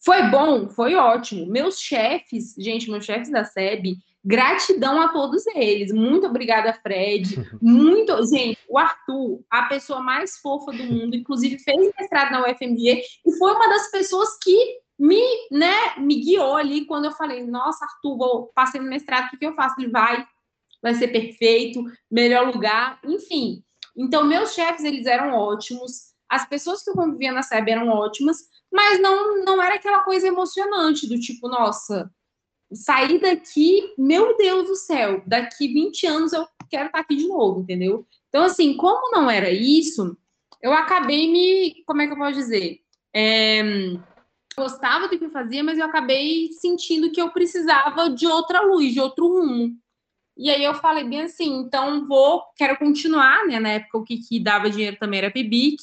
Foi 0.02 0.22
bom, 0.30 0.68
foi 0.68 0.94
ótimo. 0.94 1.46
Meus 1.46 1.78
chefes, 1.78 2.54
gente, 2.56 2.90
meus 2.90 3.04
chefes 3.04 3.30
da 3.30 3.44
SEB, 3.44 3.98
gratidão 4.24 5.00
a 5.00 5.08
todos 5.08 5.46
eles. 5.48 5.92
Muito 5.92 6.26
obrigada, 6.26 6.72
Fred. 6.72 7.36
Muito, 7.60 8.26
gente, 8.26 8.58
o 8.68 8.78
Arthur, 8.78 9.40
a 9.50 9.62
pessoa 9.64 10.00
mais 10.00 10.38
fofa 10.38 10.72
do 10.72 10.84
mundo, 10.84 11.14
inclusive 11.14 11.58
fez 11.58 11.92
mestrado 11.98 12.32
na 12.32 12.42
UFMG 12.42 13.02
e 13.26 13.32
foi 13.38 13.52
uma 13.52 13.68
das 13.68 13.90
pessoas 13.90 14.38
que 14.42 14.80
me, 14.98 15.22
né, 15.50 15.96
me 15.98 16.16
guiou 16.16 16.56
ali 16.56 16.84
quando 16.84 17.06
eu 17.06 17.12
falei: 17.12 17.44
"Nossa, 17.46 17.84
Arthur, 17.84 18.18
vou 18.18 18.46
passei 18.54 18.80
no 18.80 18.88
mestrado, 18.88 19.26
o 19.26 19.30
que, 19.30 19.38
que 19.38 19.46
eu 19.46 19.54
faço?" 19.54 19.76
Ele 19.78 19.90
vai, 19.90 20.26
vai 20.82 20.94
ser 20.94 21.08
perfeito, 21.08 21.82
melhor 22.10 22.52
lugar, 22.52 22.98
enfim. 23.04 23.62
Então, 23.96 24.24
meus 24.24 24.52
chefes, 24.52 24.84
eles 24.84 25.06
eram 25.06 25.34
ótimos. 25.34 26.10
As 26.28 26.46
pessoas 26.48 26.82
que 26.82 26.90
eu 26.90 26.94
convivia 26.94 27.32
na 27.32 27.42
SEB 27.42 27.70
eram 27.70 27.88
ótimas, 27.88 28.38
mas 28.72 29.00
não, 29.00 29.44
não 29.44 29.62
era 29.62 29.74
aquela 29.74 30.00
coisa 30.00 30.26
emocionante 30.26 31.08
do 31.08 31.18
tipo, 31.18 31.48
nossa, 31.48 32.10
sair 32.72 33.18
daqui, 33.20 33.94
meu 33.98 34.36
Deus 34.36 34.66
do 34.66 34.76
céu, 34.76 35.22
daqui 35.26 35.68
20 35.68 36.06
anos 36.06 36.32
eu 36.32 36.46
quero 36.68 36.86
estar 36.86 37.00
aqui 37.00 37.16
de 37.16 37.26
novo, 37.26 37.60
entendeu? 37.60 38.06
Então, 38.28 38.44
assim, 38.44 38.76
como 38.76 39.10
não 39.10 39.28
era 39.28 39.50
isso, 39.50 40.16
eu 40.62 40.72
acabei 40.72 41.30
me, 41.30 41.82
como 41.84 42.00
é 42.02 42.06
que 42.06 42.12
eu 42.12 42.16
posso 42.16 42.34
dizer? 42.34 42.80
É, 43.12 43.62
gostava 44.56 45.08
do 45.08 45.18
que 45.18 45.24
eu 45.24 45.30
fazia, 45.30 45.64
mas 45.64 45.78
eu 45.78 45.86
acabei 45.86 46.50
sentindo 46.52 47.10
que 47.10 47.20
eu 47.20 47.30
precisava 47.30 48.10
de 48.10 48.26
outra 48.26 48.60
luz, 48.62 48.92
de 48.92 49.00
outro 49.00 49.26
rumo. 49.26 49.76
E 50.36 50.48
aí 50.48 50.64
eu 50.64 50.74
falei 50.74 51.04
bem 51.04 51.22
assim, 51.22 51.58
então 51.58 52.06
vou, 52.06 52.42
quero 52.56 52.78
continuar, 52.78 53.46
né? 53.46 53.58
Na 53.58 53.70
época 53.70 53.98
o 53.98 54.04
que, 54.04 54.18
que 54.18 54.40
dava 54.40 54.70
dinheiro 54.70 54.96
também 54.98 55.18
era 55.18 55.30
PIBIC, 55.30 55.82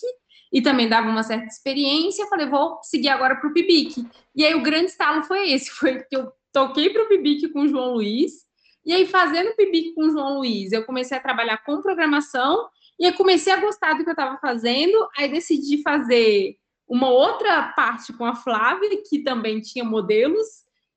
e 0.51 0.61
também 0.61 0.87
dava 0.87 1.09
uma 1.09 1.23
certa 1.23 1.47
experiência. 1.47 2.27
Falei, 2.27 2.47
vou 2.47 2.79
seguir 2.83 3.09
agora 3.09 3.35
para 3.35 3.49
o 3.49 3.53
Pibic. 3.53 4.05
E 4.35 4.45
aí 4.45 4.55
o 4.55 4.61
grande 4.61 4.91
estalo 4.91 5.23
foi 5.23 5.51
esse: 5.51 5.69
foi 5.71 6.03
que 6.03 6.15
eu 6.15 6.31
toquei 6.51 6.89
para 6.89 7.03
o 7.03 7.07
Pibic 7.07 7.49
com 7.49 7.61
o 7.61 7.67
João 7.67 7.93
Luiz. 7.93 8.47
E 8.85 8.93
aí, 8.93 9.05
fazendo 9.05 9.49
o 9.49 9.55
Pibic 9.55 9.93
com 9.93 10.07
o 10.07 10.11
João 10.11 10.37
Luiz, 10.37 10.71
eu 10.71 10.85
comecei 10.85 11.17
a 11.17 11.21
trabalhar 11.21 11.57
com 11.65 11.81
programação 11.81 12.69
e 12.97 13.05
aí 13.05 13.11
comecei 13.11 13.51
a 13.51 13.59
gostar 13.59 13.93
do 13.93 14.03
que 14.03 14.09
eu 14.09 14.13
estava 14.13 14.37
fazendo. 14.37 15.07
Aí 15.17 15.29
decidi 15.29 15.81
fazer 15.81 16.55
uma 16.87 17.09
outra 17.09 17.73
parte 17.75 18.13
com 18.13 18.23
a 18.23 18.33
Flávia, 18.33 18.89
que 19.09 19.19
também 19.19 19.59
tinha 19.59 19.83
modelos. 19.83 20.47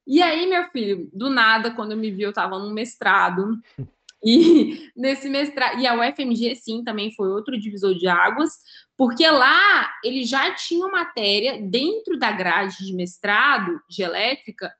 E 0.06 0.22
aí, 0.22 0.46
meu 0.46 0.64
filho, 0.70 1.10
do 1.12 1.28
nada, 1.28 1.72
quando 1.72 1.92
eu 1.92 1.98
me 1.98 2.12
vi, 2.12 2.22
eu 2.22 2.30
estava 2.30 2.58
no 2.58 2.72
mestrado 2.72 3.58
E 4.22 4.90
nesse 4.94 5.28
mestrado, 5.30 5.80
e 5.80 5.86
a 5.86 5.94
UFMG, 5.94 6.54
sim, 6.56 6.84
também 6.84 7.10
foi 7.12 7.28
outro 7.28 7.58
divisor 7.58 7.94
de 7.94 8.06
águas, 8.06 8.58
porque 9.00 9.26
lá 9.26 9.90
ele 10.04 10.24
já 10.24 10.54
tinha 10.54 10.86
matéria 10.88 11.58
dentro 11.58 12.18
da 12.18 12.30
grade 12.30 12.84
de 12.84 12.92
mestrado 12.92 13.80
de 13.88 14.02
elétrica 14.02 14.70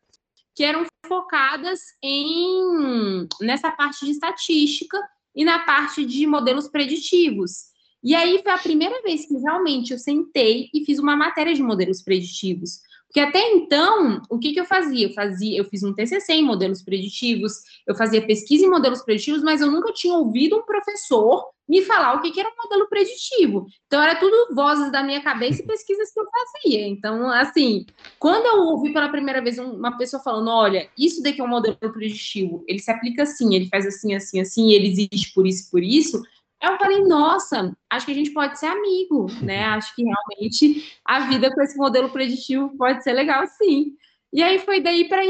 que 0.54 0.62
eram 0.62 0.84
focadas 1.06 1.80
em 2.02 3.26
nessa 3.40 3.70
parte 3.70 4.04
de 4.04 4.10
estatística 4.10 4.98
e 5.34 5.42
na 5.42 5.60
parte 5.60 6.04
de 6.04 6.26
modelos 6.26 6.68
preditivos. 6.68 7.70
E 8.04 8.14
aí 8.14 8.42
foi 8.42 8.52
a 8.52 8.58
primeira 8.58 9.00
vez 9.00 9.26
que 9.26 9.38
realmente 9.38 9.94
eu 9.94 9.98
sentei 9.98 10.68
e 10.74 10.84
fiz 10.84 10.98
uma 10.98 11.16
matéria 11.16 11.54
de 11.54 11.62
modelos 11.62 12.02
preditivos. 12.02 12.82
Porque 13.10 13.18
até 13.18 13.40
então, 13.54 14.22
o 14.30 14.38
que, 14.38 14.52
que 14.52 14.60
eu 14.60 14.64
fazia? 14.64 15.08
Eu 15.08 15.12
fazia, 15.12 15.58
eu 15.58 15.64
fiz 15.64 15.82
um 15.82 15.92
TCC 15.92 16.32
em 16.32 16.44
modelos 16.44 16.80
preditivos, 16.80 17.54
eu 17.84 17.92
fazia 17.92 18.24
pesquisa 18.24 18.64
em 18.64 18.70
modelos 18.70 19.02
preditivos, 19.02 19.42
mas 19.42 19.60
eu 19.60 19.68
nunca 19.68 19.92
tinha 19.92 20.14
ouvido 20.14 20.56
um 20.56 20.62
professor 20.62 21.44
me 21.68 21.82
falar 21.82 22.14
o 22.14 22.20
que, 22.20 22.30
que 22.30 22.38
era 22.38 22.48
um 22.48 22.62
modelo 22.62 22.88
preditivo. 22.88 23.66
Então, 23.86 24.00
era 24.00 24.14
tudo 24.14 24.54
vozes 24.54 24.92
da 24.92 25.02
minha 25.02 25.20
cabeça 25.20 25.60
e 25.60 25.66
pesquisas 25.66 26.12
que 26.12 26.20
eu 26.20 26.26
fazia. 26.30 26.86
Então, 26.86 27.28
assim, 27.30 27.84
quando 28.16 28.46
eu 28.46 28.68
ouvi 28.68 28.92
pela 28.92 29.08
primeira 29.08 29.42
vez 29.42 29.58
uma 29.58 29.98
pessoa 29.98 30.22
falando, 30.22 30.48
olha, 30.48 30.88
isso 30.96 31.20
daqui 31.20 31.40
é 31.40 31.44
um 31.44 31.48
modelo 31.48 31.76
preditivo, 31.76 32.64
ele 32.68 32.78
se 32.78 32.92
aplica 32.92 33.24
assim, 33.24 33.56
ele 33.56 33.68
faz 33.68 33.86
assim, 33.86 34.14
assim, 34.14 34.40
assim, 34.40 34.72
ele 34.72 34.86
existe 34.86 35.34
por 35.34 35.48
isso, 35.48 35.68
por 35.68 35.82
isso, 35.82 36.22
eu 36.62 36.76
falei, 36.76 37.02
nossa, 37.04 37.74
acho 37.88 38.06
que 38.06 38.12
a 38.12 38.14
gente 38.14 38.32
pode 38.32 38.58
ser 38.58 38.66
amigo, 38.66 39.26
né? 39.42 39.64
Acho 39.64 39.94
que 39.94 40.04
realmente 40.04 40.98
a 41.04 41.20
vida 41.20 41.52
com 41.54 41.60
esse 41.62 41.76
modelo 41.76 42.10
preditivo 42.10 42.76
pode 42.76 43.02
ser 43.02 43.14
legal, 43.14 43.46
sim. 43.46 43.94
E 44.32 44.42
aí 44.42 44.58
foi 44.58 44.80
daí 44.80 45.08
para 45.08 45.22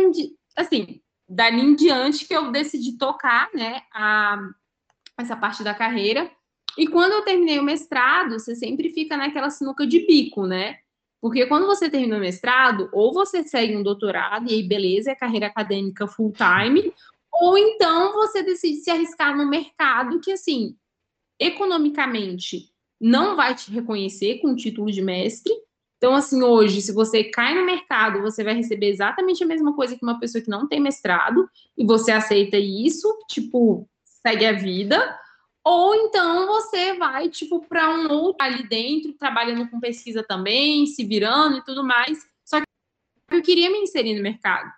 assim, 0.56 1.00
dali 1.28 1.60
em 1.60 1.74
diante 1.76 2.26
que 2.26 2.34
eu 2.34 2.50
decidi 2.50 2.98
tocar, 2.98 3.48
né, 3.54 3.82
a, 3.94 4.38
essa 5.16 5.36
parte 5.36 5.62
da 5.62 5.72
carreira. 5.72 6.30
E 6.76 6.86
quando 6.86 7.12
eu 7.12 7.22
terminei 7.22 7.58
o 7.58 7.64
mestrado, 7.64 8.38
você 8.38 8.56
sempre 8.56 8.90
fica 8.90 9.16
naquela 9.16 9.50
sinuca 9.50 9.86
de 9.86 10.06
bico, 10.06 10.46
né? 10.46 10.78
Porque 11.20 11.46
quando 11.46 11.66
você 11.66 11.88
termina 11.88 12.16
o 12.16 12.20
mestrado, 12.20 12.88
ou 12.92 13.12
você 13.12 13.42
segue 13.42 13.76
um 13.76 13.82
doutorado, 13.82 14.50
e 14.50 14.54
aí 14.54 14.62
beleza, 14.62 15.10
é 15.12 15.14
carreira 15.14 15.46
acadêmica 15.46 16.06
full 16.06 16.32
time, 16.32 16.92
ou 17.32 17.56
então 17.58 18.14
você 18.14 18.42
decide 18.42 18.78
se 18.78 18.90
arriscar 18.90 19.36
no 19.36 19.48
mercado, 19.48 20.20
que 20.20 20.32
assim, 20.32 20.76
economicamente 21.40 22.70
não 23.00 23.34
vai 23.34 23.54
te 23.54 23.70
reconhecer 23.70 24.40
com 24.40 24.48
o 24.52 24.56
título 24.56 24.92
de 24.92 25.00
mestre. 25.00 25.52
Então, 25.96 26.14
assim, 26.14 26.42
hoje, 26.42 26.82
se 26.82 26.92
você 26.92 27.24
cai 27.24 27.54
no 27.54 27.64
mercado, 27.64 28.20
você 28.20 28.44
vai 28.44 28.54
receber 28.54 28.88
exatamente 28.88 29.42
a 29.42 29.46
mesma 29.46 29.74
coisa 29.74 29.96
que 29.96 30.02
uma 30.02 30.20
pessoa 30.20 30.42
que 30.42 30.50
não 30.50 30.68
tem 30.68 30.80
mestrado, 30.80 31.48
e 31.76 31.84
você 31.84 32.12
aceita 32.12 32.58
isso, 32.58 33.08
tipo, 33.28 33.88
segue 34.04 34.44
a 34.46 34.52
vida. 34.52 35.18
Ou 35.64 35.94
então 35.94 36.46
você 36.46 36.94
vai, 36.94 37.28
tipo, 37.28 37.66
para 37.66 37.90
um 37.90 38.10
outro 38.12 38.46
ali 38.46 38.66
dentro, 38.66 39.12
trabalhando 39.12 39.68
com 39.70 39.80
pesquisa 39.80 40.22
também, 40.22 40.86
se 40.86 41.04
virando 41.04 41.58
e 41.58 41.64
tudo 41.64 41.84
mais. 41.84 42.18
Só 42.44 42.60
que 42.60 42.66
eu 43.30 43.42
queria 43.42 43.70
me 43.70 43.78
inserir 43.78 44.14
no 44.14 44.22
mercado. 44.22 44.70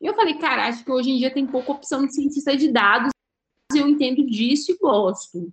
E 0.00 0.06
eu 0.06 0.14
falei, 0.14 0.34
cara, 0.38 0.66
acho 0.66 0.82
que 0.82 0.90
hoje 0.90 1.10
em 1.10 1.18
dia 1.18 1.32
tem 1.32 1.46
pouca 1.46 1.72
opção 1.72 2.06
de 2.06 2.14
cientista 2.14 2.56
de 2.56 2.68
dados, 2.68 3.10
eu 3.74 3.86
entendo 3.86 4.24
disso 4.24 4.72
e 4.72 4.78
gosto 4.78 5.52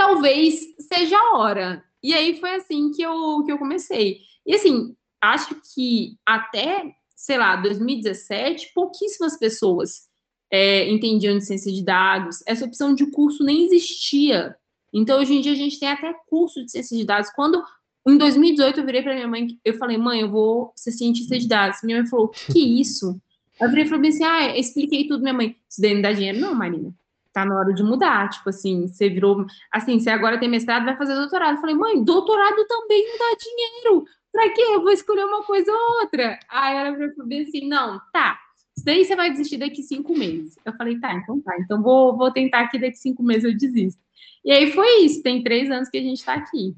talvez 0.00 0.62
seja 0.78 1.14
a 1.14 1.36
hora. 1.36 1.84
E 2.02 2.14
aí 2.14 2.40
foi 2.40 2.54
assim 2.54 2.90
que 2.90 3.02
eu, 3.02 3.44
que 3.44 3.52
eu 3.52 3.58
comecei. 3.58 4.20
E 4.46 4.54
assim, 4.54 4.96
acho 5.20 5.54
que 5.74 6.16
até, 6.24 6.90
sei 7.14 7.36
lá, 7.36 7.56
2017, 7.56 8.72
pouquíssimas 8.74 9.38
pessoas 9.38 10.08
é, 10.50 10.88
entendiam 10.88 11.36
de 11.36 11.44
ciência 11.44 11.70
de 11.70 11.84
dados. 11.84 12.42
Essa 12.46 12.64
opção 12.64 12.94
de 12.94 13.10
curso 13.10 13.44
nem 13.44 13.66
existia. 13.66 14.56
Então, 14.90 15.20
hoje 15.20 15.34
em 15.34 15.42
dia, 15.42 15.52
a 15.52 15.56
gente 15.56 15.78
tem 15.78 15.90
até 15.90 16.14
curso 16.30 16.64
de 16.64 16.70
ciência 16.70 16.96
de 16.96 17.04
dados. 17.04 17.30
Quando, 17.32 17.62
em 18.08 18.16
2018, 18.16 18.80
eu 18.80 18.86
virei 18.86 19.02
para 19.02 19.14
minha 19.14 19.28
mãe, 19.28 19.48
eu 19.62 19.74
falei, 19.74 19.98
mãe, 19.98 20.22
eu 20.22 20.30
vou 20.30 20.72
ser 20.74 20.92
cientista 20.92 21.38
de 21.38 21.46
dados. 21.46 21.80
Minha 21.84 21.98
mãe 21.98 22.06
falou, 22.08 22.28
que 22.28 22.80
isso? 22.80 23.20
Eu 23.60 23.68
virei 23.68 23.84
e 23.84 23.88
falei 23.88 24.08
assim, 24.08 24.24
ah, 24.24 24.56
expliquei 24.56 25.06
tudo, 25.06 25.20
minha 25.20 25.34
mãe. 25.34 25.54
Isso 25.68 25.82
daí 25.82 25.92
não 25.92 26.00
dá 26.00 26.10
dinheiro? 26.10 26.40
Não, 26.40 26.54
Marina 26.54 26.90
tá 27.32 27.44
na 27.44 27.58
hora 27.58 27.72
de 27.72 27.82
mudar. 27.82 28.28
Tipo 28.30 28.50
assim, 28.50 28.88
você 28.88 29.08
virou. 29.08 29.44
Assim, 29.72 29.98
você 29.98 30.10
agora 30.10 30.38
tem 30.38 30.48
mestrado, 30.48 30.84
vai 30.84 30.96
fazer 30.96 31.14
doutorado. 31.14 31.56
Eu 31.56 31.60
falei, 31.60 31.74
mãe, 31.74 32.02
doutorado 32.02 32.64
também 32.66 33.06
não 33.08 33.18
dá 33.18 33.36
dinheiro. 33.38 34.04
Pra 34.32 34.48
quê? 34.50 34.62
Eu 34.62 34.82
vou 34.82 34.92
escolher 34.92 35.24
uma 35.24 35.42
coisa 35.42 35.72
ou 35.72 36.00
outra. 36.02 36.38
Aí 36.48 36.76
ela 36.76 36.96
falou 36.96 37.42
assim: 37.42 37.68
não, 37.68 38.00
tá. 38.12 38.38
Isso 38.76 38.84
daí 38.84 39.04
você 39.04 39.16
vai 39.16 39.30
desistir 39.30 39.58
daqui 39.58 39.82
cinco 39.82 40.16
meses. 40.16 40.56
Eu 40.64 40.72
falei, 40.74 40.98
tá, 40.98 41.12
então 41.14 41.40
tá. 41.40 41.56
Então 41.58 41.82
vou, 41.82 42.16
vou 42.16 42.32
tentar 42.32 42.60
aqui 42.60 42.78
daqui 42.78 42.96
cinco 42.96 43.22
meses 43.22 43.44
eu 43.44 43.56
desisto. 43.56 44.00
E 44.44 44.50
aí 44.50 44.72
foi 44.72 45.04
isso. 45.04 45.22
Tem 45.22 45.42
três 45.42 45.70
anos 45.70 45.88
que 45.88 45.98
a 45.98 46.02
gente 46.02 46.24
tá 46.24 46.34
aqui. 46.34 46.74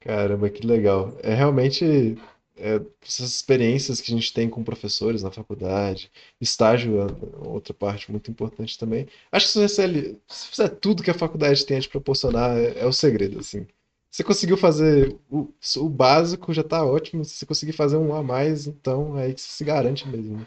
Caramba, 0.00 0.48
que 0.48 0.66
legal. 0.66 1.16
É 1.22 1.34
realmente 1.34 2.16
é, 2.60 2.80
essas 3.02 3.30
experiências 3.30 4.00
que 4.00 4.12
a 4.12 4.14
gente 4.14 4.32
tem 4.32 4.48
com 4.48 4.62
professores 4.62 5.22
na 5.22 5.30
faculdade, 5.30 6.10
estágio 6.40 7.00
é 7.00 7.48
outra 7.48 7.74
parte 7.74 8.10
muito 8.10 8.30
importante 8.30 8.78
também. 8.78 9.06
Acho 9.32 9.46
que 9.46 9.52
se 9.52 9.68
você 9.68 10.16
fizer 10.28 10.68
tudo 10.68 11.02
que 11.02 11.10
a 11.10 11.14
faculdade 11.14 11.64
tem 11.66 11.78
a 11.78 11.80
te 11.80 11.88
proporcionar, 11.88 12.56
é, 12.56 12.80
é 12.80 12.86
o 12.86 12.92
segredo, 12.92 13.40
assim. 13.40 13.66
Você 14.10 14.24
conseguiu 14.24 14.56
fazer 14.56 15.16
o, 15.30 15.48
o 15.76 15.88
básico, 15.88 16.52
já 16.52 16.62
está 16.62 16.84
ótimo. 16.84 17.24
Se 17.24 17.36
você 17.36 17.46
conseguir 17.46 17.72
fazer 17.72 17.96
um 17.96 18.14
a 18.14 18.22
mais, 18.22 18.66
então 18.66 19.16
é 19.18 19.26
aí 19.26 19.34
que 19.34 19.40
você 19.40 19.48
se 19.52 19.64
garante 19.64 20.08
mesmo. 20.08 20.38
Né? 20.38 20.46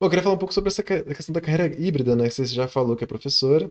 Bom, 0.00 0.06
eu 0.06 0.10
queria 0.10 0.22
falar 0.22 0.34
um 0.34 0.38
pouco 0.38 0.52
sobre 0.54 0.68
essa 0.68 0.82
questão 0.82 1.32
da 1.32 1.40
carreira 1.40 1.66
híbrida, 1.80 2.16
né? 2.16 2.28
Que 2.28 2.34
você 2.34 2.46
já 2.46 2.66
falou 2.68 2.96
que 2.96 3.04
é 3.04 3.06
professora 3.06 3.70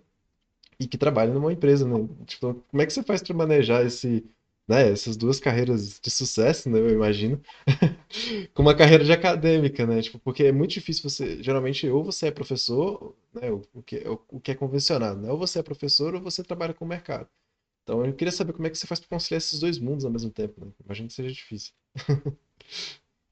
e 0.79 0.87
que 0.87 0.97
trabalha 0.97 1.33
numa 1.33 1.51
empresa, 1.53 1.87
né? 1.87 2.07
Tipo, 2.25 2.55
como 2.69 2.81
é 2.81 2.85
que 2.85 2.93
você 2.93 3.03
faz 3.03 3.21
para 3.21 3.35
manejar 3.35 3.85
esse 3.85 4.25
né, 4.67 4.91
essas 4.91 5.17
duas 5.17 5.39
carreiras 5.39 5.99
de 5.99 6.09
sucesso, 6.09 6.69
né, 6.69 6.79
eu 6.79 6.89
imagino, 6.89 7.41
com 8.53 8.61
uma 8.61 8.75
carreira 8.75 9.03
de 9.03 9.11
acadêmica, 9.11 9.85
né, 9.85 10.01
tipo, 10.01 10.19
porque 10.19 10.43
é 10.45 10.51
muito 10.51 10.71
difícil 10.71 11.09
você, 11.09 11.43
geralmente, 11.43 11.87
ou 11.89 12.03
você 12.03 12.27
é 12.27 12.31
professor, 12.31 13.15
né, 13.33 13.51
o, 13.51 13.81
que, 13.83 13.97
é, 13.97 14.09
o 14.09 14.39
que 14.39 14.51
é 14.51 14.55
convencionado, 14.55 15.21
né, 15.21 15.31
ou 15.31 15.37
você 15.37 15.59
é 15.59 15.63
professor 15.63 16.15
ou 16.15 16.21
você 16.21 16.43
trabalha 16.43 16.73
com 16.73 16.85
o 16.85 16.87
mercado. 16.87 17.27
Então, 17.83 18.05
eu 18.05 18.13
queria 18.13 18.31
saber 18.31 18.53
como 18.53 18.65
é 18.65 18.69
que 18.69 18.77
você 18.77 18.87
faz 18.87 18.99
para 18.99 19.09
conciliar 19.09 19.39
esses 19.39 19.59
dois 19.59 19.77
mundos 19.77 20.05
ao 20.05 20.11
mesmo 20.11 20.31
tempo, 20.31 20.63
né? 20.63 20.71
Imagino 20.85 21.09
que 21.09 21.13
seja 21.13 21.31
difícil. 21.31 21.73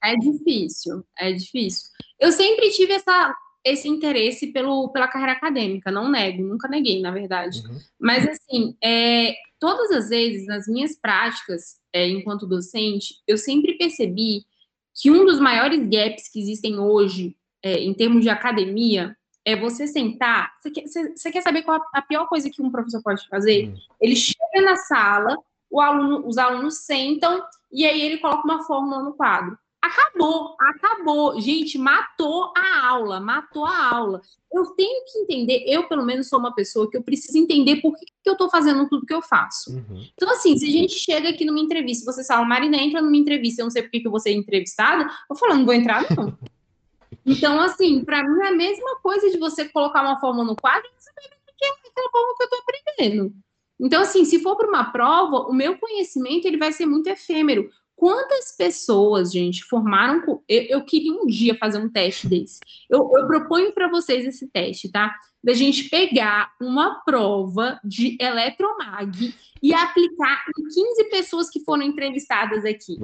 É 0.04 0.16
difícil, 0.16 1.04
é 1.16 1.32
difícil. 1.32 1.88
Eu 2.18 2.32
sempre 2.32 2.70
tive 2.70 2.92
essa, 2.92 3.34
esse 3.64 3.88
interesse 3.88 4.48
pelo, 4.48 4.90
pela 4.90 5.08
carreira 5.08 5.32
acadêmica, 5.32 5.90
não 5.90 6.10
nego, 6.10 6.42
nunca 6.42 6.68
neguei, 6.68 7.00
na 7.00 7.12
verdade. 7.12 7.60
Uhum. 7.60 7.78
Mas, 8.00 8.28
assim, 8.28 8.76
é, 8.82 9.32
todas 9.62 9.92
as 9.92 10.08
vezes, 10.08 10.44
nas 10.44 10.66
minhas 10.66 10.96
práticas 10.96 11.76
é, 11.92 12.08
enquanto 12.08 12.48
docente, 12.48 13.14
eu 13.28 13.38
sempre 13.38 13.78
percebi 13.78 14.44
que 14.92 15.08
um 15.08 15.24
dos 15.24 15.38
maiores 15.38 15.88
gaps 15.88 16.28
que 16.28 16.40
existem 16.40 16.80
hoje, 16.80 17.36
é, 17.62 17.78
em 17.78 17.94
termos 17.94 18.24
de 18.24 18.28
academia, 18.28 19.16
é 19.44 19.54
você 19.54 19.86
sentar. 19.86 20.52
Você 20.60 20.70
quer, 20.72 20.82
você, 20.88 21.16
você 21.16 21.30
quer 21.30 21.42
saber 21.42 21.62
qual 21.62 21.80
a 21.94 22.02
pior 22.02 22.26
coisa 22.26 22.50
que 22.50 22.60
um 22.60 22.72
professor 22.72 23.00
pode 23.04 23.24
fazer? 23.28 23.68
Uhum. 23.68 23.76
Ele 24.00 24.16
chega 24.16 24.62
na 24.64 24.74
sala, 24.74 25.38
aluno, 25.72 26.26
os 26.26 26.38
alunos 26.38 26.78
sentam 26.78 27.40
e 27.70 27.86
aí 27.86 28.02
ele 28.02 28.18
coloca 28.18 28.42
uma 28.42 28.64
fórmula 28.64 29.04
no 29.04 29.14
quadro. 29.14 29.56
Acabou, 29.82 30.54
acabou. 30.60 31.40
Gente, 31.40 31.76
matou 31.76 32.52
a 32.56 32.86
aula, 32.86 33.18
matou 33.18 33.66
a 33.66 33.94
aula. 33.94 34.22
Eu 34.52 34.66
tenho 34.76 35.04
que 35.06 35.18
entender, 35.18 35.64
eu 35.66 35.88
pelo 35.88 36.04
menos 36.04 36.28
sou 36.28 36.38
uma 36.38 36.54
pessoa 36.54 36.88
que 36.88 36.96
eu 36.96 37.02
preciso 37.02 37.36
entender 37.36 37.80
por 37.80 37.96
que, 37.96 38.06
que 38.06 38.28
eu 38.28 38.34
estou 38.34 38.48
fazendo 38.48 38.88
tudo 38.88 39.04
que 39.04 39.12
eu 39.12 39.20
faço. 39.20 39.72
Uhum. 39.72 40.06
Então, 40.14 40.30
assim, 40.30 40.56
se 40.56 40.66
a 40.66 40.70
gente 40.70 40.94
chega 40.94 41.30
aqui 41.30 41.44
numa 41.44 41.58
entrevista, 41.58 42.10
você 42.10 42.24
fala, 42.24 42.44
Marina, 42.44 42.76
entra 42.76 43.02
numa 43.02 43.16
entrevista, 43.16 43.60
eu 43.60 43.64
não 43.64 43.70
sei 43.70 43.82
por 43.82 43.90
que, 43.90 44.00
que 44.00 44.06
eu 44.06 44.10
vou 44.12 44.20
ser 44.20 44.30
entrevistada, 44.30 45.10
eu 45.28 45.34
falo, 45.34 45.56
não 45.56 45.64
vou 45.64 45.74
entrar, 45.74 46.06
não. 46.16 46.38
então, 47.26 47.60
assim, 47.60 48.04
para 48.04 48.22
mim 48.22 48.40
é 48.40 48.48
a 48.48 48.56
mesma 48.56 49.00
coisa 49.02 49.30
de 49.30 49.38
você 49.38 49.68
colocar 49.68 50.02
uma 50.02 50.20
fórmula 50.20 50.44
no 50.44 50.54
quadro 50.54 50.86
e 50.86 51.02
saber 51.02 51.26
o 51.26 51.52
que 51.58 51.64
é 51.64 51.68
aquela 51.90 52.10
fórmula 52.10 52.34
que 52.36 52.42
eu 52.42 52.46
estou 52.46 52.60
aprendendo. 52.60 53.34
Então, 53.80 54.00
assim, 54.00 54.24
se 54.24 54.38
for 54.38 54.56
para 54.56 54.68
uma 54.68 54.92
prova, 54.92 55.48
o 55.48 55.52
meu 55.52 55.76
conhecimento 55.76 56.46
ele 56.46 56.56
vai 56.56 56.72
ser 56.72 56.86
muito 56.86 57.08
efêmero. 57.08 57.68
Quantas 58.02 58.50
pessoas, 58.58 59.30
gente, 59.30 59.62
formaram. 59.62 60.42
Eu, 60.48 60.62
eu 60.62 60.84
queria 60.84 61.12
um 61.12 61.24
dia 61.24 61.54
fazer 61.54 61.78
um 61.78 61.88
teste 61.88 62.26
desse. 62.26 62.58
Eu, 62.90 63.08
eu 63.16 63.28
proponho 63.28 63.72
para 63.72 63.86
vocês 63.86 64.26
esse 64.26 64.48
teste, 64.48 64.90
tá? 64.90 65.14
Da 65.40 65.52
gente 65.52 65.88
pegar 65.88 66.50
uma 66.60 67.00
prova 67.04 67.78
de 67.84 68.18
eletromag 68.20 69.32
e 69.62 69.72
aplicar 69.72 70.44
em 70.58 70.62
15 70.64 71.10
pessoas 71.10 71.48
que 71.48 71.60
foram 71.60 71.84
entrevistadas 71.84 72.64
aqui. 72.64 72.98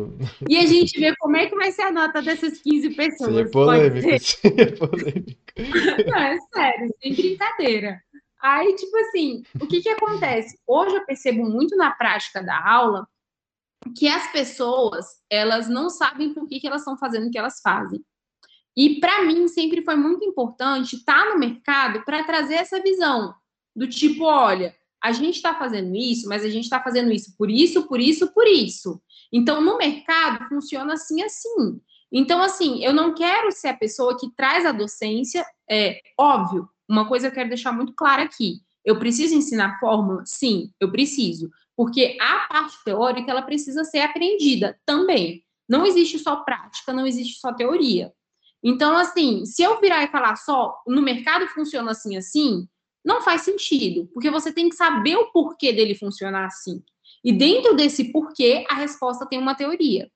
E 0.49 0.57
a 0.57 0.67
gente 0.67 0.99
vê 0.99 1.15
como 1.15 1.37
é 1.37 1.47
que 1.47 1.55
vai 1.55 1.71
ser 1.71 1.83
a 1.83 1.93
nota 1.93 2.21
dessas 2.21 2.61
15 2.61 2.91
pessoas. 2.97 3.37
É 3.37 3.45
polêmico. 3.45 4.09
É 4.59 4.67
polêmico. 4.67 6.11
Não, 6.11 6.19
é 6.19 6.39
sério, 6.53 6.93
sem 7.01 7.15
brincadeira. 7.15 8.03
Aí, 8.43 8.75
tipo 8.75 8.97
assim, 8.97 9.45
o 9.61 9.67
que 9.69 9.81
que 9.81 9.91
acontece? 9.91 10.59
Hoje 10.67 10.97
eu 10.97 11.07
percebo 11.07 11.49
muito 11.49 11.77
na 11.77 11.93
prática 11.93 12.43
da 12.43 12.69
aula 12.69 13.07
que 13.97 14.09
as 14.09 14.31
pessoas 14.33 15.07
elas 15.31 15.69
não 15.69 15.89
sabem 15.89 16.35
por 16.35 16.47
que, 16.49 16.61
que 16.61 16.67
elas 16.67 16.83
estão 16.83 16.97
fazendo 16.97 17.29
o 17.29 17.31
que 17.31 17.39
elas 17.39 17.61
fazem. 17.63 18.05
E 18.77 19.01
para 19.01 19.25
mim 19.25 19.49
sempre 19.49 19.83
foi 19.83 19.97
muito 19.97 20.25
importante 20.25 20.97
estar 20.97 21.31
no 21.31 21.39
mercado 21.39 22.05
para 22.05 22.25
trazer 22.25 22.55
essa 22.55 22.81
visão 22.81 23.35
do 23.75 23.89
tipo, 23.89 24.25
olha, 24.25 24.75
a 25.03 25.13
gente 25.13 25.37
está 25.37 25.55
fazendo 25.55 25.95
isso, 25.97 26.29
mas 26.29 26.45
a 26.45 26.49
gente 26.49 26.65
está 26.65 26.83
fazendo 26.83 27.13
isso 27.13 27.35
por 27.37 27.51
isso, 27.51 27.87
por 27.87 28.01
isso, 28.01 28.33
por 28.33 28.47
isso. 28.47 29.01
Então, 29.33 29.61
no 29.61 29.79
mercado, 29.79 30.49
funciona 30.49 30.95
assim, 30.95 31.23
assim. 31.23 31.81
Então, 32.11 32.43
assim, 32.43 32.83
eu 32.83 32.93
não 32.93 33.15
quero 33.15 33.53
ser 33.53 33.69
a 33.69 33.77
pessoa 33.77 34.19
que 34.19 34.31
traz 34.35 34.67
a 34.67 34.73
docência. 34.73 35.45
É 35.71 36.01
óbvio, 36.19 36.69
uma 36.89 37.07
coisa 37.07 37.29
eu 37.29 37.33
quero 37.33 37.49
deixar 37.49 37.73
muito 37.73 37.93
clara 37.93 38.23
aqui. 38.23 38.61
Eu 38.85 38.99
preciso 38.99 39.35
ensinar 39.35 39.79
fórmula? 39.79 40.23
Sim, 40.25 40.73
eu 40.81 40.91
preciso. 40.91 41.51
Porque 41.79 42.19
a 42.21 42.41
parte 42.49 42.77
teórica, 42.85 43.31
ela 43.31 43.43
precisa 43.43 43.85
ser 43.85 44.01
aprendida 44.01 44.77
também. 44.85 45.45
Não 45.69 45.87
existe 45.87 46.19
só 46.19 46.35
prática, 46.43 46.93
não 46.93 47.07
existe 47.07 47.39
só 47.39 47.53
teoria. 47.53 48.13
Então, 48.61 48.97
assim, 48.97 49.47
se 49.47 49.63
eu 49.63 49.81
virar 49.81 50.03
e 50.03 50.09
falar 50.09 50.35
só 50.35 50.75
no 50.89 51.01
mercado 51.01 51.47
funciona 51.47 51.93
assim, 51.93 52.17
assim, 52.17 52.67
não 53.05 53.23
faz 53.23 53.43
sentido, 53.43 54.11
porque 54.13 54.29
você 54.29 54.53
tem 54.53 54.69
que 54.69 54.75
saber 54.75 55.15
o 55.19 55.31
porquê 55.31 55.73
dele 55.73 55.95
funcionar 55.95 56.47
assim. 56.47 56.83
E 57.23 57.33
dentro 57.33 57.77
desse 57.77 58.11
porquê, 58.11 58.67
a 58.69 58.75
resposta 58.75 59.25
tem 59.25 59.39
uma 59.39 59.55
teoria. 59.55 60.11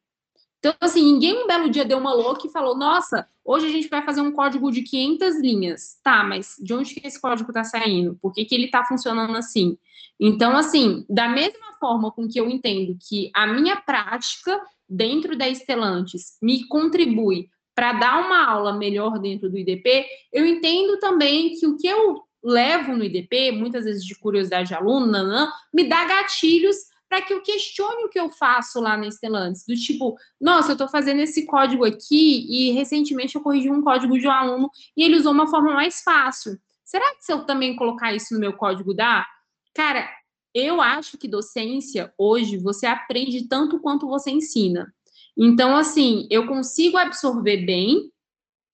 Então, 0.63 0.75
assim, 0.81 1.03
ninguém 1.03 1.43
um 1.43 1.47
belo 1.49 1.69
dia 1.69 1.85
deu 1.85 1.99
uma 1.99 2.15
louca 2.15 2.47
e 2.47 2.51
falou: 2.51 2.77
Nossa, 2.77 3.27
hoje 3.45 3.67
a 3.67 3.69
gente 3.69 3.89
vai 3.89 4.01
fazer 4.05 4.21
um 4.21 4.31
código 4.31 4.71
de 4.71 4.83
500 4.83 5.41
linhas. 5.41 5.99
Tá, 6.05 6.23
mas 6.23 6.55
de 6.63 6.73
onde 6.73 6.95
que 6.95 7.05
esse 7.05 7.21
código 7.21 7.51
está 7.51 7.65
saindo? 7.65 8.17
Por 8.23 8.33
que, 8.33 8.45
que 8.45 8.55
ele 8.55 8.67
está 8.67 8.85
funcionando 8.85 9.37
assim? 9.37 9.77
Então, 10.21 10.57
assim, 10.57 11.05
da 11.11 11.29
mesma 11.29 11.73
forma 11.81 12.13
com 12.13 12.29
que 12.29 12.39
eu 12.39 12.49
entendo 12.49 12.97
que 13.09 13.29
a 13.35 13.45
minha 13.45 13.75
prática 13.75 14.61
dentro 14.89 15.37
da 15.37 15.49
Estelantes 15.49 16.39
me 16.41 16.65
contribui 16.69 17.49
para 17.75 17.95
dar 17.95 18.25
uma 18.25 18.47
aula 18.47 18.73
melhor 18.73 19.19
dentro 19.19 19.51
do 19.51 19.59
IDP, 19.59 20.07
eu 20.33 20.47
entendo 20.47 20.97
também 21.01 21.59
que 21.59 21.67
o 21.67 21.77
que 21.77 21.89
eu 21.89 22.23
levo 22.45 22.97
no 22.97 23.03
IDP, 23.03 23.51
muitas 23.51 23.85
vezes 23.85 24.05
de 24.05 24.15
curiosidade 24.15 24.69
de 24.69 24.75
aluno, 24.75 25.07
nanã, 25.07 25.51
me 25.75 25.83
dá 25.89 26.05
gatilhos 26.05 26.77
para 27.13 27.21
que 27.21 27.35
eu 27.35 27.43
questione 27.43 28.05
o 28.05 28.09
que 28.09 28.19
eu 28.19 28.31
faço 28.31 28.81
lá 28.81 28.97
na 28.97 29.07
Stellantis, 29.11 29.67
do 29.69 29.75
tipo, 29.75 30.17
nossa, 30.41 30.71
eu 30.71 30.73
estou 30.73 30.89
fazendo 30.89 31.21
esse 31.21 31.45
código 31.45 31.85
aqui 31.85 32.47
e 32.49 32.73
recentemente 32.73 33.35
eu 33.35 33.43
corrigi 33.43 33.69
um 33.69 33.83
código 33.83 34.19
de 34.19 34.27
um 34.27 34.31
aluno 34.31 34.71
e 34.97 35.05
ele 35.05 35.19
usou 35.19 35.31
uma 35.31 35.47
forma 35.47 35.75
mais 35.75 36.01
fácil. 36.01 36.59
Será 36.83 37.15
que 37.15 37.23
se 37.23 37.31
eu 37.31 37.45
também 37.45 37.77
colocar 37.77 38.15
isso 38.15 38.33
no 38.33 38.41
meu 38.41 38.55
código 38.55 38.95
dá? 38.95 39.27
Cara, 39.75 40.09
eu 40.55 40.81
acho 40.81 41.19
que 41.19 41.29
docência 41.29 42.11
hoje 42.17 42.57
você 42.57 42.87
aprende 42.87 43.47
tanto 43.47 43.79
quanto 43.79 44.09
você 44.09 44.31
ensina. 44.31 44.91
Então, 45.37 45.77
assim, 45.77 46.27
eu 46.31 46.47
consigo 46.47 46.97
absorver 46.97 47.59
bem 47.59 48.11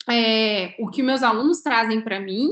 é, 0.09 0.76
o 0.78 0.89
que 0.89 1.03
meus 1.03 1.24
alunos 1.24 1.61
trazem 1.61 2.01
para 2.01 2.20
mim 2.20 2.51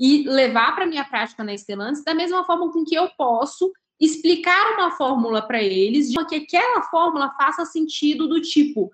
e 0.00 0.26
levar 0.26 0.74
para 0.74 0.86
minha 0.86 1.04
prática 1.04 1.44
na 1.44 1.54
Stellantis 1.54 2.02
da 2.02 2.14
mesma 2.14 2.42
forma 2.46 2.72
com 2.72 2.86
que 2.86 2.94
eu 2.94 3.10
posso 3.18 3.70
explicar 4.00 4.74
uma 4.74 4.90
fórmula 4.90 5.40
para 5.40 5.62
eles, 5.62 6.10
de 6.10 6.24
que 6.26 6.36
aquela 6.36 6.82
fórmula 6.82 7.32
faça 7.38 7.64
sentido 7.64 8.28
do 8.28 8.40
tipo 8.40 8.90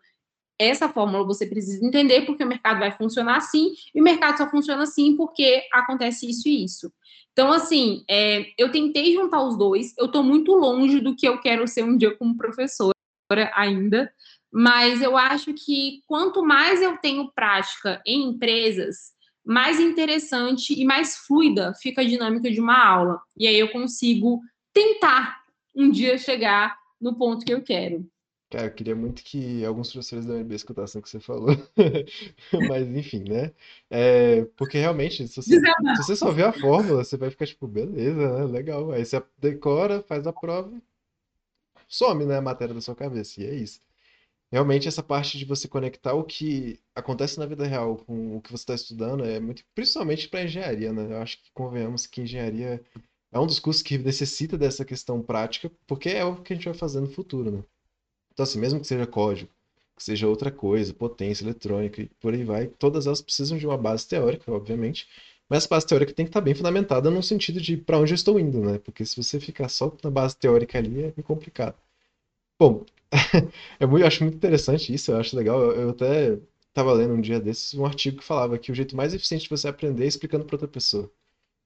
essa 0.59 0.89
fórmula 0.89 1.25
você 1.25 1.47
precisa 1.47 1.85
entender 1.85 2.23
porque 2.23 2.45
o 2.45 2.49
mercado 2.49 2.79
vai 2.79 2.93
funcionar 2.93 3.37
assim 3.37 3.73
e 3.95 4.01
o 4.01 4.05
mercado 4.05 4.39
só 4.39 4.49
funciona 4.49 4.83
assim 4.83 5.17
porque 5.17 5.63
acontece 5.73 6.29
isso 6.29 6.49
e 6.49 6.65
isso. 6.65 6.93
Então, 7.33 7.51
assim, 7.51 8.05
é, 8.09 8.47
eu 8.59 8.71
tentei 8.71 9.15
juntar 9.15 9.43
os 9.43 9.57
dois. 9.57 9.95
Eu 9.99 10.07
estou 10.07 10.23
muito 10.23 10.53
longe 10.53 11.01
do 11.01 11.17
que 11.17 11.27
eu 11.27 11.41
quero 11.41 11.67
ser 11.67 11.83
um 11.83 11.97
dia 11.97 12.15
como 12.17 12.37
professora 12.37 12.93
ainda, 13.55 14.13
mas 14.53 15.01
eu 15.01 15.17
acho 15.17 15.55
que 15.55 16.03
quanto 16.07 16.45
mais 16.45 16.83
eu 16.83 16.99
tenho 16.99 17.33
prática 17.35 18.03
em 18.07 18.29
empresas, 18.29 19.13
mais 19.45 19.81
interessante 19.81 20.79
e 20.79 20.85
mais 20.85 21.17
fluida 21.17 21.73
fica 21.81 22.03
a 22.03 22.07
dinâmica 22.07 22.51
de 22.51 22.61
uma 22.61 22.79
aula. 22.87 23.21
E 23.37 23.47
aí 23.47 23.59
eu 23.59 23.73
consigo 23.73 24.41
tentar 24.73 25.45
um 25.75 25.91
dia 25.91 26.17
chegar 26.19 26.79
no 27.01 27.17
ponto 27.17 27.45
que 27.45 27.53
eu 27.53 27.63
quero. 27.63 28.07
Cara, 28.51 28.67
eu 28.67 28.75
queria 28.75 28.95
muito 28.95 29.25
que 29.25 29.65
alguns 29.65 29.91
professores 29.91 30.27
da 30.27 30.35
UNB 30.35 30.55
escutassem 30.55 31.01
o 31.01 31.03
que 31.03 31.09
você 31.09 31.19
falou. 31.19 31.57
Mas, 32.69 32.87
enfim, 32.89 33.25
né? 33.27 33.51
É, 33.89 34.45
porque 34.57 34.77
realmente, 34.77 35.27
se 35.27 35.37
você, 35.37 35.59
se 35.59 35.97
você 35.97 36.17
só 36.17 36.31
vê 36.31 36.43
a 36.43 36.53
fórmula, 36.53 37.03
você 37.03 37.17
vai 37.17 37.31
ficar 37.31 37.47
tipo, 37.47 37.67
beleza, 37.67 38.39
né? 38.39 38.45
Legal. 38.45 38.93
Aí 38.93 39.05
você 39.07 39.23
decora, 39.39 40.03
faz 40.03 40.27
a 40.27 40.33
prova, 40.35 40.71
some, 41.89 42.27
né, 42.27 42.37
a 42.37 42.43
matéria 42.43 42.75
da 42.75 42.81
sua 42.83 42.95
cabeça. 42.95 43.41
E 43.41 43.47
é 43.47 43.55
isso 43.55 43.81
realmente 44.53 44.87
essa 44.87 45.03
parte 45.03 45.39
de 45.39 45.47
você 45.47 45.67
conectar 45.67 46.13
o 46.13 46.23
que 46.23 46.79
acontece 46.95 47.39
na 47.39 47.47
vida 47.47 47.67
real 47.67 47.97
com 47.97 48.37
o 48.37 48.43
que 48.43 48.51
você 48.51 48.63
está 48.63 48.75
estudando 48.75 49.25
é 49.25 49.41
muito, 49.41 49.65
principalmente 49.75 50.29
para 50.29 50.45
engenharia, 50.45 50.93
né? 50.93 51.07
Eu 51.11 51.23
acho 51.23 51.43
que 51.43 51.51
convenhamos 51.55 52.07
que 52.07 52.21
engenharia 52.21 52.85
é 53.33 53.41
um 53.41 53.47
dos 53.47 53.59
cursos 53.59 53.83
que 53.83 53.99
necessita 53.99 54.59
dessa 54.59 54.85
questão 54.85 55.23
prática, 55.23 55.71
porque 55.87 56.11
é 56.11 56.25
o 56.25 56.37
que 56.43 56.53
a 56.53 56.57
gente 56.57 56.67
vai 56.67 56.75
fazer 56.75 57.01
no 57.01 57.09
futuro, 57.09 57.51
né? 57.51 57.65
Então, 58.33 58.45
assim, 58.45 58.59
mesmo 58.59 58.81
que 58.81 58.87
seja 58.87 59.07
código, 59.07 59.51
que 59.97 60.05
seja 60.05 60.29
outra 60.29 60.51
coisa, 60.51 60.95
potência 60.95 61.45
eletrônica 61.45 62.03
e 62.03 62.09
por 62.21 62.35
aí 62.35 62.45
vai, 62.45 62.67
todas 62.69 63.07
elas 63.07 63.23
precisam 63.23 63.59
de 63.59 63.67
uma 63.67 63.79
base 63.79 64.07
teórica, 64.09 64.51
obviamente, 64.53 65.09
mas 65.49 65.67
a 65.67 65.69
base 65.69 65.87
teórica 65.87 66.13
tem 66.15 66.25
que 66.27 66.31
estar 66.31 66.41
bem 66.41 66.55
fundamentada 66.55 67.11
no 67.11 67.23
sentido 67.23 67.61
de 67.61 67.77
para 67.77 67.99
onde 67.99 68.13
eu 68.13 68.17
estou 68.17 68.39
indo, 68.41 68.61
né? 68.61 68.79
Porque 68.79 69.05
se 69.05 69.17
você 69.17 69.39
ficar 69.41 69.69
só 69.69 69.95
na 70.03 70.11
base 70.11 70.37
teórica 70.37 70.79
ali, 70.79 71.05
é 71.05 71.23
complicado. 71.23 71.77
Bom, 72.59 72.85
é 73.81 73.85
eu 73.85 74.07
acho 74.07 74.23
muito 74.25 74.37
interessante 74.37 74.93
isso, 74.95 75.11
eu 75.13 75.19
acho 75.19 75.37
legal. 75.37 75.61
Eu 75.73 75.91
até 75.91 76.39
estava 76.69 76.93
lendo 76.93 77.15
um 77.15 77.21
dia 77.21 77.41
desses 77.41 77.75
um 77.75 77.85
artigo 77.85 78.19
que 78.19 78.25
falava 78.25 78.59
que 78.59 78.73
o 78.73 78.75
jeito 78.75 78.97
mais 78.97 79.13
eficiente 79.15 79.45
de 79.45 79.51
você 79.51 79.69
aprender 79.69 80.05
é 80.05 80.07
explicando 80.07 80.45
para 80.45 80.55
outra 80.57 80.69
pessoa. 80.69 81.11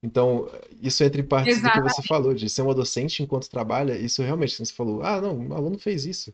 Então, 0.01 0.49
isso 0.81 1.03
entra 1.03 1.19
em 1.19 1.25
parte 1.25 1.55
do 1.59 1.71
que 1.71 1.81
você 1.81 2.03
falou, 2.03 2.33
de 2.33 2.49
ser 2.49 2.61
uma 2.61 2.75
docente 2.75 3.23
enquanto 3.23 3.49
trabalha, 3.49 3.97
isso 3.97 4.21
realmente, 4.21 4.63
você 4.63 4.73
falou, 4.73 5.01
ah, 5.03 5.19
não, 5.19 5.37
um 5.37 5.53
aluno 5.53 5.77
fez 5.79 6.05
isso. 6.05 6.33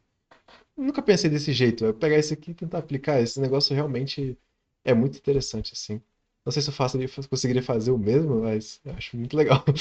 Eu 0.77 0.83
nunca 0.83 1.01
pensei 1.01 1.29
desse 1.29 1.53
jeito, 1.53 1.85
eu 1.85 1.93
pegar 1.93 2.17
isso 2.17 2.33
aqui 2.33 2.51
e 2.51 2.55
tentar 2.55 2.79
aplicar, 2.79 3.21
esse 3.21 3.39
negócio 3.39 3.73
realmente 3.75 4.37
é 4.83 4.93
muito 4.93 5.17
interessante, 5.17 5.73
assim. 5.73 6.01
Não 6.45 6.51
sei 6.51 6.61
se 6.61 6.69
eu 6.69 6.73
faço, 6.73 6.97
conseguiria 7.29 7.63
fazer 7.63 7.91
o 7.91 7.97
mesmo, 7.97 8.41
mas 8.41 8.81
eu 8.83 8.93
acho 8.93 9.15
muito 9.15 9.35
legal. 9.35 9.63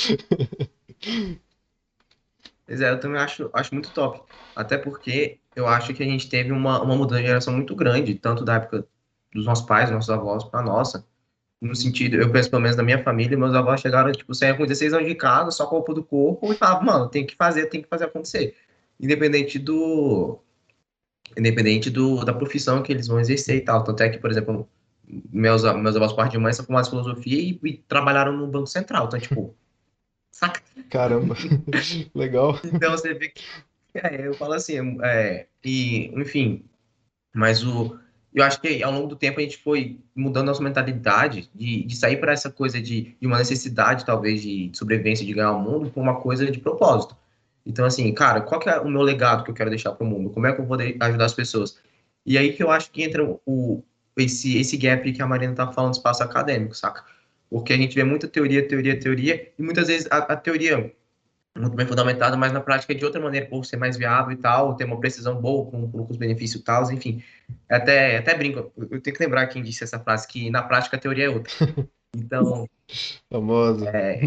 Pois 2.64 2.80
é, 2.80 2.90
eu 2.90 3.00
também 3.00 3.20
acho, 3.20 3.50
acho 3.52 3.74
muito 3.74 3.92
top. 3.92 4.22
Até 4.54 4.78
porque 4.78 5.38
eu 5.54 5.66
acho 5.66 5.92
que 5.92 6.02
a 6.02 6.06
gente 6.06 6.28
teve 6.28 6.52
uma, 6.52 6.80
uma 6.82 6.96
mudança 6.96 7.20
de 7.20 7.26
geração 7.26 7.52
muito 7.52 7.74
grande, 7.74 8.14
tanto 8.14 8.44
da 8.44 8.54
época 8.54 8.86
dos 9.32 9.44
nossos 9.44 9.66
pais, 9.66 9.90
nossos 9.90 10.10
avós, 10.10 10.44
para 10.44 10.62
nossa. 10.62 11.06
No 11.62 11.76
sentido, 11.76 12.16
eu 12.16 12.30
penso 12.30 12.50
pelo 12.50 12.60
menos 12.60 12.76
na 12.76 12.82
minha 12.82 13.02
família, 13.02 13.38
meus 13.38 13.54
avós 13.54 13.80
chegaram, 13.80 14.10
tipo, 14.10 14.34
saíram 14.34 14.56
com 14.56 14.64
16 14.64 14.94
anos 14.94 15.08
de 15.08 15.14
casa, 15.14 15.50
só 15.52 15.64
com 15.64 15.76
o 15.76 15.78
corpo 15.78 15.94
do 15.94 16.02
corpo, 16.02 16.52
e 16.52 16.56
falavam, 16.56 16.84
mano, 16.84 17.08
tem 17.08 17.24
que 17.24 17.36
fazer, 17.36 17.66
tem 17.66 17.80
que 17.80 17.88
fazer 17.88 18.06
acontecer. 18.06 18.56
Independente 19.00 19.58
do. 19.58 20.38
Independente 21.38 21.88
do, 21.88 22.24
da 22.24 22.32
profissão 22.32 22.82
que 22.82 22.92
eles 22.92 23.06
vão 23.06 23.20
exercer 23.20 23.56
e 23.56 23.60
tal. 23.60 23.84
Tanto 23.84 24.02
é 24.02 24.08
que, 24.08 24.18
por 24.18 24.30
exemplo, 24.30 24.68
meus, 25.32 25.62
meus 25.62 25.96
avós, 25.96 26.12
parte 26.12 26.32
de 26.32 26.38
mãe, 26.38 26.52
são 26.52 26.64
formados 26.64 26.88
em 26.88 26.90
filosofia 26.90 27.40
e, 27.40 27.60
e 27.62 27.76
trabalharam 27.88 28.36
no 28.36 28.46
Banco 28.48 28.66
Central. 28.66 29.06
Então, 29.06 29.20
tipo, 29.20 29.54
Saca? 30.32 30.62
Caramba, 30.88 31.36
legal. 32.14 32.58
Então 32.64 32.90
você 32.90 33.14
vê 33.14 33.28
que. 33.28 33.44
É, 33.94 34.26
eu 34.26 34.32
falo 34.34 34.54
assim, 34.54 34.98
é, 35.02 35.46
e, 35.62 36.10
enfim, 36.18 36.64
mas 37.34 37.62
o. 37.62 37.98
Eu 38.34 38.44
acho 38.44 38.60
que 38.60 38.82
ao 38.82 38.92
longo 38.92 39.08
do 39.08 39.16
tempo 39.16 39.40
a 39.40 39.42
gente 39.42 39.58
foi 39.58 39.98
mudando 40.14 40.46
nossa 40.46 40.62
mentalidade 40.62 41.50
de, 41.54 41.84
de 41.84 41.96
sair 41.96 42.16
para 42.16 42.32
essa 42.32 42.50
coisa 42.50 42.80
de, 42.80 43.14
de 43.20 43.26
uma 43.26 43.38
necessidade, 43.38 44.06
talvez, 44.06 44.40
de, 44.42 44.70
sobrevivência, 44.72 45.26
de 45.26 45.34
ganhar 45.34 45.52
o 45.52 45.60
mundo, 45.60 45.90
por 45.90 46.00
uma 46.00 46.20
coisa 46.20 46.50
de 46.50 46.58
propósito. 46.58 47.16
Então, 47.64 47.84
assim, 47.84 48.12
cara, 48.12 48.40
qual 48.40 48.60
que 48.60 48.68
é 48.68 48.80
o 48.80 48.88
meu 48.88 49.02
legado 49.02 49.44
que 49.44 49.50
eu 49.50 49.54
quero 49.54 49.70
deixar 49.70 49.92
para 49.92 50.06
o 50.06 50.08
mundo? 50.08 50.30
Como 50.30 50.46
é 50.46 50.52
que 50.52 50.60
eu 50.60 50.64
vou 50.64 50.78
ajudar 50.80 51.24
as 51.24 51.34
pessoas? 51.34 51.78
E 52.24 52.38
aí 52.38 52.52
que 52.52 52.62
eu 52.62 52.70
acho 52.70 52.90
que 52.90 53.02
entra 53.02 53.22
o, 53.46 53.82
esse, 54.16 54.58
esse 54.58 54.76
gap 54.76 55.12
que 55.12 55.22
a 55.22 55.26
Marina 55.26 55.54
tá 55.54 55.70
falando, 55.70 55.94
espaço 55.94 56.22
acadêmico, 56.22 56.74
saca? 56.74 57.04
porque 57.52 57.74
a 57.74 57.76
gente 57.76 57.94
vê 57.94 58.02
muita 58.02 58.26
teoria, 58.26 58.66
teoria, 58.66 58.98
teoria, 58.98 59.52
e 59.58 59.62
muitas 59.62 59.88
vezes 59.88 60.08
a, 60.10 60.16
a 60.16 60.36
teoria 60.36 60.90
muito 61.56 61.76
bem 61.76 61.86
fundamentada, 61.86 62.36
mas 62.36 62.52
na 62.52 62.60
prática 62.60 62.92
é 62.92 62.96
de 62.96 63.04
outra 63.04 63.20
maneira, 63.20 63.46
por 63.46 63.64
ser 63.64 63.76
mais 63.76 63.96
viável 63.96 64.32
e 64.32 64.36
tal, 64.36 64.74
ter 64.74 64.84
uma 64.84 64.98
precisão 64.98 65.40
boa 65.40 65.70
com, 65.70 65.90
com 65.90 66.06
os 66.08 66.16
benefícios 66.16 66.60
e 66.60 66.64
tal, 66.64 66.90
enfim. 66.90 67.22
Até, 67.68 68.18
até 68.18 68.34
brinco, 68.34 68.72
eu 68.76 69.00
tenho 69.00 69.16
que 69.16 69.22
lembrar 69.22 69.46
quem 69.48 69.62
disse 69.62 69.84
essa 69.84 69.98
frase, 69.98 70.26
que 70.26 70.50
na 70.50 70.62
prática 70.62 70.96
a 70.96 71.00
teoria 71.00 71.26
é 71.26 71.30
outra. 71.30 71.52
Então. 72.14 72.68
Famoso. 73.30 73.88
É, 73.88 74.20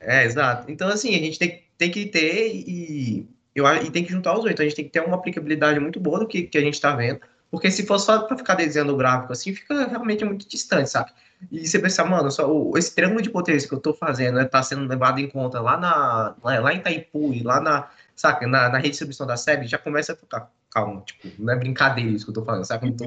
é, 0.00 0.24
exato. 0.24 0.68
Então, 0.68 0.88
assim, 0.88 1.14
a 1.14 1.18
gente 1.18 1.38
tem, 1.38 1.62
tem 1.78 1.88
que 1.88 2.06
ter 2.06 2.52
e, 2.52 3.28
eu, 3.54 3.64
e 3.76 3.90
tem 3.92 4.04
que 4.04 4.10
juntar 4.10 4.36
os 4.36 4.44
oito. 4.44 4.60
A 4.60 4.64
gente 4.64 4.74
tem 4.74 4.84
que 4.84 4.90
ter 4.90 5.04
uma 5.04 5.14
aplicabilidade 5.14 5.78
muito 5.78 6.00
boa 6.00 6.18
do 6.18 6.26
que, 6.26 6.42
que 6.42 6.58
a 6.58 6.60
gente 6.60 6.74
está 6.74 6.96
vendo, 6.96 7.20
porque 7.48 7.70
se 7.70 7.86
for 7.86 7.98
só 7.98 8.22
para 8.22 8.36
ficar 8.36 8.56
desenhando 8.56 8.92
o 8.92 8.96
gráfico 8.96 9.32
assim, 9.32 9.54
fica 9.54 9.86
realmente 9.86 10.24
muito 10.24 10.48
distante, 10.48 10.90
sabe? 10.90 11.12
E 11.50 11.66
você 11.66 11.78
pensa, 11.78 12.04
mano, 12.04 12.30
só, 12.30 12.48
esse 12.76 12.94
triângulo 12.94 13.22
de 13.22 13.30
potência 13.30 13.68
que 13.68 13.74
eu 13.74 13.80
tô 13.80 13.92
fazendo 13.92 14.36
né, 14.36 14.48
sendo 14.62 14.86
levado 14.86 15.18
em 15.18 15.28
conta 15.28 15.60
lá, 15.60 15.76
na, 15.76 16.36
lá, 16.42 16.60
lá 16.60 16.72
em 16.72 16.78
Itaipu 16.78 17.32
e 17.32 17.42
lá 17.42 17.60
na, 17.60 17.90
saca, 18.14 18.46
na, 18.46 18.68
na 18.68 18.78
redistribuição 18.78 19.26
da 19.26 19.36
SEB, 19.36 19.66
já 19.66 19.78
começa 19.78 20.12
a 20.12 20.16
ficar, 20.16 20.50
calma, 20.70 21.00
tipo, 21.02 21.28
não 21.42 21.52
é 21.52 21.56
brincadeira 21.56 22.10
isso 22.10 22.24
que 22.24 22.30
eu 22.30 22.34
tô 22.34 22.44
falando, 22.44 22.64
sabe? 22.64 22.86
Eu 22.86 22.90
não 22.90 22.96
tô, 22.96 23.04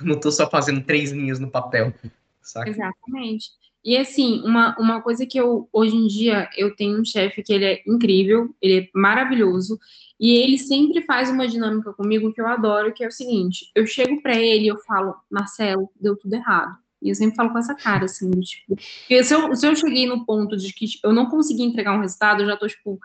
eu 0.00 0.06
não 0.06 0.20
tô 0.20 0.30
só 0.30 0.48
fazendo 0.48 0.82
três 0.82 1.10
linhas 1.10 1.38
no 1.38 1.50
papel, 1.50 1.92
saca? 2.40 2.70
Exatamente. 2.70 3.50
E 3.84 3.96
assim, 3.96 4.42
uma, 4.44 4.76
uma 4.78 5.00
coisa 5.00 5.24
que 5.24 5.38
eu, 5.38 5.68
hoje 5.72 5.94
em 5.94 6.08
dia, 6.08 6.48
eu 6.56 6.74
tenho 6.74 7.00
um 7.00 7.04
chefe 7.04 7.42
que 7.42 7.52
ele 7.52 7.64
é 7.64 7.82
incrível, 7.86 8.52
ele 8.60 8.80
é 8.80 8.88
maravilhoso, 8.92 9.78
e 10.18 10.32
ele 10.32 10.58
sempre 10.58 11.02
faz 11.02 11.30
uma 11.30 11.46
dinâmica 11.46 11.92
comigo 11.92 12.32
que 12.32 12.40
eu 12.40 12.46
adoro, 12.46 12.92
que 12.92 13.04
é 13.04 13.06
o 13.06 13.12
seguinte: 13.12 13.70
eu 13.74 13.86
chego 13.86 14.20
para 14.22 14.34
ele 14.34 14.64
e 14.64 14.68
eu 14.68 14.78
falo, 14.78 15.14
Marcelo, 15.30 15.88
deu 16.00 16.16
tudo 16.16 16.34
errado. 16.34 16.76
E 17.02 17.10
eu 17.10 17.14
sempre 17.14 17.36
falo 17.36 17.50
com 17.50 17.58
essa 17.58 17.74
cara, 17.74 18.06
assim, 18.06 18.30
tipo, 18.40 18.76
se 18.78 19.34
eu, 19.34 19.54
se 19.54 19.66
eu 19.66 19.76
cheguei 19.76 20.06
no 20.06 20.24
ponto 20.24 20.56
de 20.56 20.72
que 20.72 20.86
tipo, 20.86 21.06
eu 21.06 21.12
não 21.12 21.26
consegui 21.26 21.62
entregar 21.62 21.96
um 21.96 22.00
resultado, 22.00 22.42
eu 22.42 22.46
já 22.46 22.56
tô, 22.56 22.66
tipo, 22.66 22.98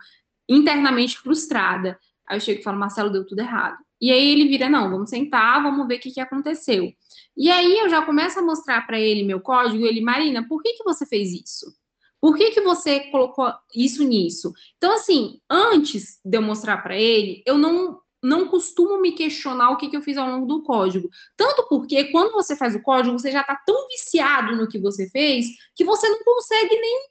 internamente 0.48 1.18
frustrada. 1.18 1.98
Aí 2.26 2.36
eu 2.36 2.40
chego 2.40 2.60
e 2.60 2.62
falo, 2.62 2.78
Marcelo, 2.78 3.10
deu 3.10 3.26
tudo 3.26 3.40
errado. 3.40 3.76
E 4.00 4.10
aí 4.10 4.32
ele 4.32 4.48
vira, 4.48 4.68
não, 4.68 4.90
vamos 4.90 5.10
sentar, 5.10 5.62
vamos 5.62 5.86
ver 5.86 5.96
o 5.96 6.00
que, 6.00 6.10
que 6.10 6.20
aconteceu. 6.20 6.92
E 7.36 7.50
aí 7.50 7.78
eu 7.78 7.88
já 7.88 8.02
começo 8.02 8.38
a 8.38 8.42
mostrar 8.42 8.86
para 8.86 8.98
ele 8.98 9.22
meu 9.22 9.40
código, 9.40 9.86
ele, 9.86 10.00
Marina, 10.00 10.46
por 10.48 10.62
que, 10.62 10.72
que 10.72 10.84
você 10.84 11.06
fez 11.06 11.32
isso? 11.32 11.72
Por 12.20 12.36
que, 12.36 12.50
que 12.52 12.60
você 12.60 13.00
colocou 13.10 13.52
isso 13.74 14.04
nisso? 14.04 14.52
Então, 14.76 14.92
assim, 14.92 15.40
antes 15.50 16.20
de 16.24 16.36
eu 16.36 16.42
mostrar 16.42 16.78
para 16.78 16.96
ele, 16.96 17.42
eu 17.46 17.58
não 17.58 18.00
não 18.22 18.46
costumo 18.46 19.00
me 19.00 19.12
questionar 19.12 19.70
o 19.70 19.76
que, 19.76 19.88
que 19.88 19.96
eu 19.96 20.02
fiz 20.02 20.16
ao 20.16 20.30
longo 20.30 20.46
do 20.46 20.62
código. 20.62 21.10
Tanto 21.36 21.66
porque 21.68 22.04
quando 22.04 22.32
você 22.32 22.54
faz 22.54 22.74
o 22.74 22.82
código, 22.82 23.18
você 23.18 23.32
já 23.32 23.40
está 23.40 23.56
tão 23.66 23.88
viciado 23.88 24.54
no 24.54 24.68
que 24.68 24.78
você 24.78 25.10
fez 25.10 25.46
que 25.74 25.84
você 25.84 26.08
não 26.08 26.22
consegue 26.22 26.76
nem 26.80 27.08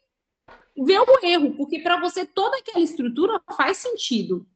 ver 0.86 1.00
o 1.00 1.26
erro, 1.26 1.54
porque 1.56 1.80
para 1.80 2.00
você 2.00 2.26
toda 2.26 2.58
aquela 2.58 2.80
estrutura 2.80 3.42
faz 3.58 3.78
sentido. 3.78 4.48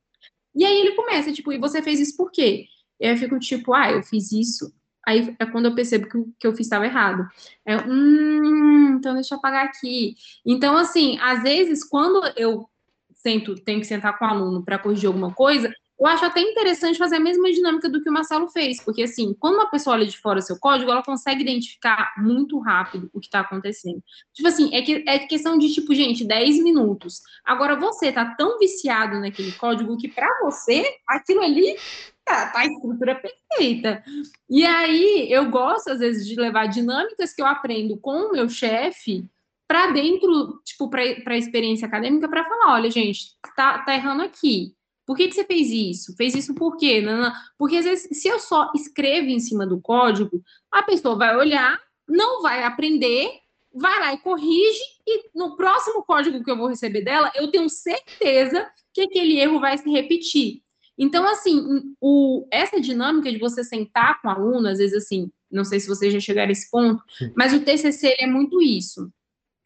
E 0.55 0.63
aí 0.63 0.79
ele 0.79 0.93
começa, 0.93 1.33
tipo, 1.33 1.51
e 1.51 1.57
você 1.57 1.81
fez 1.81 1.99
isso 1.99 2.15
por 2.15 2.31
quê? 2.31 2.67
E 2.99 3.05
aí 3.05 3.13
eu 3.13 3.17
fico 3.17 3.37
tipo, 3.37 3.73
ah, 3.73 3.91
eu 3.91 4.01
fiz 4.01 4.31
isso. 4.31 4.73
Aí 5.05 5.35
é 5.37 5.45
quando 5.45 5.65
eu 5.65 5.75
percebo 5.75 6.07
que 6.07 6.17
o 6.17 6.33
que 6.39 6.47
eu 6.47 6.55
fiz 6.55 6.65
estava 6.65 6.85
errado. 6.85 7.27
É, 7.65 7.77
hum, 7.77 8.95
então 8.97 9.13
deixa 9.13 9.35
eu 9.35 9.39
apagar 9.39 9.65
aqui. 9.65 10.15
Então, 10.45 10.77
assim, 10.77 11.19
às 11.19 11.43
vezes, 11.43 11.83
quando 11.83 12.21
eu 12.37 12.67
sento, 13.13 13.55
tenho 13.55 13.81
que 13.81 13.87
sentar 13.87 14.17
com 14.17 14.25
o 14.25 14.27
aluno 14.27 14.63
para 14.63 14.79
corrigir 14.79 15.07
alguma 15.07 15.33
coisa, 15.33 15.71
eu 15.97 16.07
acho 16.07 16.25
até 16.25 16.41
interessante 16.41 16.97
fazer 16.97 17.15
a 17.15 17.19
mesma 17.21 17.49
dinâmica 17.51 17.87
do 17.87 18.03
que 18.03 18.09
o 18.09 18.13
Marcelo 18.13 18.49
fez, 18.49 18.83
porque 18.83 19.03
assim, 19.03 19.33
quando 19.39 19.55
uma 19.55 19.69
pessoa 19.69 19.95
olha 19.95 20.05
de 20.05 20.17
fora 20.17 20.39
o 20.39 20.41
seu 20.41 20.59
código, 20.59 20.91
ela 20.91 21.01
consegue 21.01 21.41
identificar 21.41 22.13
muito 22.17 22.59
rápido 22.59 23.09
o 23.13 23.19
que 23.19 23.27
está 23.27 23.39
acontecendo. 23.39 24.03
Tipo 24.33 24.47
assim, 24.47 24.75
é, 24.75 24.81
que, 24.81 25.03
é 25.07 25.19
questão 25.19 25.57
de 25.57 25.73
tipo, 25.73 25.95
gente, 25.95 26.25
10 26.25 26.61
minutos. 26.61 27.21
Agora 27.45 27.79
você 27.79 28.11
tá 28.11 28.35
tão 28.35 28.59
viciado 28.59 29.19
naquele 29.21 29.53
código 29.53 29.97
que 29.97 30.09
para 30.09 30.27
você, 30.43 30.83
aquilo 31.07 31.41
ali 31.41 31.77
tá, 32.25 32.47
tá 32.47 32.59
a 32.59 32.65
estrutura 32.65 33.15
perfeita. 33.15 34.03
E 34.49 34.65
aí 34.65 35.31
eu 35.31 35.49
gosto, 35.49 35.91
às 35.91 35.99
vezes, 35.99 36.27
de 36.27 36.35
levar 36.35 36.67
dinâmicas 36.67 37.33
que 37.33 37.41
eu 37.41 37.45
aprendo 37.45 37.97
com 37.97 38.27
o 38.27 38.31
meu 38.33 38.49
chefe 38.49 39.25
para 39.65 39.91
dentro, 39.91 40.61
tipo, 40.65 40.89
para 40.89 41.01
a 41.01 41.37
experiência 41.37 41.87
acadêmica, 41.87 42.27
para 42.27 42.43
falar: 42.43 42.73
olha, 42.73 42.91
gente, 42.91 43.37
tá, 43.55 43.79
tá 43.79 43.95
errando 43.95 44.23
aqui 44.23 44.74
por 45.05 45.15
que, 45.15 45.27
que 45.27 45.35
você 45.35 45.43
fez 45.43 45.69
isso? 45.69 46.15
Fez 46.15 46.33
isso 46.33 46.53
por 46.55 46.77
quê? 46.77 47.01
Não, 47.01 47.17
não. 47.17 47.31
Porque 47.57 47.77
às 47.77 47.85
vezes, 47.85 48.19
se 48.19 48.27
eu 48.27 48.39
só 48.39 48.71
escrevo 48.75 49.27
em 49.27 49.39
cima 49.39 49.65
do 49.65 49.79
código, 49.79 50.41
a 50.71 50.81
pessoa 50.83 51.15
vai 51.15 51.35
olhar, 51.35 51.79
não 52.07 52.41
vai 52.41 52.63
aprender, 52.63 53.29
vai 53.73 53.99
lá 53.99 54.13
e 54.13 54.17
corrige, 54.17 54.81
e 55.05 55.29
no 55.35 55.55
próximo 55.55 56.03
código 56.03 56.43
que 56.43 56.49
eu 56.49 56.57
vou 56.57 56.67
receber 56.67 57.01
dela, 57.01 57.31
eu 57.35 57.51
tenho 57.51 57.69
certeza 57.69 58.67
que 58.93 59.01
aquele 59.01 59.37
erro 59.39 59.59
vai 59.59 59.77
se 59.77 59.89
repetir. 59.89 60.61
Então, 60.97 61.27
assim, 61.27 61.93
o, 61.99 62.47
essa 62.51 62.79
dinâmica 62.79 63.29
de 63.29 63.37
você 63.37 63.63
sentar 63.63 64.21
com 64.21 64.29
o 64.29 64.31
aluno, 64.31 64.69
às 64.69 64.77
vezes, 64.77 65.03
assim, 65.03 65.29
não 65.51 65.65
sei 65.65 65.79
se 65.79 65.87
vocês 65.87 66.13
já 66.13 66.19
chegaram 66.19 66.49
a 66.49 66.51
esse 66.53 66.71
ponto, 66.71 67.03
mas 67.35 67.53
o 67.53 67.59
TCC 67.59 68.15
é 68.17 68.25
muito 68.25 68.61
isso. 68.61 69.11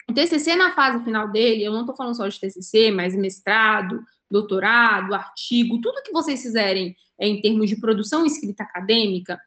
O 0.10 0.14
TCC, 0.14 0.56
na 0.56 0.74
fase 0.74 1.04
final 1.04 1.32
dele, 1.32 1.64
eu 1.64 1.72
não 1.72 1.82
estou 1.82 1.96
falando 1.96 2.16
só 2.16 2.28
de 2.28 2.40
TCC, 2.40 2.90
mas 2.90 3.16
mestrado, 3.16 4.04
doutorado, 4.30 5.14
artigo, 5.14 5.82
tudo 5.82 6.04
que 6.04 6.12
vocês 6.12 6.42
fizerem 6.42 6.96
é, 7.20 7.28
em 7.28 7.42
termos 7.42 7.70
de 7.70 7.80
produção 7.80 8.26
escrita 8.26 8.64
acadêmica, 8.64 9.40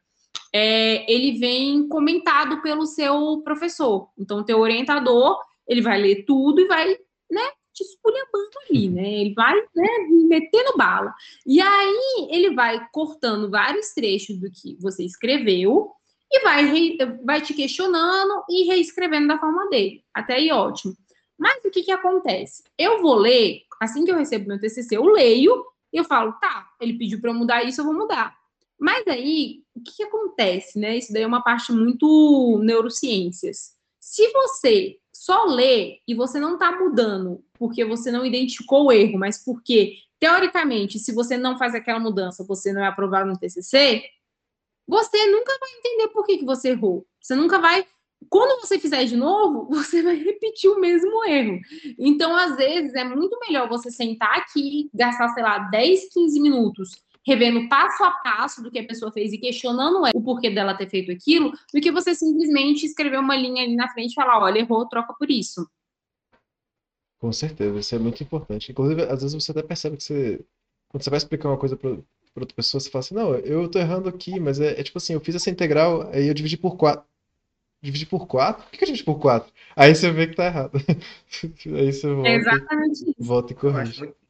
é, 0.53 1.11
ele 1.11 1.39
vem 1.39 1.89
comentado 1.89 2.61
pelo 2.61 2.87
seu 2.87 3.41
professor. 3.43 4.09
Então, 4.19 4.41
o 4.41 4.45
teu 4.45 4.59
orientador, 4.59 5.39
ele 5.67 5.81
vai 5.81 6.01
ler 6.01 6.25
tudo 6.25 6.61
e 6.61 6.67
vai, 6.67 6.89
né, 7.31 7.51
te 7.73 7.83
esculhambando 7.83 8.51
ali, 8.69 8.91
né? 8.91 9.13
Ele 9.21 9.33
vai, 9.33 9.55
né, 9.75 9.89
metendo 10.29 10.77
bala. 10.77 11.15
E 11.47 11.61
aí, 11.61 12.29
ele 12.31 12.55
vai 12.55 12.87
cortando 12.93 13.51
vários 13.51 13.95
trechos 13.95 14.39
do 14.39 14.51
que 14.51 14.77
você 14.79 15.05
escreveu 15.05 15.91
e 16.31 16.41
vai, 16.41 16.97
vai 17.25 17.41
te 17.41 17.55
questionando 17.55 18.43
e 18.49 18.65
reescrevendo 18.65 19.29
da 19.29 19.39
forma 19.39 19.69
dele. 19.69 20.03
Até 20.15 20.35
aí, 20.35 20.51
ótimo. 20.51 20.95
Mas 21.43 21.65
o 21.65 21.71
que 21.71 21.83
que 21.83 21.91
acontece? 21.91 22.63
Eu 22.79 23.03
vou 23.03 23.17
ler 23.17 23.65
Assim 23.83 24.05
que 24.05 24.13
eu 24.13 24.17
recebo 24.17 24.47
meu 24.47 24.61
TCC, 24.61 24.97
eu 24.97 25.05
leio 25.07 25.67
e 25.93 25.97
eu 25.97 26.05
falo, 26.05 26.35
tá, 26.35 26.71
ele 26.81 26.97
pediu 26.97 27.21
para 27.21 27.31
eu 27.31 27.35
mudar 27.35 27.65
isso, 27.65 27.81
eu 27.81 27.85
vou 27.85 27.93
mudar. 27.93 28.33
Mas 28.79 29.05
aí, 29.09 29.65
o 29.75 29.81
que, 29.81 29.97
que 29.97 30.03
acontece, 30.05 30.79
né? 30.79 30.99
Isso 30.99 31.13
daí 31.13 31.23
é 31.23 31.27
uma 31.27 31.43
parte 31.43 31.73
muito 31.73 32.61
neurociências. 32.63 33.75
Se 33.99 34.31
você 34.31 34.99
só 35.13 35.47
lê 35.47 35.99
e 36.07 36.15
você 36.15 36.39
não 36.39 36.55
está 36.55 36.71
mudando 36.79 37.45
porque 37.55 37.85
você 37.85 38.13
não 38.13 38.25
identificou 38.25 38.87
o 38.87 38.93
erro, 38.93 39.19
mas 39.19 39.45
porque, 39.45 39.97
teoricamente, 40.21 41.01
se 41.01 41.13
você 41.13 41.37
não 41.37 41.59
faz 41.59 41.75
aquela 41.75 41.99
mudança, 41.99 42.45
você 42.45 42.73
não 42.73 42.85
é 42.85 42.87
aprovado 42.87 43.29
no 43.29 43.37
TCC, 43.37 44.05
você 44.87 45.27
nunca 45.27 45.59
vai 45.59 45.71
entender 45.81 46.07
por 46.13 46.25
que, 46.25 46.39
que 46.39 46.45
você 46.45 46.69
errou. 46.71 47.05
Você 47.21 47.35
nunca 47.35 47.59
vai 47.59 47.85
quando 48.29 48.61
você 48.61 48.79
fizer 48.79 49.05
de 49.05 49.17
novo, 49.17 49.69
você 49.75 50.03
vai 50.03 50.17
repetir 50.17 50.71
o 50.71 50.81
mesmo 50.81 51.25
erro. 51.25 51.61
Então, 51.99 52.37
às 52.37 52.57
vezes, 52.57 52.95
é 52.95 53.05
muito 53.05 53.39
melhor 53.41 53.69
você 53.69 53.91
sentar 53.91 54.39
aqui, 54.39 54.91
gastar, 54.93 55.29
sei 55.31 55.43
lá, 55.43 55.59
10, 55.59 56.13
15 56.13 56.41
minutos 56.41 56.91
revendo 57.25 57.69
passo 57.69 58.03
a 58.03 58.11
passo 58.11 58.63
do 58.63 58.71
que 58.71 58.79
a 58.79 58.87
pessoa 58.87 59.13
fez 59.13 59.33
e 59.33 59.39
questionando 59.39 60.03
o 60.15 60.23
porquê 60.23 60.51
dela 60.51 60.75
ter 60.75 60.89
feito 60.89 61.13
aquilo, 61.13 61.53
do 61.73 61.81
que 61.81 61.93
você 61.93 62.15
simplesmente 62.15 62.85
escrever 62.85 63.19
uma 63.19 63.37
linha 63.37 63.63
ali 63.63 63.77
na 63.77 63.89
frente 63.89 64.11
e 64.11 64.15
falar, 64.15 64.41
olha, 64.41 64.59
errou, 64.59 64.89
troca 64.89 65.15
por 65.15 65.31
isso. 65.31 65.67
Com 67.21 67.33
certeza, 67.33 67.79
isso 67.79 67.95
é 67.95 67.99
muito 67.99 68.23
importante. 68.23 68.73
Inclusive, 68.73 69.03
às 69.03 69.23
vezes 69.23 69.35
você 69.35 69.53
até 69.53 69.63
percebe 69.63 69.97
que 69.97 70.03
você, 70.03 70.45
quando 70.89 71.05
você 71.05 71.11
vai 71.11 71.19
explicar 71.19 71.49
uma 71.49 71.59
coisa 71.59 71.77
para 71.77 71.91
outra 72.35 72.57
pessoa, 72.57 72.81
você 72.81 72.91
fala 72.91 73.01
assim, 73.01 73.15
não, 73.15 73.35
eu 73.35 73.71
tô 73.71 73.79
errando 73.79 74.09
aqui, 74.09 74.41
mas 74.41 74.59
é, 74.59 74.81
é 74.81 74.83
tipo 74.83 74.99
assim, 74.99 75.13
eu 75.13 75.21
fiz 75.21 75.37
essa 75.37 75.51
integral, 75.51 76.11
aí 76.11 76.27
eu 76.27 76.35
dividi 76.35 76.57
por 76.57 76.77
quatro 76.77 77.07
dividir 77.83 78.07
por 78.07 78.27
4? 78.27 78.63
Por 78.63 78.71
que, 78.71 78.79
que 78.79 78.85
eu 78.85 78.87
dividi 78.87 79.05
por 79.05 79.19
4? 79.19 79.53
Aí 79.75 79.95
você 79.95 80.11
vê 80.11 80.29
que 80.29 80.37
tá 80.37 80.47
errado. 80.47 80.73
Aí 81.67 81.93
você 81.93 82.15
volta, 82.15 82.29
é 82.29 82.35
exatamente 82.37 83.03
isso. 83.03 83.15
volta 83.19 83.53
e 83.53 83.57
corrige. 83.57 84.01
Eu 84.01 84.07
muito... 84.07 84.23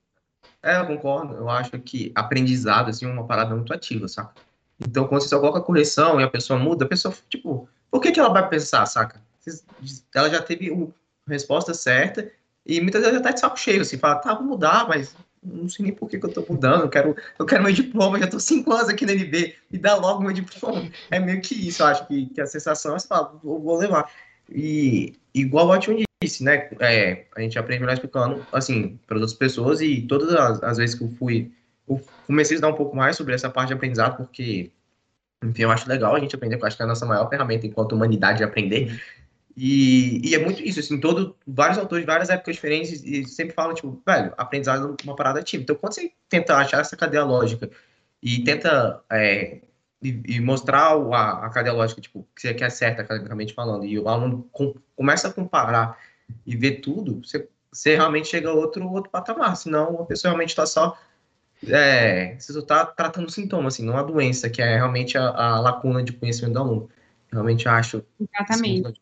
É, 0.62 0.80
eu 0.80 0.86
concordo. 0.86 1.34
Eu 1.34 1.50
acho 1.50 1.78
que 1.80 2.12
aprendizado 2.14 2.88
assim, 2.88 3.04
é 3.04 3.08
uma 3.08 3.26
parada 3.26 3.54
muito 3.54 3.74
ativa, 3.74 4.08
saca? 4.08 4.32
Então, 4.80 5.06
quando 5.06 5.22
você 5.22 5.28
só 5.28 5.38
coloca 5.38 5.60
correção 5.60 6.20
e 6.20 6.24
a 6.24 6.30
pessoa 6.30 6.58
muda, 6.58 6.84
a 6.84 6.88
pessoa, 6.88 7.14
tipo, 7.28 7.68
por 7.90 8.00
que, 8.00 8.10
que 8.10 8.18
ela 8.18 8.32
vai 8.32 8.48
pensar, 8.48 8.86
saca? 8.86 9.20
Ela 10.14 10.30
já 10.30 10.40
teve 10.40 10.72
a 10.72 11.30
resposta 11.30 11.74
certa 11.74 12.30
e 12.64 12.80
muitas 12.80 13.02
vezes 13.02 13.18
já 13.18 13.22
tá 13.22 13.30
de 13.32 13.40
saco 13.40 13.58
cheio, 13.58 13.82
assim, 13.82 13.98
fala, 13.98 14.16
tá, 14.16 14.34
vou 14.34 14.44
mudar, 14.44 14.88
mas 14.88 15.14
não 15.42 15.68
sei 15.68 15.84
nem 15.84 15.94
por 15.94 16.08
que, 16.08 16.18
que 16.18 16.26
eu 16.26 16.32
tô 16.32 16.44
mudando, 16.48 16.82
eu 16.82 16.88
quero, 16.88 17.16
eu 17.38 17.44
quero 17.44 17.64
meu 17.64 17.72
diploma, 17.72 18.18
já 18.18 18.28
tô 18.28 18.38
cinco 18.38 18.72
anos 18.72 18.88
aqui 18.88 19.04
na 19.04 19.12
NB, 19.12 19.54
me 19.70 19.78
dá 19.78 19.96
logo 19.96 20.22
meu 20.22 20.32
diploma. 20.32 20.88
É 21.10 21.18
meio 21.18 21.40
que 21.40 21.54
isso, 21.54 21.82
eu 21.82 21.86
acho 21.86 22.06
que, 22.06 22.26
que 22.26 22.40
a 22.40 22.46
sensação 22.46 22.94
é, 22.94 22.98
você 22.98 23.08
vou, 23.42 23.76
levar. 23.76 24.10
E 24.48 25.14
igual 25.34 25.66
o 25.66 25.72
Atchun 25.72 26.02
disse, 26.22 26.44
né, 26.44 26.68
é, 26.78 27.24
a 27.34 27.40
gente 27.40 27.58
aprende 27.58 27.80
melhor 27.80 27.94
explicando, 27.94 28.46
assim, 28.52 28.98
para 29.06 29.16
outras 29.16 29.34
pessoas 29.34 29.80
e 29.80 30.02
todas 30.02 30.32
as, 30.32 30.62
as, 30.62 30.78
vezes 30.78 30.94
que 30.94 31.02
eu 31.04 31.10
fui, 31.18 31.50
eu 31.88 32.00
comecei 32.26 32.54
a 32.54 32.56
estudar 32.56 32.72
um 32.72 32.76
pouco 32.76 32.94
mais 32.96 33.16
sobre 33.16 33.34
essa 33.34 33.50
parte 33.50 33.68
de 33.68 33.74
aprendizado, 33.74 34.16
porque, 34.16 34.70
enfim, 35.42 35.62
eu 35.62 35.70
acho 35.72 35.88
legal 35.88 36.14
a 36.14 36.20
gente 36.20 36.36
aprender, 36.36 36.56
porque 36.56 36.64
eu 36.64 36.68
acho 36.68 36.76
que 36.76 36.82
é 36.82 36.86
a 36.86 36.88
nossa 36.88 37.06
maior 37.06 37.28
ferramenta 37.28 37.66
enquanto 37.66 37.92
humanidade 37.92 38.38
de 38.38 38.44
aprender, 38.44 39.02
e, 39.56 40.30
e, 40.30 40.34
é 40.34 40.38
muito 40.38 40.62
isso, 40.62 40.80
assim, 40.80 40.98
todo, 40.98 41.36
vários 41.46 41.78
autores 41.78 42.06
várias 42.06 42.30
épocas 42.30 42.54
diferentes 42.54 43.02
e 43.04 43.24
sempre 43.26 43.54
falam, 43.54 43.74
tipo, 43.74 44.00
velho, 44.06 44.32
aprendizado 44.36 44.96
é 44.98 45.04
uma 45.04 45.14
parada 45.14 45.40
ativa. 45.40 45.62
Então, 45.62 45.76
quando 45.76 45.94
você 45.94 46.12
tenta 46.28 46.56
achar 46.56 46.80
essa 46.80 46.96
cadeia 46.96 47.24
lógica 47.24 47.70
e 48.22 48.42
tenta 48.44 49.02
é, 49.10 49.60
e, 50.02 50.22
e, 50.26 50.40
mostrar 50.40 50.94
a, 50.94 51.46
a 51.46 51.50
cadeia 51.50 51.74
lógica, 51.74 52.00
tipo, 52.00 52.26
que 52.34 52.42
você 52.42 52.54
quer 52.54 52.70
certa, 52.70 53.02
academicamente 53.02 53.52
falando, 53.52 53.84
e 53.84 53.98
o 53.98 54.08
aluno 54.08 54.48
com, 54.52 54.74
começa 54.96 55.28
a 55.28 55.32
comparar 55.32 55.98
e 56.46 56.56
ver 56.56 56.80
tudo, 56.80 57.20
você, 57.22 57.48
você 57.70 57.94
realmente 57.96 58.28
chega 58.28 58.48
a 58.48 58.54
outro, 58.54 58.90
outro 58.90 59.10
patamar, 59.10 59.56
senão 59.56 60.00
a 60.00 60.06
pessoa 60.06 60.30
realmente 60.30 60.50
está 60.50 60.66
só 60.66 60.96
é, 61.68 62.36
você 62.38 62.52
só 62.52 62.58
está 62.58 62.86
tratando 62.86 63.30
sintoma, 63.30 63.68
assim, 63.68 63.84
não 63.84 63.96
a 63.96 64.02
doença, 64.02 64.50
que 64.50 64.60
é 64.60 64.76
realmente 64.76 65.16
a, 65.16 65.28
a 65.28 65.60
lacuna 65.60 66.02
de 66.02 66.12
conhecimento 66.12 66.54
do 66.54 66.58
aluno. 66.58 66.88
Realmente 67.30 67.68
acho. 67.68 68.04
Exatamente. 68.18 68.88
Assim, 68.88 68.96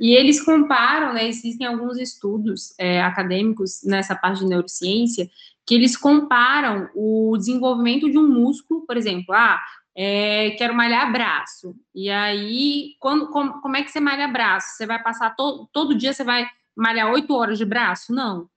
e 0.00 0.14
eles 0.14 0.42
comparam, 0.42 1.12
né, 1.12 1.28
existem 1.28 1.66
alguns 1.66 1.98
estudos 1.98 2.74
é, 2.78 3.02
acadêmicos 3.02 3.82
nessa 3.84 4.16
parte 4.16 4.40
de 4.40 4.46
neurociência, 4.46 5.28
que 5.66 5.74
eles 5.74 5.94
comparam 5.96 6.88
o 6.94 7.36
desenvolvimento 7.36 8.10
de 8.10 8.16
um 8.16 8.26
músculo, 8.26 8.86
por 8.86 8.96
exemplo, 8.96 9.34
ah, 9.34 9.60
é, 9.94 10.50
quero 10.52 10.74
malhar 10.74 11.12
braço. 11.12 11.76
E 11.94 12.08
aí, 12.08 12.94
quando, 12.98 13.28
como, 13.28 13.60
como 13.60 13.76
é 13.76 13.82
que 13.82 13.90
você 13.90 14.00
malha 14.00 14.26
braço? 14.26 14.76
Você 14.76 14.86
vai 14.86 15.02
passar 15.02 15.36
to, 15.36 15.68
todo 15.70 15.94
dia, 15.94 16.14
você 16.14 16.24
vai 16.24 16.48
malhar 16.74 17.12
oito 17.12 17.34
horas 17.34 17.58
de 17.58 17.66
braço? 17.66 18.12
Não, 18.14 18.48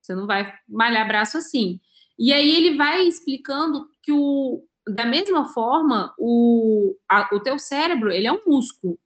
você 0.00 0.14
não 0.14 0.26
vai 0.26 0.54
malhar 0.68 1.06
braço 1.08 1.36
assim. 1.36 1.80
E 2.16 2.32
aí 2.32 2.54
ele 2.54 2.76
vai 2.76 3.02
explicando 3.02 3.88
que 4.02 4.12
o, 4.12 4.62
da 4.86 5.04
mesma 5.04 5.46
forma, 5.48 6.14
o, 6.16 6.94
a, 7.08 7.28
o 7.34 7.40
teu 7.40 7.58
cérebro, 7.58 8.12
ele 8.12 8.28
é 8.28 8.32
um 8.32 8.42
músculo. 8.46 8.96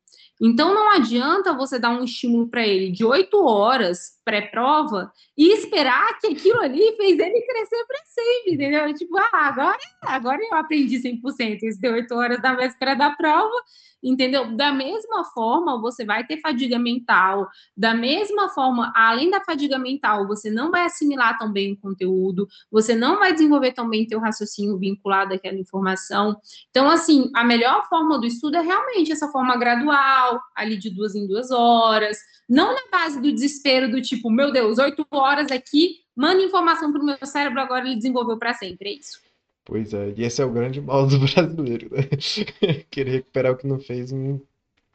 Então, 0.40 0.74
não 0.74 0.90
adianta 0.92 1.54
você 1.54 1.78
dar 1.78 1.90
um 1.90 2.04
estímulo 2.04 2.48
para 2.48 2.66
ele 2.66 2.90
de 2.90 3.04
oito 3.04 3.42
horas 3.42 4.20
pré-prova 4.24 5.10
e 5.36 5.52
esperar 5.52 6.18
que 6.18 6.26
aquilo 6.26 6.60
ali 6.60 6.94
fez 6.96 7.18
ele 7.18 7.40
crescer 7.40 7.84
para 7.86 8.04
sempre, 8.04 8.54
entendeu? 8.54 8.92
Tipo, 8.94 9.16
ah, 9.16 9.30
agora, 9.32 9.78
agora 10.02 10.38
eu 10.42 10.54
aprendi 10.56 10.98
100%, 10.98 11.62
isso 11.62 11.80
deu 11.80 11.94
oito 11.94 12.14
horas 12.14 12.40
da 12.42 12.54
véspera 12.54 12.94
da 12.94 13.10
prova, 13.10 13.54
entendeu? 14.02 14.56
Da 14.56 14.72
mesma 14.72 15.24
forma, 15.24 15.80
você 15.80 16.04
vai 16.04 16.26
ter 16.26 16.40
fadiga 16.40 16.78
mental, 16.78 17.48
da 17.76 17.94
mesma 17.94 18.48
forma, 18.48 18.92
além 18.94 19.30
da 19.30 19.40
fadiga 19.44 19.78
mental, 19.78 20.26
você 20.26 20.50
não 20.50 20.70
vai 20.70 20.84
assimilar 20.84 21.38
tão 21.38 21.52
bem 21.52 21.72
o 21.72 21.76
conteúdo, 21.76 22.48
você 22.70 22.94
não 22.94 23.18
vai 23.18 23.32
desenvolver 23.32 23.72
tão 23.72 23.88
bem 23.88 24.06
teu 24.06 24.20
raciocínio 24.20 24.78
vinculado 24.78 25.34
àquela 25.34 25.58
informação. 25.58 26.36
Então, 26.70 26.88
assim, 26.88 27.30
a 27.34 27.44
melhor 27.44 27.88
forma 27.88 28.18
do 28.18 28.26
estudo 28.26 28.56
é 28.56 28.60
realmente 28.60 29.12
essa 29.12 29.28
forma 29.28 29.56
gradual, 29.56 30.40
ali 30.54 30.76
de 30.76 30.90
duas 30.90 31.14
em 31.14 31.26
duas 31.26 31.50
horas, 31.50 32.18
não 32.48 32.74
na 32.74 32.82
base 32.90 33.20
do 33.20 33.32
desespero 33.32 33.90
do 33.90 34.00
tipo, 34.00 34.30
meu 34.30 34.52
Deus, 34.52 34.78
oito 34.78 35.06
horas 35.10 35.50
aqui, 35.50 35.96
manda 36.14 36.42
informação 36.42 36.92
para 36.92 37.02
o 37.02 37.04
meu 37.04 37.18
cérebro, 37.24 37.60
agora 37.60 37.86
ele 37.86 37.96
desenvolveu 37.96 38.38
para 38.38 38.54
sempre, 38.54 38.90
é 38.90 38.92
isso. 38.94 39.25
Pois 39.66 39.92
é, 39.92 40.14
e 40.16 40.22
esse 40.22 40.40
é 40.40 40.44
o 40.44 40.50
grande 40.52 40.80
mal 40.80 41.06
do 41.06 41.18
brasileiro, 41.20 41.90
né? 41.94 42.02
Querer 42.90 43.10
recuperar 43.10 43.52
o 43.52 43.56
que 43.56 43.66
não 43.66 43.78
fez 43.80 44.12
em 44.12 44.40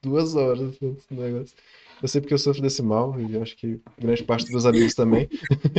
duas 0.02 0.34
horas 0.36 0.74
esse 0.82 1.14
negócio. 1.14 1.56
Eu 2.02 2.08
sei 2.08 2.20
porque 2.22 2.34
eu 2.34 2.38
sofro 2.40 2.62
desse 2.64 2.82
mal, 2.82 3.20
e 3.22 3.38
acho 3.38 3.56
que 3.58 3.80
grande 4.00 4.24
parte 4.24 4.50
dos 4.52 4.66
amigos 4.66 4.96
também. 4.96 5.30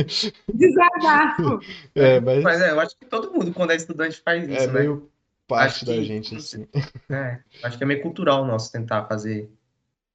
Desabafo! 0.53 1.59
É, 1.95 2.19
mas... 2.21 2.43
mas 2.43 2.61
é, 2.61 2.71
eu 2.71 2.79
acho 2.79 2.95
que 2.97 3.05
todo 3.05 3.31
mundo, 3.33 3.51
quando 3.53 3.71
é 3.71 3.75
estudante, 3.75 4.21
faz 4.23 4.47
isso, 4.47 4.61
é 4.61 4.67
né? 4.67 4.73
meio 4.81 5.09
parte 5.47 5.75
Acho 5.77 5.85
da 5.85 5.93
que- 5.93 6.03
gente, 6.05 6.35
assim. 6.35 6.65
É, 7.09 7.39
acho 7.63 7.77
que 7.77 7.83
é 7.83 7.87
meio 7.87 8.01
cultural 8.01 8.45
nosso 8.45 8.71
tentar 8.71 9.05
fazer 9.05 9.49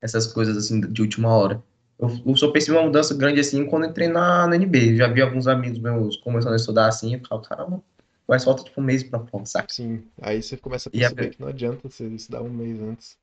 essas 0.01 0.27
coisas 0.33 0.57
assim 0.57 0.81
de 0.81 1.03
última 1.03 1.29
hora. 1.37 1.63
Eu, 1.99 2.09
eu 2.25 2.37
só 2.37 2.51
percebi 2.51 2.77
uma 2.79 2.85
mudança 2.87 3.15
grande 3.15 3.41
assim 3.41 3.67
quando 3.67 3.87
entrei 3.87 4.09
na, 4.09 4.47
na 4.47 4.57
NB. 4.57 4.97
Já 4.97 5.09
vi 5.09 5.21
alguns 5.21 5.47
amigos 5.47 5.79
meus 5.79 6.17
começando 6.19 6.53
a 6.55 6.57
estudar 6.57 6.87
assim, 6.87 7.15
e 7.15 7.21
falo, 7.29 7.43
caramba, 7.43 7.83
mas 8.29 8.45
falta 8.45 8.63
tipo 8.65 8.81
um 8.81 8.85
mês 8.85 9.03
pra 9.03 9.19
prova, 9.19 9.47
saca? 9.47 9.73
Sim, 9.73 10.05
aí 10.21 10.43
você 10.43 10.57
começa 10.57 10.89
a 10.89 10.93
E 10.95 11.05
a- 11.05 11.09
perceber 11.09 11.31
que 11.35 11.41
não 11.41 11.49
adianta 11.49 11.89
você 11.89 12.07
estudar 12.09 12.43
um 12.43 12.51
mês 12.51 12.81
antes. 12.81 13.19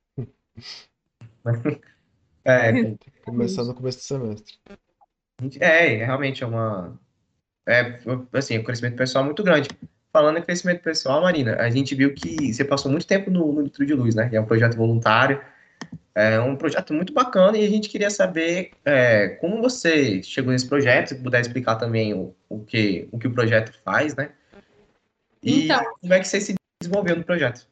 É, 2.48 2.72
Tem 2.72 2.96
que 2.96 3.10
começar 3.24 3.64
no 3.64 3.74
começo 3.74 3.98
do 3.98 4.04
semestre. 4.04 4.54
é, 5.60 6.06
realmente 6.06 6.44
é 6.44 6.48
uma. 6.48 7.00
É, 7.68 8.00
assim, 8.34 8.60
um 8.60 8.64
crescimento 8.64 8.96
pessoal 8.96 9.26
muito 9.26 9.44
grande. 9.44 9.68
Falando 10.14 10.38
em 10.38 10.44
crescimento 10.44 10.82
pessoal, 10.82 11.22
Marina, 11.22 11.56
a 11.56 11.70
gente 11.72 11.96
viu 11.96 12.14
que 12.14 12.54
você 12.54 12.64
passou 12.64 12.92
muito 12.92 13.08
tempo 13.08 13.32
no, 13.32 13.52
no 13.52 13.62
Litro 13.62 13.86
de 13.86 13.94
Luz, 13.96 14.14
né? 14.16 14.30
Que 14.30 14.36
é 14.36 14.42
um 14.42 14.46
projeto 14.46 14.78
voluntário. 14.78 15.42
É 16.14 16.40
um 16.40 16.56
projeto 16.56 16.94
muito 16.94 17.12
bacana 17.14 17.58
e 17.58 17.66
a 17.66 17.70
gente 17.70 17.90
queria 17.90 18.10
saber 18.10 18.72
é, 18.86 19.30
como 19.42 19.62
você 19.62 20.24
chegou 20.24 20.54
nesse 20.54 20.68
projeto, 20.68 21.10
se 21.10 21.16
puder 21.16 21.42
explicar 21.42 21.76
também 21.76 22.14
o, 22.14 22.34
o, 22.48 22.60
que, 22.64 23.08
o 23.12 23.20
que 23.20 23.28
o 23.28 23.32
projeto 23.32 23.74
faz, 23.84 24.16
né? 24.16 24.30
E 25.46 25.66
Então. 25.66 25.80
como 26.02 26.14
é 26.14 26.20
que 26.20 26.28
você 26.28 26.42
se 26.42 26.56
desenvolveu 26.82 27.16
no 27.16 27.24
projeto? 27.24 27.68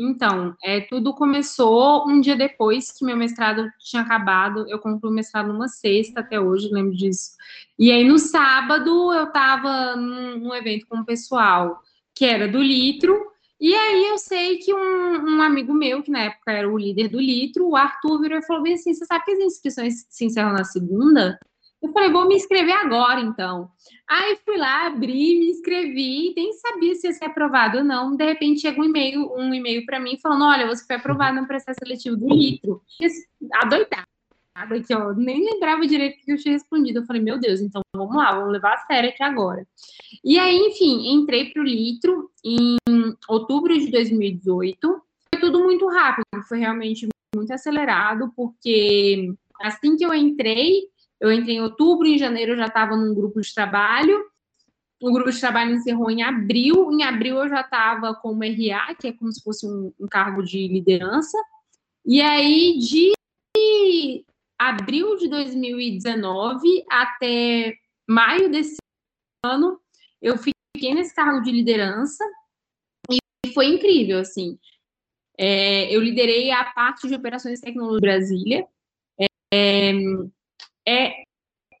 Então, 0.00 0.54
é, 0.62 0.82
tudo 0.82 1.12
começou 1.12 2.08
um 2.08 2.20
dia 2.20 2.36
depois 2.36 2.92
que 2.92 3.04
meu 3.04 3.16
mestrado 3.16 3.68
tinha 3.80 4.02
acabado. 4.02 4.64
Eu 4.68 4.78
concluí 4.78 5.10
o 5.10 5.14
mestrado 5.14 5.52
numa 5.52 5.66
sexta, 5.66 6.20
até 6.20 6.38
hoje, 6.38 6.68
lembro 6.70 6.94
disso. 6.94 7.32
E 7.76 7.90
aí, 7.90 8.04
no 8.04 8.16
sábado, 8.16 9.12
eu 9.12 9.24
estava 9.24 9.96
num, 9.96 10.38
num 10.38 10.54
evento 10.54 10.86
com 10.86 10.98
o 10.98 11.04
pessoal 11.04 11.82
que 12.14 12.24
era 12.24 12.46
do 12.46 12.62
Litro. 12.62 13.18
E 13.60 13.74
aí, 13.74 14.06
eu 14.06 14.18
sei 14.18 14.58
que 14.58 14.72
um, 14.72 15.36
um 15.36 15.42
amigo 15.42 15.74
meu, 15.74 16.00
que 16.00 16.12
na 16.12 16.20
época 16.20 16.52
era 16.52 16.72
o 16.72 16.78
líder 16.78 17.08
do 17.08 17.18
Litro, 17.18 17.66
o 17.66 17.74
Arthur, 17.74 18.20
virou 18.20 18.38
e 18.38 18.46
falou 18.46 18.62
bem 18.62 18.74
assim: 18.74 18.94
Você 18.94 19.04
sabe 19.04 19.24
que 19.24 19.32
as 19.32 19.40
inscrições 19.40 20.06
se 20.08 20.24
encerram 20.24 20.52
na 20.52 20.62
segunda? 20.62 21.40
Eu 21.82 21.92
falei: 21.92 22.10
Vou 22.10 22.26
me 22.26 22.34
inscrever 22.34 22.74
agora, 22.74 23.20
então. 23.20 23.70
Aí 24.08 24.38
fui 24.44 24.56
lá, 24.56 24.86
abri, 24.86 25.38
me 25.38 25.50
inscrevi, 25.50 26.32
nem 26.34 26.52
sabia 26.54 26.94
se 26.94 27.06
ia 27.06 27.12
ser 27.12 27.26
aprovado 27.26 27.78
ou 27.78 27.84
não. 27.84 28.16
De 28.16 28.24
repente 28.24 28.60
chega 28.60 28.80
um 28.80 28.84
e-mail, 28.84 29.32
um 29.36 29.52
e-mail 29.54 29.84
para 29.86 30.00
mim 30.00 30.18
falando: 30.20 30.44
olha, 30.44 30.66
você 30.66 30.84
foi 30.86 30.96
aprovado 30.96 31.40
no 31.40 31.46
processo 31.46 31.78
seletivo 31.78 32.16
do 32.16 32.28
litro. 32.28 32.82
Adoidada. 33.54 34.08
Aqui, 34.54 34.92
ó, 34.92 35.12
nem 35.12 35.44
lembrava 35.44 35.86
direito 35.86 36.18
que 36.24 36.32
eu 36.32 36.36
tinha 36.36 36.52
respondido. 36.52 36.98
Eu 36.98 37.06
falei, 37.06 37.22
meu 37.22 37.38
Deus, 37.38 37.60
então 37.60 37.80
vamos 37.94 38.16
lá, 38.16 38.34
vamos 38.34 38.52
levar 38.52 38.74
a 38.74 38.78
sério 38.78 39.10
aqui 39.10 39.22
agora. 39.22 39.64
E 40.24 40.36
aí, 40.36 40.56
enfim, 40.56 41.12
entrei 41.12 41.52
para 41.52 41.62
o 41.62 41.64
litro 41.64 42.28
em 42.44 42.76
outubro 43.28 43.78
de 43.78 43.88
2018. 43.88 44.80
Foi 45.32 45.40
tudo 45.40 45.62
muito 45.62 45.86
rápido, 45.86 46.24
foi 46.48 46.58
realmente 46.58 47.06
muito 47.36 47.52
acelerado, 47.52 48.32
porque 48.34 49.32
assim 49.62 49.96
que 49.96 50.04
eu 50.04 50.12
entrei, 50.12 50.82
eu 51.20 51.32
entrei 51.32 51.56
em 51.56 51.60
outubro, 51.60 52.06
em 52.06 52.18
janeiro 52.18 52.52
eu 52.52 52.56
já 52.56 52.66
estava 52.66 52.96
num 52.96 53.14
grupo 53.14 53.40
de 53.40 53.52
trabalho. 53.52 54.24
O 55.00 55.12
grupo 55.12 55.30
de 55.30 55.40
trabalho 55.40 55.74
encerrou 55.74 56.10
em 56.10 56.22
abril. 56.22 56.92
Em 56.92 57.02
abril 57.02 57.36
eu 57.36 57.48
já 57.48 57.60
estava 57.60 58.14
como 58.14 58.42
RA, 58.42 58.94
que 58.94 59.08
é 59.08 59.12
como 59.12 59.32
se 59.32 59.42
fosse 59.42 59.66
um, 59.66 59.92
um, 59.98 60.06
cargo 60.06 60.42
de 60.42 60.68
liderança. 60.68 61.36
E 62.04 62.20
aí, 62.20 62.78
de 62.78 63.12
abril 64.58 65.16
de 65.16 65.28
2019 65.28 66.84
até 66.90 67.76
maio 68.08 68.50
desse 68.50 68.76
ano, 69.44 69.80
eu 70.20 70.36
fiquei 70.36 70.94
nesse 70.94 71.14
cargo 71.14 71.40
de 71.42 71.50
liderança 71.52 72.24
e 73.10 73.52
foi 73.52 73.66
incrível, 73.66 74.20
assim. 74.20 74.58
É, 75.36 75.94
eu 75.94 76.00
liderei 76.00 76.50
a 76.50 76.64
parte 76.64 77.06
de 77.06 77.14
operações 77.14 77.60
de 77.60 77.64
tecnologia 77.64 78.00
Brasília. 78.00 78.66
É, 79.52 79.92
é, 80.88 81.22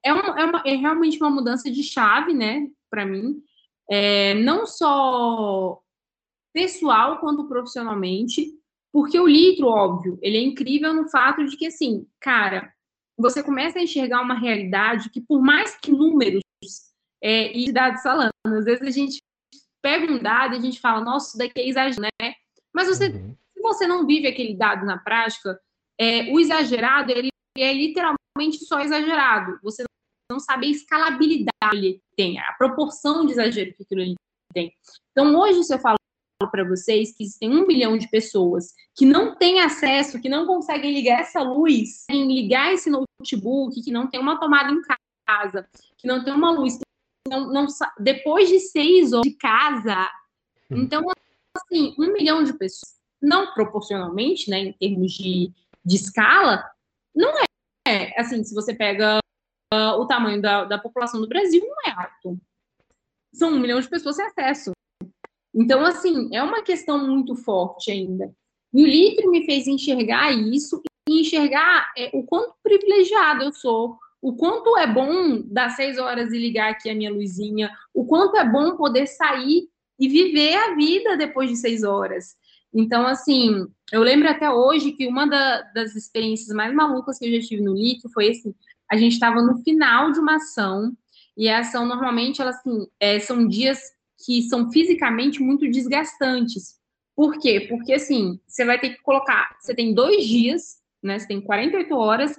é, 0.04 0.12
uma, 0.12 0.40
é, 0.40 0.44
uma, 0.44 0.62
é, 0.66 0.74
realmente 0.74 1.18
uma 1.18 1.30
mudança 1.30 1.70
de 1.70 1.82
chave, 1.82 2.34
né, 2.34 2.68
para 2.90 3.06
mim, 3.06 3.42
é, 3.90 4.34
não 4.34 4.66
só 4.66 5.80
pessoal 6.52 7.18
quanto 7.18 7.48
profissionalmente, 7.48 8.52
porque 8.92 9.18
o 9.18 9.26
litro, 9.26 9.66
óbvio, 9.66 10.18
ele 10.20 10.36
é 10.36 10.42
incrível 10.42 10.92
no 10.92 11.08
fato 11.08 11.44
de 11.44 11.56
que, 11.56 11.66
assim, 11.66 12.06
cara, 12.20 12.72
você 13.16 13.42
começa 13.42 13.78
a 13.78 13.82
enxergar 13.82 14.22
uma 14.22 14.38
realidade 14.38 15.10
que, 15.10 15.20
por 15.20 15.40
mais 15.40 15.76
que 15.78 15.90
números 15.90 16.42
é, 17.22 17.56
e 17.56 17.72
dados 17.72 18.02
falando, 18.02 18.30
às 18.46 18.64
vezes 18.64 18.82
a 18.82 18.90
gente 18.90 19.18
pega 19.82 20.12
um 20.12 20.18
dado 20.18 20.54
e 20.54 20.58
a 20.58 20.60
gente 20.60 20.80
fala, 20.80 21.04
nossa, 21.04 21.28
isso 21.28 21.38
daqui 21.38 21.60
é 21.60 21.68
exagero, 21.68 22.00
né? 22.02 22.34
Mas 22.74 22.88
você, 22.88 23.08
uhum. 23.08 23.36
se 23.54 23.62
você 23.62 23.86
não 23.86 24.06
vive 24.06 24.26
aquele 24.26 24.54
dado 24.54 24.84
na 24.84 24.98
prática, 24.98 25.58
é, 25.98 26.32
o 26.32 26.40
exagerado, 26.40 27.10
ele 27.10 27.28
é 27.56 27.72
literalmente 27.72 28.17
só 28.64 28.80
exagerado. 28.80 29.58
Você 29.62 29.84
não 30.30 30.38
sabe 30.38 30.66
a 30.66 30.70
escalabilidade 30.70 31.70
que 31.70 31.76
ele 31.76 32.02
tem, 32.16 32.38
a 32.38 32.52
proporção 32.52 33.24
de 33.24 33.32
exagero 33.32 33.74
que 33.74 33.82
aquilo 33.82 34.14
tem. 34.52 34.72
Então, 35.12 35.34
hoje, 35.34 35.64
se 35.64 35.74
eu 35.74 35.78
falo 35.78 35.96
para 36.50 36.64
vocês 36.64 37.12
que 37.16 37.24
existem 37.24 37.50
um 37.50 37.66
bilhão 37.66 37.98
de 37.98 38.08
pessoas 38.08 38.72
que 38.94 39.04
não 39.04 39.34
têm 39.34 39.60
acesso, 39.60 40.20
que 40.20 40.28
não 40.28 40.46
conseguem 40.46 40.92
ligar 40.92 41.20
essa 41.20 41.42
luz, 41.42 42.06
ligar 42.10 42.72
esse 42.72 42.88
notebook, 42.88 43.82
que 43.82 43.90
não 43.90 44.06
tem 44.06 44.20
uma 44.20 44.38
tomada 44.38 44.70
em 44.70 44.80
casa, 45.26 45.68
que 45.96 46.06
não 46.06 46.22
tem 46.22 46.32
uma 46.32 46.52
luz, 46.52 46.78
não, 47.28 47.52
não 47.52 47.66
depois 47.98 48.48
de 48.48 48.60
seis 48.60 49.12
horas 49.12 49.28
de 49.28 49.36
casa, 49.36 50.08
então, 50.70 51.02
assim, 51.56 51.94
um 51.98 52.12
milhão 52.12 52.44
de 52.44 52.52
pessoas, 52.52 52.96
não 53.20 53.52
proporcionalmente, 53.52 54.48
né, 54.50 54.60
em 54.60 54.72
termos 54.72 55.12
de, 55.12 55.52
de 55.84 55.96
escala, 55.96 56.64
não 57.14 57.30
é 57.38 57.47
é, 57.88 58.20
assim, 58.20 58.44
se 58.44 58.54
você 58.54 58.74
pega 58.74 59.18
uh, 59.72 60.00
o 60.00 60.06
tamanho 60.06 60.42
da, 60.42 60.64
da, 60.64 60.78
população 60.78 61.20
do 61.20 61.28
Brasil, 61.28 61.62
não 61.62 61.92
é 61.92 61.96
alto. 61.96 62.38
São 63.32 63.50
um 63.50 63.58
milhão 63.58 63.80
de 63.80 63.88
pessoas 63.88 64.16
sem 64.16 64.26
acesso. 64.26 64.72
Então, 65.54 65.84
assim, 65.84 66.34
é 66.34 66.42
uma 66.42 66.62
questão 66.62 67.06
muito 67.06 67.34
forte 67.34 67.90
ainda. 67.90 68.32
E 68.72 68.84
o 68.84 68.86
Litro 68.86 69.30
me 69.30 69.44
fez 69.46 69.66
enxergar 69.66 70.30
isso 70.32 70.82
e 71.08 71.22
enxergar 71.22 71.90
é, 71.96 72.10
o 72.12 72.22
quanto 72.22 72.54
privilegiado 72.62 73.42
eu 73.42 73.52
sou, 73.52 73.98
o 74.20 74.36
quanto 74.36 74.76
é 74.76 74.86
bom 74.86 75.40
dar 75.46 75.70
seis 75.70 75.98
horas 75.98 76.32
e 76.32 76.38
ligar 76.38 76.70
aqui 76.70 76.90
a 76.90 76.94
minha 76.94 77.10
luzinha, 77.10 77.70
o 77.94 78.04
quanto 78.04 78.36
é 78.36 78.44
bom 78.44 78.76
poder 78.76 79.06
sair 79.06 79.68
e 79.98 80.08
viver 80.08 80.54
a 80.56 80.74
vida 80.74 81.16
depois 81.16 81.48
de 81.48 81.56
seis 81.56 81.82
horas. 81.82 82.36
Então, 82.72 83.06
assim, 83.06 83.66
eu 83.92 84.02
lembro 84.02 84.28
até 84.28 84.50
hoje 84.50 84.92
que 84.92 85.06
uma 85.06 85.26
da, 85.26 85.62
das 85.74 85.94
experiências 85.96 86.54
mais 86.54 86.74
malucas 86.74 87.18
que 87.18 87.26
eu 87.26 87.40
já 87.40 87.46
tive 87.46 87.62
no 87.62 87.74
Litro 87.74 88.10
foi 88.10 88.30
assim: 88.30 88.54
a 88.90 88.96
gente 88.96 89.12
estava 89.12 89.42
no 89.42 89.58
final 89.62 90.12
de 90.12 90.18
uma 90.18 90.36
ação, 90.36 90.92
e 91.36 91.48
a 91.48 91.60
ação 91.60 91.86
normalmente 91.86 92.42
elas 92.42 92.56
assim, 92.56 92.86
é, 92.98 93.18
são 93.18 93.46
dias 93.46 93.80
que 94.24 94.42
são 94.42 94.70
fisicamente 94.70 95.40
muito 95.40 95.70
desgastantes, 95.70 96.76
Por 97.14 97.38
quê? 97.38 97.66
Porque, 97.68 97.92
assim, 97.92 98.40
você 98.46 98.64
vai 98.64 98.78
ter 98.78 98.90
que 98.90 99.02
colocar, 99.02 99.56
você 99.60 99.74
tem 99.74 99.94
dois 99.94 100.24
dias, 100.24 100.78
né, 101.02 101.18
você 101.18 101.26
tem 101.26 101.40
48 101.40 101.94
horas 101.96 102.38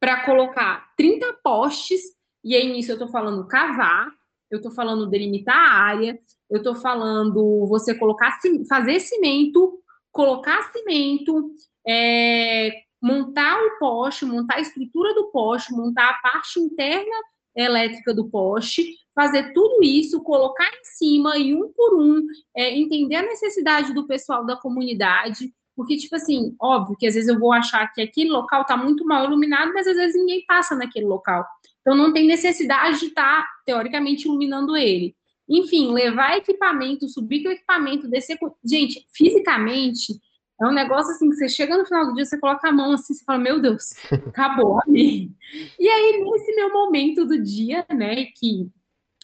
para 0.00 0.24
colocar 0.24 0.92
30 0.96 1.32
postes, 1.42 2.00
e 2.44 2.54
aí 2.54 2.70
nisso 2.70 2.90
eu 2.90 2.94
estou 2.96 3.08
falando 3.08 3.46
cavar, 3.46 4.10
eu 4.50 4.58
estou 4.58 4.72
falando 4.72 5.08
delimitar 5.08 5.56
a 5.56 5.82
área, 5.82 6.18
eu 6.50 6.58
estou 6.58 6.74
falando 6.74 7.66
você 7.66 7.94
colocar, 7.94 8.38
fazer 8.68 9.00
cimento, 9.00 9.78
colocar 10.10 10.70
cimento, 10.72 11.50
é, 11.86 12.70
montar 13.00 13.58
o 13.62 13.78
poste, 13.78 14.24
montar 14.24 14.56
a 14.56 14.60
estrutura 14.60 15.14
do 15.14 15.30
poste, 15.30 15.72
montar 15.72 16.10
a 16.10 16.14
parte 16.14 16.58
interna 16.58 17.16
elétrica 17.54 18.14
do 18.14 18.28
poste, 18.28 18.94
fazer 19.14 19.52
tudo 19.52 19.82
isso, 19.82 20.22
colocar 20.22 20.68
em 20.68 20.84
cima 20.84 21.36
e 21.36 21.54
um 21.54 21.72
por 21.72 22.00
um, 22.00 22.24
é, 22.56 22.76
entender 22.76 23.16
a 23.16 23.22
necessidade 23.22 23.92
do 23.92 24.06
pessoal 24.06 24.46
da 24.46 24.56
comunidade, 24.56 25.52
porque, 25.78 25.96
tipo 25.96 26.16
assim, 26.16 26.56
óbvio 26.60 26.96
que 26.96 27.06
às 27.06 27.14
vezes 27.14 27.28
eu 27.28 27.38
vou 27.38 27.52
achar 27.52 27.86
que 27.92 28.02
aquele 28.02 28.30
local 28.30 28.62
está 28.62 28.76
muito 28.76 29.04
mal 29.04 29.24
iluminado, 29.24 29.72
mas 29.72 29.86
às 29.86 29.96
vezes 29.96 30.16
ninguém 30.16 30.44
passa 30.44 30.74
naquele 30.74 31.06
local. 31.06 31.46
Então 31.80 31.96
não 31.96 32.12
tem 32.12 32.26
necessidade 32.26 32.98
de 32.98 33.06
estar, 33.06 33.42
tá, 33.42 33.48
teoricamente, 33.64 34.26
iluminando 34.26 34.76
ele. 34.76 35.14
Enfim, 35.48 35.92
levar 35.92 36.36
equipamento, 36.36 37.08
subir 37.08 37.42
com 37.42 37.48
o 37.48 37.52
equipamento, 37.52 38.08
descer 38.08 38.38
com. 38.38 38.54
Gente, 38.64 39.06
fisicamente, 39.12 40.14
é 40.60 40.66
um 40.66 40.72
negócio 40.72 41.12
assim 41.12 41.30
que 41.30 41.36
você 41.36 41.48
chega 41.48 41.78
no 41.78 41.86
final 41.86 42.06
do 42.06 42.14
dia, 42.14 42.24
você 42.24 42.38
coloca 42.38 42.68
a 42.68 42.72
mão 42.72 42.92
assim, 42.92 43.14
você 43.14 43.24
fala, 43.24 43.38
meu 43.38 43.60
Deus, 43.60 43.92
acabou, 44.26 44.80
amém. 44.82 45.34
E 45.78 45.88
aí, 45.88 46.22
nesse 46.22 46.54
meu 46.54 46.72
momento 46.72 47.24
do 47.24 47.40
dia, 47.40 47.86
né, 47.88 48.24
que 48.36 48.68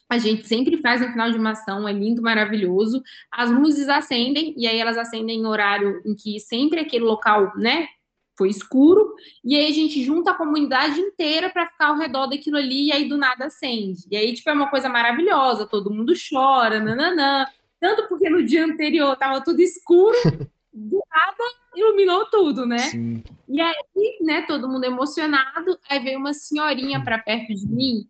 a 0.08 0.18
gente 0.18 0.46
sempre 0.46 0.76
faz 0.80 1.00
no 1.00 1.08
final 1.08 1.30
de 1.30 1.38
uma 1.38 1.50
ação, 1.50 1.88
é 1.88 1.92
lindo, 1.92 2.22
maravilhoso. 2.22 3.02
As 3.32 3.50
luzes 3.50 3.88
acendem, 3.88 4.54
e 4.56 4.66
aí 4.66 4.78
elas 4.78 4.96
acendem 4.96 5.40
em 5.40 5.46
horário 5.46 6.00
em 6.06 6.14
que 6.14 6.38
sempre 6.38 6.80
aquele 6.80 7.04
local, 7.04 7.52
né, 7.56 7.88
foi 8.36 8.48
escuro, 8.48 9.14
e 9.44 9.56
aí 9.56 9.66
a 9.66 9.74
gente 9.74 10.02
junta 10.02 10.32
a 10.32 10.34
comunidade 10.34 11.00
inteira 11.00 11.50
para 11.50 11.68
ficar 11.68 11.88
ao 11.88 11.98
redor 11.98 12.26
daquilo 12.26 12.56
ali, 12.56 12.88
e 12.88 12.92
aí 12.92 13.08
do 13.08 13.16
nada 13.16 13.46
acende. 13.46 14.02
E 14.10 14.16
aí, 14.16 14.32
tipo, 14.32 14.50
é 14.50 14.52
uma 14.52 14.70
coisa 14.70 14.88
maravilhosa, 14.88 15.66
todo 15.66 15.92
mundo 15.92 16.12
chora, 16.28 16.80
nananã. 16.80 17.46
Tanto 17.80 18.08
porque 18.08 18.28
no 18.28 18.44
dia 18.44 18.64
anterior 18.64 19.16
tava 19.16 19.42
tudo 19.42 19.60
escuro, 19.60 20.16
do 20.72 21.02
nada 21.10 21.44
iluminou 21.76 22.26
tudo, 22.26 22.66
né? 22.66 22.78
Sim. 22.78 23.22
E 23.48 23.60
aí, 23.60 23.74
né, 24.20 24.42
todo 24.42 24.68
mundo 24.68 24.84
emocionado, 24.84 25.78
aí 25.88 25.98
veio 26.00 26.18
uma 26.18 26.32
senhorinha 26.32 27.02
para 27.02 27.18
perto 27.18 27.54
de 27.54 27.66
mim, 27.66 28.08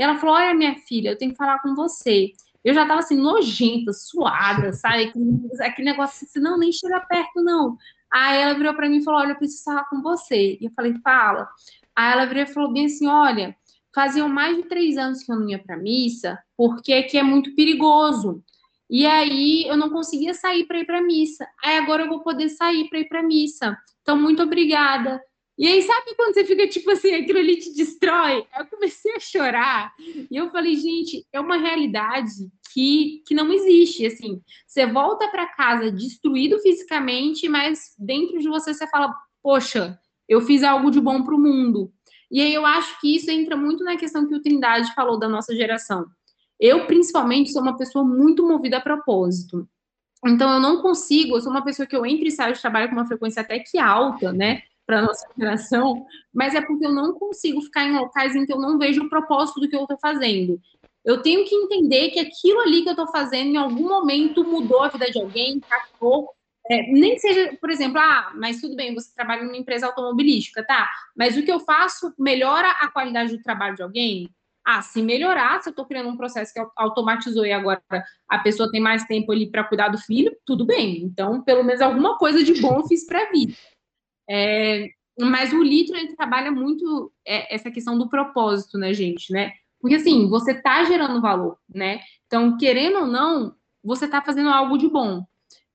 e 0.00 0.02
ela 0.02 0.16
falou: 0.16 0.34
Olha, 0.34 0.54
minha 0.54 0.74
filha, 0.76 1.10
eu 1.10 1.18
tenho 1.18 1.32
que 1.32 1.36
falar 1.36 1.60
com 1.60 1.74
você. 1.74 2.32
Eu 2.64 2.74
já 2.74 2.86
tava 2.86 3.00
assim, 3.00 3.16
nojenta, 3.16 3.92
suada, 3.92 4.72
sabe? 4.72 5.04
Aquele, 5.04 5.48
aquele 5.60 5.90
negócio 5.90 6.26
assim, 6.26 6.40
não, 6.40 6.58
nem 6.58 6.72
chega 6.72 7.00
perto, 7.00 7.42
não. 7.42 7.76
Aí 8.12 8.40
ela 8.40 8.54
virou 8.54 8.74
para 8.74 8.88
mim 8.88 8.98
e 8.98 9.04
falou: 9.04 9.20
Olha, 9.20 9.32
eu 9.32 9.36
preciso 9.36 9.64
falar 9.64 9.84
com 9.84 10.02
você. 10.02 10.58
E 10.60 10.64
eu 10.66 10.72
falei: 10.74 10.94
Fala. 11.02 11.48
Aí 11.94 12.12
ela 12.12 12.26
virou 12.26 12.42
e 12.42 12.46
falou 12.46 12.72
bem 12.72 12.86
assim: 12.86 13.06
Olha, 13.06 13.56
faziam 13.94 14.28
mais 14.28 14.56
de 14.56 14.64
três 14.64 14.96
anos 14.96 15.22
que 15.22 15.30
eu 15.30 15.36
não 15.36 15.48
ia 15.48 15.58
para 15.58 15.76
missa, 15.76 16.38
porque 16.56 16.92
aqui 16.92 17.18
é 17.18 17.22
muito 17.22 17.54
perigoso. 17.54 18.42
E 18.90 19.06
aí 19.06 19.64
eu 19.68 19.76
não 19.76 19.88
conseguia 19.88 20.34
sair 20.34 20.66
para 20.66 20.80
ir 20.80 20.84
para 20.84 21.00
missa. 21.00 21.46
Aí 21.62 21.78
agora 21.78 22.02
eu 22.02 22.08
vou 22.08 22.20
poder 22.20 22.48
sair 22.48 22.88
para 22.88 22.98
ir 22.98 23.08
para 23.08 23.22
missa. 23.22 23.78
Então, 24.02 24.16
muito 24.16 24.42
obrigada. 24.42 25.22
E 25.60 25.66
aí, 25.66 25.82
sabe 25.82 26.14
quando 26.16 26.32
você 26.32 26.42
fica 26.42 26.66
tipo 26.66 26.90
assim, 26.90 27.14
aquilo 27.14 27.38
ali 27.38 27.58
te 27.58 27.74
destrói? 27.74 28.46
Eu 28.58 28.64
comecei 28.64 29.14
a 29.14 29.20
chorar. 29.20 29.92
E 30.30 30.34
eu 30.34 30.50
falei, 30.50 30.74
gente, 30.74 31.26
é 31.30 31.38
uma 31.38 31.58
realidade 31.58 32.50
que, 32.72 33.22
que 33.26 33.34
não 33.34 33.52
existe. 33.52 34.06
Assim, 34.06 34.40
você 34.66 34.86
volta 34.86 35.28
para 35.28 35.52
casa 35.52 35.92
destruído 35.92 36.58
fisicamente, 36.60 37.46
mas 37.46 37.94
dentro 37.98 38.38
de 38.38 38.48
você 38.48 38.72
você 38.72 38.86
fala, 38.86 39.14
poxa, 39.42 40.00
eu 40.26 40.40
fiz 40.40 40.62
algo 40.62 40.90
de 40.90 40.98
bom 40.98 41.22
para 41.22 41.34
o 41.34 41.38
mundo. 41.38 41.92
E 42.30 42.40
aí 42.40 42.54
eu 42.54 42.64
acho 42.64 42.98
que 42.98 43.14
isso 43.14 43.30
entra 43.30 43.54
muito 43.54 43.84
na 43.84 43.98
questão 43.98 44.26
que 44.26 44.34
o 44.34 44.40
Trindade 44.40 44.94
falou 44.94 45.18
da 45.18 45.28
nossa 45.28 45.54
geração. 45.54 46.06
Eu, 46.58 46.86
principalmente, 46.86 47.52
sou 47.52 47.60
uma 47.60 47.76
pessoa 47.76 48.02
muito 48.02 48.48
movida 48.48 48.78
a 48.78 48.80
propósito. 48.80 49.68
Então, 50.26 50.54
eu 50.54 50.60
não 50.60 50.80
consigo, 50.80 51.36
eu 51.36 51.40
sou 51.42 51.50
uma 51.50 51.64
pessoa 51.64 51.86
que 51.86 51.94
eu 51.94 52.06
entro 52.06 52.26
e 52.26 52.30
saio 52.30 52.54
de 52.54 52.60
trabalho 52.62 52.88
com 52.88 52.94
uma 52.94 53.06
frequência 53.06 53.42
até 53.42 53.58
que 53.58 53.78
alta, 53.78 54.32
né? 54.32 54.62
Para 54.90 55.02
nossa 55.02 55.24
geração, 55.38 56.04
mas 56.34 56.52
é 56.52 56.60
porque 56.60 56.84
eu 56.84 56.92
não 56.92 57.12
consigo 57.12 57.62
ficar 57.62 57.84
em 57.84 57.96
locais 57.96 58.34
em 58.34 58.44
que 58.44 58.52
eu 58.52 58.58
não 58.58 58.76
vejo 58.76 59.04
o 59.04 59.08
propósito 59.08 59.60
do 59.60 59.68
que 59.68 59.76
eu 59.76 59.82
estou 59.82 59.96
fazendo. 59.98 60.60
Eu 61.04 61.22
tenho 61.22 61.44
que 61.44 61.54
entender 61.54 62.10
que 62.10 62.18
aquilo 62.18 62.60
ali 62.60 62.82
que 62.82 62.88
eu 62.88 62.94
estou 62.94 63.06
fazendo, 63.06 63.50
em 63.50 63.56
algum 63.56 63.88
momento, 63.88 64.42
mudou 64.44 64.82
a 64.82 64.88
vida 64.88 65.08
de 65.08 65.20
alguém, 65.20 65.54
impactou. 65.54 66.28
É, 66.68 66.82
nem 66.90 67.16
seja, 67.18 67.56
por 67.60 67.70
exemplo, 67.70 68.00
ah, 68.00 68.32
mas 68.34 68.60
tudo 68.60 68.74
bem, 68.74 68.92
você 68.92 69.14
trabalha 69.14 69.44
numa 69.44 69.56
empresa 69.56 69.86
automobilística, 69.86 70.64
tá? 70.66 70.90
Mas 71.16 71.36
o 71.36 71.42
que 71.44 71.52
eu 71.52 71.60
faço 71.60 72.12
melhora 72.18 72.68
a 72.68 72.88
qualidade 72.88 73.36
do 73.36 73.42
trabalho 73.42 73.76
de 73.76 73.82
alguém? 73.82 74.28
Ah, 74.66 74.82
se 74.82 75.00
melhorar, 75.00 75.62
se 75.62 75.68
eu 75.68 75.70
estou 75.70 75.86
criando 75.86 76.10
um 76.10 76.16
processo 76.16 76.52
que 76.52 76.60
automatizou 76.76 77.46
e 77.46 77.52
agora 77.52 77.80
a 78.28 78.38
pessoa 78.40 78.70
tem 78.70 78.80
mais 78.80 79.04
tempo 79.04 79.30
ali 79.32 79.50
para 79.50 79.64
cuidar 79.64 79.88
do 79.88 79.98
filho, 79.98 80.36
tudo 80.44 80.66
bem. 80.66 81.02
Então, 81.02 81.42
pelo 81.42 81.62
menos 81.62 81.80
alguma 81.80 82.18
coisa 82.18 82.42
de 82.42 82.60
bom 82.60 82.80
eu 82.80 82.86
fiz 82.86 83.06
para 83.06 83.22
a 83.22 83.30
vida. 83.30 83.54
É, 84.32 84.88
mas 85.18 85.52
o 85.52 85.60
litro 85.60 85.96
ele 85.96 86.14
trabalha 86.14 86.52
muito 86.52 87.12
é, 87.26 87.52
essa 87.52 87.68
questão 87.68 87.98
do 87.98 88.08
propósito, 88.08 88.78
né, 88.78 88.94
gente, 88.94 89.32
né? 89.32 89.52
Porque 89.80 89.96
assim, 89.96 90.28
você 90.28 90.52
está 90.52 90.84
gerando 90.84 91.20
valor, 91.20 91.58
né? 91.68 92.00
Então, 92.26 92.56
querendo 92.56 93.00
ou 93.00 93.06
não, 93.06 93.56
você 93.82 94.04
está 94.04 94.22
fazendo 94.22 94.50
algo 94.50 94.78
de 94.78 94.86
bom. 94.86 95.24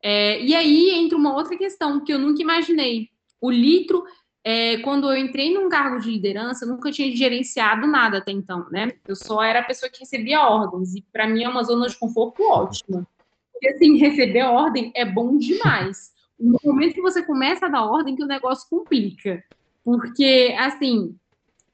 É, 0.01 0.41
e 0.41 0.55
aí 0.55 0.91
entra 0.91 1.17
uma 1.17 1.33
outra 1.35 1.57
questão 1.57 2.01
que 2.01 2.13
eu 2.13 2.19
nunca 2.19 2.41
imaginei. 2.41 3.09
O 3.41 3.51
litro, 3.51 4.05
é, 4.41 4.77
quando 4.77 5.11
eu 5.11 5.17
entrei 5.17 5.53
num 5.53 5.67
cargo 5.67 5.99
de 5.99 6.09
liderança, 6.09 6.63
eu 6.63 6.69
nunca 6.69 6.91
tinha 6.91 7.13
gerenciado 7.13 7.85
nada 7.85 8.19
até 8.19 8.31
então, 8.31 8.69
né? 8.71 8.93
Eu 9.05 9.17
só 9.17 9.43
era 9.43 9.59
a 9.59 9.65
pessoa 9.65 9.91
que 9.91 9.99
recebia 9.99 10.47
ordens, 10.47 10.95
e 10.95 11.01
para 11.11 11.27
mim 11.27 11.43
é 11.43 11.49
uma 11.49 11.63
zona 11.63 11.89
de 11.89 11.97
conforto 11.97 12.41
ótima. 12.43 13.05
Porque 13.51 13.67
assim, 13.67 13.97
receber 13.99 14.43
ordem 14.43 14.93
é 14.95 15.03
bom 15.03 15.37
demais 15.37 16.14
no 16.39 16.59
momento 16.63 16.95
que 16.95 17.01
você 17.01 17.21
começa 17.21 17.65
a 17.65 17.69
dar 17.69 17.85
ordem 17.85 18.15
que 18.15 18.23
o 18.23 18.27
negócio 18.27 18.67
complica. 18.69 19.43
Porque, 19.83 20.55
assim, 20.57 21.15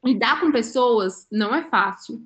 lidar 0.03 0.39
com 0.39 0.51
pessoas 0.51 1.27
não 1.31 1.53
é 1.53 1.63
fácil. 1.63 2.21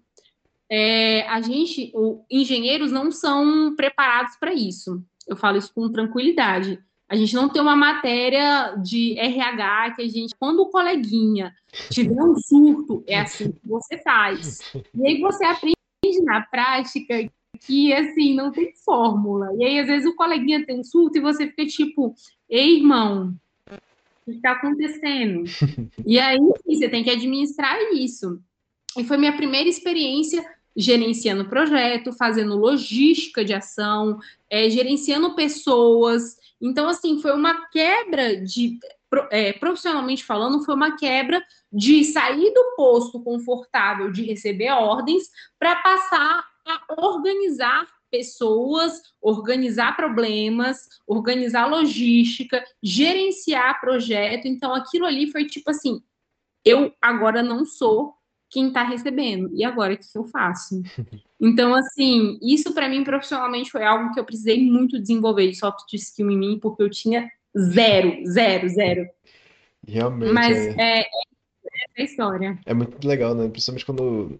É, 0.69 1.27
a 1.29 1.41
gente, 1.41 1.91
o, 1.93 2.23
engenheiros 2.29 2.91
não 2.91 3.11
são 3.11 3.75
preparados 3.75 4.35
para 4.37 4.53
isso. 4.53 5.03
Eu 5.27 5.35
falo 5.35 5.57
isso 5.57 5.73
com 5.73 5.91
tranquilidade. 5.91 6.79
A 7.07 7.15
gente 7.15 7.35
não 7.35 7.47
tem 7.47 7.61
uma 7.61 7.75
matéria 7.75 8.75
de 8.77 9.17
RH 9.17 9.91
que 9.91 10.01
a 10.01 10.07
gente, 10.07 10.33
quando 10.39 10.61
o 10.61 10.69
coleguinha 10.69 11.53
tiver 11.91 12.19
um 12.19 12.35
surto, 12.35 13.03
é 13.05 13.19
assim 13.19 13.51
que 13.51 13.67
você 13.67 13.97
faz. 13.99 14.59
E 14.73 15.07
aí 15.07 15.21
você 15.21 15.45
aprende 15.45 15.75
na 16.23 16.41
prática 16.41 17.29
que, 17.57 17.93
assim, 17.93 18.35
não 18.35 18.51
tem 18.51 18.73
fórmula. 18.83 19.49
E 19.57 19.65
aí, 19.65 19.79
às 19.79 19.87
vezes, 19.87 20.07
o 20.07 20.15
coleguinha 20.15 20.65
tem 20.65 20.79
um 20.79 20.83
surto 20.83 21.17
e 21.17 21.21
você 21.21 21.47
fica 21.47 21.65
tipo, 21.65 22.13
ei, 22.49 22.77
irmão, 22.77 23.35
o 23.67 24.31
que 24.31 24.37
está 24.37 24.51
acontecendo? 24.51 25.43
e 26.05 26.19
aí, 26.19 26.39
você 26.65 26.89
tem 26.89 27.03
que 27.03 27.09
administrar 27.09 27.77
isso. 27.93 28.39
E 28.97 29.03
foi 29.03 29.17
minha 29.17 29.35
primeira 29.35 29.69
experiência 29.69 30.45
gerenciando 30.75 31.47
projeto, 31.47 32.11
fazendo 32.11 32.57
logística 32.57 33.45
de 33.45 33.53
ação, 33.53 34.19
é, 34.49 34.69
gerenciando 34.69 35.35
pessoas. 35.35 36.37
Então, 36.61 36.89
assim, 36.89 37.21
foi 37.21 37.33
uma 37.33 37.67
quebra 37.69 38.37
de. 38.37 38.77
É, 39.31 39.53
profissionalmente 39.53 40.25
falando, 40.25 40.65
foi 40.65 40.75
uma 40.75 40.97
quebra 40.97 41.41
de 41.71 42.03
sair 42.03 42.53
do 42.53 42.75
posto 42.75 43.21
confortável 43.21 44.11
de 44.11 44.23
receber 44.23 44.71
ordens 44.71 45.29
para 45.57 45.75
passar 45.77 46.43
a 46.65 46.81
organizar 46.97 47.87
pessoas, 48.09 49.01
organizar 49.21 49.95
problemas, 49.95 50.87
organizar 51.05 51.65
logística, 51.67 52.63
gerenciar 52.81 53.79
projeto. 53.81 54.47
Então, 54.47 54.73
aquilo 54.73 55.05
ali 55.05 55.31
foi 55.31 55.45
tipo 55.45 55.69
assim: 55.69 56.01
eu 56.63 56.93
agora 57.01 57.43
não 57.43 57.65
sou 57.65 58.13
quem 58.49 58.67
está 58.67 58.83
recebendo, 58.83 59.49
e 59.53 59.65
agora 59.65 59.93
o 59.93 59.97
que 59.97 60.05
eu 60.15 60.25
faço? 60.25 60.81
Então, 61.37 61.75
assim, 61.75 62.39
isso 62.41 62.73
para 62.73 62.87
mim 62.87 63.03
profissionalmente 63.03 63.69
foi 63.69 63.83
algo 63.83 64.13
que 64.13 64.19
eu 64.19 64.23
precisei 64.23 64.63
muito 64.71 64.97
desenvolver 64.97 65.49
de 65.49 65.57
soft 65.57 65.93
skill 65.93 66.31
em 66.31 66.37
mim, 66.37 66.59
porque 66.59 66.81
eu 66.81 66.89
tinha 66.89 67.29
zero, 67.55 68.25
zero, 68.25 68.69
zero. 68.69 69.05
Realmente. 69.85 70.31
Mas 70.31 70.57
é, 70.57 70.71
é, 70.77 71.01
é 71.01 71.05
essa 71.89 72.11
história. 72.11 72.57
É 72.65 72.73
muito 72.73 73.05
legal, 73.05 73.35
né? 73.35 73.49
Principalmente 73.49 73.85
quando 73.85 74.39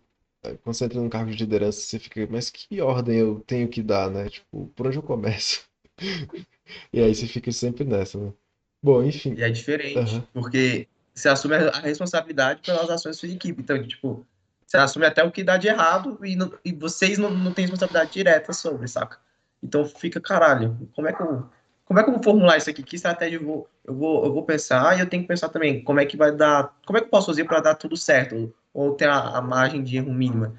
quando 0.63 0.75
você 0.75 0.85
entra 0.85 0.99
num 0.99 1.09
cargo 1.09 1.31
de 1.31 1.37
liderança, 1.37 1.79
você 1.79 1.99
fica, 1.99 2.27
mas 2.29 2.49
que 2.49 2.81
ordem 2.81 3.17
eu 3.17 3.43
tenho 3.45 3.67
que 3.67 3.81
dar, 3.81 4.09
né? 4.09 4.29
Tipo, 4.29 4.67
por 4.75 4.87
onde 4.87 4.97
eu 4.97 5.03
começo? 5.03 5.63
e 6.93 7.01
aí 7.01 7.13
você 7.13 7.27
fica 7.27 7.51
sempre 7.51 7.83
nessa, 7.83 8.17
né? 8.17 8.33
Bom, 8.81 9.03
enfim. 9.03 9.33
E 9.37 9.43
é 9.43 9.49
diferente, 9.49 10.15
uhum. 10.15 10.23
porque 10.33 10.87
você 11.13 11.29
assume 11.29 11.55
a 11.55 11.79
responsabilidade 11.79 12.61
pelas 12.61 12.89
ações 12.89 13.15
da 13.15 13.19
sua 13.19 13.29
equipe. 13.29 13.61
Então, 13.61 13.81
tipo, 13.87 14.25
você 14.65 14.77
assume 14.77 15.05
até 15.05 15.23
o 15.23 15.31
que 15.31 15.43
dá 15.43 15.57
de 15.57 15.67
errado 15.67 16.19
e, 16.23 16.35
não, 16.35 16.51
e 16.63 16.71
vocês 16.71 17.17
não, 17.17 17.29
não 17.31 17.51
têm 17.51 17.65
responsabilidade 17.65 18.11
direta 18.11 18.53
sobre, 18.53 18.87
saca? 18.87 19.17
Então 19.63 19.85
fica, 19.85 20.19
caralho, 20.19 20.77
como 20.93 21.07
é 21.07 21.13
que 21.13 21.21
eu 21.21 21.45
como 21.85 21.99
é 21.99 22.03
que 22.03 22.09
eu 22.09 22.13
vou 22.15 22.23
formular 22.23 22.57
isso 22.57 22.69
aqui? 22.69 22.81
Que 22.81 22.95
estratégia 22.95 23.37
eu 23.37 23.45
vou, 23.45 23.69
eu 23.85 23.93
vou, 23.93 24.25
eu 24.25 24.33
vou 24.33 24.43
pensar? 24.43 24.97
E 24.97 25.01
eu 25.01 25.07
tenho 25.07 25.21
que 25.21 25.27
pensar 25.27 25.49
também 25.49 25.83
como 25.83 25.99
é 25.99 26.05
que 26.05 26.17
vai 26.17 26.31
dar, 26.31 26.75
como 26.83 26.97
é 26.97 27.01
que 27.01 27.05
eu 27.05 27.11
posso 27.11 27.27
fazer 27.27 27.45
para 27.45 27.61
dar 27.61 27.75
tudo 27.75 27.95
certo 27.95 28.51
ou 28.75 28.93
ter 28.93 29.07
a, 29.07 29.37
a, 29.37 29.41
margem 29.41 29.81
de 29.81 29.95
erro 29.95 30.13
mínima, 30.13 30.53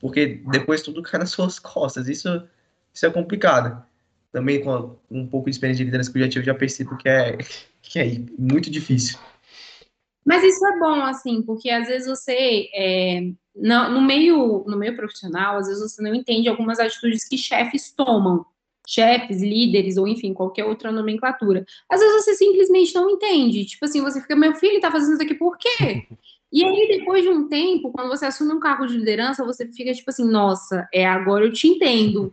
porque 0.00 0.40
depois 0.50 0.80
tudo 0.80 1.02
cai 1.02 1.20
nas 1.20 1.28
suas 1.30 1.58
costas. 1.58 2.08
Isso, 2.08 2.42
isso 2.92 3.04
é 3.04 3.10
complicado. 3.10 3.84
Também 4.32 4.64
com 4.64 4.96
um 5.10 5.26
pouco 5.26 5.50
de 5.50 5.56
experiência 5.56 5.84
de 5.84 5.84
liderança 5.84 6.10
que 6.10 6.18
eu 6.18 6.22
já 6.22 6.28
tive, 6.28 6.46
já 6.46 6.54
percebo 6.54 6.96
que 6.96 7.08
é, 7.08 7.36
que 7.82 7.98
é 7.98 8.18
muito 8.38 8.70
difícil. 8.70 9.18
Mas 10.24 10.42
isso 10.42 10.66
é 10.66 10.78
bom, 10.78 11.02
assim, 11.02 11.42
porque 11.42 11.68
às 11.68 11.86
vezes 11.86 12.08
você, 12.08 12.70
é, 12.74 13.20
no, 13.54 13.90
no, 13.90 14.00
meio, 14.00 14.64
no 14.66 14.76
meio 14.76 14.96
profissional, 14.96 15.58
às 15.58 15.66
vezes 15.66 15.82
você 15.82 16.02
não 16.02 16.14
entende 16.14 16.48
algumas 16.48 16.78
atitudes 16.78 17.26
que 17.26 17.36
chefes 17.36 17.92
tomam, 17.92 18.44
chefes, 18.86 19.42
líderes, 19.42 19.96
ou 19.96 20.06
enfim, 20.06 20.32
qualquer 20.32 20.64
outra 20.64 20.92
nomenclatura. 20.92 21.64
Às 21.90 22.00
vezes 22.00 22.24
você 22.24 22.34
simplesmente 22.34 22.94
não 22.94 23.10
entende. 23.10 23.64
Tipo 23.64 23.84
assim, 23.84 24.00
você 24.00 24.20
fica, 24.20 24.36
meu 24.36 24.54
filho 24.54 24.80
tá 24.80 24.90
fazendo 24.90 25.14
isso 25.14 25.22
aqui 25.22 25.34
por 25.34 25.58
quê? 25.58 26.06
E 26.52 26.64
aí, 26.64 26.98
depois 26.98 27.22
de 27.22 27.28
um 27.28 27.48
tempo, 27.48 27.92
quando 27.92 28.08
você 28.08 28.26
assume 28.26 28.52
um 28.52 28.60
cargo 28.60 28.86
de 28.86 28.96
liderança, 28.96 29.44
você 29.44 29.66
fica 29.66 29.92
tipo 29.92 30.10
assim, 30.10 30.28
nossa, 30.28 30.88
é 30.92 31.06
agora 31.06 31.44
eu 31.44 31.52
te 31.52 31.68
entendo. 31.68 32.32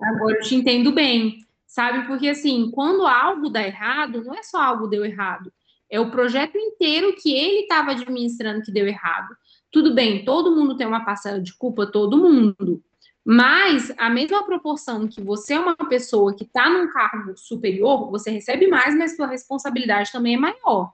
Agora 0.00 0.36
eu 0.36 0.40
te 0.40 0.54
entendo 0.54 0.92
bem. 0.92 1.44
Sabe? 1.66 2.06
Porque 2.06 2.28
assim, 2.28 2.70
quando 2.70 3.06
algo 3.06 3.50
dá 3.50 3.62
errado, 3.62 4.24
não 4.24 4.34
é 4.34 4.42
só 4.42 4.58
algo 4.58 4.86
deu 4.86 5.04
errado 5.04 5.52
é 5.90 5.98
o 5.98 6.10
projeto 6.10 6.56
inteiro 6.56 7.14
que 7.16 7.32
ele 7.32 7.60
estava 7.60 7.92
administrando 7.92 8.62
que 8.62 8.72
deu 8.72 8.86
errado. 8.86 9.34
Tudo 9.70 9.94
bem, 9.94 10.24
todo 10.24 10.54
mundo 10.54 10.76
tem 10.76 10.86
uma 10.86 11.04
parcela 11.04 11.40
de 11.40 11.54
culpa, 11.54 11.86
todo 11.86 12.16
mundo. 12.16 12.82
Mas 13.24 13.92
a 13.98 14.08
mesma 14.08 14.44
proporção 14.44 15.06
que 15.06 15.20
você 15.22 15.54
é 15.54 15.60
uma 15.60 15.76
pessoa 15.76 16.34
que 16.34 16.44
está 16.44 16.70
num 16.70 16.90
cargo 16.90 17.36
superior, 17.36 18.10
você 18.10 18.30
recebe 18.30 18.66
mais, 18.66 18.96
mas 18.96 19.16
sua 19.16 19.26
responsabilidade 19.26 20.10
também 20.12 20.34
é 20.34 20.38
maior. 20.38 20.92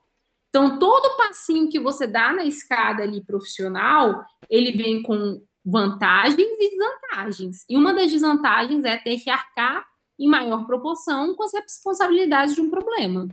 Então, 0.55 0.79
todo 0.79 1.17
passinho 1.17 1.69
que 1.69 1.81
você 1.81 2.07
dá 2.07 2.33
na 2.33 2.45
escada 2.45 3.03
ali 3.03 3.21
profissional, 3.21 4.25
ele 4.49 4.71
vem 4.71 5.03
com 5.03 5.43
vantagens 5.65 6.39
e 6.39 6.71
desvantagens. 6.71 7.65
E 7.69 7.77
uma 7.77 7.93
das 7.93 8.13
desvantagens 8.13 8.85
é 8.85 8.97
ter 8.97 9.19
que 9.19 9.29
arcar 9.29 9.85
em 10.17 10.29
maior 10.29 10.65
proporção 10.65 11.35
com 11.35 11.43
as 11.43 11.53
responsabilidades 11.53 12.55
de 12.55 12.61
um 12.61 12.71
problema. 12.71 13.27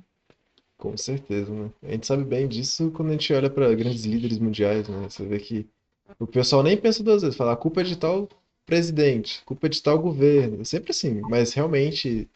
Com 0.80 0.98
certeza, 0.98 1.54
né? 1.54 1.70
A 1.84 1.92
gente 1.92 2.08
sabe 2.08 2.24
bem 2.24 2.48
disso 2.48 2.90
quando 2.90 3.10
a 3.10 3.12
gente 3.12 3.32
olha 3.32 3.52
para 3.52 3.72
grandes 3.76 4.04
líderes 4.04 4.40
mundiais, 4.40 4.90
né? 4.90 5.08
Você 5.08 5.24
vê 5.24 5.38
que 5.38 5.70
o 6.18 6.26
pessoal 6.26 6.64
nem 6.64 6.76
pensa 6.76 7.04
duas 7.04 7.22
vezes, 7.22 7.38
fala 7.38 7.54
a 7.54 7.56
culpa 7.56 7.82
é 7.82 7.84
de 7.84 7.98
tal 7.98 8.28
presidente, 8.66 9.44
culpa 9.46 9.68
é 9.68 9.70
de 9.70 9.84
tal 9.84 10.00
governo, 10.00 10.62
é 10.62 10.64
sempre 10.64 10.90
assim. 10.90 11.22
Mas 11.30 11.54
realmente, 11.54 12.28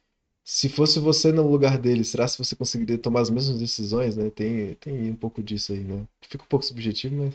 se 0.48 0.70
fosse 0.70 1.00
você 1.00 1.32
no 1.32 1.50
lugar 1.50 1.80
dele, 1.80 2.04
será 2.04 2.28
que 2.28 2.38
você 2.38 2.56
conseguiria 2.56 3.00
tomar 3.00 3.22
as 3.22 3.32
mesmas 3.32 3.58
decisões, 3.58 4.16
né? 4.16 4.30
Tem, 4.30 4.76
tem 4.76 5.10
um 5.10 5.16
pouco 5.16 5.42
disso 5.42 5.74
aí, 5.74 5.80
né? 5.80 6.06
Fica 6.22 6.44
um 6.44 6.48
pouco 6.48 6.64
subjetivo, 6.64 7.16
mas, 7.16 7.34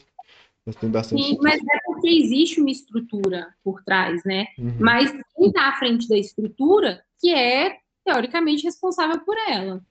mas 0.65 0.77
tem 0.77 0.89
bastante. 0.89 1.21
Sim, 1.21 1.37
mas 1.43 1.61
é 1.61 1.79
porque 1.87 2.09
existe 2.09 2.61
uma 2.61 2.71
estrutura 2.71 3.53
por 3.65 3.83
trás, 3.83 4.23
né? 4.25 4.47
Uhum. 4.57 4.77
Mas 4.79 5.11
quem 5.11 5.49
está 5.49 5.71
à 5.71 5.77
frente 5.77 6.09
da 6.09 6.17
estrutura 6.17 7.03
que 7.21 7.35
é 7.35 7.79
teoricamente 8.05 8.63
responsável 8.63 9.19
por 9.25 9.37
ela. 9.49 9.85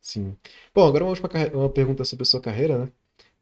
Sim. 0.00 0.36
Bom, 0.72 0.86
agora 0.86 1.02
uma 1.02 1.10
última 1.10 1.28
uma 1.52 1.68
pergunta 1.68 2.04
sobre 2.04 2.22
a 2.22 2.26
sua 2.26 2.40
carreira, 2.40 2.78
né? 2.78 2.92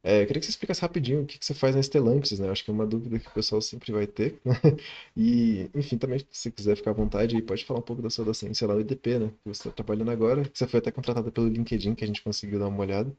É, 0.09 0.23
eu 0.23 0.27
queria 0.29 0.39
que 0.39 0.47
você 0.47 0.51
explicasse 0.51 0.81
rapidinho 0.81 1.23
o 1.23 1.27
que, 1.27 1.37
que 1.37 1.45
você 1.45 1.53
faz 1.53 1.75
na 1.75 1.83
Stellantis, 1.83 2.39
né? 2.39 2.49
Acho 2.49 2.65
que 2.65 2.71
é 2.71 2.73
uma 2.73 2.87
dúvida 2.87 3.19
que 3.19 3.27
o 3.27 3.33
pessoal 3.33 3.61
sempre 3.61 3.91
vai 3.91 4.07
ter. 4.07 4.41
E, 5.17 5.69
enfim, 5.75 5.99
também, 5.99 6.25
se 6.31 6.53
quiser 6.53 6.77
ficar 6.77 6.93
à 6.93 6.95
vontade, 6.95 7.43
pode 7.43 7.65
falar 7.65 7.81
um 7.81 7.83
pouco 7.83 8.03
da 8.03 8.09
sua 8.09 8.25
docência 8.25 8.69
lá 8.69 8.75
no 8.75 8.81
IDP, 8.83 9.19
né? 9.19 9.29
Que 9.43 9.49
você 9.49 9.69
está 9.69 9.73
trabalhando 9.73 10.13
agora, 10.13 10.45
que 10.45 10.57
você 10.57 10.69
foi 10.69 10.79
até 10.79 10.93
contratada 10.93 11.33
pelo 11.33 11.49
LinkedIn, 11.49 11.97
que 11.97 12.05
a 12.05 12.07
gente 12.07 12.23
conseguiu 12.23 12.61
dar 12.61 12.69
uma 12.69 12.81
olhada. 12.81 13.13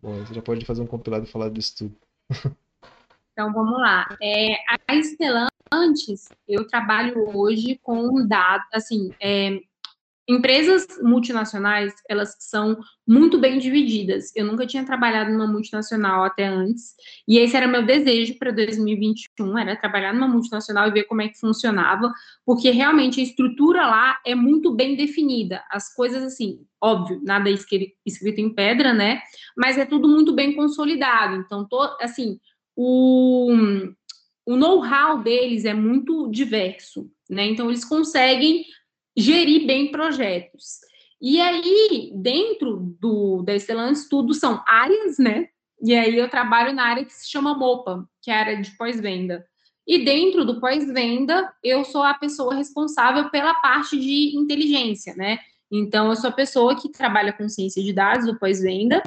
Bom, 0.00 0.14
você 0.24 0.32
já 0.32 0.40
pode 0.40 0.64
fazer 0.64 0.80
um 0.80 0.86
compilado 0.86 1.24
e 1.24 1.28
falar 1.28 1.50
disso 1.50 1.76
tudo. 1.78 1.96
Então, 3.32 3.52
vamos 3.52 3.78
lá. 3.78 4.04
É, 4.20 4.56
a 4.66 5.00
Stellantis, 5.00 6.28
eu 6.48 6.66
trabalho 6.66 7.36
hoje 7.36 7.78
com 7.84 8.26
dados, 8.26 8.66
assim, 8.72 9.12
é, 9.20 9.60
Empresas 10.30 10.86
multinacionais, 11.00 11.94
elas 12.06 12.36
são 12.38 12.78
muito 13.06 13.40
bem 13.40 13.58
divididas. 13.58 14.30
Eu 14.36 14.44
nunca 14.44 14.66
tinha 14.66 14.84
trabalhado 14.84 15.32
numa 15.32 15.46
multinacional 15.46 16.22
até 16.22 16.46
antes, 16.46 16.94
e 17.26 17.38
esse 17.38 17.56
era 17.56 17.66
meu 17.66 17.86
desejo 17.86 18.38
para 18.38 18.50
2021, 18.50 19.56
era 19.56 19.74
trabalhar 19.74 20.12
numa 20.12 20.28
multinacional 20.28 20.86
e 20.86 20.90
ver 20.92 21.04
como 21.04 21.22
é 21.22 21.28
que 21.28 21.40
funcionava, 21.40 22.12
porque 22.44 22.68
realmente 22.70 23.20
a 23.20 23.22
estrutura 23.22 23.86
lá 23.86 24.18
é 24.26 24.34
muito 24.34 24.70
bem 24.74 24.96
definida. 24.96 25.64
As 25.70 25.94
coisas 25.94 26.22
assim, 26.22 26.60
óbvio, 26.78 27.22
nada 27.24 27.48
escrito 27.48 28.38
em 28.38 28.54
pedra, 28.54 28.92
né? 28.92 29.22
Mas 29.56 29.78
é 29.78 29.86
tudo 29.86 30.06
muito 30.06 30.34
bem 30.34 30.54
consolidado. 30.54 31.36
Então, 31.36 31.66
tô, 31.66 31.80
assim, 32.02 32.38
o, 32.76 33.50
o 34.44 34.56
know-how 34.56 35.22
deles 35.22 35.64
é 35.64 35.72
muito 35.72 36.30
diverso, 36.30 37.10
né? 37.30 37.46
Então, 37.46 37.70
eles 37.70 37.84
conseguem 37.84 38.64
gerir 39.18 39.66
bem 39.66 39.90
projetos. 39.90 40.78
E 41.20 41.40
aí, 41.40 42.12
dentro 42.14 42.96
do 43.00 43.42
da 43.42 43.58
Stellantis, 43.58 44.08
tudo 44.08 44.32
são 44.32 44.62
áreas, 44.66 45.18
né? 45.18 45.48
E 45.82 45.94
aí 45.94 46.16
eu 46.16 46.28
trabalho 46.28 46.72
na 46.72 46.84
área 46.84 47.04
que 47.04 47.12
se 47.12 47.28
chama 47.28 47.56
MOPA, 47.56 48.08
que 48.22 48.30
é 48.30 48.34
a 48.34 48.38
área 48.38 48.62
de 48.62 48.70
pós-venda. 48.76 49.44
E 49.86 50.04
dentro 50.04 50.44
do 50.44 50.60
pós-venda, 50.60 51.52
eu 51.62 51.84
sou 51.84 52.02
a 52.02 52.14
pessoa 52.14 52.54
responsável 52.54 53.30
pela 53.30 53.54
parte 53.54 53.98
de 53.98 54.36
inteligência, 54.36 55.14
né? 55.16 55.38
Então, 55.70 56.08
eu 56.08 56.16
sou 56.16 56.30
a 56.30 56.32
pessoa 56.32 56.76
que 56.76 56.90
trabalha 56.90 57.32
com 57.32 57.48
ciência 57.48 57.82
de 57.82 57.92
dados 57.92 58.26
do 58.26 58.38
pós-venda 58.38 59.02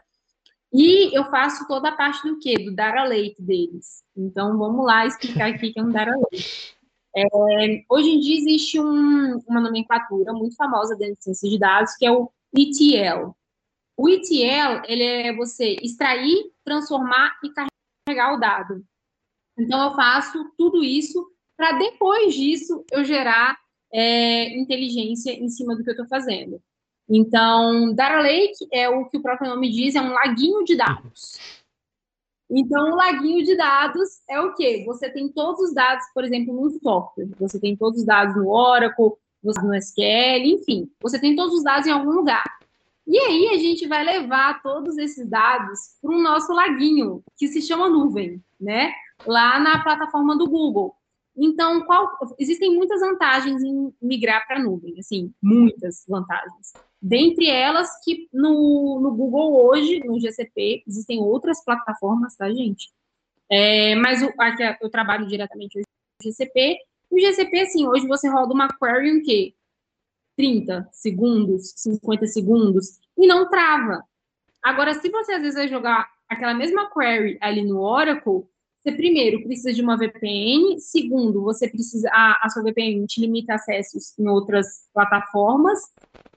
e 0.74 1.16
eu 1.16 1.26
faço 1.26 1.68
toda 1.68 1.89
a 1.89 1.95
parte 1.95 2.28
do 2.28 2.39
quê? 2.39 2.55
Do 2.55 2.74
data 2.74 3.03
lake 3.03 3.41
deles. 3.41 4.03
Então, 4.16 4.57
vamos 4.57 4.86
lá 4.86 5.05
explicar 5.05 5.49
aqui 5.49 5.72
que 5.72 5.80
é 5.80 5.84
um 5.84 5.91
data 5.91 6.12
lake. 6.12 6.74
É, 7.16 7.26
hoje 7.89 8.09
em 8.09 8.20
dia 8.20 8.38
existe 8.38 8.80
um, 8.80 9.38
uma 9.47 9.59
nomenclatura 9.59 10.32
muito 10.34 10.55
famosa 10.55 10.95
dentro 10.95 11.16
de 11.16 11.24
ciência 11.24 11.49
de 11.49 11.59
dados, 11.59 11.95
que 11.95 12.05
é 12.05 12.12
o 12.12 12.32
ETL. 12.55 13.36
O 13.97 14.09
ETL, 14.09 14.84
ele 14.88 15.03
é 15.03 15.36
você 15.36 15.76
extrair, 15.82 16.51
transformar 16.64 17.38
e 17.43 17.49
carregar 18.07 18.34
o 18.34 18.39
dado. 18.39 18.84
Então, 19.57 19.84
eu 19.84 19.95
faço 19.95 20.51
tudo 20.57 20.84
isso 20.84 21.30
para 21.57 21.74
depois 21.74 22.34
disso 22.34 22.84
eu 22.91 23.03
gerar 23.03 23.57
é, 23.93 24.57
inteligência 24.57 25.32
em 25.32 25.49
cima 25.49 25.76
do 25.76 25.84
que 25.84 25.89
eu 25.89 25.93
estou 25.93 26.07
fazendo. 26.07 26.62
Então, 27.07 27.93
Data 27.93 28.22
Lake 28.22 28.68
é 28.72 28.89
o 28.89 29.05
que 29.09 29.18
o 29.18 29.22
próprio 29.22 29.49
nome 29.49 29.70
diz, 29.70 29.95
é 29.95 30.01
um 30.01 30.14
laguinho 30.14 30.64
de 30.64 30.78
dados. 30.78 31.61
Então, 32.54 32.91
o 32.91 32.95
laguinho 32.95 33.45
de 33.45 33.56
dados 33.56 34.22
é 34.30 34.39
o 34.41 34.54
quê? 34.54 34.84
Você 34.86 35.10
tem 35.10 35.30
todos 35.30 35.62
os 35.62 35.74
dados, 35.74 36.06
por 36.14 36.26
exemplo, 36.26 36.54
no 36.54 36.70
software. 36.70 37.30
Você 37.39 37.58
tem 37.58 37.78
todos 37.78 38.02
os 38.02 38.06
dados 38.06 38.36
no 38.36 38.49
Oracle, 38.49 39.14
no 39.41 39.74
SQL, 39.74 40.43
enfim. 40.45 40.91
Você 41.02 41.18
tem 41.18 41.34
todos 41.34 41.56
os 41.56 41.64
dados 41.64 41.88
em 41.88 41.91
algum 41.91 42.12
lugar. 42.12 42.43
E 43.08 43.18
aí 43.18 43.47
a 43.54 43.58
gente 43.58 43.88
vai 43.88 44.04
levar 44.04 44.62
todos 44.62 44.97
esses 44.97 45.28
dados 45.30 45.80
para 46.02 46.12
o 46.12 46.22
nosso 46.22 46.52
laguinho, 46.54 47.24
que 47.38 47.47
se 47.47 47.62
chama 47.62 47.89
nuvem, 47.89 48.43
né? 48.60 48.91
Lá 49.26 49.58
na 49.58 49.82
plataforma 49.82 50.38
do 50.38 50.47
Google. 50.47 50.93
Então, 51.36 51.86
qual, 51.86 52.10
existem 52.38 52.76
muitas 52.76 52.99
vantagens 52.99 53.64
em 53.64 53.93
migrar 54.02 54.45
para 54.45 54.60
a 54.60 54.64
nuvem, 54.64 54.99
assim, 54.99 55.34
muitas 55.41 56.04
vantagens. 56.08 56.74
Dentre 57.02 57.49
elas, 57.49 57.90
que 58.03 58.30
no, 58.32 58.99
no 59.02 59.11
Google 59.15 59.65
hoje, 59.65 59.99
no 60.06 60.19
GCP, 60.19 60.84
existem 60.88 61.19
outras 61.19 61.64
plataformas, 61.64 62.36
tá, 62.36 62.48
gente? 62.49 62.91
É, 63.49 63.95
mas 63.95 64.22
o, 64.22 64.32
aqui 64.38 64.64
eu 64.82 64.90
trabalho 64.90 65.28
diretamente 65.28 65.80
no 65.80 65.84
GCP. 66.23 66.78
O 67.10 67.19
GCP, 67.19 67.61
assim, 67.61 67.88
hoje 67.88 68.07
você 68.07 68.30
roda 68.30 68.53
uma 68.53 68.68
query 68.68 69.10
em 69.10 69.22
quê? 69.22 69.53
30 70.38 70.88
segundos, 70.91 71.73
50 71.76 72.28
segundos, 72.28 72.99
e 73.18 73.28
não 73.28 73.49
trava. 73.49 74.03
Agora, 74.64 74.94
se 74.94 75.10
você 75.10 75.34
às 75.34 75.41
vezes 75.41 75.56
vai 75.56 75.68
jogar 75.68 76.07
aquela 76.30 76.53
mesma 76.53 76.90
query 76.91 77.38
ali 77.41 77.64
no 77.64 77.82
Oracle, 77.82 78.48
você 78.84 78.91
primeiro 78.91 79.44
precisa 79.44 79.73
de 79.73 79.82
uma 79.82 79.98
VPN, 79.98 80.80
segundo, 80.80 81.44
você 81.44 81.68
precisa 81.68 82.10
a, 82.11 82.45
a 82.45 82.49
sua 82.49 82.64
VPN 82.64 83.06
te 83.06 83.22
limita 83.22 83.56
acessos 83.56 84.18
em 84.18 84.28
outras 84.28 84.88
plataformas. 84.94 85.80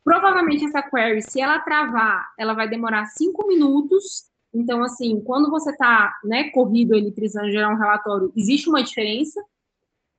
Provavelmente 0.04 0.66
essa 0.66 0.82
query, 0.82 1.22
se 1.22 1.40
ela 1.40 1.58
travar, 1.60 2.28
ela 2.38 2.52
vai 2.52 2.68
demorar 2.68 3.06
cinco 3.06 3.46
minutos. 3.46 4.26
Então, 4.52 4.84
assim, 4.84 5.20
quando 5.22 5.50
você 5.50 5.70
está 5.70 6.14
né, 6.22 6.50
corrido 6.50 6.94
ele 6.94 7.10
precisando 7.10 7.50
gerar 7.50 7.72
um 7.72 7.78
relatório, 7.78 8.30
existe 8.36 8.68
uma 8.68 8.82
diferença. 8.82 9.42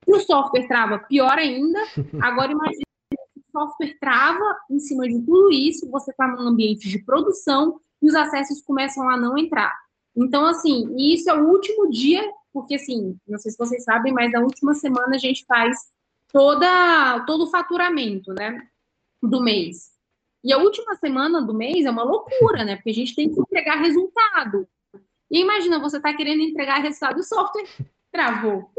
Se 0.04 0.12
o 0.12 0.20
software 0.20 0.66
trava, 0.66 0.98
pior 0.98 1.38
ainda. 1.38 1.78
Agora, 2.20 2.50
imagine 2.50 2.82
se 3.12 3.40
o 3.40 3.52
software 3.52 3.96
trava 4.00 4.56
em 4.68 4.80
cima 4.80 5.06
de 5.06 5.20
tudo 5.24 5.52
isso, 5.52 5.88
você 5.88 6.10
está 6.10 6.26
num 6.26 6.48
ambiente 6.48 6.88
de 6.88 6.98
produção 7.04 7.80
e 8.02 8.08
os 8.08 8.14
acessos 8.14 8.60
começam 8.62 9.08
a 9.08 9.16
não 9.16 9.38
entrar. 9.38 9.72
Então, 10.16 10.46
assim, 10.46 10.94
isso 10.96 11.30
é 11.30 11.34
o 11.34 11.48
último 11.48 11.88
dia, 11.90 12.22
porque, 12.52 12.74
assim, 12.74 13.16
não 13.26 13.38
sei 13.38 13.52
se 13.52 13.58
vocês 13.58 13.84
sabem, 13.84 14.12
mas 14.12 14.32
na 14.32 14.40
última 14.40 14.74
semana 14.74 15.14
a 15.14 15.18
gente 15.18 15.44
faz 15.46 15.78
toda, 16.32 17.24
todo 17.26 17.44
o 17.44 17.50
faturamento, 17.50 18.32
né, 18.32 18.66
do 19.26 19.42
mês. 19.42 19.90
E 20.44 20.52
a 20.52 20.58
última 20.58 20.94
semana 20.94 21.42
do 21.42 21.52
mês 21.52 21.84
é 21.84 21.90
uma 21.90 22.04
loucura, 22.04 22.64
né? 22.64 22.76
Porque 22.76 22.90
a 22.90 22.94
gente 22.94 23.14
tem 23.14 23.32
que 23.32 23.40
entregar 23.40 23.76
resultado. 23.80 24.68
E 25.30 25.40
imagina, 25.40 25.80
você 25.80 25.96
está 25.96 26.14
querendo 26.14 26.40
entregar 26.40 26.78
resultado, 26.78 27.18
o 27.18 27.24
software 27.24 27.66
travou. 28.12 28.70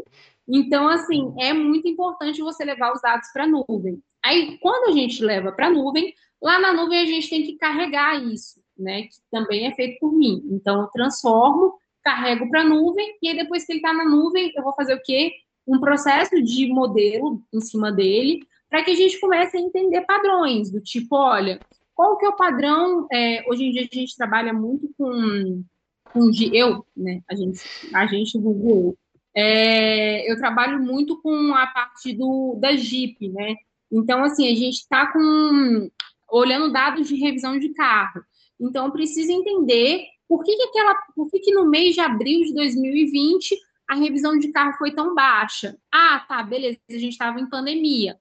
Então, 0.48 0.88
assim, 0.88 1.34
é 1.38 1.54
muito 1.54 1.88
importante 1.88 2.42
você 2.42 2.64
levar 2.64 2.94
os 2.94 3.02
dados 3.02 3.28
para 3.34 3.44
a 3.44 3.48
nuvem. 3.48 4.02
Aí, 4.24 4.58
quando 4.60 4.90
a 4.90 4.92
gente 4.94 5.22
leva 5.24 5.52
para 5.52 5.68
a 5.68 5.70
nuvem, 5.70 6.14
lá 6.42 6.60
na 6.60 6.74
nuvem 6.74 7.00
a 7.00 7.06
gente 7.06 7.30
tem 7.30 7.44
que 7.44 7.58
carregar 7.58 8.24
isso, 8.24 8.62
né? 8.78 9.04
Que 9.04 9.16
também 9.30 9.68
é 9.68 9.76
feito 9.76 10.00
por 10.00 10.14
mim. 10.14 10.42
Então, 10.50 10.82
eu 10.82 10.88
transformo, 10.88 11.78
carrego 12.02 12.50
para 12.50 12.62
a 12.62 12.64
nuvem, 12.64 13.18
e 13.22 13.28
aí 13.28 13.36
depois 13.36 13.66
que 13.66 13.74
ele 13.74 13.80
está 13.80 13.94
na 13.94 14.06
nuvem, 14.06 14.54
eu 14.56 14.64
vou 14.64 14.74
fazer 14.74 14.94
o 14.94 15.04
quê? 15.04 15.34
Um 15.68 15.82
processo 15.82 16.42
de 16.42 16.68
modelo 16.68 17.42
em 17.54 17.60
cima 17.60 17.92
dele, 17.92 18.40
para 18.70 18.84
que 18.84 18.92
a 18.92 18.96
gente 18.96 19.20
comece 19.20 19.58
a 19.58 19.62
entender 19.62 20.02
padrões, 20.02 20.72
do 20.72 20.82
tipo, 20.82 21.16
olha, 21.16 21.60
qual 21.94 22.18
que 22.18 22.26
é 22.26 22.30
o 22.30 22.36
padrão? 22.36 23.08
É, 23.12 23.44
hoje 23.50 23.66
em 23.66 23.72
dia 23.72 23.88
a 23.92 23.96
gente 23.96 24.16
trabalha 24.16 24.54
muito 24.54 24.90
com, 24.98 25.64
com 26.12 26.32
eu, 26.54 26.86
né? 26.96 27.22
A 27.30 27.36
gente, 27.36 27.60
a 27.94 28.06
gente 28.06 28.38
Google, 28.38 28.98
é, 29.36 30.30
eu 30.32 30.38
trabalho 30.38 30.80
muito 30.80 31.22
com 31.22 31.54
a 31.54 31.68
parte 31.68 32.14
do 32.14 32.58
da 32.60 32.76
Jeep, 32.76 33.30
né? 33.30 33.56
Então, 33.92 34.24
assim, 34.24 34.52
a 34.52 34.56
gente 34.56 34.76
está 34.76 35.12
com 35.12 35.90
olhando 36.30 36.72
dados 36.72 37.08
de 37.08 37.16
revisão 37.16 37.58
de 37.58 37.70
carro. 37.70 38.22
Então, 38.60 38.86
eu 38.86 38.92
preciso 38.92 39.32
entender 39.32 40.06
por 40.28 40.44
que, 40.44 40.56
que 40.56 40.64
aquela, 40.64 40.96
por 41.16 41.30
que, 41.30 41.40
que 41.40 41.54
no 41.54 41.70
mês 41.70 41.96
de 41.96 42.02
abril 42.02 42.44
de 42.46 42.54
2020 42.54 43.58
a 43.88 43.96
revisão 43.96 44.38
de 44.38 44.50
carro 44.50 44.74
foi 44.78 44.92
tão 44.92 45.16
baixa? 45.16 45.78
Ah, 45.92 46.26
tá, 46.28 46.44
beleza, 46.44 46.80
a 46.90 46.94
gente 46.94 47.14
estava 47.14 47.40
em 47.40 47.50
pandemia. 47.50 48.20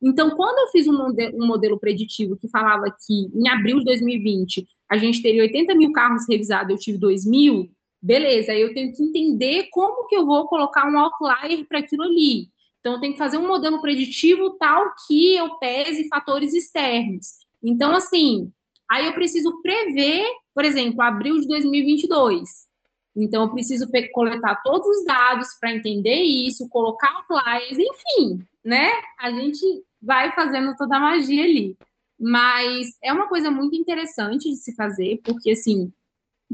Então, 0.00 0.30
quando 0.30 0.58
eu 0.58 0.68
fiz 0.68 0.86
um 0.86 0.96
modelo, 0.96 1.42
um 1.42 1.46
modelo, 1.46 1.78
preditivo 1.78 2.36
que 2.36 2.48
falava 2.48 2.84
que 3.04 3.30
em 3.34 3.48
abril 3.48 3.78
de 3.78 3.84
2020 3.84 4.66
a 4.88 4.96
gente 4.96 5.20
teria 5.20 5.42
80 5.42 5.74
mil 5.74 5.92
carros 5.92 6.26
revisados, 6.28 6.70
eu 6.70 6.78
tive 6.78 6.98
2 6.98 7.26
mil, 7.26 7.68
beleza, 8.00 8.52
aí 8.52 8.60
eu 8.60 8.72
tenho 8.72 8.94
que 8.94 9.02
entender 9.02 9.68
como 9.70 10.06
que 10.06 10.16
eu 10.16 10.24
vou 10.24 10.46
colocar 10.46 10.88
um 10.88 10.98
outlier 10.98 11.66
para 11.68 11.80
aquilo 11.80 12.04
ali. 12.04 12.48
Então, 12.80 12.94
eu 12.94 13.00
tenho 13.00 13.12
que 13.12 13.18
fazer 13.18 13.38
um 13.38 13.48
modelo 13.48 13.80
preditivo 13.80 14.50
tal 14.50 14.94
que 15.06 15.34
eu 15.34 15.56
pese 15.58 16.08
fatores 16.08 16.54
externos. 16.54 17.26
Então, 17.62 17.92
assim, 17.92 18.52
aí 18.88 19.06
eu 19.06 19.12
preciso 19.12 19.60
prever, 19.60 20.24
por 20.54 20.64
exemplo, 20.64 21.02
abril 21.02 21.40
de 21.40 21.48
2022. 21.48 22.68
Então, 23.16 23.42
eu 23.42 23.50
preciso 23.50 23.86
coletar 24.12 24.62
todos 24.62 24.86
os 24.86 25.04
dados 25.04 25.48
para 25.60 25.74
entender 25.74 26.22
isso, 26.22 26.68
colocar 26.68 27.12
outliers, 27.28 27.76
enfim, 27.76 28.46
né? 28.64 28.92
A 29.18 29.32
gente 29.32 29.60
vai 30.00 30.32
fazendo 30.32 30.76
toda 30.76 30.96
a 30.96 31.00
magia 31.00 31.44
ali. 31.44 31.76
Mas 32.18 32.96
é 33.02 33.12
uma 33.12 33.28
coisa 33.28 33.50
muito 33.50 33.76
interessante 33.76 34.50
de 34.50 34.56
se 34.56 34.74
fazer, 34.74 35.20
porque, 35.22 35.52
assim, 35.52 35.92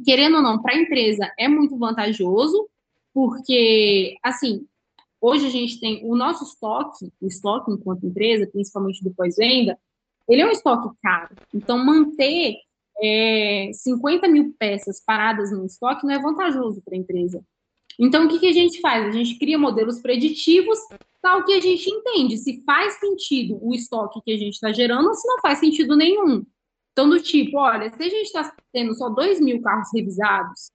querendo 0.05 0.37
ou 0.37 0.43
não, 0.43 0.61
para 0.61 0.75
a 0.75 0.79
empresa 0.79 1.31
é 1.39 1.49
muito 1.49 1.77
vantajoso, 1.79 2.69
porque, 3.13 4.17
assim, 4.23 4.67
hoje 5.21 5.47
a 5.47 5.51
gente 5.51 5.81
tem 5.81 6.01
o 6.05 6.15
nosso 6.15 6.45
estoque, 6.45 7.11
o 7.21 7.27
estoque 7.27 7.73
enquanto 7.73 8.07
empresa, 8.07 8.47
principalmente 8.47 9.03
do 9.03 9.15
pós-venda, 9.15 9.79
ele 10.29 10.43
é 10.43 10.47
um 10.47 10.51
estoque 10.51 10.95
caro. 11.03 11.35
Então, 11.55 11.79
manter 11.79 12.57
é, 13.03 13.71
50 13.73 14.29
mil 14.29 14.55
peças 14.59 15.01
paradas 15.01 15.51
no 15.51 15.65
estoque 15.65 16.07
não 16.07 16.15
é 16.15 16.19
vantajoso 16.19 16.83
para 16.83 16.95
a 16.95 16.99
empresa. 16.99 17.43
Então, 17.99 18.25
o 18.25 18.29
que, 18.29 18.39
que 18.39 18.49
a 18.49 18.53
gente 18.53 18.81
faz? 18.81 19.07
A 19.07 19.11
gente 19.11 19.39
cria 19.39 19.59
modelos 19.59 20.01
preditivos, 20.01 20.79
tal 21.23 21.45
que 21.45 21.53
a 21.53 21.61
gente 21.61 21.89
entende 21.89 22.37
se 22.37 22.63
faz 22.65 22.95
sentido 22.95 23.59
o 23.63 23.75
estoque 23.75 24.21
que 24.25 24.33
a 24.33 24.37
gente 24.37 24.55
está 24.55 24.73
gerando 24.73 25.09
ou 25.09 25.15
se 25.15 25.27
não 25.29 25.41
faz 25.41 25.59
sentido 25.59 25.97
nenhum. 25.97 26.45
Então, 26.93 27.09
do 27.09 27.21
tipo, 27.21 27.59
olha, 27.59 27.91
se 27.91 28.03
a 28.03 28.09
gente 28.09 28.27
está 28.27 28.55
tendo 28.73 28.95
só 28.95 29.09
2 29.09 29.41
mil 29.41 29.61
carros 29.63 29.89
revisados 29.93 30.71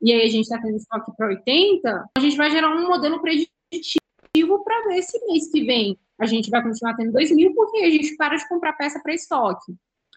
e 0.00 0.12
aí 0.12 0.22
a 0.22 0.30
gente 0.30 0.44
está 0.44 0.60
tendo 0.60 0.76
estoque 0.76 1.12
para 1.16 1.28
80, 1.28 2.10
a 2.16 2.20
gente 2.20 2.36
vai 2.36 2.50
gerar 2.50 2.74
um 2.74 2.88
modelo 2.88 3.20
preditivo 3.20 4.64
para 4.64 4.88
ver 4.88 5.02
se 5.02 5.24
mês 5.26 5.50
que 5.50 5.64
vem 5.64 5.98
a 6.22 6.26
gente 6.26 6.50
vai 6.50 6.62
continuar 6.62 6.94
tendo 6.94 7.12
2 7.12 7.32
mil 7.32 7.54
porque 7.54 7.78
a 7.78 7.90
gente 7.90 8.16
para 8.16 8.36
de 8.36 8.48
comprar 8.48 8.74
peça 8.74 9.00
para 9.00 9.14
estoque. 9.14 9.74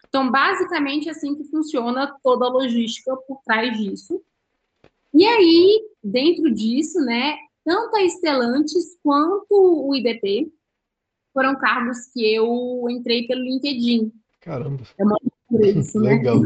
Então, 0.08 0.30
basicamente, 0.30 1.08
é 1.08 1.12
assim 1.12 1.34
que 1.34 1.44
funciona 1.44 2.14
toda 2.22 2.46
a 2.46 2.48
logística 2.48 3.16
por 3.28 3.40
trás 3.44 3.76
disso. 3.76 4.22
E 5.16 5.24
aí, 5.24 5.82
dentro 6.04 6.52
disso, 6.52 7.00
né, 7.00 7.36
tanto 7.64 7.96
a 7.96 8.02
Estelantes 8.02 8.98
quanto 9.02 9.46
o 9.50 9.94
IDP 9.94 10.52
foram 11.32 11.58
cargos 11.58 12.06
que 12.12 12.34
eu 12.34 12.86
entrei 12.90 13.26
pelo 13.26 13.40
LinkedIn. 13.40 14.12
Caramba. 14.42 14.84
É 14.98 15.02
uma 15.02 15.16
isso, 15.62 15.98
né? 16.00 16.16
Legal. 16.16 16.42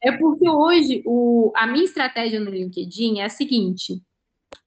É 0.00 0.12
porque 0.12 0.48
hoje 0.48 1.02
o, 1.04 1.52
a 1.56 1.66
minha 1.66 1.84
estratégia 1.84 2.38
no 2.38 2.50
LinkedIn 2.50 3.18
é 3.18 3.24
a 3.24 3.28
seguinte: 3.28 4.00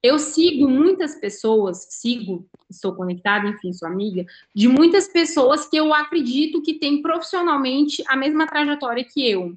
eu 0.02 0.18
sigo 0.18 0.68
muitas 0.68 1.14
pessoas, 1.14 1.86
sigo, 1.88 2.46
estou 2.68 2.94
conectada, 2.94 3.48
enfim, 3.48 3.72
sou 3.72 3.88
amiga, 3.88 4.26
de 4.54 4.68
muitas 4.68 5.08
pessoas 5.08 5.66
que 5.66 5.76
eu 5.76 5.94
acredito 5.94 6.60
que 6.60 6.74
têm 6.74 7.00
profissionalmente 7.00 8.04
a 8.06 8.14
mesma 8.14 8.46
trajetória 8.46 9.02
que 9.02 9.26
eu. 9.28 9.56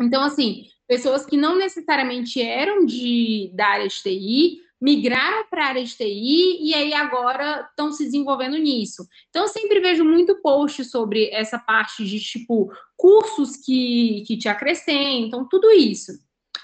Então, 0.00 0.22
assim, 0.22 0.68
pessoas 0.86 1.26
que 1.26 1.36
não 1.36 1.56
necessariamente 1.58 2.40
eram 2.40 2.84
de 2.84 3.50
da 3.54 3.66
área 3.66 3.88
de 3.88 4.02
TI, 4.02 4.66
migraram 4.80 5.46
para 5.48 5.64
a 5.64 5.68
área 5.68 5.84
de 5.84 5.96
TI 5.96 6.58
e 6.60 6.74
aí 6.74 6.92
agora 6.92 7.66
estão 7.70 7.90
se 7.92 8.04
desenvolvendo 8.04 8.56
nisso. 8.58 9.06
Então, 9.30 9.42
eu 9.42 9.48
sempre 9.48 9.80
vejo 9.80 10.04
muito 10.04 10.40
post 10.42 10.84
sobre 10.84 11.30
essa 11.32 11.58
parte 11.58 12.04
de, 12.04 12.20
tipo, 12.20 12.70
cursos 12.96 13.56
que, 13.56 14.22
que 14.26 14.36
te 14.36 14.48
acrescentam, 14.48 15.48
tudo 15.48 15.70
isso. 15.70 16.12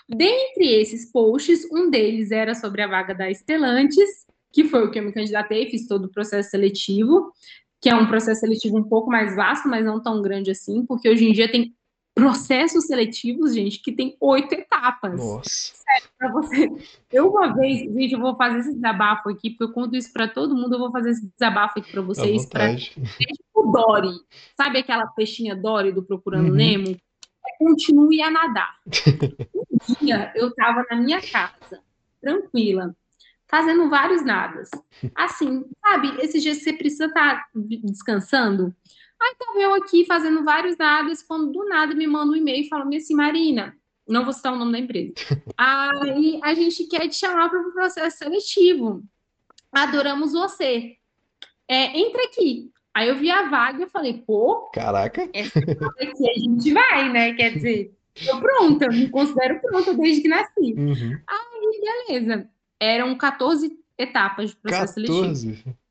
Dentre 0.09 0.66
esses 0.81 1.11
posts, 1.11 1.66
um 1.73 1.89
deles 1.89 2.31
era 2.31 2.55
sobre 2.55 2.82
a 2.82 2.86
vaga 2.86 3.15
da 3.15 3.31
Estelantes, 3.31 4.27
que 4.53 4.65
foi 4.65 4.85
o 4.85 4.90
que 4.90 4.99
eu 4.99 5.05
me 5.05 5.12
candidatei, 5.12 5.70
fiz 5.70 5.86
todo 5.86 6.05
o 6.05 6.11
processo 6.11 6.51
seletivo, 6.51 7.32
que 7.81 7.89
é 7.89 7.94
um 7.94 8.07
processo 8.07 8.40
seletivo 8.40 8.77
um 8.77 8.85
pouco 8.85 9.11
mais 9.11 9.35
vasto, 9.35 9.69
mas 9.69 9.85
não 9.85 10.03
tão 10.03 10.20
grande 10.20 10.51
assim, 10.51 10.85
porque 10.85 11.09
hoje 11.09 11.24
em 11.24 11.32
dia 11.32 11.51
tem 11.51 11.74
processos 12.14 12.86
seletivos, 12.86 13.55
gente, 13.55 13.80
que 13.80 13.93
tem 13.93 14.16
oito 14.20 14.52
etapas. 14.52 15.18
Nossa. 15.18 15.48
Sério, 15.48 16.09
pra 16.18 16.30
você. 16.30 16.70
Eu 17.10 17.30
uma 17.30 17.55
vez, 17.55 17.80
gente, 17.80 18.12
eu 18.12 18.20
vou 18.20 18.36
fazer 18.36 18.59
esse 18.60 18.74
desabafo 18.74 19.30
aqui, 19.30 19.51
porque 19.51 19.64
eu 19.64 19.72
conto 19.72 19.97
isso 19.97 20.12
para 20.12 20.28
todo 20.28 20.55
mundo, 20.55 20.74
eu 20.74 20.78
vou 20.78 20.93
fazer 20.93 21.10
esse 21.10 21.26
desabafo 21.26 21.78
aqui 21.78 21.90
para 21.90 22.02
vocês. 22.02 22.47
Pra... 22.47 22.74
O 23.55 23.72
Dory. 23.72 24.14
Sabe 24.56 24.78
aquela 24.78 25.06
peixinha 25.09 25.56
Dory 25.56 25.93
do 25.93 26.02
Procurando 26.02 26.51
uhum. 26.51 26.56
Nemo? 26.56 26.97
Continue 27.59 28.22
a 28.22 28.30
nadar. 28.30 28.76
um 29.70 29.94
dia 30.01 30.32
eu 30.34 30.48
estava 30.48 30.84
na 30.90 30.97
minha 30.97 31.20
casa, 31.20 31.80
tranquila, 32.20 32.94
fazendo 33.48 33.89
vários 33.89 34.24
nadas. 34.24 34.70
Assim, 35.14 35.64
sabe, 35.84 36.14
esses 36.20 36.43
dias 36.43 36.62
você 36.62 36.72
precisa 36.72 37.06
estar 37.06 37.36
tá 37.36 37.48
descansando. 37.55 38.74
Aí 39.23 39.36
tava 39.39 39.59
eu 39.61 39.74
aqui 39.74 40.05
fazendo 40.05 40.43
vários 40.43 40.77
nadas, 40.77 41.23
quando 41.23 41.53
do 41.53 41.65
nada 41.69 41.94
me 41.94 42.07
manda 42.09 42.32
um 42.32 42.36
e-mail 42.36 42.69
falando 42.69 42.94
assim, 42.97 43.15
Marina, 43.15 43.77
não 44.07 44.24
vou 44.24 44.32
citar 44.32 44.53
o 44.53 44.59
nome 44.59 44.73
da 44.73 44.78
empresa. 44.81 45.12
Aí 45.57 46.40
a 46.43 46.55
gente 46.55 46.85
quer 46.89 47.07
te 47.09 47.15
chamar 47.15 47.49
para 47.49 47.61
o 47.61 47.73
processo 47.73 48.19
seletivo. 48.19 49.03
Adoramos 49.70 50.32
você. 50.32 50.97
É, 51.69 51.97
entra 51.99 52.24
aqui. 52.24 52.70
Aí 52.93 53.09
eu 53.09 53.16
vi 53.16 53.31
a 53.31 53.49
vaga 53.49 53.85
e 53.85 53.90
falei, 53.90 54.23
pô. 54.27 54.70
Caraca. 54.74 55.28
Essa 55.32 55.61
aqui 55.61 56.31
a 56.31 56.39
gente 56.39 56.73
vai, 56.73 57.09
né? 57.11 57.32
Quer 57.35 57.55
dizer, 57.55 57.97
tô 58.27 58.40
pronta, 58.40 58.89
me 58.89 59.09
considero 59.09 59.61
pronta 59.61 59.94
desde 59.94 60.23
que 60.23 60.28
nasci. 60.28 60.74
Uhum. 60.77 61.19
Aí, 61.27 62.09
beleza. 62.09 62.51
Eram 62.81 63.16
14 63.16 63.78
etapas 63.97 64.51
de 64.51 64.57
processo 64.57 64.94
14? 64.94 65.40
seletivo 65.40 65.81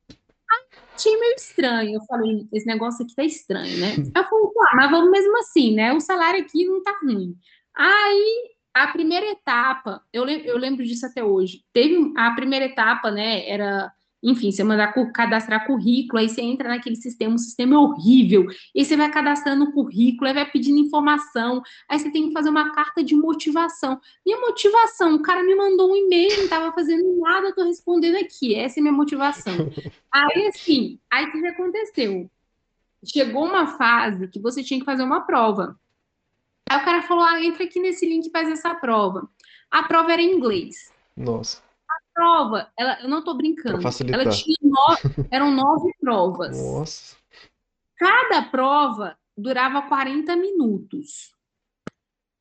achei 1.02 1.19
meio 1.19 1.36
estranho. 1.36 1.95
Eu 1.95 2.02
falei, 2.06 2.48
esse 2.53 2.65
negócio 2.65 3.03
aqui 3.03 3.15
tá 3.15 3.23
estranho, 3.23 3.78
né? 3.80 3.95
Eu 3.98 4.23
falei, 4.23 4.45
mas 4.76 4.91
vamos 4.91 5.11
mesmo 5.11 5.38
assim, 5.40 5.73
né? 5.73 5.91
O 5.94 5.99
salário 5.99 6.41
aqui 6.41 6.65
não 6.65 6.82
tá 6.84 6.98
ruim. 7.03 7.36
Aí, 7.76 8.52
a 8.73 8.88
primeira 8.88 9.26
etapa, 9.26 10.02
eu, 10.14 10.28
eu 10.28 10.57
lembro 10.57 10.86
disso 10.86 11.06
até 11.06 11.23
hoje. 11.23 11.64
Teve 11.73 12.14
a 12.15 12.32
primeira 12.32 12.65
etapa, 12.65 13.10
né? 13.11 13.48
Era 13.49 13.91
enfim, 14.23 14.52
você 14.52 14.64
mandar 14.64 14.93
cadastrar 15.11 15.65
currículo, 15.65 16.19
aí 16.19 16.30
você 16.30 16.41
entra 16.41 16.69
naquele 16.69 16.95
sistema, 16.95 17.35
o 17.35 17.39
sistema 17.39 17.76
é 17.76 17.77
horrível, 17.77 18.45
e 18.73 18.85
você 18.85 18.95
vai 18.95 19.10
cadastrando 19.10 19.65
o 19.65 19.72
currículo, 19.72 20.27
aí 20.27 20.34
vai 20.34 20.49
pedindo 20.49 20.80
informação, 20.80 21.61
aí 21.89 21.98
você 21.98 22.11
tem 22.11 22.27
que 22.27 22.34
fazer 22.34 22.49
uma 22.49 22.72
carta 22.72 23.03
de 23.03 23.15
motivação. 23.15 23.99
Minha 24.26 24.39
motivação, 24.39 25.15
o 25.15 25.22
cara 25.22 25.43
me 25.43 25.56
mandou 25.56 25.91
um 25.91 25.95
e-mail, 25.95 26.38
não 26.38 26.43
estava 26.43 26.72
fazendo 26.72 27.19
nada, 27.19 27.48
eu 27.48 27.56
tô 27.56 27.64
respondendo 27.64 28.18
aqui, 28.18 28.56
essa 28.56 28.80
é 28.80 28.81
minha 28.81 28.93
motivação. 28.93 29.53
Aí, 30.11 30.48
assim, 30.48 30.99
aí 31.10 31.26
o 31.26 31.31
que 31.31 31.48
aconteceu? 31.48 32.30
Chegou 33.06 33.45
uma 33.45 33.65
fase 33.65 34.27
que 34.27 34.39
você 34.39 34.61
tinha 34.61 34.80
que 34.80 34.85
fazer 34.85 35.03
uma 35.03 35.22
prova. 35.22 35.80
Aí 36.69 36.77
o 36.77 36.84
cara 36.84 37.02
falou, 37.02 37.23
ah, 37.23 37.41
entra 37.41 37.64
aqui 37.64 37.80
nesse 37.80 38.06
link 38.06 38.26
e 38.26 38.30
faz 38.30 38.49
essa 38.49 38.76
prova. 38.76 39.30
A 39.72 39.84
prova 39.84 40.11
era 40.11 40.22
em 40.22 40.35
inglês. 40.35 40.91
Nossa 41.15 41.61
prova, 42.14 42.72
ela, 42.78 43.02
eu 43.02 43.10
não 43.10 43.20
estou 43.20 43.36
brincando. 43.36 43.80
Ela 44.12 44.30
tinha 44.30 44.58
nove, 44.62 45.02
eram 45.32 45.52
nove 45.52 45.92
provas. 46.00 46.58
Nossa. 46.58 47.16
Cada 47.98 48.44
prova 48.44 49.18
durava 49.38 49.82
40 49.84 50.36
minutos. 50.36 51.32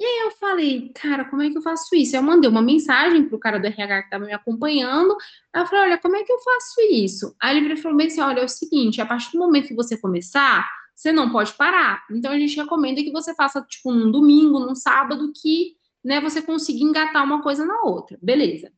E 0.00 0.04
aí 0.04 0.18
eu 0.20 0.30
falei, 0.30 0.90
cara, 0.94 1.26
como 1.26 1.42
é 1.42 1.50
que 1.50 1.58
eu 1.58 1.62
faço 1.62 1.94
isso? 1.94 2.16
Eu 2.16 2.22
mandei 2.22 2.48
uma 2.48 2.62
mensagem 2.62 3.28
pro 3.28 3.38
cara 3.38 3.60
do 3.60 3.66
RH 3.66 4.00
que 4.00 4.06
estava 4.06 4.24
me 4.24 4.32
acompanhando. 4.32 5.14
Aí 5.52 5.60
eu 5.60 5.66
falei, 5.66 5.90
olha, 5.90 5.98
como 5.98 6.16
é 6.16 6.24
que 6.24 6.32
eu 6.32 6.38
faço 6.38 6.80
isso? 6.90 7.36
Aí 7.38 7.58
ele 7.58 7.76
falou 7.76 7.98
bem 7.98 8.06
assim, 8.06 8.22
olha, 8.22 8.40
é 8.40 8.44
o 8.44 8.48
seguinte, 8.48 9.02
a 9.02 9.04
partir 9.04 9.32
do 9.32 9.38
momento 9.38 9.68
que 9.68 9.74
você 9.74 9.98
começar, 9.98 10.66
você 10.94 11.12
não 11.12 11.30
pode 11.30 11.52
parar. 11.52 12.02
Então 12.10 12.32
a 12.32 12.38
gente 12.38 12.56
recomenda 12.56 13.02
que 13.02 13.12
você 13.12 13.34
faça, 13.34 13.60
tipo, 13.60 13.92
num 13.92 14.10
domingo, 14.10 14.58
num 14.60 14.74
sábado, 14.74 15.30
que 15.34 15.74
né, 16.02 16.18
você 16.18 16.40
consiga 16.40 16.82
engatar 16.82 17.22
uma 17.22 17.42
coisa 17.42 17.66
na 17.66 17.82
outra. 17.82 18.18
Beleza. 18.22 18.72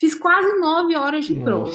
Fiz 0.00 0.14
quase 0.14 0.58
nove 0.58 0.96
horas 0.96 1.24
de 1.24 1.34
prova. 1.34 1.72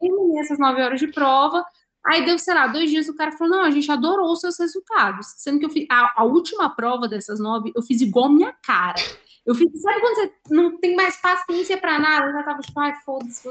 Terminei 0.00 0.40
essas 0.40 0.58
nove 0.58 0.82
horas 0.82 1.00
de 1.00 1.08
prova. 1.08 1.64
Aí 2.06 2.24
deu, 2.24 2.38
sei 2.38 2.54
lá, 2.54 2.66
dois 2.68 2.90
dias 2.90 3.08
o 3.08 3.16
cara 3.16 3.32
falou: 3.32 3.58
não, 3.58 3.64
a 3.64 3.70
gente 3.70 3.90
adorou 3.90 4.32
os 4.32 4.40
seus 4.40 4.58
resultados. 4.58 5.26
Sendo 5.36 5.58
que 5.58 5.66
eu 5.66 5.70
fiz 5.70 5.86
a, 5.90 6.20
a 6.20 6.24
última 6.24 6.70
prova 6.74 7.08
dessas 7.08 7.40
nove, 7.40 7.72
eu 7.74 7.82
fiz 7.82 8.00
igual 8.00 8.28
minha 8.28 8.52
cara. 8.64 9.00
Eu 9.44 9.54
fiz, 9.54 9.68
sabe 9.80 10.00
quando 10.00 10.14
você 10.14 10.32
não 10.50 10.78
tem 10.78 10.94
mais 10.94 11.20
paciência 11.20 11.78
para 11.78 11.98
nada? 11.98 12.26
Eu 12.26 12.32
já 12.32 12.42
tava 12.42 12.60
tipo, 12.60 12.78
ai, 12.78 12.94
foda-se. 13.04 13.48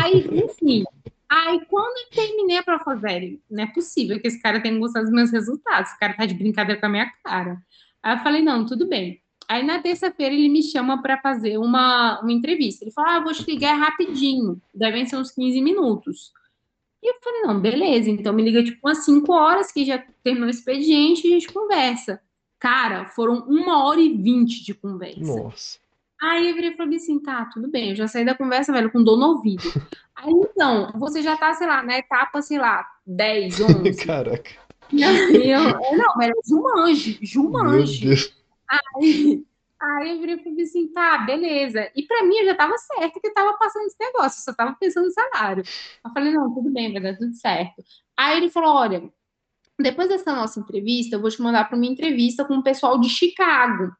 Aí, 0.00 0.26
enfim. 0.44 0.84
Aí, 1.28 1.64
quando 1.66 1.98
eu 1.98 2.10
terminei 2.10 2.58
a 2.58 2.62
prova, 2.62 2.96
velho, 2.96 3.40
não 3.48 3.62
é 3.62 3.66
possível 3.66 4.18
que 4.18 4.26
esse 4.26 4.40
cara 4.40 4.60
tenha 4.60 4.78
gostado 4.78 5.04
dos 5.04 5.14
meus 5.14 5.30
resultados. 5.30 5.90
Esse 5.90 6.00
cara 6.00 6.14
tá 6.14 6.26
de 6.26 6.34
brincadeira 6.34 6.80
com 6.80 6.86
a 6.86 6.90
minha 6.90 7.12
cara. 7.22 7.62
Aí 8.02 8.16
eu 8.16 8.22
falei: 8.22 8.42
não, 8.42 8.66
tudo 8.66 8.88
bem. 8.88 9.22
Aí, 9.50 9.64
na 9.64 9.82
terça-feira, 9.82 10.32
ele 10.32 10.48
me 10.48 10.62
chama 10.62 11.02
para 11.02 11.20
fazer 11.20 11.58
uma, 11.58 12.20
uma 12.20 12.32
entrevista. 12.32 12.84
Ele 12.84 12.92
fala: 12.92 13.16
ah, 13.16 13.20
vou 13.20 13.32
te 13.32 13.44
ligar 13.50 13.74
rapidinho. 13.74 14.62
Devem 14.72 15.04
ser 15.04 15.16
uns 15.16 15.32
15 15.32 15.60
minutos. 15.60 16.32
E 17.02 17.10
eu 17.10 17.16
falei, 17.20 17.42
não, 17.42 17.58
beleza, 17.58 18.10
então 18.10 18.32
me 18.32 18.44
liga 18.44 18.62
tipo 18.62 18.86
umas 18.86 19.04
5 19.04 19.32
horas 19.32 19.72
que 19.72 19.84
já 19.84 19.98
terminou 20.22 20.46
o 20.46 20.50
expediente 20.50 21.26
e 21.26 21.30
a 21.30 21.32
gente 21.32 21.52
conversa. 21.52 22.20
Cara, 22.60 23.06
foram 23.06 23.38
uma 23.48 23.86
hora 23.86 24.00
e 24.00 24.14
vinte 24.14 24.62
de 24.62 24.72
conversa. 24.72 25.42
Nossa. 25.42 25.78
Aí 26.22 26.48
eu 26.48 26.54
virei 26.54 26.70
e 26.70 26.76
falei 26.76 26.96
assim, 26.98 27.18
tá, 27.18 27.46
tudo 27.46 27.68
bem, 27.68 27.90
eu 27.90 27.96
já 27.96 28.06
saí 28.06 28.24
da 28.24 28.36
conversa, 28.36 28.70
velho, 28.70 28.92
com 28.92 29.02
dor 29.02 29.18
no 29.18 29.28
ouvido. 29.28 29.64
Aí 30.14 30.30
então, 30.30 30.92
você 30.94 31.22
já 31.22 31.36
tá, 31.36 31.54
sei 31.54 31.66
lá, 31.66 31.82
na 31.82 31.98
etapa, 31.98 32.42
sei 32.42 32.58
lá, 32.58 32.86
10, 33.06 33.60
11. 33.62 33.96
Caraca. 34.04 34.50
Aí 34.92 35.50
eu, 35.50 35.62
não, 35.96 36.14
mas 36.16 36.32
Jumanji, 36.46 37.18
Jumanji. 37.22 38.06
Meu 38.06 38.14
Deus. 38.14 38.39
Aí, 38.70 39.44
Aí 39.80 40.10
eu 40.10 40.20
virei 40.20 40.34
e 40.34 40.42
falei 40.44 40.62
assim, 40.62 40.88
tá, 40.88 41.18
beleza. 41.18 41.90
E 41.96 42.02
para 42.02 42.22
mim 42.24 42.36
eu 42.36 42.44
já 42.44 42.52
estava 42.52 42.76
certo 42.76 43.18
que 43.18 43.28
estava 43.28 43.54
passando 43.54 43.86
esse 43.86 43.96
negócio, 43.98 44.38
eu 44.38 44.44
só 44.44 44.50
estava 44.50 44.76
pensando 44.78 45.06
no 45.06 45.10
salário. 45.10 45.64
Eu 46.04 46.10
falei, 46.12 46.34
não, 46.34 46.52
tudo 46.52 46.70
bem, 46.70 46.92
vai 46.92 47.00
dar 47.00 47.16
tudo 47.16 47.34
certo. 47.34 47.82
Aí 48.14 48.36
ele 48.36 48.50
falou, 48.50 48.74
olha, 48.74 49.10
depois 49.78 50.06
dessa 50.06 50.34
nossa 50.34 50.60
entrevista, 50.60 51.16
eu 51.16 51.20
vou 51.20 51.30
te 51.30 51.40
mandar 51.40 51.66
para 51.66 51.78
uma 51.78 51.86
entrevista 51.86 52.44
com 52.44 52.58
o 52.58 52.62
pessoal 52.62 53.00
de 53.00 53.08
Chicago, 53.08 53.90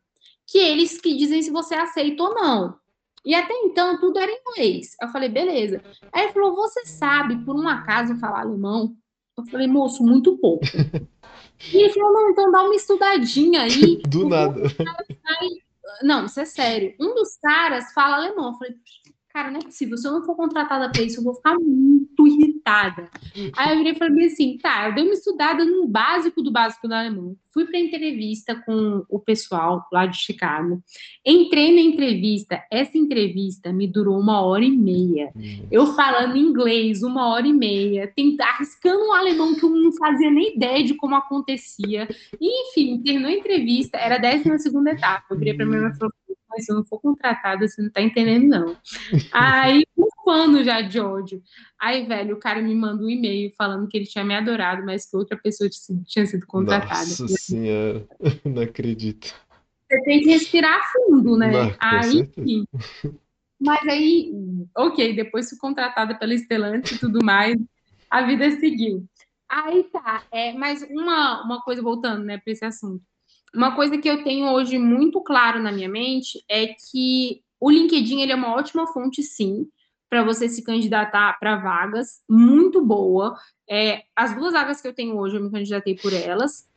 que 0.46 0.58
eles 0.58 1.00
que 1.00 1.16
dizem 1.16 1.42
se 1.42 1.50
você 1.50 1.74
aceita 1.74 2.24
ou 2.24 2.34
não. 2.34 2.78
E 3.24 3.34
até 3.34 3.54
então 3.54 3.98
tudo 3.98 4.18
era 4.18 4.30
inglês. 4.30 4.94
Eu 5.00 5.08
falei, 5.08 5.30
beleza. 5.30 5.82
Aí 6.12 6.24
ele 6.24 6.32
falou, 6.34 6.54
você 6.54 6.84
sabe, 6.84 7.42
por 7.42 7.56
um 7.56 7.66
acaso, 7.66 8.18
falar 8.18 8.40
alemão? 8.40 8.94
Eu 9.36 9.46
falei, 9.46 9.66
moço, 9.66 10.02
muito 10.02 10.36
pouco. 10.36 10.66
e 11.72 11.76
ele 11.76 11.92
falou, 11.92 12.12
não, 12.12 12.30
então 12.30 12.50
dá 12.50 12.62
uma 12.62 12.74
estudadinha 12.74 13.62
aí. 13.62 14.00
Do 14.08 14.28
nada. 14.28 14.62
Aí, 15.40 15.62
não, 16.02 16.24
isso 16.24 16.40
é 16.40 16.44
sério. 16.44 16.94
Um 16.98 17.14
dos 17.14 17.36
caras 17.36 17.92
fala 17.92 18.16
alemão. 18.16 18.52
Eu 18.52 18.58
falei, 18.58 18.74
cara, 19.32 19.50
não 19.50 19.60
é 19.60 19.62
possível. 19.62 19.96
Se 19.96 20.06
eu 20.06 20.12
não 20.12 20.22
for 20.24 20.36
contratada 20.36 20.90
para 20.90 21.02
isso, 21.02 21.20
eu 21.20 21.24
vou 21.24 21.34
ficar 21.34 21.54
muito 21.58 22.26
irritada. 22.26 23.08
Aí 23.56 23.72
eu 23.72 23.78
virei 23.78 23.92
e 23.92 23.98
falei 23.98 24.26
assim: 24.26 24.58
tá, 24.58 24.88
eu 24.88 24.94
dei 24.94 25.04
uma 25.04 25.14
estudada 25.14 25.64
no 25.64 25.86
básico 25.86 26.42
do 26.42 26.50
básico 26.50 26.86
do 26.86 26.94
alemão. 26.94 27.36
Fui 27.52 27.64
para 27.66 27.80
entrevista 27.80 28.54
com 28.64 29.04
o 29.08 29.18
pessoal 29.18 29.84
lá 29.92 30.06
de 30.06 30.16
Chicago. 30.16 30.80
Entrei 31.26 31.74
na 31.74 31.80
entrevista. 31.80 32.62
Essa 32.70 32.96
entrevista 32.96 33.72
me 33.72 33.88
durou 33.88 34.20
uma 34.20 34.40
hora 34.40 34.64
e 34.64 34.70
meia. 34.70 35.32
Eu 35.70 35.94
falando 35.94 36.36
inglês, 36.36 37.02
uma 37.02 37.28
hora 37.28 37.46
e 37.46 37.52
meia, 37.52 38.12
arriscando 38.40 39.04
um 39.04 39.12
alemão 39.12 39.54
que 39.56 39.64
eu 39.64 39.70
não 39.70 39.92
fazia 39.92 40.30
nem 40.30 40.54
ideia 40.54 40.84
de 40.84 40.94
como 40.94 41.16
acontecia. 41.16 42.08
E, 42.40 42.68
enfim, 42.68 43.02
terminou 43.02 43.30
a 43.30 43.34
entrevista, 43.34 43.98
era 43.98 44.14
a 44.14 44.18
décima 44.18 44.58
segunda 44.58 44.92
etapa. 44.92 45.26
Eu 45.30 45.38
virei 45.38 45.54
para 45.54 45.66
mim 45.66 45.76
e 45.76 45.94
falei, 45.96 46.12
mas 46.50 46.64
se 46.64 46.72
eu 46.72 46.76
não 46.76 46.84
for 46.84 47.00
contratada, 47.00 47.66
você 47.66 47.80
não 47.80 47.90
tá 47.90 48.02
entendendo, 48.02 48.48
não. 48.48 48.76
Aí, 49.32 49.84
um 49.96 50.08
pano 50.24 50.64
já 50.64 50.80
de 50.80 51.00
ódio. 51.00 51.42
Aí, 51.78 52.06
velho, 52.06 52.34
o 52.36 52.38
cara 52.38 52.60
me 52.60 52.74
manda 52.74 53.02
um 53.02 53.08
e-mail 53.08 53.52
falando 53.56 53.88
que 53.88 53.96
ele 53.96 54.06
tinha 54.06 54.24
me 54.24 54.34
adorado, 54.34 54.84
mas 54.84 55.08
que 55.08 55.16
outra 55.16 55.36
pessoa 55.36 55.70
tinha 56.06 56.26
sido 56.26 56.46
contratada. 56.46 57.06
Nossa 57.06 57.28
senhora, 57.28 58.06
não 58.44 58.62
acredito. 58.62 59.34
Você 59.88 60.02
tem 60.02 60.20
que 60.20 60.30
respirar 60.30 60.80
fundo, 60.92 61.36
né? 61.36 61.50
Não, 61.50 61.74
aí, 61.78 62.20
enfim. 62.20 62.64
Mas 63.60 63.86
aí, 63.88 64.32
ok, 64.76 65.14
depois 65.14 65.50
fui 65.50 65.58
contratada 65.58 66.14
pela 66.14 66.32
Estelante 66.32 66.94
e 66.94 66.98
tudo 66.98 67.24
mais, 67.24 67.56
a 68.08 68.22
vida 68.22 68.50
seguiu. 68.52 69.04
Aí 69.48 69.82
tá, 69.84 70.22
é, 70.30 70.52
mas 70.52 70.82
uma, 70.88 71.42
uma 71.44 71.60
coisa 71.62 71.82
voltando, 71.82 72.24
né, 72.24 72.38
para 72.38 72.52
esse 72.52 72.64
assunto. 72.64 73.02
Uma 73.54 73.74
coisa 73.74 73.98
que 73.98 74.08
eu 74.08 74.22
tenho 74.22 74.46
hoje 74.52 74.78
muito 74.78 75.20
claro 75.20 75.60
na 75.60 75.72
minha 75.72 75.88
mente 75.88 76.42
é 76.48 76.68
que 76.68 77.42
o 77.58 77.70
LinkedIn 77.70 78.20
ele 78.20 78.32
é 78.32 78.36
uma 78.36 78.54
ótima 78.54 78.86
fonte, 78.86 79.22
sim, 79.22 79.68
para 80.08 80.24
você 80.24 80.48
se 80.48 80.62
candidatar 80.62 81.38
para 81.38 81.56
vagas, 81.56 82.20
muito 82.28 82.84
boa. 82.84 83.36
É, 83.68 84.02
as 84.14 84.34
duas 84.34 84.52
vagas 84.52 84.80
que 84.80 84.88
eu 84.88 84.94
tenho 84.94 85.16
hoje, 85.16 85.36
eu 85.36 85.42
me 85.42 85.50
candidatei 85.50 85.96
por 85.96 86.12
elas. 86.12 86.68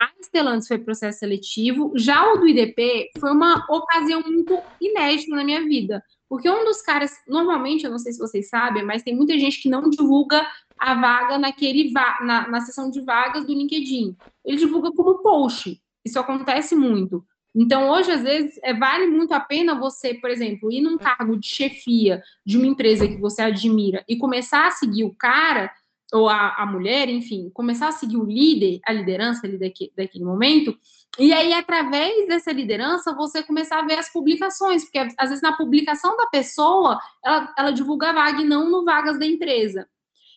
A 0.00 0.10
Stellantis 0.22 0.66
foi 0.66 0.78
processo 0.78 1.20
seletivo, 1.20 1.92
já 1.94 2.32
o 2.32 2.38
do 2.38 2.48
IDP 2.48 3.10
foi 3.20 3.30
uma 3.30 3.64
ocasião 3.70 4.20
muito 4.22 4.60
inédita 4.80 5.34
na 5.34 5.44
minha 5.44 5.64
vida, 5.64 6.02
porque 6.28 6.50
um 6.50 6.64
dos 6.64 6.82
caras, 6.82 7.12
normalmente, 7.28 7.84
eu 7.84 7.90
não 7.90 7.98
sei 7.98 8.12
se 8.12 8.18
vocês 8.18 8.48
sabem, 8.48 8.84
mas 8.84 9.02
tem 9.02 9.14
muita 9.14 9.38
gente 9.38 9.62
que 9.62 9.68
não 9.68 9.88
divulga 9.88 10.44
a 10.76 10.94
vaga 10.94 11.38
naquele 11.38 11.92
na, 11.92 12.48
na 12.48 12.60
seção 12.60 12.90
de 12.90 13.00
vagas 13.02 13.46
do 13.46 13.52
LinkedIn. 13.52 14.16
Ele 14.44 14.56
divulga 14.56 14.90
como 14.92 15.22
post. 15.22 15.80
Isso 16.04 16.18
acontece 16.18 16.74
muito. 16.74 17.24
Então, 17.54 17.88
hoje, 17.88 18.10
às 18.10 18.22
vezes, 18.22 18.58
é, 18.62 18.74
vale 18.74 19.06
muito 19.06 19.32
a 19.32 19.40
pena 19.40 19.78
você, 19.78 20.14
por 20.14 20.28
exemplo, 20.28 20.72
ir 20.72 20.80
num 20.80 20.98
cargo 20.98 21.36
de 21.36 21.46
chefia 21.46 22.22
de 22.44 22.56
uma 22.56 22.66
empresa 22.66 23.06
que 23.06 23.16
você 23.16 23.42
admira 23.42 24.04
e 24.08 24.16
começar 24.16 24.66
a 24.66 24.72
seguir 24.72 25.04
o 25.04 25.14
cara, 25.14 25.72
ou 26.12 26.28
a, 26.28 26.62
a 26.62 26.66
mulher, 26.66 27.08
enfim, 27.08 27.50
começar 27.54 27.88
a 27.88 27.92
seguir 27.92 28.16
o 28.16 28.24
líder, 28.24 28.80
a 28.84 28.92
liderança 28.92 29.46
ali 29.46 29.56
daquele 29.56 30.24
momento, 30.24 30.76
e 31.18 31.32
aí, 31.32 31.52
através 31.52 32.26
dessa 32.26 32.50
liderança, 32.50 33.14
você 33.14 33.42
começar 33.42 33.78
a 33.78 33.86
ver 33.86 33.98
as 33.98 34.12
publicações, 34.12 34.82
porque 34.82 34.98
às 34.98 35.30
vezes 35.30 35.42
na 35.42 35.56
publicação 35.56 36.16
da 36.16 36.26
pessoa, 36.26 36.98
ela, 37.24 37.54
ela 37.56 37.70
divulga 37.70 38.10
a 38.10 38.12
vaga 38.12 38.40
e 38.40 38.44
não 38.44 38.68
no 38.68 38.84
vagas 38.84 39.18
da 39.18 39.24
empresa. 39.24 39.88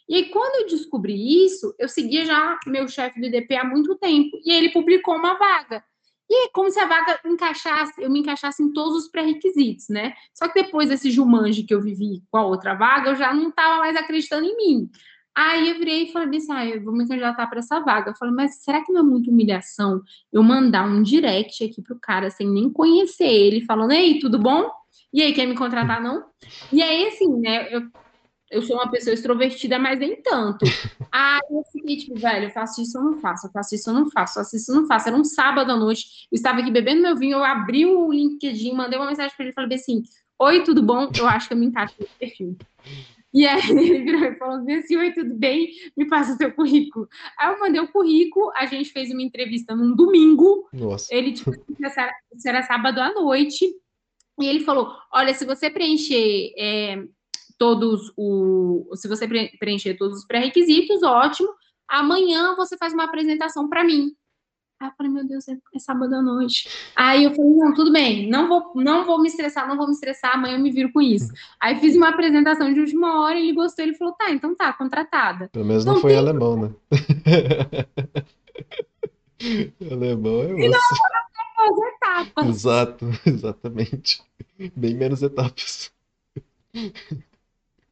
E 0.07 0.15
aí, 0.15 0.25
quando 0.29 0.61
eu 0.61 0.67
descobri 0.67 1.45
isso, 1.45 1.75
eu 1.77 1.89
seguia 1.89 2.25
já 2.25 2.57
meu 2.65 2.87
chefe 2.87 3.19
do 3.19 3.27
IDP 3.27 3.55
há 3.55 3.63
muito 3.63 3.95
tempo, 3.95 4.37
e 4.43 4.51
ele 4.51 4.69
publicou 4.69 5.15
uma 5.15 5.33
vaga. 5.33 5.83
E 6.29 6.45
é 6.45 6.49
como 6.49 6.69
se 6.69 6.79
a 6.79 6.85
vaga 6.85 7.19
encaixasse, 7.25 8.01
eu 8.01 8.09
me 8.09 8.19
encaixasse 8.19 8.61
em 8.61 8.71
todos 8.73 9.03
os 9.03 9.09
pré-requisitos, 9.09 9.87
né? 9.89 10.13
Só 10.33 10.47
que 10.47 10.61
depois 10.61 10.89
desse 10.89 11.09
Jumanji 11.09 11.63
que 11.63 11.73
eu 11.73 11.81
vivi 11.81 12.21
com 12.29 12.37
a 12.37 12.45
outra 12.45 12.73
vaga, 12.73 13.11
eu 13.11 13.15
já 13.15 13.33
não 13.33 13.49
estava 13.49 13.77
mais 13.77 13.95
acreditando 13.95 14.45
em 14.45 14.57
mim. 14.57 14.89
Aí 15.33 15.69
eu 15.69 15.77
virei 15.77 16.03
e 16.03 16.11
falei 16.11 16.37
assim: 16.37 16.51
ah, 16.51 16.65
eu 16.65 16.83
vou 16.83 16.93
me 16.93 17.07
candidatar 17.07 17.47
para 17.47 17.59
essa 17.59 17.79
vaga. 17.79 18.09
Eu 18.11 18.15
falei, 18.15 18.33
mas 18.33 18.55
será 18.55 18.83
que 18.83 18.91
não 18.91 19.01
é 19.01 19.03
muita 19.03 19.29
humilhação 19.29 20.01
eu 20.33 20.43
mandar 20.43 20.85
um 20.85 21.01
direct 21.01 21.63
aqui 21.63 21.81
pro 21.81 21.99
cara 21.99 22.29
sem 22.29 22.49
nem 22.49 22.69
conhecer 22.71 23.27
ele, 23.27 23.63
falando, 23.63 23.91
ei, 23.91 24.19
tudo 24.19 24.39
bom? 24.39 24.69
E 25.13 25.21
aí, 25.21 25.33
quer 25.33 25.45
me 25.45 25.55
contratar, 25.55 26.01
não? 26.01 26.25
E 26.73 26.81
aí, 26.81 27.07
assim, 27.07 27.39
né? 27.39 27.73
Eu 27.73 27.83
eu 28.49 28.61
sou 28.61 28.77
uma 28.77 28.89
pessoa 28.89 29.13
extrovertida, 29.13 29.77
mas 29.77 29.99
nem 29.99 30.21
tanto. 30.21 30.63
Aí 31.11 31.39
eu 31.49 31.63
fiquei 31.71 31.97
tipo, 31.97 32.17
velho, 32.17 32.45
eu 32.45 32.51
faço 32.51 32.81
isso, 32.81 32.97
eu 32.97 33.03
não 33.03 33.19
faço, 33.19 33.47
eu 33.47 33.51
faço 33.51 33.75
isso, 33.75 33.89
eu 33.89 33.93
não 33.93 34.09
faço, 34.09 34.39
eu 34.39 34.43
faço 34.43 34.55
isso, 34.55 34.71
eu 34.71 34.75
não 34.75 34.87
faço. 34.87 35.07
Era 35.09 35.17
um 35.17 35.23
sábado 35.23 35.71
à 35.71 35.75
noite, 35.75 36.27
eu 36.31 36.35
estava 36.35 36.59
aqui 36.59 36.71
bebendo 36.71 37.01
meu 37.01 37.15
vinho, 37.15 37.37
eu 37.37 37.43
abri 37.43 37.85
o 37.85 38.11
LinkedIn, 38.11 38.73
mandei 38.73 38.97
uma 38.97 39.07
mensagem 39.07 39.35
para 39.35 39.45
ele 39.45 39.51
e 39.51 39.55
falei 39.55 39.75
assim: 39.75 40.03
Oi, 40.39 40.63
tudo 40.63 40.81
bom? 40.81 41.09
Eu 41.17 41.27
acho 41.27 41.47
que 41.47 41.53
eu 41.53 41.57
me 41.57 41.65
encaixo 41.65 41.95
nesse 41.99 42.13
perfil. 42.13 42.57
E 43.33 43.45
aí 43.45 43.59
ele 43.69 44.03
virou 44.03 44.23
e 44.23 44.35
falou 44.35 44.65
assim: 44.77 44.95
Oi, 44.95 45.11
tudo 45.11 45.33
bem? 45.33 45.69
Me 45.95 46.07
passa 46.07 46.33
o 46.33 46.37
seu 46.37 46.51
currículo. 46.51 47.07
Aí 47.37 47.53
eu 47.53 47.59
mandei 47.59 47.81
o 47.81 47.91
currículo, 47.91 48.51
a 48.55 48.65
gente 48.65 48.91
fez 48.91 49.11
uma 49.11 49.21
entrevista 49.21 49.75
num 49.75 49.93
domingo. 49.93 50.69
Nossa. 50.71 51.13
Ele, 51.13 51.33
tipo, 51.33 51.51
isso 51.51 52.47
era 52.47 52.63
sábado 52.63 52.99
à 52.99 53.13
noite. 53.13 53.65
E 54.39 54.45
ele 54.45 54.61
falou: 54.61 54.93
Olha, 55.11 55.33
se 55.33 55.45
você 55.45 55.69
preencher. 55.69 56.53
É, 56.57 57.03
todos 57.57 58.11
o. 58.15 58.89
Se 58.95 59.07
você 59.07 59.27
preencher 59.59 59.95
todos 59.95 60.19
os 60.19 60.25
pré-requisitos, 60.25 61.03
ótimo. 61.03 61.49
Amanhã 61.87 62.55
você 62.55 62.77
faz 62.77 62.93
uma 62.93 63.05
apresentação 63.05 63.69
para 63.69 63.83
mim. 63.83 64.13
Aí 64.79 64.89
eu 64.89 64.93
falei, 64.95 65.11
meu 65.11 65.25
Deus, 65.25 65.47
é, 65.47 65.57
é, 65.73 65.79
sábado 65.79 66.13
à 66.13 66.21
noite. 66.21 66.69
Aí 66.95 67.23
eu 67.23 67.33
falei, 67.33 67.51
não, 67.51 67.73
tudo 67.73 67.91
bem, 67.91 68.29
não 68.29 68.47
vou, 68.47 68.73
não 68.75 69.05
vou 69.05 69.19
me 69.19 69.27
estressar, 69.27 69.67
não 69.67 69.75
vou 69.75 69.87
me 69.87 69.93
estressar, 69.93 70.35
amanhã 70.35 70.55
eu 70.55 70.61
me 70.61 70.69
viro 70.69 70.91
com 70.91 71.01
isso. 71.01 71.33
Aí 71.59 71.79
fiz 71.79 71.95
uma 71.95 72.09
apresentação 72.09 72.71
de 72.71 72.79
última 72.79 73.21
hora, 73.21 73.39
ele 73.39 73.53
gostou, 73.53 73.83
ele 73.83 73.95
falou, 73.95 74.13
tá, 74.13 74.29
então 74.29 74.53
tá, 74.53 74.71
contratada. 74.73 75.49
Pelo 75.51 75.65
menos 75.65 75.83
não, 75.83 75.95
não 75.95 76.01
foi 76.01 76.11
tem... 76.11 76.19
alemão, 76.19 76.61
né? 76.61 76.69
Alemão 79.91 80.41
é 80.41 80.65
E 80.65 80.69
não 80.69 80.79
osso. 80.79 81.03
as 81.59 81.77
etapas. 81.93 82.47
Exato, 82.47 83.05
exatamente. 83.25 84.23
Bem 84.75 84.95
menos 84.95 85.21
etapas. 85.21 85.91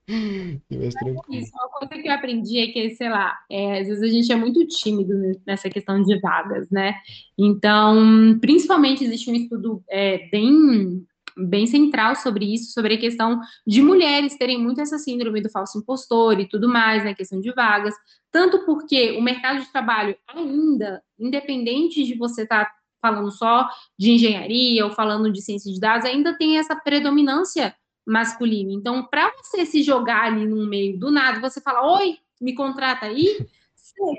E 0.69 0.77
mais 0.77 0.94
tranquilo. 0.94 1.23
Isso, 1.32 1.52
uma 1.56 1.69
coisa 1.69 2.02
que 2.02 2.07
eu 2.07 2.14
aprendi 2.14 2.60
é 2.60 2.68
que, 2.68 2.95
sei 2.95 3.10
lá, 3.10 3.38
é, 3.49 3.80
às 3.80 3.88
vezes 3.88 4.03
a 4.03 4.07
gente 4.07 4.32
é 4.32 4.36
muito 4.36 4.65
tímido 4.68 5.14
nessa 5.45 5.69
questão 5.69 6.02
de 6.02 6.19
vagas, 6.19 6.69
né? 6.69 6.95
Então, 7.38 8.38
principalmente 8.40 9.03
existe 9.03 9.30
um 9.30 9.36
estudo 9.36 9.84
é, 9.90 10.30
bem, 10.30 11.06
bem 11.38 11.65
central 11.65 12.15
sobre 12.15 12.53
isso, 12.53 12.72
sobre 12.72 12.95
a 12.95 12.99
questão 12.99 13.40
de 13.65 13.82
mulheres 13.82 14.38
terem 14.38 14.61
muito 14.61 14.80
essa 14.80 14.98
síndrome 14.98 15.41
do 15.41 15.49
falso 15.49 15.80
impostor 15.80 16.40
e 16.40 16.48
tudo 16.48 16.69
mais, 16.69 16.99
na 16.99 17.10
né, 17.10 17.15
questão 17.15 17.40
de 17.40 17.52
vagas, 17.52 17.94
tanto 18.32 18.65
porque 18.65 19.11
o 19.14 19.22
mercado 19.22 19.60
de 19.61 19.72
trabalho 19.72 20.15
ainda, 20.27 21.02
independente 21.19 22.03
de 22.03 22.15
você 22.15 22.44
estar 22.44 22.65
tá 22.65 22.72
falando 23.02 23.32
só 23.32 23.69
de 23.98 24.11
engenharia 24.11 24.86
ou 24.86 24.91
falando 24.91 25.32
de 25.32 25.41
ciência 25.41 25.72
de 25.72 25.80
dados, 25.80 26.06
ainda 26.06 26.36
tem 26.38 26.57
essa 26.57 26.76
predominância 26.76 27.76
masculino. 28.06 28.72
Então, 28.72 29.03
para 29.03 29.34
você 29.41 29.65
se 29.65 29.82
jogar 29.82 30.26
ali 30.26 30.45
no 30.45 30.68
meio 30.68 30.98
do 30.98 31.10
nada, 31.10 31.40
você 31.40 31.60
fala, 31.60 31.98
oi, 31.98 32.18
me 32.40 32.53
contrata 32.53 33.06
aí, 33.07 33.38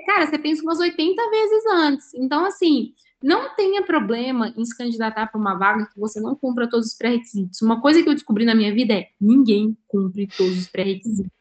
cara, 0.05 0.25
você 0.25 0.37
pensa 0.37 0.63
umas 0.63 0.79
80 0.79 1.29
vezes 1.29 1.65
antes. 1.67 2.13
Então, 2.13 2.45
assim, 2.45 2.93
não 3.21 3.55
tenha 3.55 3.81
problema 3.83 4.53
em 4.55 4.65
se 4.65 4.75
candidatar 4.77 5.27
para 5.27 5.39
uma 5.39 5.55
vaga 5.55 5.85
que 5.85 5.99
você 5.99 6.19
não 6.19 6.35
cumpra 6.35 6.69
todos 6.69 6.87
os 6.87 6.97
pré-requisitos. 6.97 7.61
Uma 7.61 7.81
coisa 7.81 8.01
que 8.03 8.09
eu 8.09 8.13
descobri 8.13 8.45
na 8.45 8.55
minha 8.55 8.73
vida 8.73 8.93
é 8.93 9.07
ninguém 9.19 9.77
cumpre 9.87 10.27
todos 10.27 10.57
os 10.57 10.67
pré-requisitos. 10.67 11.31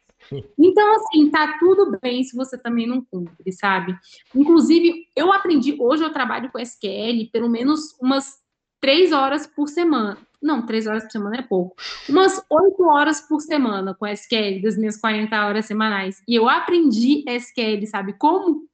Então, 0.59 0.97
assim, 0.97 1.31
tá 1.31 1.57
tudo 1.59 1.99
bem 2.03 2.25
se 2.25 2.37
você 2.37 2.59
também 2.59 2.87
não 2.87 3.01
cumpre, 3.01 3.53
sabe? 3.53 3.97
Inclusive, 4.35 5.07
eu 5.15 5.33
aprendi, 5.33 5.77
hoje 5.79 6.03
eu 6.03 6.13
trabalho 6.13 6.51
com 6.51 6.59
SQL 6.59 7.31
pelo 7.33 7.49
menos 7.49 7.95
umas 8.01 8.41
três 8.81 9.13
horas 9.13 9.47
por 9.47 9.69
semana. 9.69 10.19
Não, 10.47 10.65
três 10.65 10.87
horas 10.87 11.03
por 11.03 11.11
semana 11.11 11.37
é 11.39 11.43
pouco. 11.43 11.77
Umas 12.09 12.41
oito 12.49 12.85
horas 12.85 13.21
por 13.21 13.41
semana 13.41 13.95
com 13.95 14.07
SQL, 14.07 14.63
das 14.63 14.77
minhas 14.79 14.97
40 14.97 15.45
horas 15.45 15.67
semanais. 15.67 16.23
E 16.27 16.37
eu 16.37 16.49
aprendi 16.49 17.25
SQL, 17.27 17.85
sabe 17.87 18.13
como? 18.13 18.65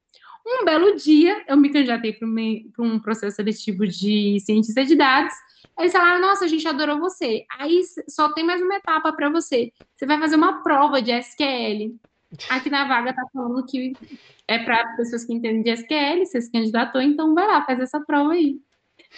Um 0.47 0.65
belo 0.65 0.97
dia, 0.97 1.43
eu 1.49 1.57
me 1.57 1.71
candidatei 1.71 2.13
para 2.13 2.85
um 2.85 2.99
processo 2.99 3.37
seletivo 3.37 3.87
de 3.87 4.39
cientista 4.41 4.85
de 4.85 4.95
dados. 4.95 5.33
Eles 5.79 5.93
falaram: 5.93 6.21
Nossa, 6.21 6.45
a 6.45 6.49
gente 6.49 6.67
adorou 6.69 6.99
você. 6.99 7.47
Aí 7.59 7.81
só 8.09 8.31
tem 8.33 8.45
mais 8.45 8.61
uma 8.61 8.75
etapa 8.75 9.13
para 9.13 9.31
você. 9.31 9.73
Você 9.97 10.05
vai 10.05 10.19
fazer 10.19 10.37
uma 10.37 10.63
prova 10.63 11.01
de 11.01 11.11
SQL. 11.11 11.97
Aqui 12.51 12.69
na 12.69 12.87
vaga 12.87 13.15
tá 13.15 13.23
falando 13.33 13.65
que 13.65 13.95
é 14.49 14.59
para 14.59 14.97
pessoas 14.97 15.25
que 15.25 15.33
entendem 15.33 15.63
de 15.63 15.71
SQL, 15.71 16.25
você 16.25 16.41
se 16.41 16.51
candidatou, 16.51 17.01
então 17.01 17.35
vai 17.35 17.47
lá, 17.47 17.65
faz 17.65 17.79
essa 17.81 18.01
prova 18.01 18.33
aí. 18.33 18.59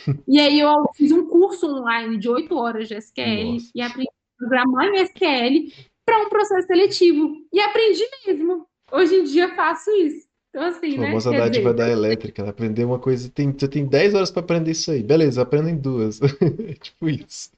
E 0.26 0.40
aí 0.40 0.60
eu 0.60 0.70
fiz 0.96 1.12
um 1.12 1.26
curso 1.26 1.66
online 1.66 2.18
de 2.18 2.28
oito 2.28 2.56
horas 2.56 2.88
de 2.88 2.94
SQL 2.94 3.52
Nossa. 3.52 3.70
e 3.74 3.80
aprendi 3.82 4.08
a 4.08 4.38
programar 4.38 4.88
em 4.88 5.02
SQL 5.02 5.86
para 6.04 6.22
um 6.22 6.28
processo 6.28 6.66
seletivo. 6.66 7.36
E 7.52 7.60
aprendi 7.60 8.04
mesmo. 8.26 8.66
Hoje 8.92 9.16
em 9.16 9.24
dia 9.24 9.54
faço 9.54 9.90
isso. 9.92 10.26
Então, 10.50 10.68
assim, 10.68 10.98
a 10.98 11.06
famosa 11.06 11.30
né? 11.32 11.38
dádiva 11.38 11.74
dizer... 11.74 11.84
da 11.84 11.90
elétrica, 11.90 12.44
né? 12.44 12.50
aprender 12.50 12.84
uma 12.84 12.98
coisa, 12.98 13.28
tem, 13.28 13.50
você 13.50 13.66
tem 13.66 13.84
10 13.84 14.14
horas 14.14 14.30
para 14.30 14.40
aprender 14.40 14.70
isso 14.70 14.90
aí. 14.92 15.02
Beleza, 15.02 15.42
aprenda 15.42 15.68
em 15.68 15.76
duas. 15.76 16.20
é 16.22 16.74
tipo 16.74 17.08
isso. 17.08 17.50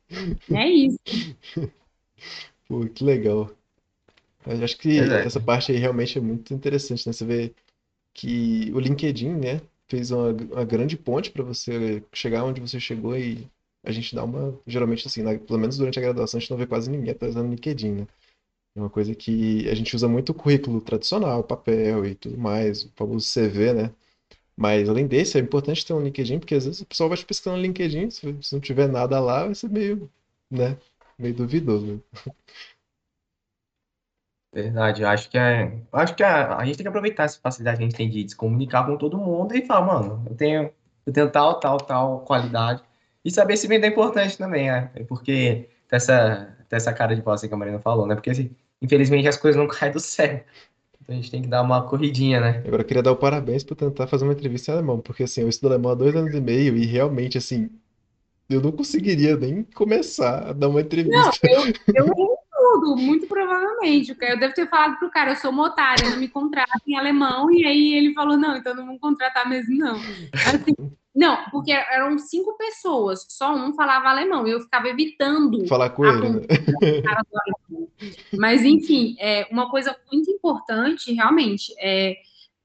É 0.51 0.67
isso. 0.67 0.99
Pô, 2.67 2.87
que 2.87 3.05
legal. 3.05 3.51
Eu 4.47 4.65
acho 4.65 4.79
que 4.79 4.99
é. 4.99 5.27
essa 5.27 5.41
parte 5.41 5.73
aí 5.73 5.79
realmente 5.79 6.17
é 6.17 6.21
muito 6.21 6.55
interessante, 6.55 7.07
né? 7.07 7.13
Você 7.13 7.25
vê 7.25 7.53
que 8.15 8.71
o 8.75 8.81
LinkedIn, 8.81 9.35
né? 9.35 9.61
Fez 9.89 10.11
uma, 10.11 10.31
uma 10.31 10.65
grande 10.65 10.97
ponte 10.97 11.31
para 11.31 11.45
você 11.45 12.03
chegar 12.13 12.45
onde 12.45 12.61
você 12.61 12.81
chegou 12.81 13.17
e 13.17 13.49
a 13.85 13.93
gente 13.93 14.15
dá 14.15 14.25
uma. 14.25 14.59
Geralmente, 14.67 15.07
assim, 15.07 15.23
na, 15.23 15.39
pelo 15.39 15.59
menos 15.59 15.77
durante 15.79 15.99
a 15.99 16.03
graduação, 16.03 16.39
a 16.39 16.41
gente 16.41 16.51
não 16.51 16.59
vê 16.59 16.67
quase 16.67 16.91
ninguém 16.91 17.15
usando 17.23 17.51
LinkedIn, 17.51 17.93
né? 17.93 18.07
É 18.77 18.81
uma 18.81 18.91
coisa 18.91 19.15
que 19.15 19.69
a 19.69 19.75
gente 19.75 19.97
usa 19.97 20.09
muito 20.09 20.31
o 20.31 20.35
currículo 20.35 20.81
tradicional, 20.81 21.43
papel 21.45 22.07
e 22.07 22.15
tudo 22.15 22.39
mais, 22.39 22.85
o 22.85 22.93
famoso 22.95 23.27
CV, 23.33 23.73
né? 23.75 23.95
Mas 24.57 24.89
além 24.89 25.07
desse, 25.07 25.39
é 25.39 25.41
importante 25.41 25.85
ter 25.87 25.93
um 25.95 26.03
LinkedIn, 26.03 26.39
porque 26.41 26.55
às 26.55 26.65
vezes 26.67 26.81
o 26.81 26.87
pessoal 26.87 27.09
vai 27.09 27.19
te 27.19 27.27
pesquisando 27.27 27.59
no 27.59 27.63
LinkedIn, 27.63 28.11
se, 28.11 28.37
se 28.43 28.55
não 28.55 28.61
tiver 28.61 28.89
nada 28.89 29.21
lá, 29.21 29.45
vai 29.47 29.55
ser 29.55 29.71
meio, 29.71 30.11
né? 30.51 30.79
Meio 31.19 31.35
duvidoso. 31.35 32.03
Verdade, 34.57 35.03
eu 35.03 35.09
acho 35.09 35.29
que 35.29 35.37
é. 35.37 35.65
Eu 35.93 35.99
acho 35.99 36.15
que 36.15 36.23
a, 36.23 36.57
a 36.57 36.65
gente 36.65 36.79
tem 36.79 36.85
que 36.85 36.89
aproveitar 36.89 37.25
essa 37.25 37.39
facilidade 37.39 37.77
que 37.77 37.85
a 37.85 37.87
gente 37.87 37.97
tem 37.97 38.09
de 38.09 38.31
se 38.31 38.35
comunicar 38.35 38.87
com 38.87 38.97
todo 38.97 39.19
mundo 39.19 39.55
e 39.55 39.67
falar, 39.67 39.85
mano, 39.85 40.25
eu 40.31 40.35
tenho, 40.35 40.71
eu 41.05 41.13
tenho 41.13 41.31
tal, 41.31 41.61
tal, 41.61 41.77
tal 41.77 42.21
qualidade. 42.21 42.83
E 43.23 43.31
saber 43.31 43.59
se 43.59 43.69
vender 43.69 43.89
é 43.89 43.91
importante 43.91 44.39
também, 44.39 44.71
né? 44.71 44.91
Porque 45.09 45.69
tem 45.87 45.97
essa, 45.99 46.57
tem 46.71 46.77
essa 46.79 46.91
cara 46.91 47.15
de 47.15 47.21
pau 47.21 47.35
assim 47.35 47.49
que 47.49 47.53
a 47.53 47.57
Marina 47.57 47.79
falou, 47.81 48.07
né? 48.07 48.15
Porque 48.15 48.31
assim, 48.31 48.51
infelizmente 48.81 49.29
as 49.29 49.37
coisas 49.37 49.61
não 49.61 49.69
caem 49.69 49.93
do 49.93 50.01
céu. 50.01 50.41
Então 51.03 51.15
a 51.15 51.21
gente 51.21 51.31
tem 51.31 51.43
que 51.43 51.49
dar 51.49 51.61
uma 51.61 51.87
corridinha, 51.87 52.41
né? 52.41 52.63
Agora 52.67 52.81
eu 52.81 52.87
queria 52.87 53.03
dar 53.03 53.13
o 53.13 53.17
parabéns 53.17 53.63
por 53.63 53.77
tentar 53.77 54.07
fazer 54.07 54.25
uma 54.25 54.33
entrevista 54.33 54.71
em 54.71 54.75
alemão, 54.75 55.01
porque 55.01 55.25
assim, 55.25 55.43
eu 55.43 55.51
estudo 55.51 55.75
alemão 55.75 55.93
há 55.93 55.95
dois 55.95 56.17
anos 56.17 56.35
e 56.35 56.41
meio 56.41 56.75
e 56.79 56.87
realmente, 56.87 57.37
assim, 57.37 57.69
eu 58.49 58.63
não 58.63 58.73
conseguiria 58.73 59.37
nem 59.37 59.65
começar 59.65 60.49
a 60.49 60.53
dar 60.55 60.69
uma 60.71 60.81
entrevista. 60.81 61.41
Não, 61.45 61.67
eu, 61.67 61.75
eu 61.95 62.36
muito 62.95 63.27
provavelmente. 63.27 64.15
Eu 64.21 64.39
devo 64.39 64.55
ter 64.55 64.69
falado 64.69 64.99
pro 64.99 65.11
cara, 65.11 65.33
eu 65.33 65.37
sou 65.37 65.51
uma 65.51 65.65
otária, 65.65 66.11
não 66.11 66.19
me 66.19 66.29
contrata 66.29 66.81
em 66.87 66.97
alemão, 66.97 67.51
e 67.51 67.65
aí 67.67 67.95
ele 67.95 68.13
falou, 68.13 68.37
não, 68.37 68.57
então 68.57 68.75
não 68.75 68.87
vou 68.87 68.99
contratar 68.99 69.49
mesmo, 69.49 69.75
não. 69.77 69.97
Assim, 69.97 70.75
não, 71.15 71.39
porque 71.51 71.73
eram 71.73 72.19
cinco 72.19 72.59
pessoas, 72.59 73.25
só 73.31 73.55
um 73.55 73.73
falava 73.73 74.11
alemão, 74.11 74.47
eu 74.47 74.61
ficava 74.61 74.87
evitando 74.89 75.67
falar 75.67 75.89
com 75.89 76.05
ele, 76.05 76.29
né? 76.29 76.41
Mas, 78.39 78.63
enfim, 78.63 79.17
é, 79.19 79.49
uma 79.51 79.71
coisa 79.71 79.97
muito 80.13 80.31
importante, 80.31 81.15
realmente, 81.15 81.75
é 81.81 82.17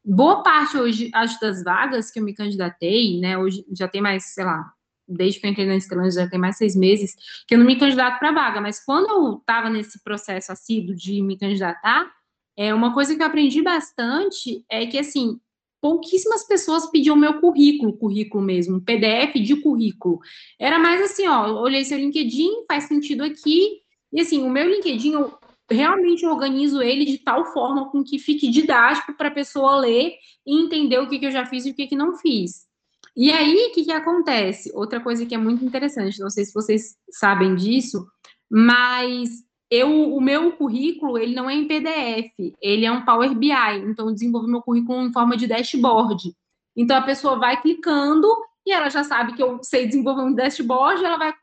boa 0.03 0.43
parte 0.43 0.77
hoje 0.77 1.09
das 1.39 1.63
vagas 1.63 2.11
que 2.11 2.19
eu 2.19 2.23
me 2.25 2.33
candidatei, 2.33 3.21
né, 3.21 3.37
hoje 3.37 3.63
já 3.71 3.87
tem 3.87 4.01
mais, 4.01 4.33
sei 4.33 4.43
lá, 4.43 4.73
desde 5.11 5.39
que 5.39 5.47
eu 5.47 5.51
entrei 5.51 5.65
na 5.65 5.79
Stellantis 5.79 6.15
já 6.15 6.27
tem 6.27 6.39
mais 6.39 6.57
seis 6.57 6.75
meses, 6.75 7.15
que 7.47 7.55
eu 7.55 7.59
não 7.59 7.65
me 7.65 7.77
candidato 7.77 8.19
para 8.19 8.31
vaga, 8.31 8.61
mas 8.61 8.83
quando 8.83 9.09
eu 9.09 9.37
estava 9.37 9.69
nesse 9.69 10.03
processo 10.03 10.51
assíduo 10.51 10.95
de 10.95 11.21
me 11.21 11.37
candidatar, 11.37 12.11
é 12.57 12.73
uma 12.73 12.93
coisa 12.93 13.15
que 13.15 13.21
eu 13.21 13.27
aprendi 13.27 13.61
bastante 13.61 14.63
é 14.69 14.85
que, 14.85 14.97
assim, 14.97 15.39
pouquíssimas 15.81 16.47
pessoas 16.47 16.89
pediam 16.91 17.15
meu 17.15 17.39
currículo, 17.39 17.97
currículo 17.97 18.43
mesmo, 18.43 18.81
PDF 18.81 19.33
de 19.35 19.55
currículo. 19.55 20.19
Era 20.59 20.77
mais 20.77 21.01
assim, 21.01 21.27
ó, 21.27 21.59
olhei 21.59 21.83
seu 21.83 21.97
LinkedIn, 21.97 22.65
faz 22.67 22.83
sentido 22.83 23.23
aqui, 23.23 23.79
e 24.13 24.21
assim, 24.21 24.43
o 24.43 24.49
meu 24.49 24.69
LinkedIn, 24.69 25.13
eu 25.13 25.33
realmente 25.69 26.25
organizo 26.25 26.81
ele 26.81 27.05
de 27.05 27.17
tal 27.17 27.45
forma 27.45 27.89
com 27.89 28.03
que 28.03 28.19
fique 28.19 28.49
didático 28.49 29.13
para 29.13 29.29
a 29.29 29.33
pessoa 29.33 29.77
ler 29.77 30.13
e 30.45 30.61
entender 30.61 30.99
o 30.99 31.07
que, 31.07 31.17
que 31.17 31.25
eu 31.25 31.31
já 31.31 31.45
fiz 31.45 31.65
e 31.65 31.71
o 31.71 31.73
que, 31.73 31.87
que 31.87 31.95
não 31.95 32.15
fiz. 32.17 32.67
E 33.15 33.31
aí, 33.31 33.67
o 33.69 33.73
que, 33.73 33.83
que 33.83 33.91
acontece? 33.91 34.71
Outra 34.73 34.99
coisa 35.01 35.25
que 35.25 35.35
é 35.35 35.37
muito 35.37 35.65
interessante, 35.65 36.19
não 36.19 36.29
sei 36.29 36.45
se 36.45 36.53
vocês 36.53 36.95
sabem 37.11 37.55
disso, 37.55 38.07
mas 38.49 39.29
eu, 39.69 40.13
o 40.13 40.21
meu 40.21 40.51
currículo, 40.53 41.17
ele 41.17 41.33
não 41.35 41.49
é 41.49 41.53
em 41.53 41.67
PDF, 41.67 42.55
ele 42.61 42.85
é 42.85 42.91
um 42.91 43.05
Power 43.05 43.33
BI, 43.33 43.51
então 43.85 44.07
eu 44.07 44.13
desenvolvo 44.13 44.47
meu 44.47 44.61
currículo 44.61 45.01
em 45.01 45.13
forma 45.13 45.37
de 45.37 45.47
dashboard. 45.47 46.33
Então 46.75 46.97
a 46.97 47.01
pessoa 47.01 47.37
vai 47.37 47.61
clicando 47.61 48.27
e 48.65 48.71
ela 48.71 48.89
já 48.89 49.03
sabe 49.03 49.33
que 49.33 49.41
eu 49.41 49.59
sei 49.63 49.87
desenvolver 49.87 50.23
um 50.23 50.33
dashboard, 50.33 51.03
ela 51.03 51.17
vai 51.17 51.33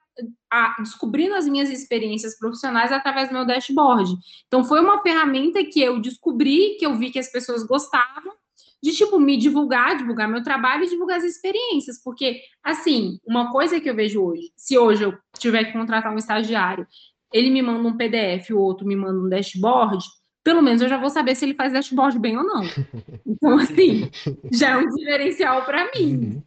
a, 0.51 0.77
descobrindo 0.81 1.35
as 1.35 1.47
minhas 1.47 1.71
experiências 1.71 2.39
profissionais 2.39 2.93
através 2.93 3.29
do 3.29 3.35
meu 3.35 3.47
dashboard. 3.47 4.15
Então 4.47 4.65
foi 4.65 4.81
uma 4.81 5.01
ferramenta 5.03 5.65
que 5.65 5.81
eu 5.81 6.01
descobri, 6.01 6.77
que 6.79 6.87
eu 6.87 6.97
vi 6.97 7.11
que 7.11 7.19
as 7.19 7.31
pessoas 7.31 7.63
gostavam, 7.63 8.33
de 8.83 8.93
tipo 8.93 9.19
me 9.19 9.37
divulgar, 9.37 9.97
divulgar 9.97 10.29
meu 10.29 10.43
trabalho 10.43 10.85
e 10.85 10.89
divulgar 10.89 11.19
as 11.19 11.25
experiências, 11.25 12.03
porque 12.03 12.41
assim, 12.63 13.19
uma 13.27 13.51
coisa 13.51 13.81
que 13.81 13.91
eu 13.91 13.95
vejo 13.95 14.23
hoje, 14.23 14.53
se 14.57 14.79
hoje 14.79 15.05
eu 15.05 15.17
tiver 15.39 15.65
que 15.65 15.73
contratar 15.73 16.13
um 16.13 16.19
estagiário, 16.19 16.87
ele 17.33 17.51
me 17.51 17.61
manda 17.61 17.89
um 17.89 17.97
PDF, 17.97 18.51
o 18.51 18.59
outro 18.59 18.87
me 18.87 18.97
manda 18.97 19.19
um 19.19 19.29
dashboard, 19.29 20.05
pelo 20.45 20.63
menos 20.63 20.81
eu 20.81 20.89
já 20.89 20.97
vou 20.97 21.11
saber 21.11 21.35
se 21.35 21.45
ele 21.45 21.55
faz 21.55 21.73
dashboard 21.73 22.19
bem 22.19 22.37
ou 22.37 22.45
não. 22.45 22.63
Então 23.27 23.59
assim, 23.59 24.11
já 24.53 24.71
é 24.71 24.77
um 24.77 24.89
diferencial 24.89 25.65
para 25.65 25.91
mim. 25.93 26.15
Uhum. 26.15 26.43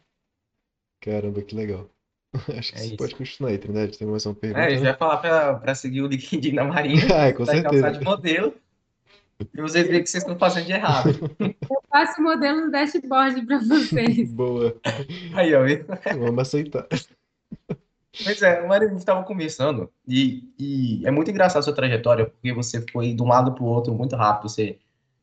Caramba, 1.00 1.42
que 1.42 1.54
legal. 1.54 1.90
Acho 2.58 2.72
que 2.72 2.78
é 2.78 2.82
você 2.82 2.86
isso. 2.86 2.96
pode 2.96 3.14
continuar 3.14 3.50
aí, 3.50 3.58
Trindade. 3.58 3.98
Tem 3.98 4.06
mais 4.06 4.24
uma 4.24 4.34
pergunta? 4.34 4.64
É, 4.64 4.74
eu 4.74 4.78
já 4.78 4.86
ia 4.86 4.94
falar 4.94 5.18
para 5.18 5.74
seguir 5.74 6.02
o 6.02 6.06
LinkedIn 6.06 6.54
da 6.54 6.64
Marinha. 6.64 7.02
ah, 7.14 7.32
com 7.32 7.44
certeza. 7.44 7.90
de 7.90 8.04
modelo. 8.04 8.54
E 9.54 9.60
vocês 9.60 9.88
veem 9.88 10.02
que 10.02 10.08
vocês 10.08 10.22
estão 10.22 10.38
fazendo 10.38 10.66
de 10.66 10.72
errado. 10.72 11.10
Eu 11.38 11.82
faço 11.90 12.20
o 12.20 12.24
modelo 12.24 12.66
no 12.66 12.70
dashboard 12.70 13.46
para 13.46 13.58
vocês. 13.58 14.30
Boa. 14.32 14.76
Aí, 15.34 15.54
ó. 15.54 15.62
Vamos 16.18 16.38
aceitar. 16.38 16.86
Pois 18.24 18.42
é, 18.42 18.62
o 18.62 18.72
a 18.72 18.80
gente 18.80 18.98
estava 18.98 19.22
conversando 19.24 19.90
e, 20.06 20.52
e, 20.58 21.06
é 21.06 21.10
muito 21.10 21.30
engraçado 21.30 21.60
a 21.60 21.62
sua 21.62 21.74
trajetória, 21.74 22.26
porque 22.26 22.52
você 22.52 22.84
foi 22.92 23.14
de 23.14 23.22
um 23.22 23.26
lado 23.26 23.54
para 23.54 23.64
o 23.64 23.66
outro 23.66 23.94
muito 23.94 24.14
rápido. 24.16 24.50
Você 24.50 24.78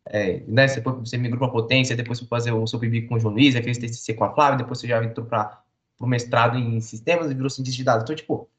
é, 0.07 0.41
né, 0.47 0.67
você, 0.67 0.81
você 0.81 1.17
migrou 1.17 1.39
para 1.39 1.49
potência, 1.49 1.95
depois 1.95 2.19
foi 2.19 2.27
fazer 2.27 2.51
o 2.51 2.65
seu 2.65 2.79
PIB 2.79 3.03
com 3.03 3.15
o 3.15 3.19
João 3.19 3.33
Luiz, 3.33 3.55
aí 3.55 3.61
fez 3.61 3.77
TCC 3.77 4.15
com 4.15 4.23
a 4.23 4.33
Flávia, 4.33 4.57
depois 4.57 4.79
você 4.79 4.87
já 4.87 5.03
entrou 5.03 5.25
para 5.25 5.61
o 5.99 6.07
mestrado 6.07 6.57
em 6.57 6.81
sistemas 6.81 7.29
e 7.29 7.35
virou 7.35 7.49
cientista 7.49 7.77
de 7.77 7.83
dados. 7.83 8.03
Então, 8.03 8.15
tipo, 8.15 8.49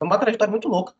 é 0.00 0.04
uma 0.04 0.18
trajetória 0.18 0.50
muito 0.50 0.68
louca. 0.68 0.94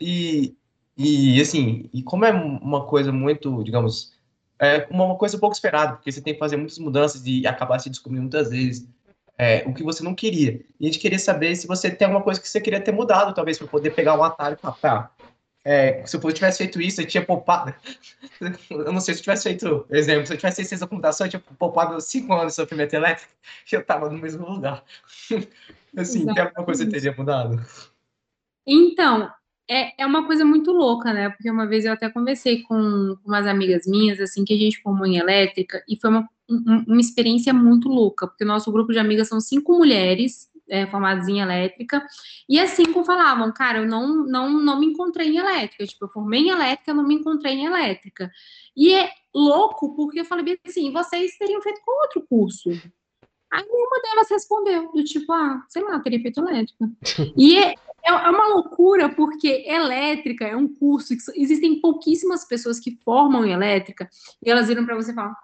E, 0.00 0.56
e 0.98 1.40
assim, 1.40 1.88
e 1.92 2.02
como 2.02 2.24
é 2.24 2.32
uma 2.32 2.84
coisa 2.84 3.12
muito, 3.12 3.62
digamos, 3.62 4.12
é 4.58 4.86
uma 4.90 5.14
coisa 5.14 5.38
pouco 5.38 5.54
esperada, 5.54 5.92
porque 5.92 6.10
você 6.10 6.20
tem 6.20 6.34
que 6.34 6.40
fazer 6.40 6.56
muitas 6.56 6.78
mudanças 6.78 7.22
e 7.24 7.46
acabar 7.46 7.78
se 7.78 7.88
descobrindo 7.88 8.22
muitas 8.22 8.50
vezes 8.50 8.88
é, 9.38 9.62
o 9.64 9.72
que 9.72 9.84
você 9.84 10.02
não 10.02 10.14
queria. 10.14 10.60
E 10.80 10.84
a 10.84 10.86
gente 10.86 10.98
queria 10.98 11.18
saber 11.18 11.54
se 11.54 11.68
você 11.68 11.88
tem 11.88 12.06
alguma 12.06 12.24
coisa 12.24 12.40
que 12.40 12.48
você 12.48 12.60
queria 12.60 12.80
ter 12.80 12.90
mudado, 12.90 13.32
talvez, 13.32 13.56
para 13.56 13.68
poder 13.68 13.90
pegar 13.90 14.18
um 14.18 14.24
atalho 14.24 14.56
e 14.56 14.60
falar, 14.60 14.74
tá, 14.74 15.12
é, 15.64 16.04
se 16.04 16.16
eu 16.16 16.32
tivesse 16.32 16.58
feito 16.58 16.80
isso, 16.80 17.00
eu 17.00 17.06
tinha 17.06 17.24
poupado. 17.24 17.72
Eu 18.70 18.92
não 18.92 19.00
sei 19.00 19.14
se 19.14 19.20
eu 19.20 19.24
tivesse 19.24 19.42
feito, 19.44 19.86
exemplo, 19.90 20.26
se 20.26 20.32
eu 20.32 20.36
tivesse 20.36 20.56
ciência 20.56 20.78
da 20.78 20.86
computação, 20.86 21.26
eu 21.26 21.30
tinha 21.30 21.42
poupado 21.58 22.00
cinco 22.00 22.32
anos 22.32 22.48
de 22.48 22.54
sofrimento 22.54 22.94
elétrico 22.94 23.30
e 23.70 23.74
eu 23.76 23.80
estava 23.80 24.08
no 24.08 24.18
mesmo 24.18 24.48
lugar. 24.48 24.82
Assim, 25.96 26.22
Exatamente. 26.22 26.34
tem 26.34 26.44
alguma 26.44 26.64
coisa 26.64 26.84
que 26.84 26.90
teria 26.90 27.14
mudado? 27.16 27.60
Então, 28.66 29.30
é, 29.68 30.02
é 30.02 30.06
uma 30.06 30.26
coisa 30.26 30.44
muito 30.44 30.72
louca, 30.72 31.12
né? 31.12 31.28
Porque 31.28 31.50
uma 31.50 31.66
vez 31.66 31.84
eu 31.84 31.92
até 31.92 32.08
conversei 32.08 32.62
com, 32.62 33.16
umas 33.24 33.46
amigas 33.46 33.86
minhas, 33.86 34.18
assim, 34.18 34.44
que 34.44 34.54
a 34.54 34.58
gente 34.58 34.80
formou 34.80 35.06
em 35.06 35.18
elétrica, 35.18 35.82
e 35.88 35.96
foi 36.00 36.10
uma, 36.10 36.28
um, 36.48 36.84
uma 36.88 37.00
experiência 37.00 37.52
muito 37.52 37.88
louca, 37.88 38.26
porque 38.26 38.44
o 38.44 38.46
nosso 38.46 38.72
grupo 38.72 38.92
de 38.92 38.98
amigas 38.98 39.28
são 39.28 39.40
cinco 39.40 39.76
mulheres, 39.76 40.48
é, 40.70 40.86
formadas 40.86 41.28
em 41.28 41.40
elétrica, 41.40 42.06
e 42.48 42.58
as 42.58 42.70
cinco 42.70 43.04
falavam, 43.04 43.52
cara, 43.52 43.78
eu 43.78 43.86
não, 43.86 44.26
não, 44.26 44.50
não 44.50 44.80
me 44.80 44.86
encontrei 44.86 45.28
em 45.28 45.38
elétrica, 45.38 45.86
tipo, 45.86 46.04
eu 46.04 46.08
formei 46.10 46.40
em 46.40 46.50
elétrica, 46.50 46.90
eu 46.90 46.94
não 46.94 47.06
me 47.06 47.14
encontrei 47.14 47.54
em 47.54 47.66
elétrica. 47.66 48.30
E 48.76 48.94
é 48.94 49.10
louco, 49.34 49.94
porque 49.94 50.20
eu 50.20 50.24
falei 50.24 50.58
assim, 50.66 50.92
vocês 50.92 51.36
teriam 51.38 51.60
feito 51.62 51.80
com 51.84 52.02
outro 52.02 52.26
curso. 52.28 52.70
Aí 53.50 53.64
uma 53.66 54.00
delas 54.02 54.30
respondeu, 54.30 54.92
do 54.92 55.02
tipo, 55.04 55.32
ah, 55.32 55.64
sei 55.68 55.82
lá, 55.82 55.98
teria 56.00 56.20
feito 56.20 56.40
elétrica. 56.40 56.90
e 57.36 57.58
é, 57.58 57.70
é, 57.70 58.10
é 58.10 58.30
uma 58.30 58.46
loucura, 58.48 59.08
porque 59.08 59.64
elétrica 59.66 60.46
é 60.46 60.54
um 60.54 60.72
curso 60.72 61.16
que 61.16 61.40
existem 61.40 61.80
pouquíssimas 61.80 62.44
pessoas 62.44 62.78
que 62.78 62.98
formam 63.04 63.44
em 63.44 63.52
elétrica, 63.52 64.08
e 64.44 64.50
elas 64.50 64.68
viram 64.68 64.84
para 64.84 64.96
você 64.96 65.12
e 65.12 65.14
falam, 65.14 65.34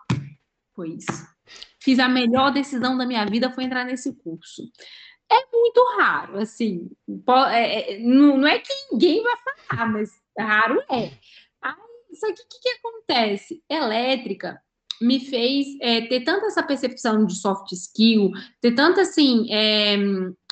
foi 0.75 0.91
isso. 0.91 1.35
Fiz 1.81 1.99
a 1.99 2.09
melhor 2.09 2.53
decisão 2.53 2.97
da 2.97 3.07
minha 3.07 3.25
vida 3.27 3.51
foi 3.51 3.65
entrar 3.65 3.85
nesse 3.85 4.15
curso. 4.15 4.63
É 5.31 5.47
muito 5.51 5.83
raro, 5.99 6.39
assim. 6.39 6.91
É, 7.53 7.95
é, 7.95 7.99
não, 7.99 8.37
não, 8.39 8.49
é 8.49 8.59
que 8.59 8.73
ninguém 8.91 9.23
vai 9.23 9.35
falar, 9.69 9.87
mas 9.87 10.11
raro 10.39 10.81
é. 10.91 11.13
Aí, 11.63 11.75
só 12.15 12.27
que 12.27 12.43
o 12.43 12.47
que, 12.49 12.61
que 12.61 12.69
acontece? 12.71 13.63
Elétrica 13.69 14.61
me 15.01 15.21
fez 15.21 15.67
é, 15.81 16.03
ter 16.03 16.21
tanta 16.21 16.47
essa 16.47 16.63
percepção 16.63 17.25
de 17.25 17.35
soft 17.35 17.73
skill, 17.73 18.31
ter 18.61 18.73
tanto 18.73 19.01
assim, 19.01 19.53
é, 19.53 19.97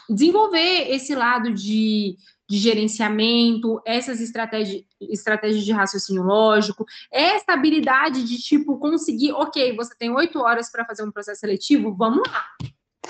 desenvolver 0.09 0.91
esse 0.91 1.15
lado 1.15 1.53
de, 1.53 2.17
de 2.49 2.59
gerenciamento, 2.59 3.81
essas 3.85 4.21
estratégias, 4.21 4.85
estratégias 5.01 5.65
de 5.65 5.73
raciocínio 5.73 6.23
lógico, 6.23 6.85
essa 7.11 7.53
habilidade 7.53 8.25
de 8.25 8.39
tipo 8.39 8.79
conseguir, 8.79 9.33
ok, 9.33 9.75
você 9.75 9.95
tem 9.99 10.11
oito 10.11 10.39
horas 10.39 10.71
para 10.71 10.85
fazer 10.85 11.05
um 11.05 11.11
processo 11.11 11.41
seletivo, 11.41 11.95
vamos 11.95 12.29
lá. 12.29 12.45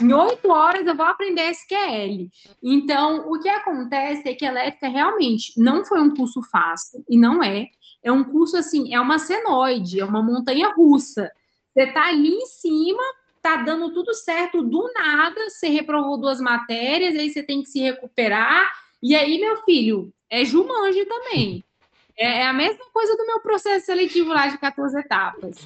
Em 0.00 0.12
oito 0.12 0.50
horas 0.50 0.86
eu 0.86 0.96
vou 0.96 1.06
aprender 1.06 1.50
SQL. 1.50 2.30
Então, 2.62 3.30
o 3.30 3.38
que 3.38 3.48
acontece 3.48 4.28
é 4.28 4.34
que 4.34 4.44
a 4.44 4.50
elétrica 4.50 4.88
realmente 4.88 5.52
não 5.58 5.84
foi 5.84 6.00
um 6.00 6.14
curso 6.14 6.42
fácil, 6.42 7.04
e 7.08 7.18
não 7.18 7.42
é. 7.42 7.68
É 8.02 8.10
um 8.10 8.24
curso 8.24 8.56
assim, 8.56 8.92
é 8.92 9.00
uma 9.00 9.18
senoide, 9.18 10.00
é 10.00 10.04
uma 10.04 10.22
montanha 10.22 10.68
russa. 10.70 11.30
Você 11.72 11.82
está 11.82 12.08
ali 12.08 12.30
em 12.30 12.46
cima, 12.46 13.02
tá 13.40 13.56
dando 13.56 13.92
tudo 13.92 14.14
certo 14.14 14.62
do 14.62 14.90
nada, 14.94 15.48
você 15.48 15.68
reprovou 15.68 16.18
duas 16.18 16.40
matérias, 16.40 17.14
aí 17.14 17.30
você 17.30 17.42
tem 17.42 17.62
que 17.62 17.68
se 17.68 17.80
recuperar. 17.80 18.70
E 19.02 19.14
aí, 19.14 19.38
meu 19.38 19.62
filho, 19.64 20.12
é 20.30 20.44
Jumanji 20.44 21.04
também. 21.04 21.64
É, 22.22 22.42
é 22.42 22.46
a 22.46 22.52
mesma 22.52 22.84
coisa 22.92 23.16
do 23.16 23.26
meu 23.26 23.40
processo 23.40 23.86
seletivo 23.86 24.32
lá 24.32 24.46
de 24.46 24.56
14 24.56 24.96
etapas. 24.96 25.58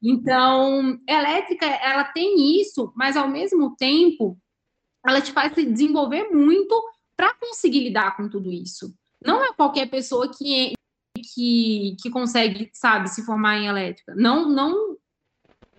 Então, 0.00 0.96
elétrica, 1.08 1.66
ela 1.66 2.04
tem 2.04 2.60
isso, 2.60 2.92
mas 2.94 3.16
ao 3.16 3.28
mesmo 3.28 3.74
tempo, 3.74 4.38
ela 5.04 5.20
te 5.20 5.32
faz 5.32 5.52
se 5.54 5.64
desenvolver 5.64 6.30
muito 6.30 6.80
para 7.16 7.34
conseguir 7.34 7.80
lidar 7.80 8.16
com 8.16 8.28
tudo 8.28 8.52
isso. 8.52 8.94
Não 9.24 9.42
é 9.42 9.52
qualquer 9.54 9.90
pessoa 9.90 10.30
que, 10.32 10.74
que, 11.34 11.96
que 12.00 12.10
consegue, 12.10 12.70
sabe, 12.72 13.10
se 13.10 13.24
formar 13.24 13.56
em 13.56 13.66
elétrica. 13.66 14.14
Não, 14.14 14.48
não, 14.48 14.96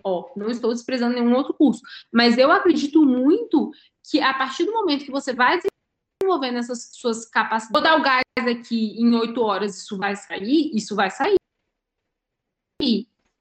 ó, 0.04 0.30
não 0.36 0.50
estou 0.50 0.70
desprezando 0.70 1.14
nenhum 1.14 1.34
outro 1.34 1.54
curso, 1.54 1.80
mas 2.12 2.36
eu 2.36 2.52
acredito 2.52 3.06
muito 3.06 3.70
que 4.10 4.20
a 4.20 4.34
partir 4.34 4.66
do 4.66 4.72
momento 4.72 5.04
que 5.06 5.10
você 5.10 5.32
vai 5.32 5.58
desenvolvendo 6.26 6.58
essas 6.58 6.90
suas 6.92 7.24
capacidades, 7.26 7.72
vou 7.72 7.82
dar 7.82 7.98
o 7.98 8.02
gás 8.02 8.22
aqui 8.36 9.00
em 9.00 9.14
oito 9.14 9.40
horas, 9.40 9.78
isso 9.78 9.96
vai 9.96 10.16
sair, 10.16 10.70
isso 10.74 10.94
vai 10.96 11.10
sair. 11.10 11.36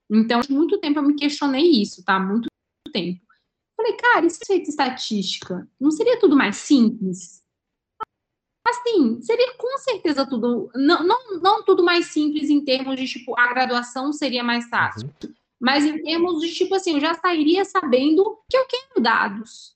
Então, 0.10 0.42
muito 0.50 0.80
tempo 0.80 1.00
eu 1.00 1.04
me 1.04 1.16
questionei 1.16 1.82
isso, 1.82 2.06
tá? 2.06 2.20
Muito 2.20 2.48
tempo. 2.94 3.22
Falei, 3.76 3.94
cara, 3.98 4.26
isso 4.26 4.40
é 4.50 4.56
estatística, 4.56 5.68
não 5.80 5.92
seria 5.92 6.20
tudo 6.20 6.36
mais 6.36 6.56
simples? 6.58 7.44
Assim, 8.68 9.22
seria 9.22 9.54
com 9.58 9.78
certeza 9.78 10.28
tudo, 10.28 10.72
não, 10.74 11.04
não, 11.04 11.40
não 11.40 11.64
tudo 11.64 11.84
mais 11.84 12.08
simples 12.08 12.50
em 12.50 12.64
termos 12.64 12.96
de, 12.96 13.08
tipo, 13.08 13.38
a 13.38 13.48
graduação 13.48 14.14
seria 14.14 14.44
mais 14.44 14.68
fácil. 14.70 15.08
Uhum. 15.24 15.34
Mas 15.60 15.86
em 15.86 16.02
termos 16.02 16.42
de, 16.42 16.54
tipo 16.54 16.76
assim, 16.76 16.96
eu 16.96 17.00
já 17.00 17.14
sairia 17.14 17.64
sabendo 17.66 18.40
que 18.50 18.58
eu 18.58 18.66
quero 18.66 19.02
dados. 19.02 19.75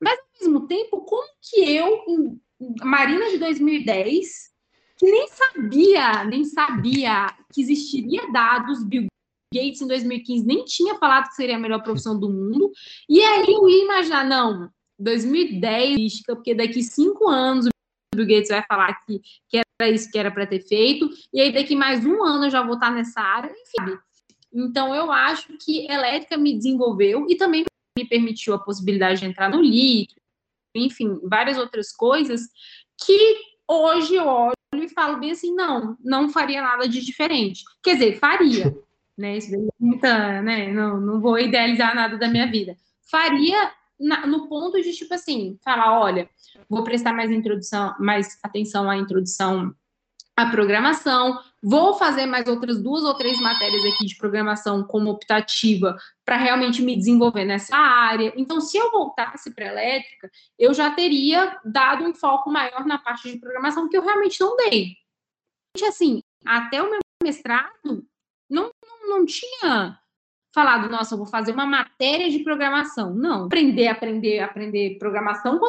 Mas, 0.00 0.18
ao 0.18 0.40
mesmo 0.40 0.66
tempo, 0.66 1.02
como 1.02 1.28
que 1.42 1.60
eu, 1.60 2.38
Marina 2.82 3.30
de 3.30 3.38
2010, 3.38 4.50
que 4.96 5.10
nem 5.10 5.28
sabia, 5.28 6.24
nem 6.24 6.44
sabia 6.44 7.34
que 7.52 7.62
existiria 7.62 8.30
dados. 8.32 8.84
Bill 8.84 9.06
Gates 9.52 9.80
em 9.80 9.86
2015 9.88 10.46
nem 10.46 10.64
tinha 10.64 10.94
falado 10.96 11.28
que 11.28 11.34
seria 11.34 11.56
a 11.56 11.58
melhor 11.58 11.82
profissão 11.82 12.18
do 12.18 12.28
mundo. 12.28 12.70
E 13.08 13.20
aí 13.20 13.52
eu 13.52 13.68
ia 13.68 13.84
imaginar, 13.84 14.24
não, 14.24 14.70
2010, 14.98 16.22
porque 16.26 16.54
daqui 16.54 16.82
cinco 16.82 17.28
anos 17.28 17.66
o 17.66 17.70
Bill 18.16 18.26
Gates 18.26 18.50
vai 18.50 18.62
falar 18.68 18.94
que, 19.06 19.20
que 19.48 19.60
era 19.80 19.90
isso 19.90 20.10
que 20.10 20.18
era 20.18 20.30
para 20.30 20.46
ter 20.46 20.60
feito, 20.60 21.08
e 21.32 21.40
aí 21.40 21.52
daqui 21.52 21.74
mais 21.74 22.04
um 22.04 22.22
ano 22.22 22.44
eu 22.44 22.50
já 22.50 22.62
vou 22.62 22.74
estar 22.74 22.90
nessa 22.90 23.20
área, 23.20 23.50
enfim. 23.50 23.96
Então 24.52 24.94
eu 24.94 25.10
acho 25.10 25.56
que 25.58 25.86
elétrica 25.90 26.36
me 26.36 26.56
desenvolveu 26.56 27.26
e 27.28 27.36
também 27.36 27.64
me 28.00 28.08
permitiu 28.08 28.54
a 28.54 28.58
possibilidade 28.58 29.20
de 29.20 29.26
entrar 29.26 29.50
no 29.50 29.60
litro, 29.60 30.16
enfim, 30.74 31.18
várias 31.24 31.58
outras 31.58 31.92
coisas 31.92 32.42
que 33.04 33.36
hoje 33.68 34.14
eu 34.14 34.26
olho 34.26 34.54
e 34.74 34.88
falo 34.88 35.18
bem 35.18 35.32
assim, 35.32 35.54
não, 35.54 35.96
não 36.02 36.28
faria 36.28 36.62
nada 36.62 36.88
de 36.88 37.04
diferente. 37.04 37.64
Quer 37.82 37.94
dizer, 37.94 38.18
faria, 38.18 38.76
né? 39.16 39.36
Isso 39.36 39.54
é 39.54 39.58
muita, 39.78 40.42
né? 40.42 40.72
Não, 40.72 41.00
não 41.00 41.20
vou 41.20 41.38
idealizar 41.38 41.94
nada 41.94 42.16
da 42.16 42.28
minha 42.28 42.50
vida. 42.50 42.76
Faria 43.10 43.72
na, 43.98 44.26
no 44.26 44.48
ponto 44.48 44.80
de, 44.80 44.92
tipo 44.92 45.12
assim, 45.12 45.58
falar, 45.62 46.00
olha, 46.00 46.28
vou 46.68 46.84
prestar 46.84 47.12
mais 47.12 47.30
introdução, 47.30 47.94
mais 47.98 48.38
atenção 48.42 48.88
à 48.88 48.96
introdução 48.96 49.74
à 50.40 50.50
programação, 50.50 51.38
vou 51.62 51.94
fazer 51.94 52.26
mais 52.26 52.46
outras 52.46 52.82
duas 52.82 53.04
ou 53.04 53.14
três 53.14 53.38
matérias 53.40 53.84
aqui 53.84 54.06
de 54.06 54.16
programação 54.16 54.82
como 54.84 55.10
optativa 55.10 55.96
para 56.24 56.36
realmente 56.36 56.82
me 56.82 56.96
desenvolver 56.96 57.44
nessa 57.44 57.76
área. 57.76 58.32
Então, 58.36 58.60
se 58.60 58.76
eu 58.76 58.90
voltasse 58.90 59.54
para 59.54 59.66
elétrica, 59.66 60.30
eu 60.58 60.72
já 60.72 60.90
teria 60.90 61.58
dado 61.64 62.04
um 62.04 62.14
foco 62.14 62.50
maior 62.50 62.84
na 62.86 62.98
parte 62.98 63.30
de 63.30 63.38
programação 63.38 63.88
que 63.88 63.96
eu 63.96 64.02
realmente 64.02 64.40
não 64.40 64.56
dei. 64.56 64.96
Assim, 65.86 66.22
até 66.44 66.82
o 66.82 66.90
meu 66.90 66.98
mestrado 67.22 67.70
não, 67.84 68.70
não, 68.82 69.08
não 69.08 69.26
tinha 69.26 69.98
falado, 70.52 70.90
nossa, 70.90 71.14
eu 71.14 71.18
vou 71.18 71.26
fazer 71.26 71.52
uma 71.52 71.66
matéria 71.66 72.30
de 72.30 72.40
programação. 72.40 73.14
Não, 73.14 73.44
aprender, 73.44 73.88
aprender, 73.88 74.40
aprender 74.40 74.98
programação. 74.98 75.60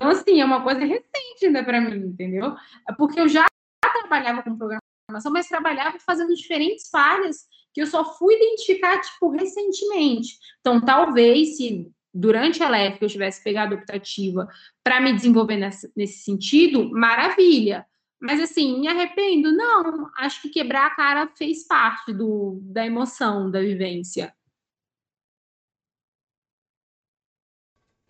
Então, 0.00 0.12
assim, 0.12 0.40
é 0.40 0.44
uma 0.46 0.62
coisa 0.62 0.80
recente 0.80 1.44
ainda 1.44 1.62
para 1.62 1.78
mim, 1.78 2.06
entendeu? 2.06 2.56
É 2.88 2.92
porque 2.94 3.20
eu 3.20 3.28
já 3.28 3.44
trabalhava 3.82 4.42
com 4.42 4.56
programação, 4.56 5.30
mas 5.30 5.46
trabalhava 5.46 5.98
fazendo 6.00 6.34
diferentes 6.34 6.88
falhas 6.88 7.44
que 7.74 7.82
eu 7.82 7.86
só 7.86 8.02
fui 8.16 8.34
identificar, 8.34 8.98
tipo, 8.98 9.28
recentemente. 9.28 10.38
Então, 10.60 10.80
talvez, 10.80 11.58
se 11.58 11.92
durante 12.14 12.62
a 12.62 12.68
LEF 12.70 12.96
eu 13.02 13.10
tivesse 13.10 13.44
pegado 13.44 13.74
optativa 13.74 14.48
para 14.82 15.02
me 15.02 15.12
desenvolver 15.12 15.58
nesse 15.94 16.24
sentido, 16.24 16.90
maravilha. 16.92 17.84
Mas, 18.18 18.40
assim, 18.40 18.80
me 18.80 18.88
arrependo? 18.88 19.52
Não. 19.52 20.10
Acho 20.16 20.40
que 20.40 20.48
quebrar 20.48 20.86
a 20.86 20.94
cara 20.94 21.30
fez 21.36 21.66
parte 21.66 22.10
do, 22.14 22.58
da 22.62 22.86
emoção, 22.86 23.50
da 23.50 23.60
vivência. 23.60 24.32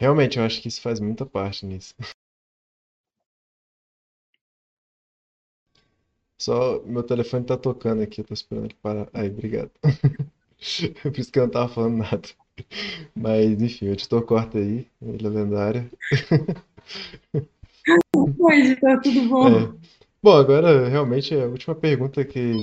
Realmente, 0.01 0.39
eu 0.39 0.45
acho 0.45 0.63
que 0.63 0.69
isso 0.69 0.81
faz 0.81 0.99
muita 0.99 1.27
parte 1.27 1.67
nisso. 1.67 1.95
Só 6.41 6.81
meu 6.85 7.03
telefone 7.03 7.45
tá 7.45 7.55
tocando 7.55 8.03
aqui, 8.03 8.23
eu 8.23 8.25
tô 8.25 8.33
esperando 8.33 8.65
ele 8.65 8.75
parar. 8.81 9.11
Aí, 9.13 9.29
obrigado. 9.29 9.71
Por 11.03 11.19
isso 11.19 11.31
que 11.31 11.39
eu 11.39 11.43
não 11.43 11.51
tava 11.51 11.69
falando 11.69 11.99
nada. 11.99 12.27
Mas, 13.15 13.61
enfim, 13.61 13.89
o 13.89 13.93
editor 13.93 14.23
corta 14.23 14.57
aí, 14.57 14.89
ele 15.03 15.27
é 15.27 15.29
lendário. 15.31 15.91
Oi, 18.17 18.77
tá 18.77 18.99
tudo 19.03 19.29
bom? 19.29 19.49
É. 19.49 19.71
Bom, 20.23 20.37
agora 20.37 20.89
realmente 20.89 21.35
a 21.35 21.47
última 21.47 21.75
pergunta 21.75 22.25
que. 22.25 22.55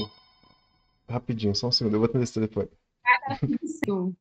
Rapidinho, 1.07 1.53
só 1.55 1.68
um 1.68 1.72
segundo, 1.72 1.93
eu 1.93 1.99
vou 1.99 2.09
atender 2.09 2.23
esse 2.23 2.34
telefone. 2.34 2.69
Isso. 3.61 4.15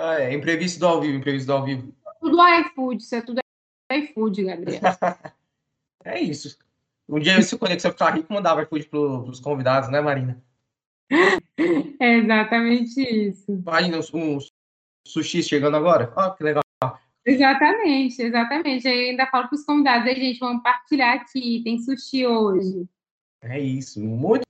Ah, 0.00 0.20
é, 0.20 0.32
imprevisto 0.32 0.78
do 0.78 0.86
ao 0.86 1.00
vivo, 1.00 1.16
imprevisto 1.18 1.46
do 1.46 1.52
ao 1.54 1.64
vivo. 1.64 1.92
Tudo 2.20 2.38
iFood, 2.60 3.02
isso 3.02 3.14
é 3.16 3.20
tudo 3.20 3.40
iFood, 3.92 4.44
Gabriel. 4.44 4.80
É 6.04 6.20
isso. 6.20 6.56
Um 7.08 7.18
dia 7.18 7.42
se 7.42 7.54
o 7.54 7.58
Conexão 7.58 7.90
ficar 7.90 8.14
rico, 8.14 8.32
mandava 8.32 8.62
iFood 8.62 8.86
pro, 8.88 9.24
pros 9.24 9.40
convidados, 9.40 9.90
né, 9.90 10.00
Marina? 10.00 10.42
É 12.00 12.14
exatamente 12.14 13.00
isso. 13.02 13.50
Imagina 13.50 13.98
uns, 13.98 14.14
uns 14.14 14.52
sushi 15.06 15.42
chegando 15.42 15.76
agora. 15.76 16.12
Ó, 16.16 16.30
que 16.30 16.44
legal. 16.44 16.62
Exatamente, 17.26 18.22
exatamente. 18.22 18.86
Eu 18.86 18.94
ainda 18.94 19.26
falo 19.26 19.48
para 19.48 19.56
os 19.56 19.64
convidados, 19.64 20.06
aí, 20.06 20.14
gente, 20.14 20.38
vamos 20.38 20.62
partilhar 20.62 21.16
aqui, 21.16 21.60
tem 21.64 21.78
sushi 21.80 22.24
hoje. 22.24 22.86
É 23.42 23.58
isso, 23.58 24.00
muito. 24.00 24.44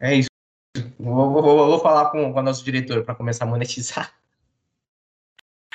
É 0.00 0.16
isso. 0.16 0.28
Vou, 0.98 1.30
vou, 1.30 1.42
vou- 1.42 1.80
falar 1.80 2.10
com, 2.10 2.32
com 2.32 2.38
a 2.38 2.42
nossa 2.42 2.62
diretora 2.64 3.04
para 3.04 3.14
começar 3.14 3.44
a 3.44 3.48
monetizar. 3.48 4.12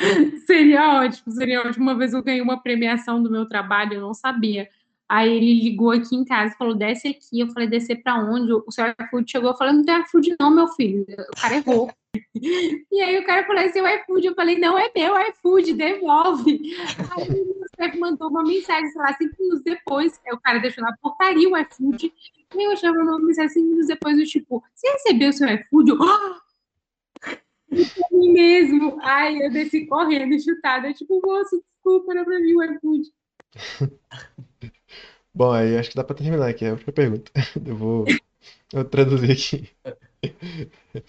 Seria 0.45 1.01
ótimo, 1.01 1.31
seria 1.33 1.61
ótimo. 1.61 1.83
Uma 1.83 1.97
vez 1.97 2.13
eu 2.13 2.23
ganhei 2.23 2.41
uma 2.41 2.61
premiação 2.61 3.21
do 3.21 3.31
meu 3.31 3.45
trabalho, 3.45 3.93
eu 3.93 4.01
não 4.01 4.13
sabia. 4.13 4.69
Aí 5.11 5.29
ele 5.29 5.61
ligou 5.61 5.91
aqui 5.91 6.15
em 6.15 6.23
casa 6.23 6.53
e 6.53 6.57
falou: 6.57 6.73
desce 6.73 7.09
aqui. 7.09 7.41
Eu 7.41 7.49
falei: 7.49 7.67
descer 7.67 8.01
para 8.01 8.15
onde? 8.15 8.53
O 8.53 8.71
seu 8.71 8.85
iFood 8.87 9.29
chegou. 9.29 9.49
Eu 9.49 9.57
falei: 9.57 9.73
não 9.73 9.83
tem 9.83 9.99
iFood, 10.01 10.35
não, 10.39 10.49
meu 10.49 10.69
filho. 10.69 11.05
O 11.05 11.41
cara 11.41 11.55
errou. 11.55 11.91
e 12.33 13.01
aí 13.01 13.19
o 13.19 13.25
cara 13.25 13.45
falou: 13.45 13.61
é 13.61 13.69
seu 13.69 13.85
iFood. 13.85 14.27
Eu 14.27 14.35
falei: 14.35 14.57
não 14.57 14.77
é 14.77 14.89
meu 14.95 15.13
iFood, 15.27 15.73
devolve. 15.73 16.61
Aí 17.11 17.29
o 17.29 17.65
chefe 17.75 17.99
mandou 17.99 18.29
uma 18.29 18.41
mensagem, 18.43 18.89
sei 18.89 19.01
lá, 19.01 19.13
cinco 19.13 19.35
minutos 19.37 19.63
depois. 19.63 20.17
Aí 20.25 20.33
o 20.33 20.39
cara 20.39 20.59
deixou 20.59 20.81
na 20.81 20.95
portaria 21.01 21.49
o 21.49 21.57
iFood. 21.57 22.13
E 22.55 22.63
eu 22.63 22.93
mandou 22.93 23.17
uma 23.17 23.27
mensagem 23.27 23.49
cinco 23.49 23.65
minutos 23.67 23.87
depois, 23.87 24.15
do 24.15 24.23
tipo: 24.23 24.63
você 24.73 24.87
recebeu 24.93 25.29
o 25.29 25.33
seu 25.33 25.47
iFood? 25.49 25.91
Eu, 25.91 25.97
"Ah!" 26.03 26.41
Pra 27.71 28.07
mim 28.11 28.33
mesmo. 28.33 28.99
Ai, 29.01 29.41
eu 29.41 29.51
desci 29.51 29.85
correndo, 29.87 30.39
chutada. 30.41 30.93
Tipo, 30.93 31.21
moço, 31.25 31.63
desculpa, 31.73 32.11
era 32.11 32.25
pra 32.25 32.39
mim 32.39 32.53
o 32.53 32.63
iFood. 32.63 33.09
Bom, 35.33 35.51
aí 35.51 35.77
acho 35.77 35.89
que 35.89 35.95
dá 35.95 36.03
pra 36.03 36.15
terminar 36.15 36.49
aqui, 36.49 36.65
é 36.65 36.69
a 36.69 36.73
última 36.73 36.93
pergunta. 36.93 37.31
Eu 37.65 37.75
vou, 37.75 38.05
eu 38.07 38.81
vou 38.81 38.85
traduzir 38.85 39.31
aqui. 39.31 39.69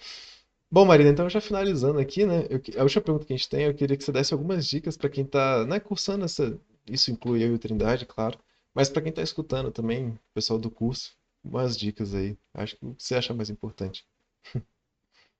Bom, 0.71 0.85
Marina, 0.85 1.09
então 1.11 1.29
já 1.29 1.39
finalizando 1.41 1.99
aqui, 1.99 2.25
né? 2.25 2.47
eu 2.49 2.61
a 2.79 2.83
última 2.83 3.01
pergunta 3.01 3.25
que 3.25 3.33
a 3.33 3.37
gente 3.37 3.49
tem, 3.49 3.65
eu 3.65 3.75
queria 3.75 3.95
que 3.97 4.03
você 4.03 4.11
desse 4.11 4.33
algumas 4.33 4.65
dicas 4.67 4.97
para 4.97 5.09
quem 5.09 5.25
tá, 5.25 5.65
né, 5.65 5.79
cursando 5.79 6.25
essa. 6.25 6.59
Isso 6.87 7.11
inclui 7.11 7.43
eu 7.43 7.51
e 7.51 7.53
o 7.55 7.59
Trindade, 7.59 8.05
claro. 8.05 8.39
Mas 8.73 8.89
para 8.89 9.01
quem 9.01 9.11
tá 9.11 9.21
escutando 9.21 9.71
também, 9.71 10.09
o 10.09 10.19
pessoal 10.33 10.59
do 10.59 10.71
curso, 10.71 11.15
umas 11.43 11.77
dicas 11.77 12.15
aí. 12.15 12.37
Acho 12.53 12.75
que 12.77 12.85
o 12.85 12.95
que 12.95 13.03
você 13.03 13.15
acha 13.15 13.33
mais 13.33 13.49
importante. 13.49 14.05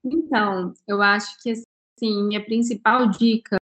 Então, 0.03 0.73
eu 0.87 1.01
acho 1.01 1.41
que 1.41 1.51
assim, 1.51 2.23
minha 2.23 2.43
principal 2.43 3.09
dica 3.09 3.57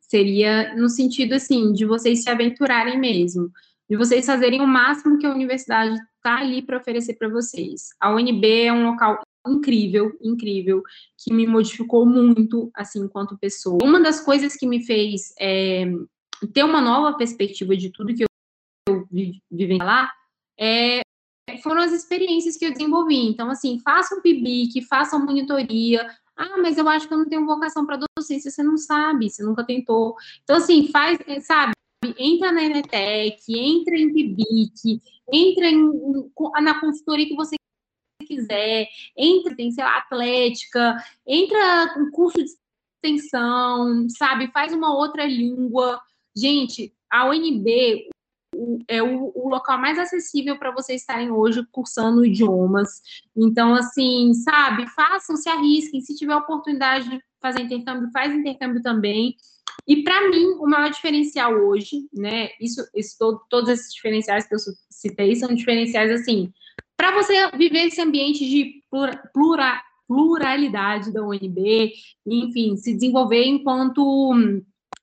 seria 0.00 0.74
no 0.76 0.88
sentido 0.88 1.34
assim 1.34 1.72
de 1.72 1.86
vocês 1.86 2.22
se 2.22 2.28
aventurarem 2.28 2.98
mesmo, 2.98 3.50
de 3.88 3.96
vocês 3.96 4.26
fazerem 4.26 4.60
o 4.60 4.66
máximo 4.66 5.18
que 5.18 5.26
a 5.26 5.32
universidade 5.32 5.98
está 6.16 6.38
ali 6.38 6.62
para 6.62 6.78
oferecer 6.78 7.14
para 7.14 7.28
vocês. 7.28 7.88
A 7.98 8.14
UNB 8.14 8.44
é 8.64 8.72
um 8.72 8.90
local 8.90 9.20
incrível, 9.46 10.12
incrível, 10.22 10.82
que 11.18 11.32
me 11.32 11.46
modificou 11.46 12.06
muito 12.06 12.70
assim 12.74 13.00
enquanto 13.00 13.38
pessoa. 13.38 13.78
Uma 13.82 14.00
das 14.00 14.20
coisas 14.20 14.54
que 14.54 14.66
me 14.66 14.84
fez 14.84 15.34
é, 15.40 15.90
ter 16.52 16.62
uma 16.64 16.80
nova 16.80 17.16
perspectiva 17.16 17.76
de 17.76 17.90
tudo 17.90 18.14
que 18.14 18.24
eu 18.88 19.06
vivi 19.50 19.78
lá 19.78 20.10
é 20.58 21.00
foram 21.62 21.82
as 21.82 21.92
experiências 21.92 22.56
que 22.56 22.64
eu 22.64 22.72
desenvolvi. 22.72 23.16
Então, 23.28 23.50
assim, 23.50 23.78
façam 23.80 24.20
PIBIC, 24.20 24.82
façam 24.82 25.24
monitoria. 25.24 26.08
Ah, 26.36 26.58
mas 26.58 26.78
eu 26.78 26.88
acho 26.88 27.06
que 27.08 27.14
eu 27.14 27.18
não 27.18 27.28
tenho 27.28 27.46
vocação 27.46 27.84
para 27.84 27.98
docência. 28.16 28.50
Você 28.50 28.62
não 28.62 28.76
sabe, 28.76 29.28
você 29.28 29.42
nunca 29.42 29.64
tentou. 29.64 30.14
Então, 30.42 30.56
assim, 30.56 30.88
faz, 30.88 31.18
eh, 31.26 31.40
sabe? 31.40 31.72
Entra 32.18 32.50
na 32.52 32.64
Enetec, 32.64 33.42
entra 33.48 33.96
em 33.96 34.12
PIBIC, 34.12 35.00
entra 35.32 35.68
em- 35.68 36.30
na 36.62 36.80
consultoria 36.80 37.26
que 37.26 37.36
você 37.36 37.54
quiser, 38.26 38.88
entra, 39.16 39.54
tem, 39.54 39.70
sei 39.70 39.84
lá, 39.84 39.98
atlética, 39.98 40.96
entra 41.26 41.94
em 41.98 42.10
curso 42.10 42.38
de 42.38 42.50
extensão, 43.04 44.08
sabe? 44.10 44.50
Faz 44.52 44.72
uma 44.72 44.94
outra 44.94 45.24
língua. 45.26 46.00
Gente, 46.36 46.92
a 47.10 47.28
UNB, 47.28 48.08
é 48.88 49.02
o, 49.02 49.32
o 49.34 49.48
local 49.48 49.78
mais 49.78 49.98
acessível 49.98 50.58
para 50.58 50.70
vocês 50.72 51.00
estarem 51.00 51.30
hoje 51.30 51.66
cursando 51.70 52.24
idiomas. 52.24 53.00
Então, 53.36 53.74
assim, 53.74 54.32
sabe, 54.34 54.86
façam, 54.90 55.36
se 55.36 55.48
arrisquem. 55.48 56.00
Se 56.00 56.16
tiver 56.16 56.36
oportunidade 56.36 57.08
de 57.08 57.20
fazer 57.40 57.62
intercâmbio, 57.62 58.10
faz 58.12 58.32
intercâmbio 58.34 58.82
também. 58.82 59.36
E 59.86 60.02
para 60.02 60.28
mim, 60.28 60.44
o 60.58 60.66
maior 60.66 60.90
diferencial 60.90 61.52
hoje, 61.52 62.08
né? 62.12 62.50
Isso, 62.60 62.80
isso 62.94 63.16
todo- 63.18 63.40
todos 63.50 63.68
esses 63.68 63.92
diferenciais 63.92 64.46
que 64.46 64.54
eu 64.54 64.58
citei 64.90 65.34
são 65.34 65.52
diferenciais 65.54 66.10
assim, 66.10 66.52
para 66.96 67.10
você 67.12 67.50
viver 67.56 67.86
esse 67.86 68.00
ambiente 68.00 68.48
de 68.48 68.82
plura, 68.88 69.16
plura- 69.34 69.82
pluralidade 70.06 71.12
da 71.12 71.22
UNB, 71.26 71.92
enfim, 72.26 72.76
se 72.76 72.92
desenvolver 72.94 73.44
enquanto 73.44 74.32
hum, 74.32 74.62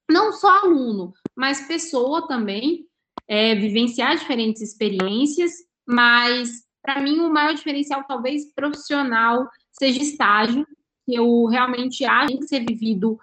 não 0.10 0.32
só 0.32 0.64
aluno, 0.64 1.14
mas 1.36 1.68
pessoa 1.68 2.28
também, 2.28 2.86
é, 3.30 3.54
vivenciar 3.54 4.18
diferentes 4.18 4.60
experiências, 4.62 5.52
mas 5.88 6.64
para 6.82 7.00
mim 7.00 7.20
o 7.20 7.32
maior 7.32 7.54
diferencial, 7.54 8.04
talvez 8.06 8.52
profissional, 8.54 9.48
seja 9.72 10.02
estágio, 10.02 10.66
que 11.06 11.14
eu 11.14 11.46
realmente 11.46 12.04
acho 12.04 12.38
que 12.40 12.48
ser 12.48 12.66
vivido 12.66 13.20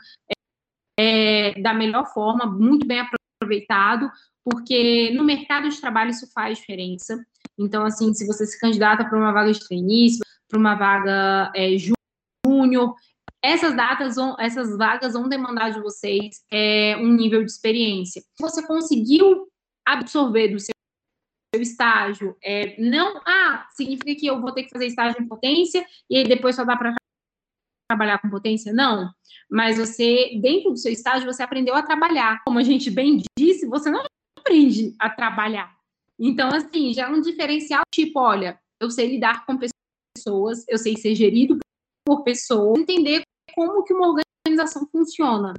é, 0.99 1.61
da 1.61 1.75
melhor 1.75 2.07
forma, 2.13 2.47
muito 2.47 2.87
bem 2.87 3.01
aproveitado, 3.01 4.09
porque 4.45 5.11
no 5.13 5.25
mercado 5.25 5.69
de 5.69 5.81
trabalho 5.81 6.11
isso 6.11 6.31
faz 6.33 6.59
diferença. 6.59 7.19
Então, 7.59 7.85
assim, 7.85 8.15
se 8.15 8.27
você 8.27 8.47
se 8.47 8.61
candidata 8.61 9.05
para 9.05 9.19
uma 9.19 9.33
vaga 9.33 9.53
de 9.53 9.67
trainee, 9.67 10.19
para 10.49 10.59
uma 10.59 10.77
vaga 10.77 11.51
é, 11.55 11.71
júnior, 11.77 12.95
essas 13.43 13.75
datas, 13.75 14.15
vão, 14.15 14.37
essas 14.39 14.77
vagas 14.77 15.15
vão 15.15 15.29
demandar 15.29 15.71
de 15.71 15.81
vocês 15.81 16.43
é, 16.51 16.97
um 16.97 17.13
nível 17.13 17.45
de 17.45 17.51
experiência. 17.51 18.23
Você 18.39 18.65
conseguiu 18.67 19.49
absorver 19.87 20.49
do 20.49 20.61
seu, 20.61 20.75
estágio, 21.55 22.37
é, 22.43 22.79
não, 22.79 23.19
ah, 23.25 23.67
significa 23.71 24.15
que 24.15 24.27
eu 24.27 24.39
vou 24.43 24.53
ter 24.53 24.65
que 24.65 24.69
fazer 24.69 24.89
estágio 24.89 25.23
em 25.23 25.27
potência 25.27 25.87
e 26.11 26.23
depois 26.25 26.55
só 26.55 26.65
dá 26.65 26.77
para 26.77 26.95
trabalhar 27.89 28.19
com 28.19 28.29
potência? 28.29 28.75
Não. 28.75 29.11
Mas 29.51 29.79
você, 29.79 30.39
dentro 30.43 30.71
do 30.71 30.77
seu 30.77 30.93
estágio, 30.93 31.33
você 31.33 31.43
aprendeu 31.43 31.75
a 31.75 31.83
trabalhar. 31.83 32.43
Como 32.45 32.59
a 32.59 32.63
gente 32.63 32.91
bem 32.91 33.23
disse, 33.39 33.67
você 33.67 33.91
não 33.91 34.05
aprende 34.39 34.95
a 34.99 35.09
trabalhar. 35.09 35.75
Então, 36.19 36.49
assim, 36.49 36.93
já 36.93 37.05
é 37.05 37.09
um 37.09 37.21
diferencial 37.21 37.83
tipo, 37.93 38.21
olha, 38.21 38.59
eu 38.81 38.91
sei 38.91 39.07
lidar 39.09 39.47
com 39.47 39.59
pessoas, 39.59 40.65
eu 40.69 40.79
sei 40.79 40.97
ser 40.97 41.15
gerido 41.15 41.59
por 42.05 42.23
pessoas, 42.23 42.79
entender 42.79 43.23
como 43.55 43.83
que 43.85 43.93
uma 43.93 44.09
organização 44.09 44.87
funciona. 44.91 45.55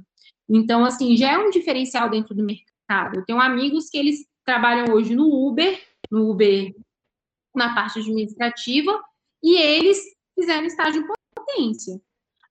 Então, 0.48 0.84
assim, 0.84 1.16
já 1.16 1.32
é 1.32 1.38
um 1.38 1.50
diferencial 1.50 2.08
dentro 2.08 2.34
do 2.34 2.44
mercado. 2.44 2.77
Eu 3.14 3.24
tenho 3.24 3.40
amigos 3.40 3.90
que 3.90 3.98
eles 3.98 4.26
trabalham 4.44 4.94
hoje 4.94 5.14
no 5.14 5.26
Uber, 5.46 5.78
no 6.10 6.30
Uber 6.30 6.74
na 7.54 7.74
parte 7.74 7.98
administrativa, 7.98 9.02
e 9.42 9.56
eles 9.56 9.98
fizeram 10.34 10.66
estágio 10.66 11.02
em 11.02 11.06
potência. 11.34 12.00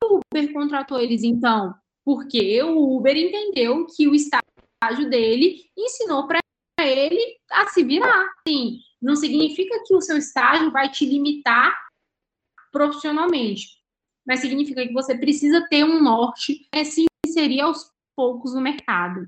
O 0.04 0.20
Uber 0.20 0.54
contratou 0.54 1.00
eles, 1.00 1.24
então, 1.24 1.74
porque 2.06 2.62
o 2.62 2.96
Uber 2.96 3.18
entendeu 3.18 3.88
que 3.88 4.08
o 4.08 4.14
estágio 4.14 5.10
dele 5.10 5.64
ensinou 5.76 6.28
para 6.28 6.40
ele 6.80 7.38
a 7.50 7.68
se 7.68 7.84
virar. 7.84 8.28
Sim, 8.48 8.80
não 9.02 9.16
significa 9.16 9.84
que 9.86 9.96
o 9.96 10.02
seu 10.02 10.18
estágio 10.18 10.72
vai 10.72 10.92
te 10.92 11.06
limitar 11.06 11.76
profissionalmente, 12.72 13.70
mas 14.26 14.40
significa 14.40 14.86
que 14.86 14.94
você 14.94 15.18
precisa 15.18 15.68
ter 15.68 15.84
um 15.84 16.02
norte 16.02 16.68
é 16.72 16.84
se 16.84 17.06
inserir 17.26 17.62
aos 17.62 17.92
poucos 18.16 18.54
no 18.54 18.62
mercado. 18.62 19.28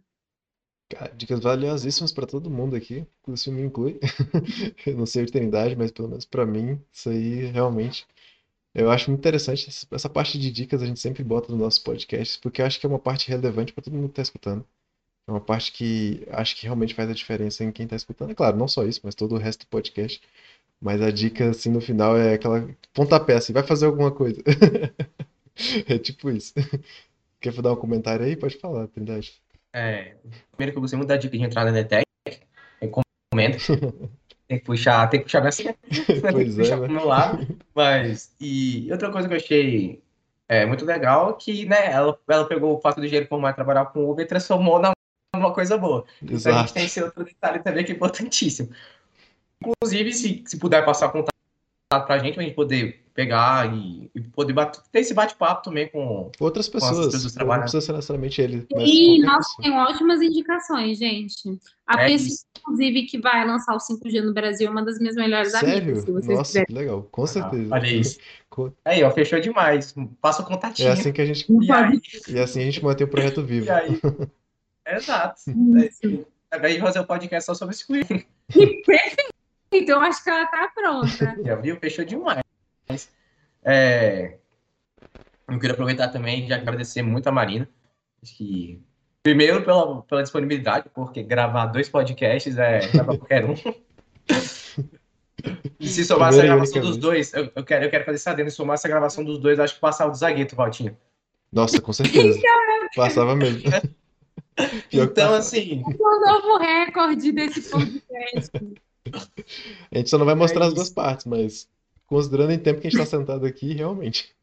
Cara, 0.89 1.13
dicas 1.15 1.39
valiosíssimas 1.39 2.11
para 2.11 2.25
todo 2.25 2.49
mundo 2.49 2.75
aqui, 2.75 3.05
inclusive 3.21 3.55
me 3.55 3.61
inclui. 3.63 3.99
Eu 4.85 4.97
não 4.97 5.05
sei 5.05 5.21
a 5.23 5.25
eternidade, 5.25 5.75
mas 5.75 5.91
pelo 5.91 6.09
menos 6.09 6.25
para 6.25 6.45
mim, 6.45 6.81
isso 6.91 7.09
aí 7.09 7.45
realmente 7.45 8.07
eu 8.73 8.91
acho 8.91 9.09
muito 9.09 9.19
interessante. 9.21 9.69
Essa 9.91 10.09
parte 10.09 10.39
de 10.39 10.51
dicas 10.51 10.81
a 10.81 10.85
gente 10.85 10.99
sempre 10.99 11.23
bota 11.23 11.51
nos 11.51 11.59
nossos 11.61 11.79
podcasts, 11.79 12.37
porque 12.37 12.61
eu 12.61 12.65
acho 12.65 12.79
que 12.79 12.85
é 12.85 12.89
uma 12.89 12.99
parte 12.99 13.29
relevante 13.29 13.73
para 13.73 13.83
todo 13.83 13.93
mundo 13.93 14.05
que 14.07 14.13
está 14.13 14.21
escutando. 14.21 14.65
É 15.27 15.31
uma 15.31 15.41
parte 15.41 15.71
que 15.73 16.25
acho 16.31 16.55
que 16.57 16.63
realmente 16.65 16.95
faz 16.95 17.09
a 17.09 17.13
diferença 17.13 17.63
em 17.63 17.71
quem 17.71 17.87
tá 17.87 17.95
escutando. 17.95 18.31
É 18.31 18.35
claro, 18.35 18.57
não 18.57 18.67
só 18.67 18.85
isso, 18.85 19.01
mas 19.03 19.15
todo 19.15 19.35
o 19.35 19.39
resto 19.39 19.61
do 19.65 19.69
podcast. 19.69 20.21
Mas 20.81 21.01
a 21.01 21.11
dica, 21.11 21.49
assim, 21.51 21.69
no 21.71 21.81
final 21.81 22.17
é 22.17 22.35
aquela 22.35 22.67
pontapé, 22.93 23.35
assim, 23.35 23.53
vai 23.53 23.63
fazer 23.63 23.85
alguma 23.87 24.11
coisa. 24.11 24.41
É 25.87 25.97
tipo 25.99 26.29
isso. 26.31 26.53
Quer 27.41 27.53
dar 27.61 27.73
um 27.73 27.75
comentário 27.75 28.25
aí? 28.25 28.35
Pode 28.35 28.57
falar, 28.57 28.87
Trindade. 28.87 29.41
É, 29.73 30.15
primeiro 30.51 30.71
que 30.71 30.77
eu 30.77 30.81
gostei 30.81 30.97
muito 30.97 31.09
da 31.09 31.17
dica 31.17 31.37
de 31.37 31.43
entrada 31.43 31.71
na 31.71 31.79
ETEC, 31.79 32.05
recomendo. 32.81 33.57
Tem 34.47 34.57
que 34.57 34.65
puxar, 34.65 35.07
tem 35.11 35.19
que 35.19 35.25
puxar 35.25 35.41
minha 35.41 35.51
Pois 36.31 36.55
que 36.55 36.55
puxar 36.55 36.73
é, 36.73 36.77
pro 36.77 36.87
né? 36.87 36.93
meu 36.93 37.05
lado. 37.05 37.47
Mas, 37.75 38.35
e 38.41 38.87
outra 38.91 39.11
coisa 39.11 39.27
que 39.27 39.33
eu 39.35 39.37
achei 39.37 40.01
é, 40.47 40.65
muito 40.65 40.83
legal 40.83 41.29
é 41.29 41.33
que, 41.33 41.65
né, 41.65 41.91
ela, 41.91 42.17
ela 42.27 42.47
pegou 42.47 42.75
o 42.75 42.81
fato 42.81 42.99
do 42.99 43.07
dinheiro 43.07 43.27
mais 43.39 43.53
trabalhar 43.53 43.85
com 43.85 44.09
Uber 44.09 44.25
e 44.25 44.27
transformou 44.27 44.79
na 44.79 44.91
uma 45.35 45.53
coisa 45.53 45.77
boa. 45.77 46.03
Então 46.23 46.35
a 46.35 46.39
gente 46.39 46.47
Exato. 46.47 46.73
tem 46.73 46.85
esse 46.85 47.03
outro 47.03 47.23
detalhe 47.23 47.59
também 47.59 47.85
que 47.85 47.91
é 47.91 47.95
importantíssimo. 47.95 48.71
Inclusive, 49.61 50.13
se, 50.13 50.43
se 50.47 50.57
puder 50.57 50.83
passar 50.83 51.09
contato 51.09 51.35
pra 51.89 52.19
gente, 52.19 52.35
pra 52.35 52.43
gente 52.43 52.53
poder 52.53 53.01
pegar 53.15 53.73
e, 53.73 54.09
e 54.13 54.21
poder 54.21 54.53
bater, 54.53 54.79
ter 54.91 54.99
esse 54.99 55.13
bate-papo 55.13 55.63
também 55.63 55.87
com. 55.89 56.31
Outras 56.39 56.67
as 56.67 56.71
pessoas. 56.71 57.11
pessoas 57.11 57.35
Não 57.35 57.59
precisa 57.59 57.81
ser 57.81 57.93
necessariamente 57.93 58.41
ele, 58.41 58.67
mas 58.71 58.87
E 58.89 59.19
nós 59.23 59.45
temos 59.61 59.89
ótimas 59.89 60.21
indicações, 60.21 60.97
gente. 60.99 61.59
A 61.87 62.03
É 62.03 62.07
pessoa, 62.09 62.27
isso. 62.27 62.45
inclusive, 62.59 63.03
que 63.07 63.17
vai 63.19 63.45
lançar 63.45 63.73
o 63.75 63.79
5G 63.79 64.21
no 64.21 64.33
Brasil 64.33 64.67
é 64.67 64.69
uma 64.69 64.83
das 64.85 64.99
minhas 64.99 65.15
melhores 65.15 65.53
amigas, 65.55 65.79
Sério? 65.79 65.95
se 66.01 66.11
vocês 66.11 66.37
Nossa, 66.37 66.43
quiserem. 66.43 66.67
que 66.67 66.73
legal. 66.73 67.07
Com 67.11 67.25
certeza. 67.25 67.73
Olha 67.73 67.87
isso. 67.87 68.19
Aí, 68.85 69.03
ó, 69.03 69.11
fechou 69.11 69.39
demais. 69.39 69.95
Passa 70.21 70.41
o 70.41 70.45
É 70.45 70.47
contatinho. 70.47 70.91
assim 70.91 71.11
que 71.13 71.21
a 71.21 71.25
gente, 71.25 71.45
E 71.49 71.71
aí, 71.71 72.01
e 72.29 72.39
assim 72.39 72.61
a 72.61 72.65
gente 72.65 72.83
mantém 72.83 73.07
o 73.07 73.09
projeto 73.09 73.41
vivo. 73.43 73.67
e 73.67 73.69
aí? 73.71 73.99
Exato. 74.87 75.39
Isso. 75.77 76.25
Ao 76.51 76.59
invés 76.59 76.75
de 76.75 76.81
fazer 76.81 76.99
um 76.99 77.05
podcast 77.05 77.45
só 77.45 77.53
sobre 77.53 77.73
esse 77.75 77.85
coelho. 77.87 78.05
Perfeito, 78.51 79.33
eu 79.71 79.99
acho 80.01 80.23
que 80.23 80.29
ela 80.29 80.45
tá 80.47 80.71
pronta. 80.73 81.35
Já 81.43 81.55
viu? 81.55 81.77
Fechou 81.77 82.05
demais. 82.05 82.43
É, 83.63 84.37
eu 85.47 85.59
queria 85.59 85.73
aproveitar 85.73 86.09
também 86.09 86.47
e 86.47 86.53
agradecer 86.53 87.01
muito 87.01 87.27
a 87.27 87.31
Marina. 87.31 87.67
Acho 88.21 88.35
que, 88.35 88.81
primeiro, 89.23 89.63
pela, 89.63 90.01
pela 90.03 90.23
disponibilidade, 90.23 90.89
porque 90.93 91.23
gravar 91.23 91.67
dois 91.67 91.89
podcasts 91.89 92.57
é 92.57 92.79
é 92.79 92.87
pra 92.89 93.03
qualquer 93.05 93.45
um. 93.45 93.55
E 95.79 95.87
se 95.87 96.03
somasse 96.03 96.37
a 96.37 96.41
Primeira 96.41 96.47
e 96.47 96.49
gravação 96.49 96.81
dos 96.81 96.97
dois, 96.97 97.33
eu, 97.33 97.49
eu 97.55 97.63
quero, 97.63 97.85
eu 97.85 97.89
quero 97.89 98.03
fazer 98.03 98.17
isso 98.17 98.29
adendo, 98.29 98.49
se 98.49 98.57
somasse 98.57 98.85
a 98.85 98.89
gravação 98.89 99.23
dos 99.23 99.39
dois, 99.39 99.57
acho 99.57 99.75
que 99.75 99.79
passava 99.79 100.11
do 100.11 100.17
zagueiro, 100.17 100.53
Valtinho. 100.53 100.97
Nossa, 101.51 101.81
com 101.81 101.93
certeza. 101.93 102.39
Passava 102.95 103.35
mesmo. 103.35 103.61
Então, 104.91 105.33
assim, 105.33 105.81
O 105.85 106.25
novo 106.25 106.57
recorde 106.57 107.31
desse 107.31 107.69
podcast. 107.69 108.51
A 109.91 109.97
gente 109.97 110.09
só 110.09 110.17
não 110.17 110.25
vai 110.25 110.35
mostrar 110.35 110.65
É 110.65 110.67
as 110.67 110.73
duas 110.73 110.89
partes, 110.89 111.25
mas 111.25 111.67
considerando 112.07 112.51
em 112.51 112.59
tempo 112.59 112.81
que 112.81 112.87
a 112.87 112.89
gente 112.89 112.99
tá 112.99 113.05
sentado 113.05 113.45
aqui, 113.45 113.73
realmente. 113.73 114.33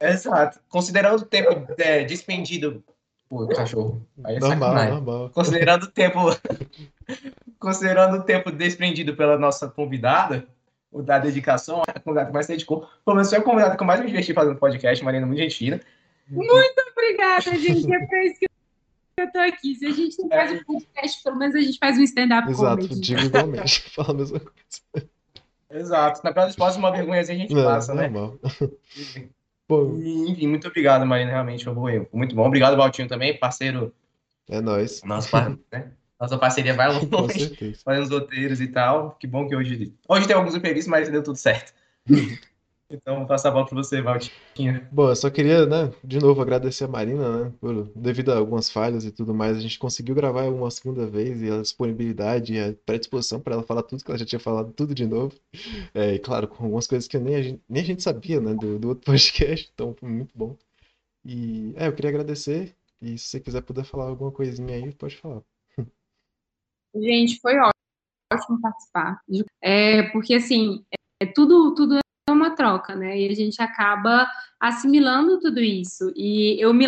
exato. 0.00 0.58
Considerando 0.68 1.20
o 1.22 1.24
tempo 1.24 1.66
é, 1.78 2.04
despendido. 2.04 2.82
Pô, 3.28 3.46
cachorro. 3.48 4.06
Aí 4.24 4.36
é 4.36 4.38
Normal, 4.38 4.58
sacanagem. 4.70 4.94
normal. 4.94 5.30
Considerando 5.30 5.82
o 5.84 5.90
tempo. 5.90 6.20
considerando 7.58 8.18
o 8.18 8.22
tempo 8.22 8.52
desprendido 8.52 9.16
pela 9.16 9.36
nossa 9.38 9.68
convidada, 9.68 10.46
o 10.92 11.02
da 11.02 11.18
dedicação, 11.18 11.82
a 11.86 11.98
convidada 11.98 12.28
que 12.28 12.32
mais 12.34 12.46
se 12.46 12.52
dedicou. 12.52 12.88
Pelo 13.04 13.16
menos 13.16 13.28
foi 13.28 13.38
a 13.38 13.42
convidada 13.42 13.76
que 13.76 13.82
eu 13.82 13.86
mais 13.86 14.00
me 14.00 14.06
diverti 14.06 14.32
fazendo 14.32 14.56
podcast, 14.56 15.04
Marina, 15.04 15.26
muito 15.26 15.40
gente 15.40 15.56
fina. 15.56 15.80
Obrigada, 16.30 17.56
gente. 17.58 17.92
É 17.92 18.06
pra 18.06 18.24
isso 18.24 18.38
que 18.38 18.46
eu 19.18 19.32
tô 19.32 19.38
aqui. 19.38 19.74
Se 19.74 19.86
a 19.86 19.90
gente 19.90 20.18
não 20.20 20.28
faz 20.28 20.52
um 20.52 20.64
podcast, 20.64 21.22
pelo 21.22 21.36
menos 21.36 21.54
a 21.56 21.60
gente 21.60 21.78
faz 21.78 21.98
um 21.98 22.02
stand-up 22.02 22.50
Exato, 22.50 22.76
comedy. 22.82 23.00
digo 23.00 23.20
igualmente. 23.22 23.80
Fala 23.90 24.10
a 24.10 24.14
mesma 24.14 24.40
coisa. 24.40 25.08
Exato. 25.70 26.20
Na 26.22 26.32
pior 26.32 26.44
das 26.46 26.54
hipóteses, 26.54 26.78
uma 26.78 26.92
vergonhazinha 26.92 27.38
a 27.38 27.40
gente 27.40 27.54
Não, 27.54 27.64
passa, 27.64 27.94
né? 27.94 28.08
normal. 28.08 28.38
E, 29.68 30.30
Enfim, 30.30 30.46
muito 30.46 30.68
obrigado, 30.68 31.04
Marina, 31.04 31.28
realmente 31.32 31.64
foi 31.64 31.74
bom- 31.74 32.06
muito 32.12 32.36
bom. 32.36 32.46
Obrigado, 32.46 32.76
Valtinho, 32.76 33.08
também, 33.08 33.36
parceiro. 33.36 33.92
é 34.48 34.60
nóis. 34.60 35.02
Nosso, 35.02 35.28
par- 35.28 35.58
né? 35.72 35.90
Nossa 36.20 36.38
parceria 36.38 36.72
vai 36.72 36.86
longe. 37.04 37.74
fazendo 37.84 38.04
os 38.04 38.10
roteiros 38.10 38.60
e 38.60 38.68
tal. 38.68 39.16
Que 39.18 39.26
bom 39.26 39.48
que 39.48 39.56
hoje. 39.56 39.92
Hoje 40.08 40.24
tem 40.28 40.36
alguns 40.36 40.54
imprevistos, 40.54 40.88
mas 40.88 41.08
deu 41.08 41.20
tudo 41.20 41.36
certo. 41.36 41.72
Então, 42.88 43.16
vou 43.16 43.26
passar 43.26 43.48
a 43.48 43.52
bola 43.52 43.66
para 43.66 43.76
você, 43.76 44.00
Valtinho. 44.00 44.86
Bom, 44.92 45.08
eu 45.08 45.16
só 45.16 45.28
queria, 45.28 45.66
né, 45.66 45.92
de 46.04 46.20
novo 46.20 46.40
agradecer 46.40 46.84
a 46.84 46.88
Marina, 46.88 47.44
né, 47.44 47.52
por, 47.60 47.90
devido 47.96 48.32
a 48.32 48.38
algumas 48.38 48.70
falhas 48.70 49.04
e 49.04 49.10
tudo 49.10 49.34
mais, 49.34 49.56
a 49.56 49.60
gente 49.60 49.78
conseguiu 49.78 50.14
gravar 50.14 50.44
uma 50.44 50.70
segunda 50.70 51.06
vez 51.06 51.42
e 51.42 51.50
a 51.50 51.60
disponibilidade 51.60 52.54
e 52.54 52.60
a 52.60 52.74
predisposição 52.84 53.40
para 53.40 53.54
ela 53.54 53.62
falar 53.62 53.82
tudo 53.82 54.04
que 54.04 54.10
ela 54.10 54.18
já 54.18 54.24
tinha 54.24 54.38
falado, 54.38 54.72
tudo 54.72 54.94
de 54.94 55.04
novo. 55.04 55.34
É, 55.92 56.14
e 56.14 56.18
claro, 56.18 56.46
com 56.46 56.64
algumas 56.64 56.86
coisas 56.86 57.08
que 57.08 57.18
nem 57.18 57.34
a 57.34 57.42
gente, 57.42 57.62
nem 57.68 57.82
a 57.82 57.86
gente 57.86 58.02
sabia, 58.02 58.40
né, 58.40 58.54
do, 58.54 58.78
do 58.78 58.88
outro 58.88 59.04
podcast, 59.10 59.70
então 59.74 59.94
foi 59.94 60.08
muito 60.08 60.36
bom. 60.36 60.56
E, 61.24 61.74
é, 61.76 61.88
eu 61.88 61.92
queria 61.92 62.10
agradecer 62.10 62.76
e 63.02 63.18
se 63.18 63.28
você 63.28 63.40
quiser 63.40 63.62
poder 63.62 63.84
falar 63.84 64.04
alguma 64.04 64.30
coisinha 64.30 64.74
aí, 64.74 64.92
pode 64.94 65.16
falar. 65.16 65.42
Gente, 66.94 67.38
foi 67.40 67.54
ótimo 67.58 68.60
participar. 68.60 69.20
É, 69.60 70.04
porque, 70.10 70.34
assim, 70.34 70.84
é, 71.20 71.26
tudo, 71.26 71.74
tudo 71.74 71.96
é 71.96 72.05
uma 72.46 72.54
troca, 72.54 72.94
né? 72.94 73.18
E 73.18 73.28
a 73.28 73.34
gente 73.34 73.60
acaba 73.60 74.30
assimilando 74.60 75.40
tudo 75.40 75.60
isso. 75.60 76.12
E 76.14 76.60
eu 76.60 76.72
me 76.72 76.86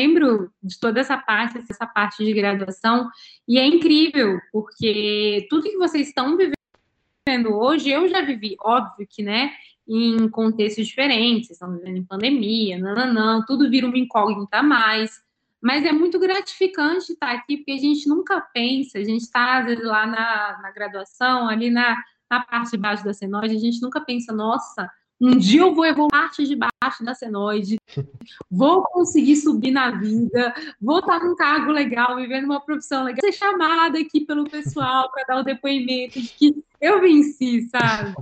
lembro 0.00 0.50
de 0.62 0.78
toda 0.78 1.00
essa 1.00 1.16
parte, 1.16 1.62
essa 1.68 1.86
parte 1.86 2.24
de 2.24 2.32
graduação, 2.32 3.08
e 3.48 3.58
é 3.58 3.66
incrível, 3.66 4.38
porque 4.52 5.46
tudo 5.48 5.64
que 5.64 5.76
vocês 5.76 6.08
estão 6.08 6.36
vivendo 6.36 7.54
hoje, 7.54 7.90
eu 7.90 8.08
já 8.08 8.20
vivi, 8.20 8.56
óbvio 8.60 9.06
que, 9.08 9.22
né? 9.22 9.52
Em 9.86 10.28
contextos 10.28 10.86
diferentes, 10.86 11.48
vocês 11.48 11.56
estão 11.56 11.76
vivendo 11.76 11.98
em 11.98 12.04
pandemia, 12.04 12.78
nananã, 12.78 13.44
tudo 13.46 13.70
vira 13.70 13.86
uma 13.86 13.98
incógnita 13.98 14.58
a 14.58 14.62
mais. 14.62 15.22
Mas 15.60 15.84
é 15.84 15.92
muito 15.92 16.18
gratificante 16.18 17.12
estar 17.12 17.30
aqui, 17.32 17.56
porque 17.56 17.72
a 17.72 17.78
gente 17.78 18.06
nunca 18.06 18.38
pensa, 18.38 18.98
a 18.98 19.04
gente 19.04 19.22
está, 19.22 19.58
às 19.58 19.64
vezes, 19.64 19.84
lá 19.84 20.06
na, 20.06 20.58
na 20.60 20.70
graduação, 20.70 21.48
ali 21.48 21.70
na, 21.70 22.02
na 22.30 22.40
parte 22.40 22.72
de 22.72 22.76
baixo 22.76 23.04
da 23.04 23.14
senoide, 23.14 23.56
a 23.56 23.58
gente 23.58 23.80
nunca 23.80 24.00
pensa, 24.00 24.32
nossa, 24.32 24.90
um 25.20 25.38
dia 25.38 25.60
eu 25.60 25.74
vou 25.74 25.84
evoluir 25.84 26.10
parte 26.10 26.44
de 26.44 26.56
baixo 26.56 27.04
da 27.04 27.14
senoide, 27.14 27.76
vou 28.50 28.82
conseguir 28.82 29.36
subir 29.36 29.70
na 29.70 29.90
vida, 29.92 30.54
vou 30.80 30.98
estar 30.98 31.20
num 31.20 31.36
cargo 31.36 31.70
legal, 31.70 32.16
vivendo 32.16 32.44
uma 32.44 32.60
profissão 32.60 33.04
legal, 33.04 33.20
ser 33.20 33.32
chamada 33.32 33.98
aqui 33.98 34.20
pelo 34.20 34.44
pessoal 34.44 35.10
para 35.10 35.24
dar 35.24 35.40
o 35.40 35.44
depoimento 35.44 36.20
de 36.20 36.28
que 36.28 36.64
eu 36.80 37.00
venci, 37.00 37.68
sabe? 37.70 38.14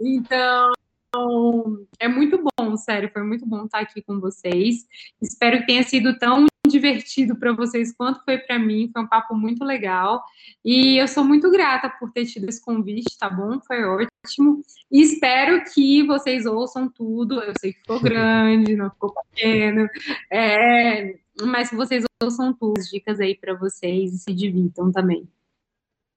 Então, 0.00 0.72
é 1.98 2.08
muito 2.08 2.42
bom, 2.58 2.76
sério, 2.76 3.10
foi 3.12 3.22
muito 3.22 3.46
bom 3.46 3.64
estar 3.64 3.80
aqui 3.80 4.02
com 4.02 4.20
vocês. 4.20 4.86
Espero 5.20 5.60
que 5.60 5.66
tenha 5.66 5.82
sido 5.82 6.18
tão 6.18 6.46
divertido 6.68 7.36
para 7.36 7.52
vocês 7.52 7.92
quanto 7.92 8.24
foi 8.24 8.38
para 8.38 8.58
mim. 8.58 8.90
Foi 8.92 9.02
um 9.02 9.06
papo 9.06 9.34
muito 9.34 9.64
legal. 9.64 10.22
E 10.64 10.96
eu 10.96 11.06
sou 11.06 11.24
muito 11.24 11.50
grata 11.50 11.88
por 11.88 12.10
ter 12.10 12.26
tido 12.26 12.48
esse 12.48 12.62
convite, 12.62 13.18
tá 13.18 13.28
bom? 13.28 13.60
Foi 13.60 13.84
ótimo. 13.84 14.62
E 14.90 15.02
espero 15.02 15.62
que 15.72 16.02
vocês 16.04 16.46
ouçam 16.46 16.88
tudo. 16.88 17.40
Eu 17.40 17.52
sei 17.58 17.72
que 17.72 17.80
ficou 17.80 18.00
grande, 18.02 18.76
não 18.76 18.90
ficou 18.90 19.14
pequeno. 19.30 19.88
É, 20.30 21.16
mas 21.42 21.70
que 21.70 21.76
vocês 21.76 22.04
ouçam 22.22 22.52
tudo, 22.52 22.78
as 22.78 22.88
dicas 22.88 23.20
aí 23.20 23.34
para 23.34 23.54
vocês 23.54 24.14
e 24.14 24.18
se 24.18 24.32
divirtam 24.32 24.90
também. 24.90 25.28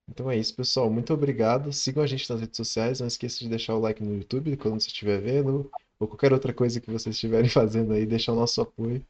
Então 0.10 0.30
é 0.32 0.38
isso, 0.38 0.56
pessoal. 0.56 0.90
Muito 0.90 1.14
obrigado. 1.14 1.72
Sigam 1.74 2.04
a 2.04 2.08
gente 2.08 2.30
nas 2.30 2.40
redes 2.40 2.58
sociais. 2.58 3.00
Não 3.00 3.08
esqueça 3.08 3.40
de 3.40 3.50
deixar 3.50 3.76
o 3.76 3.80
like 3.80 4.04
no 4.04 4.16
YouTube 4.16 4.56
quando 4.58 4.82
você 4.82 4.88
estiver 4.88 5.20
vendo, 5.22 5.70
ou 6.00 6.08
qualquer 6.08 6.34
outra 6.34 6.54
coisa 6.54 6.80
que 6.80 6.92
vocês 6.92 7.16
estiverem 7.16 7.50
fazendo 7.50 7.94
aí, 7.94 8.06
deixar 8.06 8.34
o 8.34 8.36
nosso 8.36 8.62
apoio. 8.62 9.06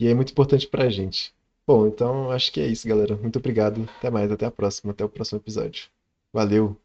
E 0.00 0.08
é 0.08 0.14
muito 0.14 0.32
importante 0.32 0.66
pra 0.68 0.90
gente. 0.90 1.34
Bom, 1.66 1.86
então 1.86 2.30
acho 2.30 2.52
que 2.52 2.60
é 2.60 2.66
isso, 2.66 2.88
galera. 2.88 3.16
Muito 3.16 3.38
obrigado. 3.38 3.88
Até 3.98 4.10
mais, 4.10 4.30
até 4.32 4.46
a 4.46 4.50
próxima, 4.50 4.92
até 4.92 5.04
o 5.04 5.08
próximo 5.08 5.38
episódio. 5.38 5.88
Valeu! 6.32 6.81